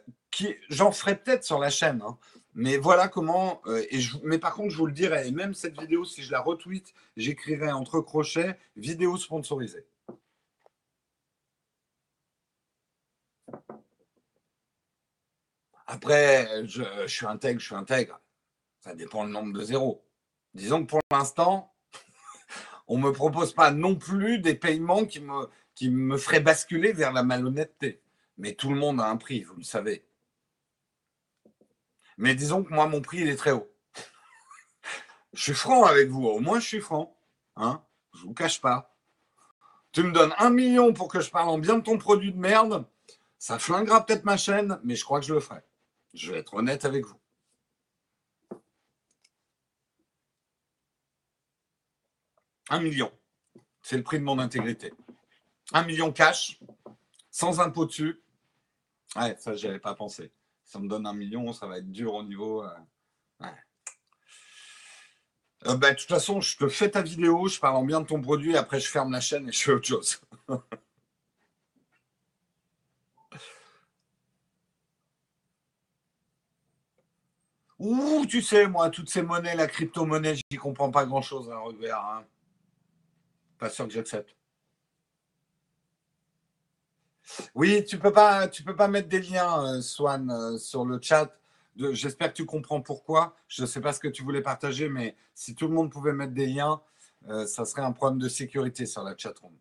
j'en 0.68 0.92
ferai 0.92 1.16
peut-être 1.16 1.44
sur 1.44 1.58
la 1.60 1.70
chaîne. 1.70 2.02
Hein. 2.02 2.18
Mais 2.54 2.76
voilà 2.76 3.08
comment. 3.08 3.62
Euh, 3.66 3.84
mais 4.24 4.38
par 4.38 4.54
contre, 4.54 4.70
je 4.70 4.76
vous 4.76 4.86
le 4.86 4.92
dirai, 4.92 5.28
et 5.28 5.30
même 5.30 5.54
cette 5.54 5.78
vidéo, 5.80 6.04
si 6.04 6.22
je 6.22 6.32
la 6.32 6.40
retweet, 6.40 6.92
j'écrirai 7.16 7.70
entre 7.70 8.00
crochets 8.00 8.58
vidéo 8.76 9.16
sponsorisée. 9.16 9.86
Après, 15.86 16.66
je, 16.66 17.06
suis 17.08 17.26
intègre, 17.26 17.60
je 17.60 17.66
suis 17.66 17.74
intègre. 17.74 18.20
Ça 18.80 18.94
dépend 18.94 19.24
le 19.24 19.30
nombre 19.30 19.52
de 19.52 19.62
zéros. 19.62 20.04
Disons 20.54 20.82
que 20.84 20.90
pour 20.90 21.00
l'instant, 21.12 21.69
on 22.90 22.98
ne 22.98 23.04
me 23.04 23.12
propose 23.12 23.54
pas 23.54 23.70
non 23.70 23.94
plus 23.94 24.40
des 24.40 24.56
paiements 24.56 25.04
qui 25.04 25.20
me, 25.20 26.16
feraient 26.18 26.40
basculer 26.40 26.92
vers 26.92 27.12
la 27.12 27.22
malhonnêteté. 27.22 28.02
Mais 28.36 28.54
tout 28.54 28.68
le 28.68 28.74
monde 28.80 29.00
a 29.00 29.08
un 29.08 29.16
prix, 29.16 29.44
vous 29.44 29.54
le 29.54 29.62
savez. 29.62 30.04
Mais 32.18 32.34
disons 32.34 32.64
que 32.64 32.74
moi, 32.74 32.88
mon 32.88 33.00
prix, 33.00 33.18
il 33.18 33.28
est 33.28 33.36
très 33.36 33.52
haut. 33.52 33.70
je 35.34 35.40
suis 35.40 35.54
franc 35.54 35.84
avec 35.84 36.08
vous, 36.08 36.26
au 36.26 36.40
moins 36.40 36.58
je 36.58 36.66
suis 36.66 36.80
franc. 36.80 37.16
Hein 37.54 37.80
je 38.12 38.22
ne 38.22 38.24
vous 38.24 38.34
cache 38.34 38.60
pas. 38.60 38.96
Tu 39.92 40.02
me 40.02 40.10
donnes 40.10 40.34
un 40.38 40.50
million 40.50 40.92
pour 40.92 41.06
que 41.06 41.20
je 41.20 41.30
parle 41.30 41.48
en 41.48 41.58
bien 41.58 41.78
de 41.78 41.84
ton 41.84 41.96
produit 41.96 42.32
de 42.32 42.38
merde, 42.38 42.84
ça 43.38 43.60
flinguera 43.60 44.04
peut-être 44.04 44.24
ma 44.24 44.36
chaîne, 44.36 44.80
mais 44.82 44.96
je 44.96 45.04
crois 45.04 45.20
que 45.20 45.26
je 45.26 45.34
le 45.34 45.40
ferai. 45.40 45.60
Je 46.12 46.32
vais 46.32 46.38
être 46.38 46.54
honnête 46.54 46.84
avec 46.84 47.06
vous. 47.06 47.19
Un 52.70 52.80
million. 52.80 53.12
C'est 53.82 53.96
le 53.98 54.02
prix 54.02 54.18
de 54.18 54.24
mon 54.24 54.38
intégrité. 54.38 54.92
Un 55.72 55.84
million 55.84 56.12
cash, 56.12 56.58
sans 57.30 57.60
impôt 57.60 57.84
dessus. 57.84 58.22
Ouais, 59.16 59.36
ça, 59.38 59.54
je 59.54 59.68
avais 59.68 59.78
pas 59.78 59.94
pensé 59.94 60.32
ça 60.70 60.78
me 60.78 60.88
donne 60.88 61.06
un 61.06 61.14
million, 61.14 61.52
ça 61.52 61.66
va 61.66 61.78
être 61.78 61.90
dur 61.90 62.14
au 62.14 62.22
niveau. 62.22 62.62
Euh, 62.62 62.68
euh, 65.66 65.76
ben, 65.76 65.92
de 65.92 65.96
toute 65.98 66.08
façon, 66.08 66.40
je 66.40 66.56
te 66.56 66.68
fais 66.68 66.90
ta 66.90 67.02
vidéo, 67.02 67.48
je 67.48 67.58
parle 67.58 67.76
en 67.76 67.84
bien 67.84 68.00
de 68.00 68.06
ton 68.06 68.20
produit, 68.20 68.56
après 68.56 68.78
je 68.80 68.88
ferme 68.88 69.12
la 69.12 69.20
chaîne 69.20 69.48
et 69.48 69.52
je 69.52 69.62
fais 69.62 69.72
autre 69.72 69.86
chose. 69.88 70.20
Ouh, 77.80 78.26
tu 78.26 78.42
sais, 78.42 78.68
moi, 78.68 78.90
toutes 78.90 79.08
ces 79.08 79.22
monnaies, 79.22 79.56
la 79.56 79.66
crypto-monnaie, 79.66 80.36
j'y 80.36 80.58
comprends 80.58 80.90
pas 80.90 81.04
grand-chose, 81.06 81.50
hein, 81.50 81.60
hein. 81.92 82.24
Pas 83.60 83.68
sûr 83.68 83.86
que 83.86 83.92
j'accepte. 83.92 84.34
Oui, 87.54 87.84
tu 87.84 87.98
peux 87.98 88.12
pas, 88.12 88.48
tu 88.48 88.62
peux 88.64 88.74
pas 88.74 88.88
mettre 88.88 89.08
des 89.08 89.20
liens, 89.20 89.76
euh, 89.76 89.82
Swan, 89.82 90.30
euh, 90.30 90.58
sur 90.58 90.84
le 90.84 90.98
chat. 91.00 91.30
J'espère 91.76 92.28
que 92.32 92.36
tu 92.38 92.46
comprends 92.46 92.80
pourquoi. 92.80 93.36
Je 93.48 93.62
ne 93.62 93.66
sais 93.66 93.80
pas 93.80 93.92
ce 93.92 94.00
que 94.00 94.08
tu 94.08 94.22
voulais 94.22 94.42
partager, 94.42 94.88
mais 94.88 95.14
si 95.34 95.54
tout 95.54 95.68
le 95.68 95.74
monde 95.74 95.90
pouvait 95.92 96.14
mettre 96.14 96.32
des 96.32 96.46
liens, 96.46 96.80
euh, 97.28 97.46
ça 97.46 97.64
serait 97.66 97.82
un 97.82 97.92
problème 97.92 98.18
de 98.18 98.28
sécurité 98.28 98.86
sur 98.86 99.02
la 99.04 99.16
chatroom. 99.16 99.52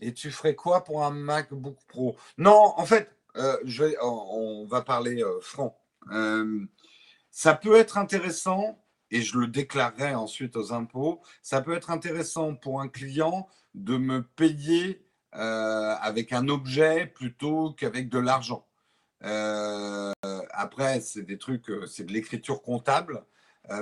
Et 0.00 0.12
tu 0.12 0.32
ferais 0.32 0.56
quoi 0.56 0.82
pour 0.82 1.04
un 1.04 1.10
MacBook 1.10 1.78
Pro? 1.86 2.16
Non, 2.36 2.74
en 2.76 2.84
fait, 2.84 3.16
on, 3.36 3.60
on, 4.02 4.66
va 4.66 4.82
parler 4.82 5.22
franc. 5.40 5.78
Euh, 7.32 7.38
ça 7.42 7.54
peut 7.54 7.76
être 7.76 7.98
intéressant, 7.98 8.78
et 9.10 9.22
je 9.22 9.38
le 9.38 9.46
déclarerai 9.46 10.14
ensuite 10.14 10.56
aux 10.56 10.72
impôts, 10.72 11.22
ça 11.42 11.60
peut 11.60 11.74
être 11.74 11.90
intéressant 11.90 12.54
pour 12.54 12.80
un 12.80 12.88
client 12.88 13.48
de 13.74 13.96
me 13.96 14.22
payer 14.22 15.06
avec 15.34 16.34
un 16.34 16.48
objet 16.48 17.06
plutôt 17.06 17.72
qu'avec 17.72 18.10
de 18.10 18.18
l'argent. 18.18 18.66
après, 20.50 21.00
c'est 21.00 21.22
des 21.22 21.38
trucs, 21.38 21.70
c'est 21.86 22.04
de 22.04 22.12
l'écriture 22.12 22.62
comptable, 22.62 23.24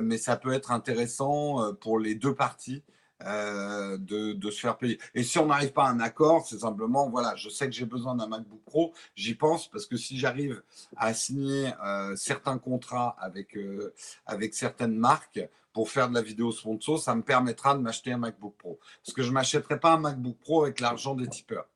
mais 0.01 0.19
ça 0.19 0.37
peut 0.37 0.53
être 0.53 0.71
intéressant 0.71 1.75
pour 1.75 1.99
les 1.99 2.15
deux 2.15 2.35
parties 2.37 2.85
euh, 3.27 3.99
de, 3.99 4.51
se 4.51 4.61
faire 4.61 4.79
payer. 4.79 4.99
Et 5.15 5.23
si 5.23 5.39
on 5.39 5.47
n'arrive 5.47 5.73
pas 5.73 5.85
à 5.85 5.91
un 5.91 6.01
accord, 6.01 6.47
c'est 6.47 6.61
simplement, 6.61 7.11
voilà, 7.11 7.37
je 7.37 7.51
sais 7.51 7.67
que 7.67 7.73
j'ai 7.73 7.85
besoin 7.85 8.15
d'un 8.15 8.27
MacBook 8.27 8.63
Pro, 8.65 8.95
j'y 9.15 9.35
pense 9.35 9.69
parce 9.69 9.85
que 9.85 9.97
si 9.99 10.19
j'arrive 10.19 10.63
à 10.97 11.13
signer 11.13 11.71
euh, 11.85 12.17
certains 12.17 12.57
contrats 12.57 13.17
avec, 13.21 13.57
euh, 13.59 13.93
avec 14.25 14.55
certaines 14.55 14.97
marques 14.97 15.41
pour 15.75 15.91
faire 15.91 16.09
de 16.09 16.15
la 16.15 16.23
vidéo 16.23 16.51
sponsor, 16.51 16.99
ça 16.99 17.15
me 17.15 17.21
permettra 17.23 17.75
de 17.75 17.81
m'acheter 17.81 18.11
un 18.13 18.17
MacBook 18.17 18.55
Pro. 18.57 18.81
Parce 19.05 19.15
que 19.15 19.23
je 19.23 19.29
ne 19.29 19.35
m'achèterai 19.35 19.79
pas 19.79 19.93
un 19.93 19.99
MacBook 19.99 20.39
Pro 20.39 20.63
avec 20.63 20.81
l'argent 20.81 21.15
des 21.15 21.29
tipeurs. 21.29 21.69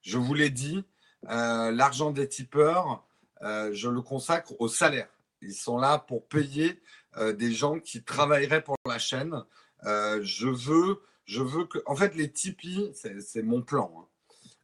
Je 0.00 0.16
vous 0.16 0.34
l'ai 0.34 0.50
dit, 0.50 0.84
l'argent 1.24 2.12
des 2.12 2.28
tipeurs, 2.28 3.04
je 3.42 3.88
le 3.88 4.00
consacre 4.00 4.52
au 4.60 4.68
salaire. 4.68 5.08
Ils 5.42 5.54
sont 5.54 5.76
là 5.76 5.98
pour 5.98 6.26
payer 6.26 6.80
des 7.18 7.52
gens 7.52 7.80
qui 7.80 8.02
travailleraient 8.02 8.62
pour 8.62 8.76
la 8.86 8.98
chaîne. 8.98 9.44
Euh, 9.86 10.20
je 10.22 10.48
veux, 10.48 11.00
je 11.24 11.42
veux 11.42 11.64
que, 11.66 11.78
en 11.86 11.96
fait, 11.96 12.14
les 12.14 12.30
Tipeee, 12.30 12.92
c'est 12.94 13.42
mon 13.42 13.62
plan. 13.62 13.92
Hein. 13.96 14.06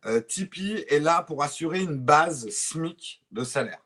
Euh, 0.07 0.21
Tipeee 0.21 0.85
est 0.89 1.01
là 1.01 1.23
pour 1.23 1.43
assurer 1.43 1.81
une 1.81 1.99
base 1.99 2.49
SMIC 2.49 3.23
de 3.31 3.45
salaire. 3.45 3.85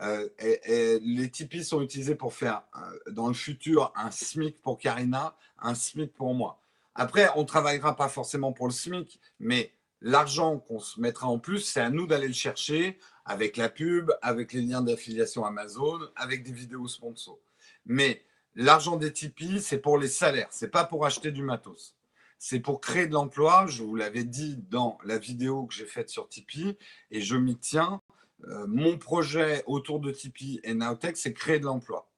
Euh, 0.00 0.28
et, 0.38 0.98
les 1.00 1.30
Tipeee 1.30 1.64
sont 1.64 1.82
utilisés 1.82 2.14
pour 2.14 2.34
faire 2.34 2.62
dans 3.10 3.28
le 3.28 3.34
futur 3.34 3.92
un 3.96 4.10
SMIC 4.10 4.60
pour 4.60 4.78
Karina, 4.78 5.36
un 5.58 5.74
SMIC 5.74 6.14
pour 6.14 6.34
moi. 6.34 6.60
Après, 6.94 7.28
on 7.36 7.42
ne 7.42 7.46
travaillera 7.46 7.96
pas 7.96 8.08
forcément 8.08 8.52
pour 8.52 8.66
le 8.66 8.72
SMIC, 8.72 9.20
mais 9.40 9.72
l'argent 10.00 10.58
qu'on 10.58 10.78
se 10.78 11.00
mettra 11.00 11.28
en 11.28 11.38
plus, 11.38 11.60
c'est 11.60 11.80
à 11.80 11.90
nous 11.90 12.06
d'aller 12.06 12.28
le 12.28 12.34
chercher 12.34 12.98
avec 13.24 13.56
la 13.56 13.68
pub, 13.68 14.10
avec 14.22 14.52
les 14.52 14.62
liens 14.62 14.82
d'affiliation 14.82 15.44
Amazon, 15.44 16.00
avec 16.16 16.42
des 16.42 16.52
vidéos 16.52 16.88
sponsors. 16.88 17.38
Mais 17.86 18.22
L'argent 18.60 18.96
des 18.96 19.12
Tipeee, 19.12 19.60
c'est 19.60 19.78
pour 19.78 19.98
les 19.98 20.08
salaires, 20.08 20.48
c'est 20.50 20.68
pas 20.68 20.84
pour 20.84 21.06
acheter 21.06 21.30
du 21.30 21.42
matos. 21.42 21.96
C'est 22.40 22.58
pour 22.58 22.80
créer 22.80 23.06
de 23.06 23.12
l'emploi. 23.12 23.66
Je 23.68 23.84
vous 23.84 23.94
l'avais 23.94 24.24
dit 24.24 24.56
dans 24.56 24.98
la 25.04 25.16
vidéo 25.16 25.66
que 25.66 25.74
j'ai 25.74 25.86
faite 25.86 26.10
sur 26.10 26.28
Tipeee 26.28 26.76
et 27.12 27.20
je 27.20 27.36
m'y 27.36 27.56
tiens. 27.56 28.02
Euh, 28.48 28.66
mon 28.66 28.98
projet 28.98 29.62
autour 29.66 30.00
de 30.00 30.10
Tipeee 30.10 30.58
et 30.64 30.74
Nowtech, 30.74 31.16
c'est 31.16 31.32
créer 31.32 31.60
de 31.60 31.66
l'emploi. 31.66 32.10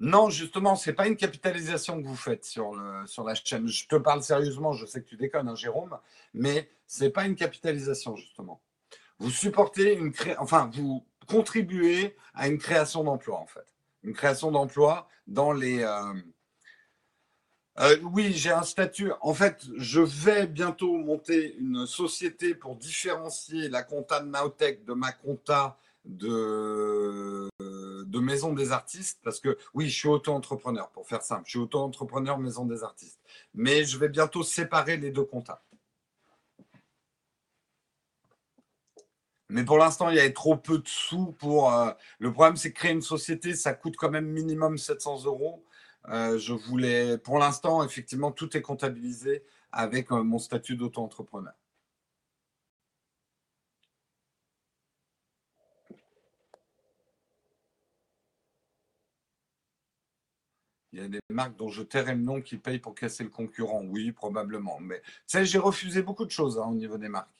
Non, 0.00 0.28
justement, 0.30 0.74
ce 0.74 0.90
n'est 0.90 0.96
pas 0.96 1.06
une 1.06 1.16
capitalisation 1.16 2.02
que 2.02 2.06
vous 2.08 2.16
faites 2.16 2.44
sur, 2.44 2.72
la 2.74 3.34
chaîne. 3.36 3.68
Je 3.68 3.86
te 3.86 3.94
parle 3.96 4.24
sérieusement, 4.24 4.72
je 4.72 4.86
sais 4.86 5.02
que 5.02 5.08
tu 5.08 5.16
déconnes, 5.16 5.48
hein, 5.48 5.54
Jérôme, 5.54 5.98
mais 6.34 6.68
ce 6.88 7.04
n'est 7.04 7.10
pas 7.10 7.26
une 7.26 7.36
capitalisation, 7.36 8.16
justement 8.16 8.60
vous 9.18 9.30
supportez 9.30 9.94
une 9.94 10.12
cré... 10.12 10.36
enfin, 10.38 10.70
vous 10.74 11.04
contribuez 11.26 12.16
à 12.34 12.48
une 12.48 12.58
création 12.58 13.04
d'emplois, 13.04 13.38
en 13.38 13.46
fait. 13.46 13.66
Une 14.02 14.14
création 14.14 14.50
d'emplois 14.50 15.08
dans 15.26 15.52
les. 15.52 15.82
Euh, 15.82 16.14
euh, 17.80 17.96
oui, 18.12 18.32
j'ai 18.32 18.50
un 18.50 18.62
statut. 18.62 19.12
En 19.20 19.34
fait, 19.34 19.64
je 19.76 20.00
vais 20.00 20.46
bientôt 20.46 20.96
monter 20.96 21.56
une 21.56 21.86
société 21.86 22.54
pour 22.54 22.76
différencier 22.76 23.68
la 23.68 23.82
compta 23.82 24.20
de 24.20 24.28
Naotech 24.28 24.84
de 24.84 24.94
ma 24.94 25.12
compta 25.12 25.78
de, 26.04 27.48
de 27.60 28.18
Maison 28.18 28.52
des 28.52 28.72
Artistes. 28.72 29.20
Parce 29.22 29.38
que 29.38 29.56
oui, 29.74 29.88
je 29.88 29.96
suis 29.96 30.08
auto-entrepreneur, 30.08 30.90
pour 30.90 31.06
faire 31.06 31.22
simple. 31.22 31.42
Je 31.46 31.50
suis 31.50 31.58
auto-entrepreneur 31.58 32.38
Maison 32.38 32.64
des 32.64 32.82
Artistes. 32.82 33.20
Mais 33.54 33.84
je 33.84 33.98
vais 33.98 34.08
bientôt 34.08 34.42
séparer 34.42 34.96
les 34.96 35.10
deux 35.10 35.24
comptas. 35.24 35.62
Mais 39.50 39.64
pour 39.64 39.78
l'instant, 39.78 40.10
il 40.10 40.16
y 40.16 40.20
avait 40.20 40.32
trop 40.32 40.56
peu 40.56 40.78
de 40.78 40.88
sous 40.88 41.32
pour. 41.32 41.72
Euh, 41.72 41.90
le 42.18 42.32
problème, 42.32 42.56
c'est 42.56 42.72
créer 42.72 42.92
une 42.92 43.02
société, 43.02 43.54
ça 43.54 43.72
coûte 43.74 43.96
quand 43.96 44.10
même 44.10 44.26
minimum 44.26 44.76
700 44.78 45.24
euros. 45.24 45.64
Euh, 46.08 46.38
je 46.38 46.52
voulais, 46.52 47.18
pour 47.18 47.38
l'instant, 47.38 47.82
effectivement, 47.84 48.30
tout 48.32 48.56
est 48.56 48.62
comptabilisé 48.62 49.44
avec 49.72 50.12
euh, 50.12 50.22
mon 50.22 50.38
statut 50.38 50.76
d'auto-entrepreneur. 50.76 51.54
Il 60.92 60.98
y 61.00 61.02
a 61.02 61.08
des 61.08 61.20
marques 61.30 61.56
dont 61.56 61.68
je 61.70 61.82
tairai 61.82 62.14
le 62.14 62.20
nom 62.20 62.40
qui 62.42 62.56
payent 62.58 62.78
pour 62.78 62.94
casser 62.94 63.24
le 63.24 63.30
concurrent. 63.30 63.82
Oui, 63.84 64.12
probablement. 64.12 64.78
Mais 64.80 65.00
tu 65.00 65.10
sais, 65.26 65.44
j'ai 65.46 65.58
refusé 65.58 66.02
beaucoup 66.02 66.24
de 66.26 66.30
choses 66.30 66.58
hein, 66.58 66.66
au 66.66 66.74
niveau 66.74 66.98
des 66.98 67.08
marques. 67.08 67.37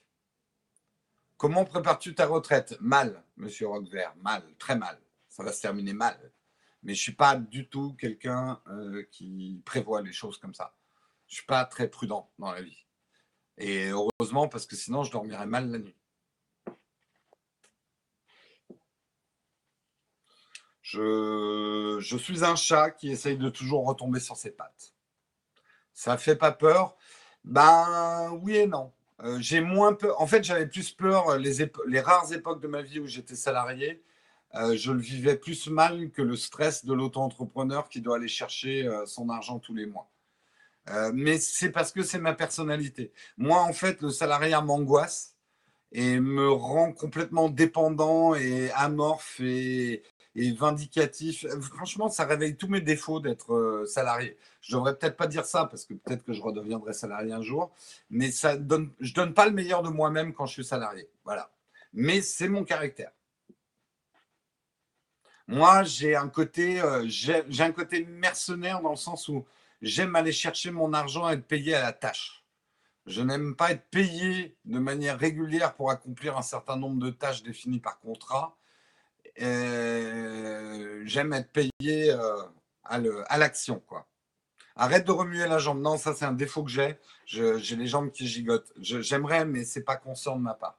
Comment 1.39 1.65
prépares-tu 1.65 2.17
ta 2.17 2.27
retraite? 2.27 2.77
Mal, 2.81 3.23
monsieur 3.37 3.69
Roquevert, 3.69 4.13
mal, 4.17 4.43
très 4.59 4.75
mal. 4.75 5.01
Ça 5.29 5.45
va 5.45 5.53
se 5.53 5.63
terminer 5.63 5.93
mal. 5.93 6.33
Mais 6.83 6.95
je 6.95 6.99
ne 6.99 7.03
suis 7.03 7.15
pas 7.15 7.37
du 7.37 7.69
tout 7.69 7.95
quelqu'un 7.95 8.61
euh, 8.67 9.05
qui 9.13 9.63
prévoit 9.65 10.03
les 10.03 10.13
choses 10.13 10.37
comme 10.39 10.53
ça. 10.53 10.75
Je 11.29 11.35
ne 11.35 11.37
suis 11.37 11.47
pas 11.47 11.65
très 11.65 11.89
prudent 11.89 12.29
dans 12.41 12.51
la 12.51 12.61
vie. 12.61 12.85
Et 13.57 13.91
heureusement, 13.91 14.49
parce 14.49 14.67
que 14.67 14.75
sinon, 14.75 15.05
je 15.05 15.13
dormirais 15.13 15.47
mal 15.47 15.71
la 15.71 15.79
nuit. 15.79 15.97
Je, 20.83 21.99
je 22.01 22.17
suis 22.17 22.45
un 22.45 22.57
chat 22.57 22.91
qui 22.91 23.11
essaye 23.11 23.37
de 23.37 23.49
toujours 23.49 23.87
retomber 23.87 24.19
sur 24.19 24.37
ses 24.37 24.51
pattes. 24.51 24.93
Ça 25.93 26.15
ne 26.15 26.19
fait 26.19 26.37
pas 26.37 26.51
peur? 26.51 26.97
Ben 27.45 28.31
oui 28.43 28.57
et 28.57 28.67
non. 28.67 28.93
Euh, 29.25 29.39
j'ai 29.41 29.61
moins 29.61 29.95
peur. 29.95 30.21
En 30.21 30.27
fait, 30.27 30.45
j'avais 30.45 30.67
plus 30.67 30.93
peur 30.93 31.31
euh, 31.31 31.39
les, 31.39 32.01
rares 32.01 32.33
époques 32.33 32.63
de 32.63 32.69
ma 32.69 32.83
vie 32.83 33.01
où 33.01 33.07
j'étais 33.07 33.35
salarié. 33.35 34.03
Euh, 34.55 34.77
je 34.77 34.93
le 34.93 35.01
vivais 35.01 35.37
plus 35.37 35.69
mal 35.69 36.11
que 36.11 36.23
le 36.23 36.37
stress 36.37 36.85
de 36.85 36.95
l'auto-entrepreneur 36.95 37.89
qui 37.89 38.01
doit 38.01 38.17
aller 38.17 38.29
chercher 38.29 38.89
son 39.07 39.29
argent 39.29 39.59
tous 39.59 39.75
les 39.75 39.87
mois. 39.87 40.11
mais 41.13 41.39
c'est 41.39 41.71
parce 41.71 41.93
que 41.93 42.03
c'est 42.03 42.19
ma 42.19 42.35
personnalité. 42.35 43.13
Moi, 43.37 43.61
en 43.61 43.73
fait, 43.75 44.01
le 44.01 44.11
salariat 44.11 44.63
m'angoisse 44.63 45.35
et 45.93 46.19
me 46.21 46.51
rend 46.51 46.93
complètement 46.93 47.49
dépendant 47.51 48.35
et 48.35 48.71
amorphe 48.73 49.41
et, 49.41 50.03
et 50.35 50.53
vindicatif. 50.53 51.47
Franchement, 51.61 52.09
ça 52.09 52.25
réveille 52.25 52.57
tous 52.57 52.69
mes 52.69 52.81
défauts 52.81 53.21
d'être 53.21 53.55
euh, 53.55 53.87
salarié. 53.87 54.37
Je 54.61 54.77
devrais 54.77 54.97
peut-être 54.97 55.17
pas 55.17 55.27
dire 55.27 55.45
ça 55.45 55.67
parce 55.67 55.85
que 55.85 55.95
peut-être 55.95 56.25
que 56.25 56.33
je 56.33 56.43
redeviendrai 56.43 56.93
salarié 56.93 57.33
un 57.33 57.43
jour, 57.43 57.73
mais 58.11 58.31
ça 58.31 58.57
donne, 58.57 58.93
je 59.01 59.15
donne 59.15 59.35
pas 59.35 59.47
le 59.47 59.53
meilleur 59.53 59.83
de 59.83 59.89
moi-même 59.89 60.33
quand 60.33 60.47
je 60.47 60.53
suis 60.53 60.65
salarié. 60.65 61.09
Voilà. 61.25 61.51
Mais 61.93 62.21
c'est 62.21 62.49
mon 62.49 62.65
caractère. 62.65 63.11
Moi, 65.47 65.83
j'ai 65.83 66.15
un 66.15 66.29
côté, 66.29 66.81
euh, 66.83 67.07
j'ai 67.09 67.63
un 67.63 67.73
côté 67.73 68.05
mercenaire 68.05 68.83
dans 68.83 68.91
le 68.91 68.97
sens 68.97 69.29
où 69.29 69.47
j'aime 69.81 70.15
aller 70.15 70.33
chercher 70.33 70.71
mon 70.71 70.93
argent 70.93 71.29
et 71.29 71.33
être 71.35 71.47
payé 71.47 71.75
à 71.75 71.83
la 71.83 71.93
tâche. 71.95 72.45
Je 73.07 73.23
n'aime 73.23 73.57
pas 73.57 73.73
être 73.73 73.89
payé 73.89 74.59
de 74.67 74.79
manière 74.79 75.19
régulière 75.19 75.75
pour 75.75 75.91
accomplir 75.91 76.37
un 76.37 76.43
certain 76.43 76.77
nombre 76.77 77.03
de 77.03 77.09
tâches 77.09 77.43
définies 77.43 77.81
par 77.81 77.99
contrat. 78.01 78.58
Euh, 79.41 81.03
j'aime 81.05 81.33
être 81.33 81.51
payé 81.53 82.11
euh, 82.11 82.43
à 82.85 83.39
l'action, 83.39 83.81
quoi. 83.81 84.09
Arrête 84.77 85.07
de 85.07 85.13
remuer 85.13 85.47
la 85.49 85.59
jambe. 85.59 85.81
Non, 85.81 85.99
ça 85.99 86.15
c'est 86.15 86.25
un 86.25 86.33
défaut 86.33 86.65
que 86.65 86.71
j'ai. 86.71 86.99
J'ai 87.27 87.77
les 87.77 87.87
jambes 87.87 88.13
qui 88.13 88.27
gigotent. 88.29 88.73
J'aimerais, 88.79 89.45
mais 89.45 89.65
c'est 89.65 89.83
pas 89.85 89.97
conscient 89.97 90.37
de 90.37 90.43
ma 90.43 90.55
part. 90.55 90.79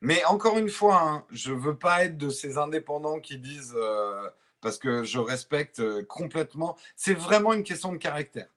Mais 0.00 0.24
encore 0.24 0.58
une 0.58 0.68
fois, 0.68 1.00
hein, 1.00 1.24
je 1.30 1.52
veux 1.52 1.78
pas 1.78 2.04
être 2.04 2.18
de 2.18 2.28
ces 2.28 2.58
indépendants 2.58 3.20
qui 3.20 3.38
disent, 3.38 3.74
euh, 3.76 4.28
parce 4.60 4.78
que 4.78 5.04
je 5.04 5.18
respecte 5.18 5.80
complètement, 6.06 6.76
c'est 6.96 7.14
vraiment 7.14 7.52
une 7.52 7.62
question 7.64 7.92
de 7.92 7.98
caractère 7.98 8.48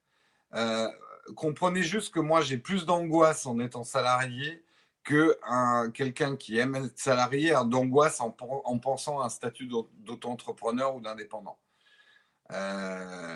comprenez 1.36 1.84
juste 1.84 2.14
que 2.14 2.20
moi, 2.20 2.42
j'ai 2.42 2.58
plus 2.58 2.86
d'angoisse 2.86 3.46
en 3.46 3.60
étant 3.60 3.84
salarié 3.84 4.64
que 5.04 5.38
quelqu'un 5.92 6.36
qui 6.36 6.58
aime 6.58 6.76
être 6.76 6.98
salarié 6.98 7.54
d'angoisse 7.66 8.20
en, 8.20 8.32
pensant 8.32 9.22
à 9.22 9.26
un 9.26 9.30
statut 9.30 9.68
d'auto-entrepreneur 9.68 10.96
ou 10.96 11.00
d'indépendant. 11.00 11.60
Euh, 12.52 13.36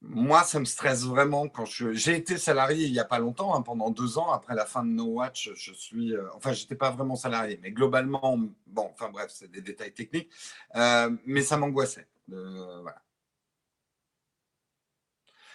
moi, 0.00 0.42
ça 0.44 0.60
me 0.60 0.64
stresse 0.64 1.04
vraiment 1.04 1.48
quand 1.48 1.64
je. 1.64 1.92
J'ai 1.92 2.16
été 2.16 2.36
salarié 2.36 2.86
il 2.86 2.92
n'y 2.92 2.98
a 2.98 3.04
pas 3.04 3.18
longtemps, 3.18 3.54
hein, 3.54 3.62
pendant 3.62 3.90
deux 3.90 4.18
ans. 4.18 4.32
Après 4.32 4.54
la 4.54 4.66
fin 4.66 4.84
de 4.84 4.90
No 4.90 5.04
Watch, 5.04 5.50
je 5.54 5.72
suis. 5.72 6.14
Euh, 6.14 6.28
enfin, 6.34 6.52
j'étais 6.52 6.74
pas 6.74 6.90
vraiment 6.90 7.16
salarié, 7.16 7.58
mais 7.62 7.70
globalement, 7.72 8.38
bon, 8.66 8.90
enfin 8.92 9.10
bref, 9.10 9.30
c'est 9.30 9.50
des 9.50 9.62
détails 9.62 9.94
techniques. 9.94 10.30
Euh, 10.76 11.10
mais 11.26 11.42
ça 11.42 11.56
m'angoissait. 11.56 12.06
voilà. 12.28 13.03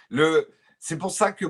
Le, 0.09 0.49
c'est 0.79 0.97
pour 0.97 1.11
ça 1.11 1.31
que 1.31 1.45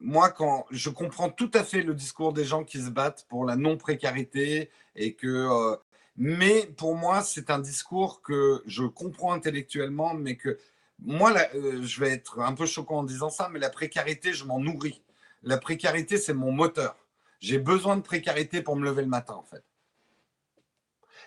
moi, 0.00 0.30
quand 0.30 0.66
je 0.70 0.90
comprends 0.90 1.30
tout 1.30 1.50
à 1.54 1.64
fait 1.64 1.82
le 1.82 1.94
discours 1.94 2.32
des 2.32 2.44
gens 2.44 2.64
qui 2.64 2.80
se 2.80 2.90
battent 2.90 3.26
pour 3.28 3.44
la 3.44 3.56
non-précarité 3.56 4.70
et 4.96 5.14
que. 5.14 5.26
Euh, 5.26 5.76
mais 6.16 6.66
pour 6.76 6.96
moi, 6.96 7.22
c'est 7.22 7.50
un 7.50 7.58
discours 7.58 8.20
que 8.20 8.62
je 8.66 8.84
comprends 8.84 9.32
intellectuellement, 9.32 10.14
mais 10.14 10.36
que 10.36 10.58
moi, 10.98 11.32
euh, 11.54 11.82
je 11.82 12.00
vais 12.00 12.10
être 12.10 12.40
un 12.40 12.52
peu 12.52 12.66
choquant 12.66 12.98
en 12.98 13.04
disant 13.04 13.30
ça, 13.30 13.48
mais 13.50 13.58
la 13.58 13.70
précarité, 13.70 14.32
je 14.32 14.44
m'en 14.44 14.60
nourris. 14.60 15.02
La 15.42 15.56
précarité, 15.56 16.18
c'est 16.18 16.34
mon 16.34 16.52
moteur. 16.52 16.96
J'ai 17.40 17.58
besoin 17.58 17.96
de 17.96 18.02
précarité 18.02 18.60
pour 18.60 18.76
me 18.76 18.84
lever 18.84 19.02
le 19.02 19.08
matin, 19.08 19.34
en 19.34 19.44
fait. 19.44 19.64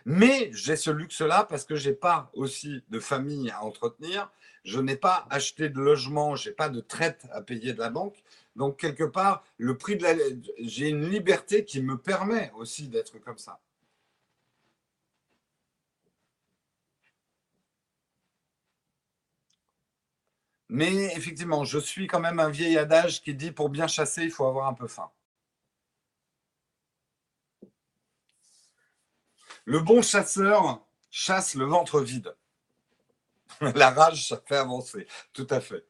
Mais 0.06 0.52
j'ai 0.54 0.76
ce 0.76 0.92
luxe-là 0.92 1.46
parce 1.50 1.66
que 1.66 1.76
je 1.76 1.90
n'ai 1.90 1.96
pas 1.96 2.30
aussi 2.34 2.84
de 2.90 3.00
famille 3.00 3.50
à 3.50 3.64
entretenir. 3.64 4.32
Je 4.64 4.80
n'ai 4.80 4.96
pas 4.96 5.28
acheté 5.30 5.70
de 5.70 5.80
logement, 5.80 6.36
je 6.36 6.50
n'ai 6.50 6.56
pas 6.56 6.70
de 6.70 6.80
traite 6.80 7.26
à 7.32 7.42
payer 7.42 7.74
de 7.74 7.80
la 7.80 7.90
banque. 7.90 8.24
Donc, 8.56 8.80
quelque 8.80 9.04
part, 9.04 9.44
le 9.58 9.78
prix 9.78 9.98
de 9.98 10.04
la. 10.04 10.14
J'ai 10.60 10.90
une 10.90 11.10
liberté 11.10 11.66
qui 11.66 11.82
me 11.82 11.98
permet 11.98 12.52
aussi 12.56 12.88
d'être 12.88 13.20
comme 13.20 13.38
ça. 13.38 13.60
Mais 20.74 20.92
effectivement, 21.16 21.64
je 21.66 21.78
suis 21.78 22.08
quand 22.08 22.20
même 22.20 22.40
un 22.40 22.50
vieil 22.50 22.78
adage 22.78 23.22
qui 23.22 23.36
dit 23.36 23.52
pour 23.52 23.70
bien 23.70 23.88
chasser, 23.88 24.24
il 24.24 24.32
faut 24.32 24.46
avoir 24.46 24.68
un 24.68 24.74
peu 24.74 24.88
faim. 24.88 25.12
Le 29.66 29.80
bon 29.80 30.02
chasseur 30.02 30.86
chasse 31.12 31.56
le 31.56 31.66
ventre 31.66 32.02
vide. 32.02 32.36
La 33.76 33.92
rage, 33.92 34.28
ça 34.28 34.42
fait 34.46 34.56
avancer. 34.56 35.08
Tout 35.34 35.48
à 35.50 35.60
fait. 35.60 35.86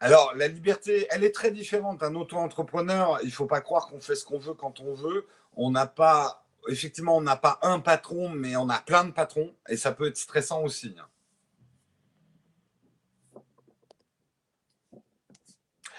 Alors, 0.00 0.34
la 0.34 0.48
liberté, 0.48 1.06
elle 1.10 1.22
est 1.22 1.32
très 1.32 1.52
différente. 1.52 2.02
Un 2.02 2.14
auto-entrepreneur, 2.16 3.20
il 3.22 3.26
ne 3.26 3.32
faut 3.32 3.46
pas 3.46 3.60
croire 3.60 3.86
qu'on 3.86 4.00
fait 4.00 4.16
ce 4.16 4.24
qu'on 4.24 4.38
veut 4.38 4.54
quand 4.54 4.80
on 4.80 4.94
veut. 4.94 5.28
On 5.54 5.70
n'a 5.70 5.86
pas 5.86 6.42
effectivement, 6.68 7.16
on 7.16 7.20
n'a 7.20 7.36
pas 7.36 7.58
un 7.62 7.80
patron, 7.80 8.28
mais 8.28 8.56
on 8.56 8.68
a 8.68 8.78
plein 8.80 9.04
de 9.04 9.10
patrons 9.10 9.54
et 9.68 9.76
ça 9.76 9.92
peut 9.92 10.08
être 10.08 10.16
stressant 10.16 10.62
aussi. 10.62 10.96
Hein. 10.98 11.08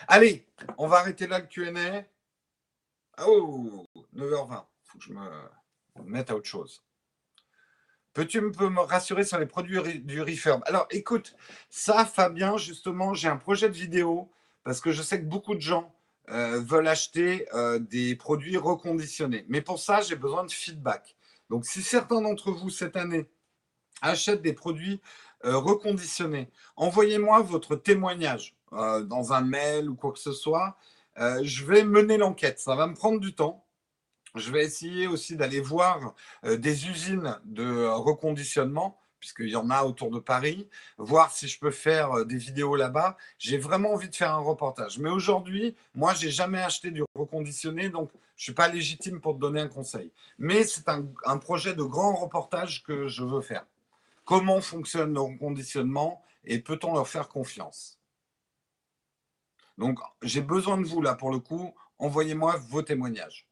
Allez, 0.08 0.46
on 0.78 0.88
va 0.88 0.98
arrêter 0.98 1.28
là 1.28 1.40
le 1.40 1.46
QA. 1.48 2.06
Oh, 3.26 3.86
9h20. 4.16 4.66
Faut 4.94 5.00
que 5.00 5.06
je 5.06 5.14
me 5.14 5.28
mette 6.06 6.30
à 6.30 6.36
autre 6.36 6.48
chose. 6.48 6.84
Peux-tu 8.14 8.42
me 8.42 8.80
rassurer 8.80 9.24
sur 9.24 9.40
les 9.40 9.48
produits 9.48 10.00
du 10.02 10.22
Refurb? 10.22 10.62
Alors, 10.68 10.86
écoute, 10.92 11.36
ça, 11.72 12.06
Fabien, 12.06 12.58
justement, 12.58 13.16
j'ai 13.16 13.28
un 13.28 13.38
projet 13.38 13.70
de 13.70 13.74
vidéo 13.74 14.32
parce 14.64 14.82
que 14.82 14.92
je 14.92 15.02
sais 15.02 15.20
que 15.20 15.26
beaucoup 15.26 15.56
de 15.56 15.62
gens 15.62 15.96
euh, 16.30 16.62
veulent 16.62 16.88
acheter 16.88 17.48
euh, 17.56 17.80
des 17.80 18.16
produits 18.16 18.56
reconditionnés. 18.56 19.46
Mais 19.50 19.62
pour 19.62 19.80
ça, 19.80 20.02
j'ai 20.02 20.16
besoin 20.16 20.46
de 20.46 20.52
feedback. 20.52 21.16
Donc, 21.50 21.66
si 21.66 21.82
certains 21.82 22.22
d'entre 22.22 22.52
vous 22.52 22.70
cette 22.70 22.96
année 22.96 23.28
achètent 24.04 24.44
des 24.44 24.54
produits 24.54 25.02
euh, 25.44 25.58
reconditionnés, 25.58 26.52
envoyez-moi 26.76 27.42
votre 27.42 27.76
témoignage 27.76 28.56
dans 28.72 29.34
un 29.34 29.42
mail 29.42 29.88
ou 29.88 29.96
quoi 29.96 30.12
que 30.12 30.18
ce 30.18 30.32
soit. 30.32 30.78
je 31.16 31.64
vais 31.64 31.84
mener 31.84 32.18
l'enquête. 32.18 32.60
Ça 32.60 32.76
va 32.76 32.88
me 32.88 32.96
prendre 32.96 33.20
du 33.20 33.36
temps. 33.36 33.63
Je 34.36 34.52
vais 34.52 34.64
essayer 34.64 35.08
aussi 35.08 35.36
d'aller 35.36 35.62
voir 35.62 36.16
des 36.44 36.88
usines 36.88 37.40
de 37.46 37.86
reconditionnement 37.86 39.00
puisqu'il 39.24 39.48
y 39.48 39.56
en 39.56 39.70
a 39.70 39.86
autour 39.86 40.12
de 40.12 40.20
Paris, 40.20 40.68
voir 40.98 41.32
si 41.32 41.48
je 41.48 41.58
peux 41.58 41.72
faire 41.72 42.26
des 42.26 42.36
vidéos 42.36 42.76
là-bas. 42.76 43.16
J'ai 43.40 43.58
vraiment 43.58 43.94
envie 43.94 44.10
de 44.10 44.16
faire 44.16 44.34
un 44.34 44.40
reportage. 44.40 45.00
Mais 45.00 45.10
aujourd'hui, 45.10 45.78
moi, 45.96 46.14
j'ai 46.14 46.30
jamais 46.30 46.62
acheté 46.62 46.92
du 46.92 47.06
reconditionné, 47.16 47.88
donc 47.88 48.12
je 48.36 48.44
suis 48.44 48.54
pas 48.54 48.68
légitime 48.68 49.22
pour 49.22 49.36
te 49.36 49.40
donner 49.40 49.62
un 49.62 49.70
conseil. 49.70 50.12
Mais 50.40 50.66
c'est 50.66 50.90
un, 50.90 51.38
projet 51.38 51.74
de 51.74 51.84
grand 51.84 52.16
reportage 52.16 52.84
que 52.84 53.08
je 53.08 53.24
veux 53.24 53.40
faire. 53.40 53.66
Comment 54.26 54.60
fonctionne 54.60 55.14
le 55.14 55.22
reconditionnement 55.22 56.22
et 56.44 56.60
peut-on 56.60 56.94
leur 56.94 57.08
faire 57.08 57.30
confiance? 57.30 57.98
Donc, 59.78 60.00
j'ai 60.22 60.42
besoin 60.42 60.78
de 60.78 60.86
vous 60.86 61.02
là 61.02 61.16
pour 61.16 61.32
le 61.32 61.40
coup. 61.40 61.74
Envoyez-moi 61.98 62.58
vos 62.68 62.82
témoignages. 62.82 63.48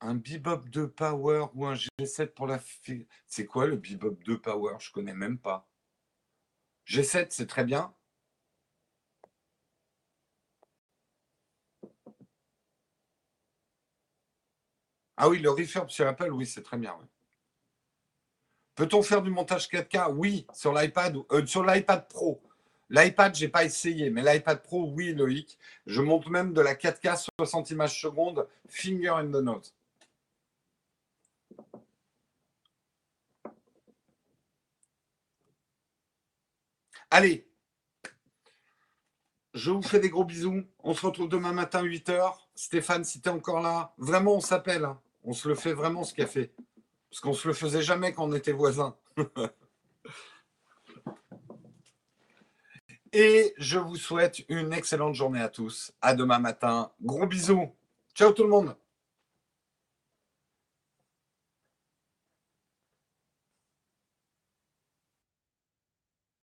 Un 0.00 0.14
Bebop 0.14 0.68
2 0.68 0.88
Power 0.90 1.46
ou 1.54 1.66
un 1.66 1.74
G7 1.74 2.28
pour 2.28 2.46
la 2.46 2.58
fille. 2.58 3.06
C'est 3.26 3.46
quoi 3.46 3.66
le 3.66 3.76
Bebop 3.76 4.16
2 4.24 4.40
Power? 4.40 4.76
Je 4.78 4.90
connais 4.90 5.14
même 5.14 5.38
pas. 5.38 5.68
G7, 6.86 7.28
c'est 7.30 7.46
très 7.46 7.64
bien. 7.64 7.94
Ah 15.16 15.28
oui, 15.28 15.38
le 15.40 15.50
refurb 15.50 15.88
sur 15.90 16.06
Apple, 16.06 16.30
oui, 16.32 16.46
c'est 16.46 16.62
très 16.62 16.76
bien. 16.76 16.96
Peut-on 18.74 19.02
faire 19.02 19.22
du 19.22 19.30
montage 19.30 19.68
4K 19.68 20.12
Oui, 20.12 20.46
sur 20.52 20.74
l'iPad, 20.74 21.16
euh, 21.32 21.46
sur 21.46 21.64
l'iPad 21.64 22.06
Pro. 22.08 22.42
L'iPad, 22.90 23.34
j'ai 23.34 23.48
pas 23.48 23.64
essayé, 23.64 24.10
mais 24.10 24.22
l'iPad 24.22 24.62
Pro, 24.62 24.90
oui, 24.94 25.14
Loïc. 25.14 25.58
Je 25.86 26.02
monte 26.02 26.28
même 26.28 26.52
de 26.52 26.60
la 26.60 26.74
4K 26.74 27.26
60 27.38 27.70
images 27.70 28.00
secondes, 28.00 28.46
finger 28.68 29.08
in 29.08 29.28
the 29.28 29.42
note. 29.42 29.75
Allez, 37.10 37.48
je 39.54 39.70
vous 39.70 39.82
fais 39.82 40.00
des 40.00 40.10
gros 40.10 40.24
bisous. 40.24 40.64
On 40.82 40.92
se 40.92 41.06
retrouve 41.06 41.28
demain 41.28 41.52
matin 41.52 41.82
8h. 41.82 42.34
Stéphane, 42.54 43.04
si 43.04 43.20
tu 43.22 43.28
es 43.28 43.32
encore 43.32 43.60
là, 43.60 43.94
vraiment, 43.96 44.34
on 44.34 44.40
s'appelle. 44.40 44.84
Hein. 44.84 45.00
On 45.24 45.32
se 45.32 45.48
le 45.48 45.54
fait 45.54 45.72
vraiment 45.72 46.04
ce 46.04 46.12
café. 46.12 46.52
Parce 47.08 47.20
qu'on 47.20 47.32
se 47.32 47.48
le 47.48 47.54
faisait 47.54 47.82
jamais 47.82 48.12
quand 48.12 48.24
on 48.24 48.34
était 48.34 48.52
voisins. 48.52 48.96
Et 53.12 53.54
je 53.56 53.78
vous 53.78 53.96
souhaite 53.96 54.44
une 54.50 54.74
excellente 54.74 55.14
journée 55.14 55.40
à 55.40 55.48
tous. 55.48 55.92
À 56.02 56.14
demain 56.14 56.38
matin. 56.38 56.92
Gros 57.00 57.26
bisous. 57.26 57.72
Ciao 58.14 58.32
tout 58.32 58.42
le 58.42 58.50
monde. 58.50 58.76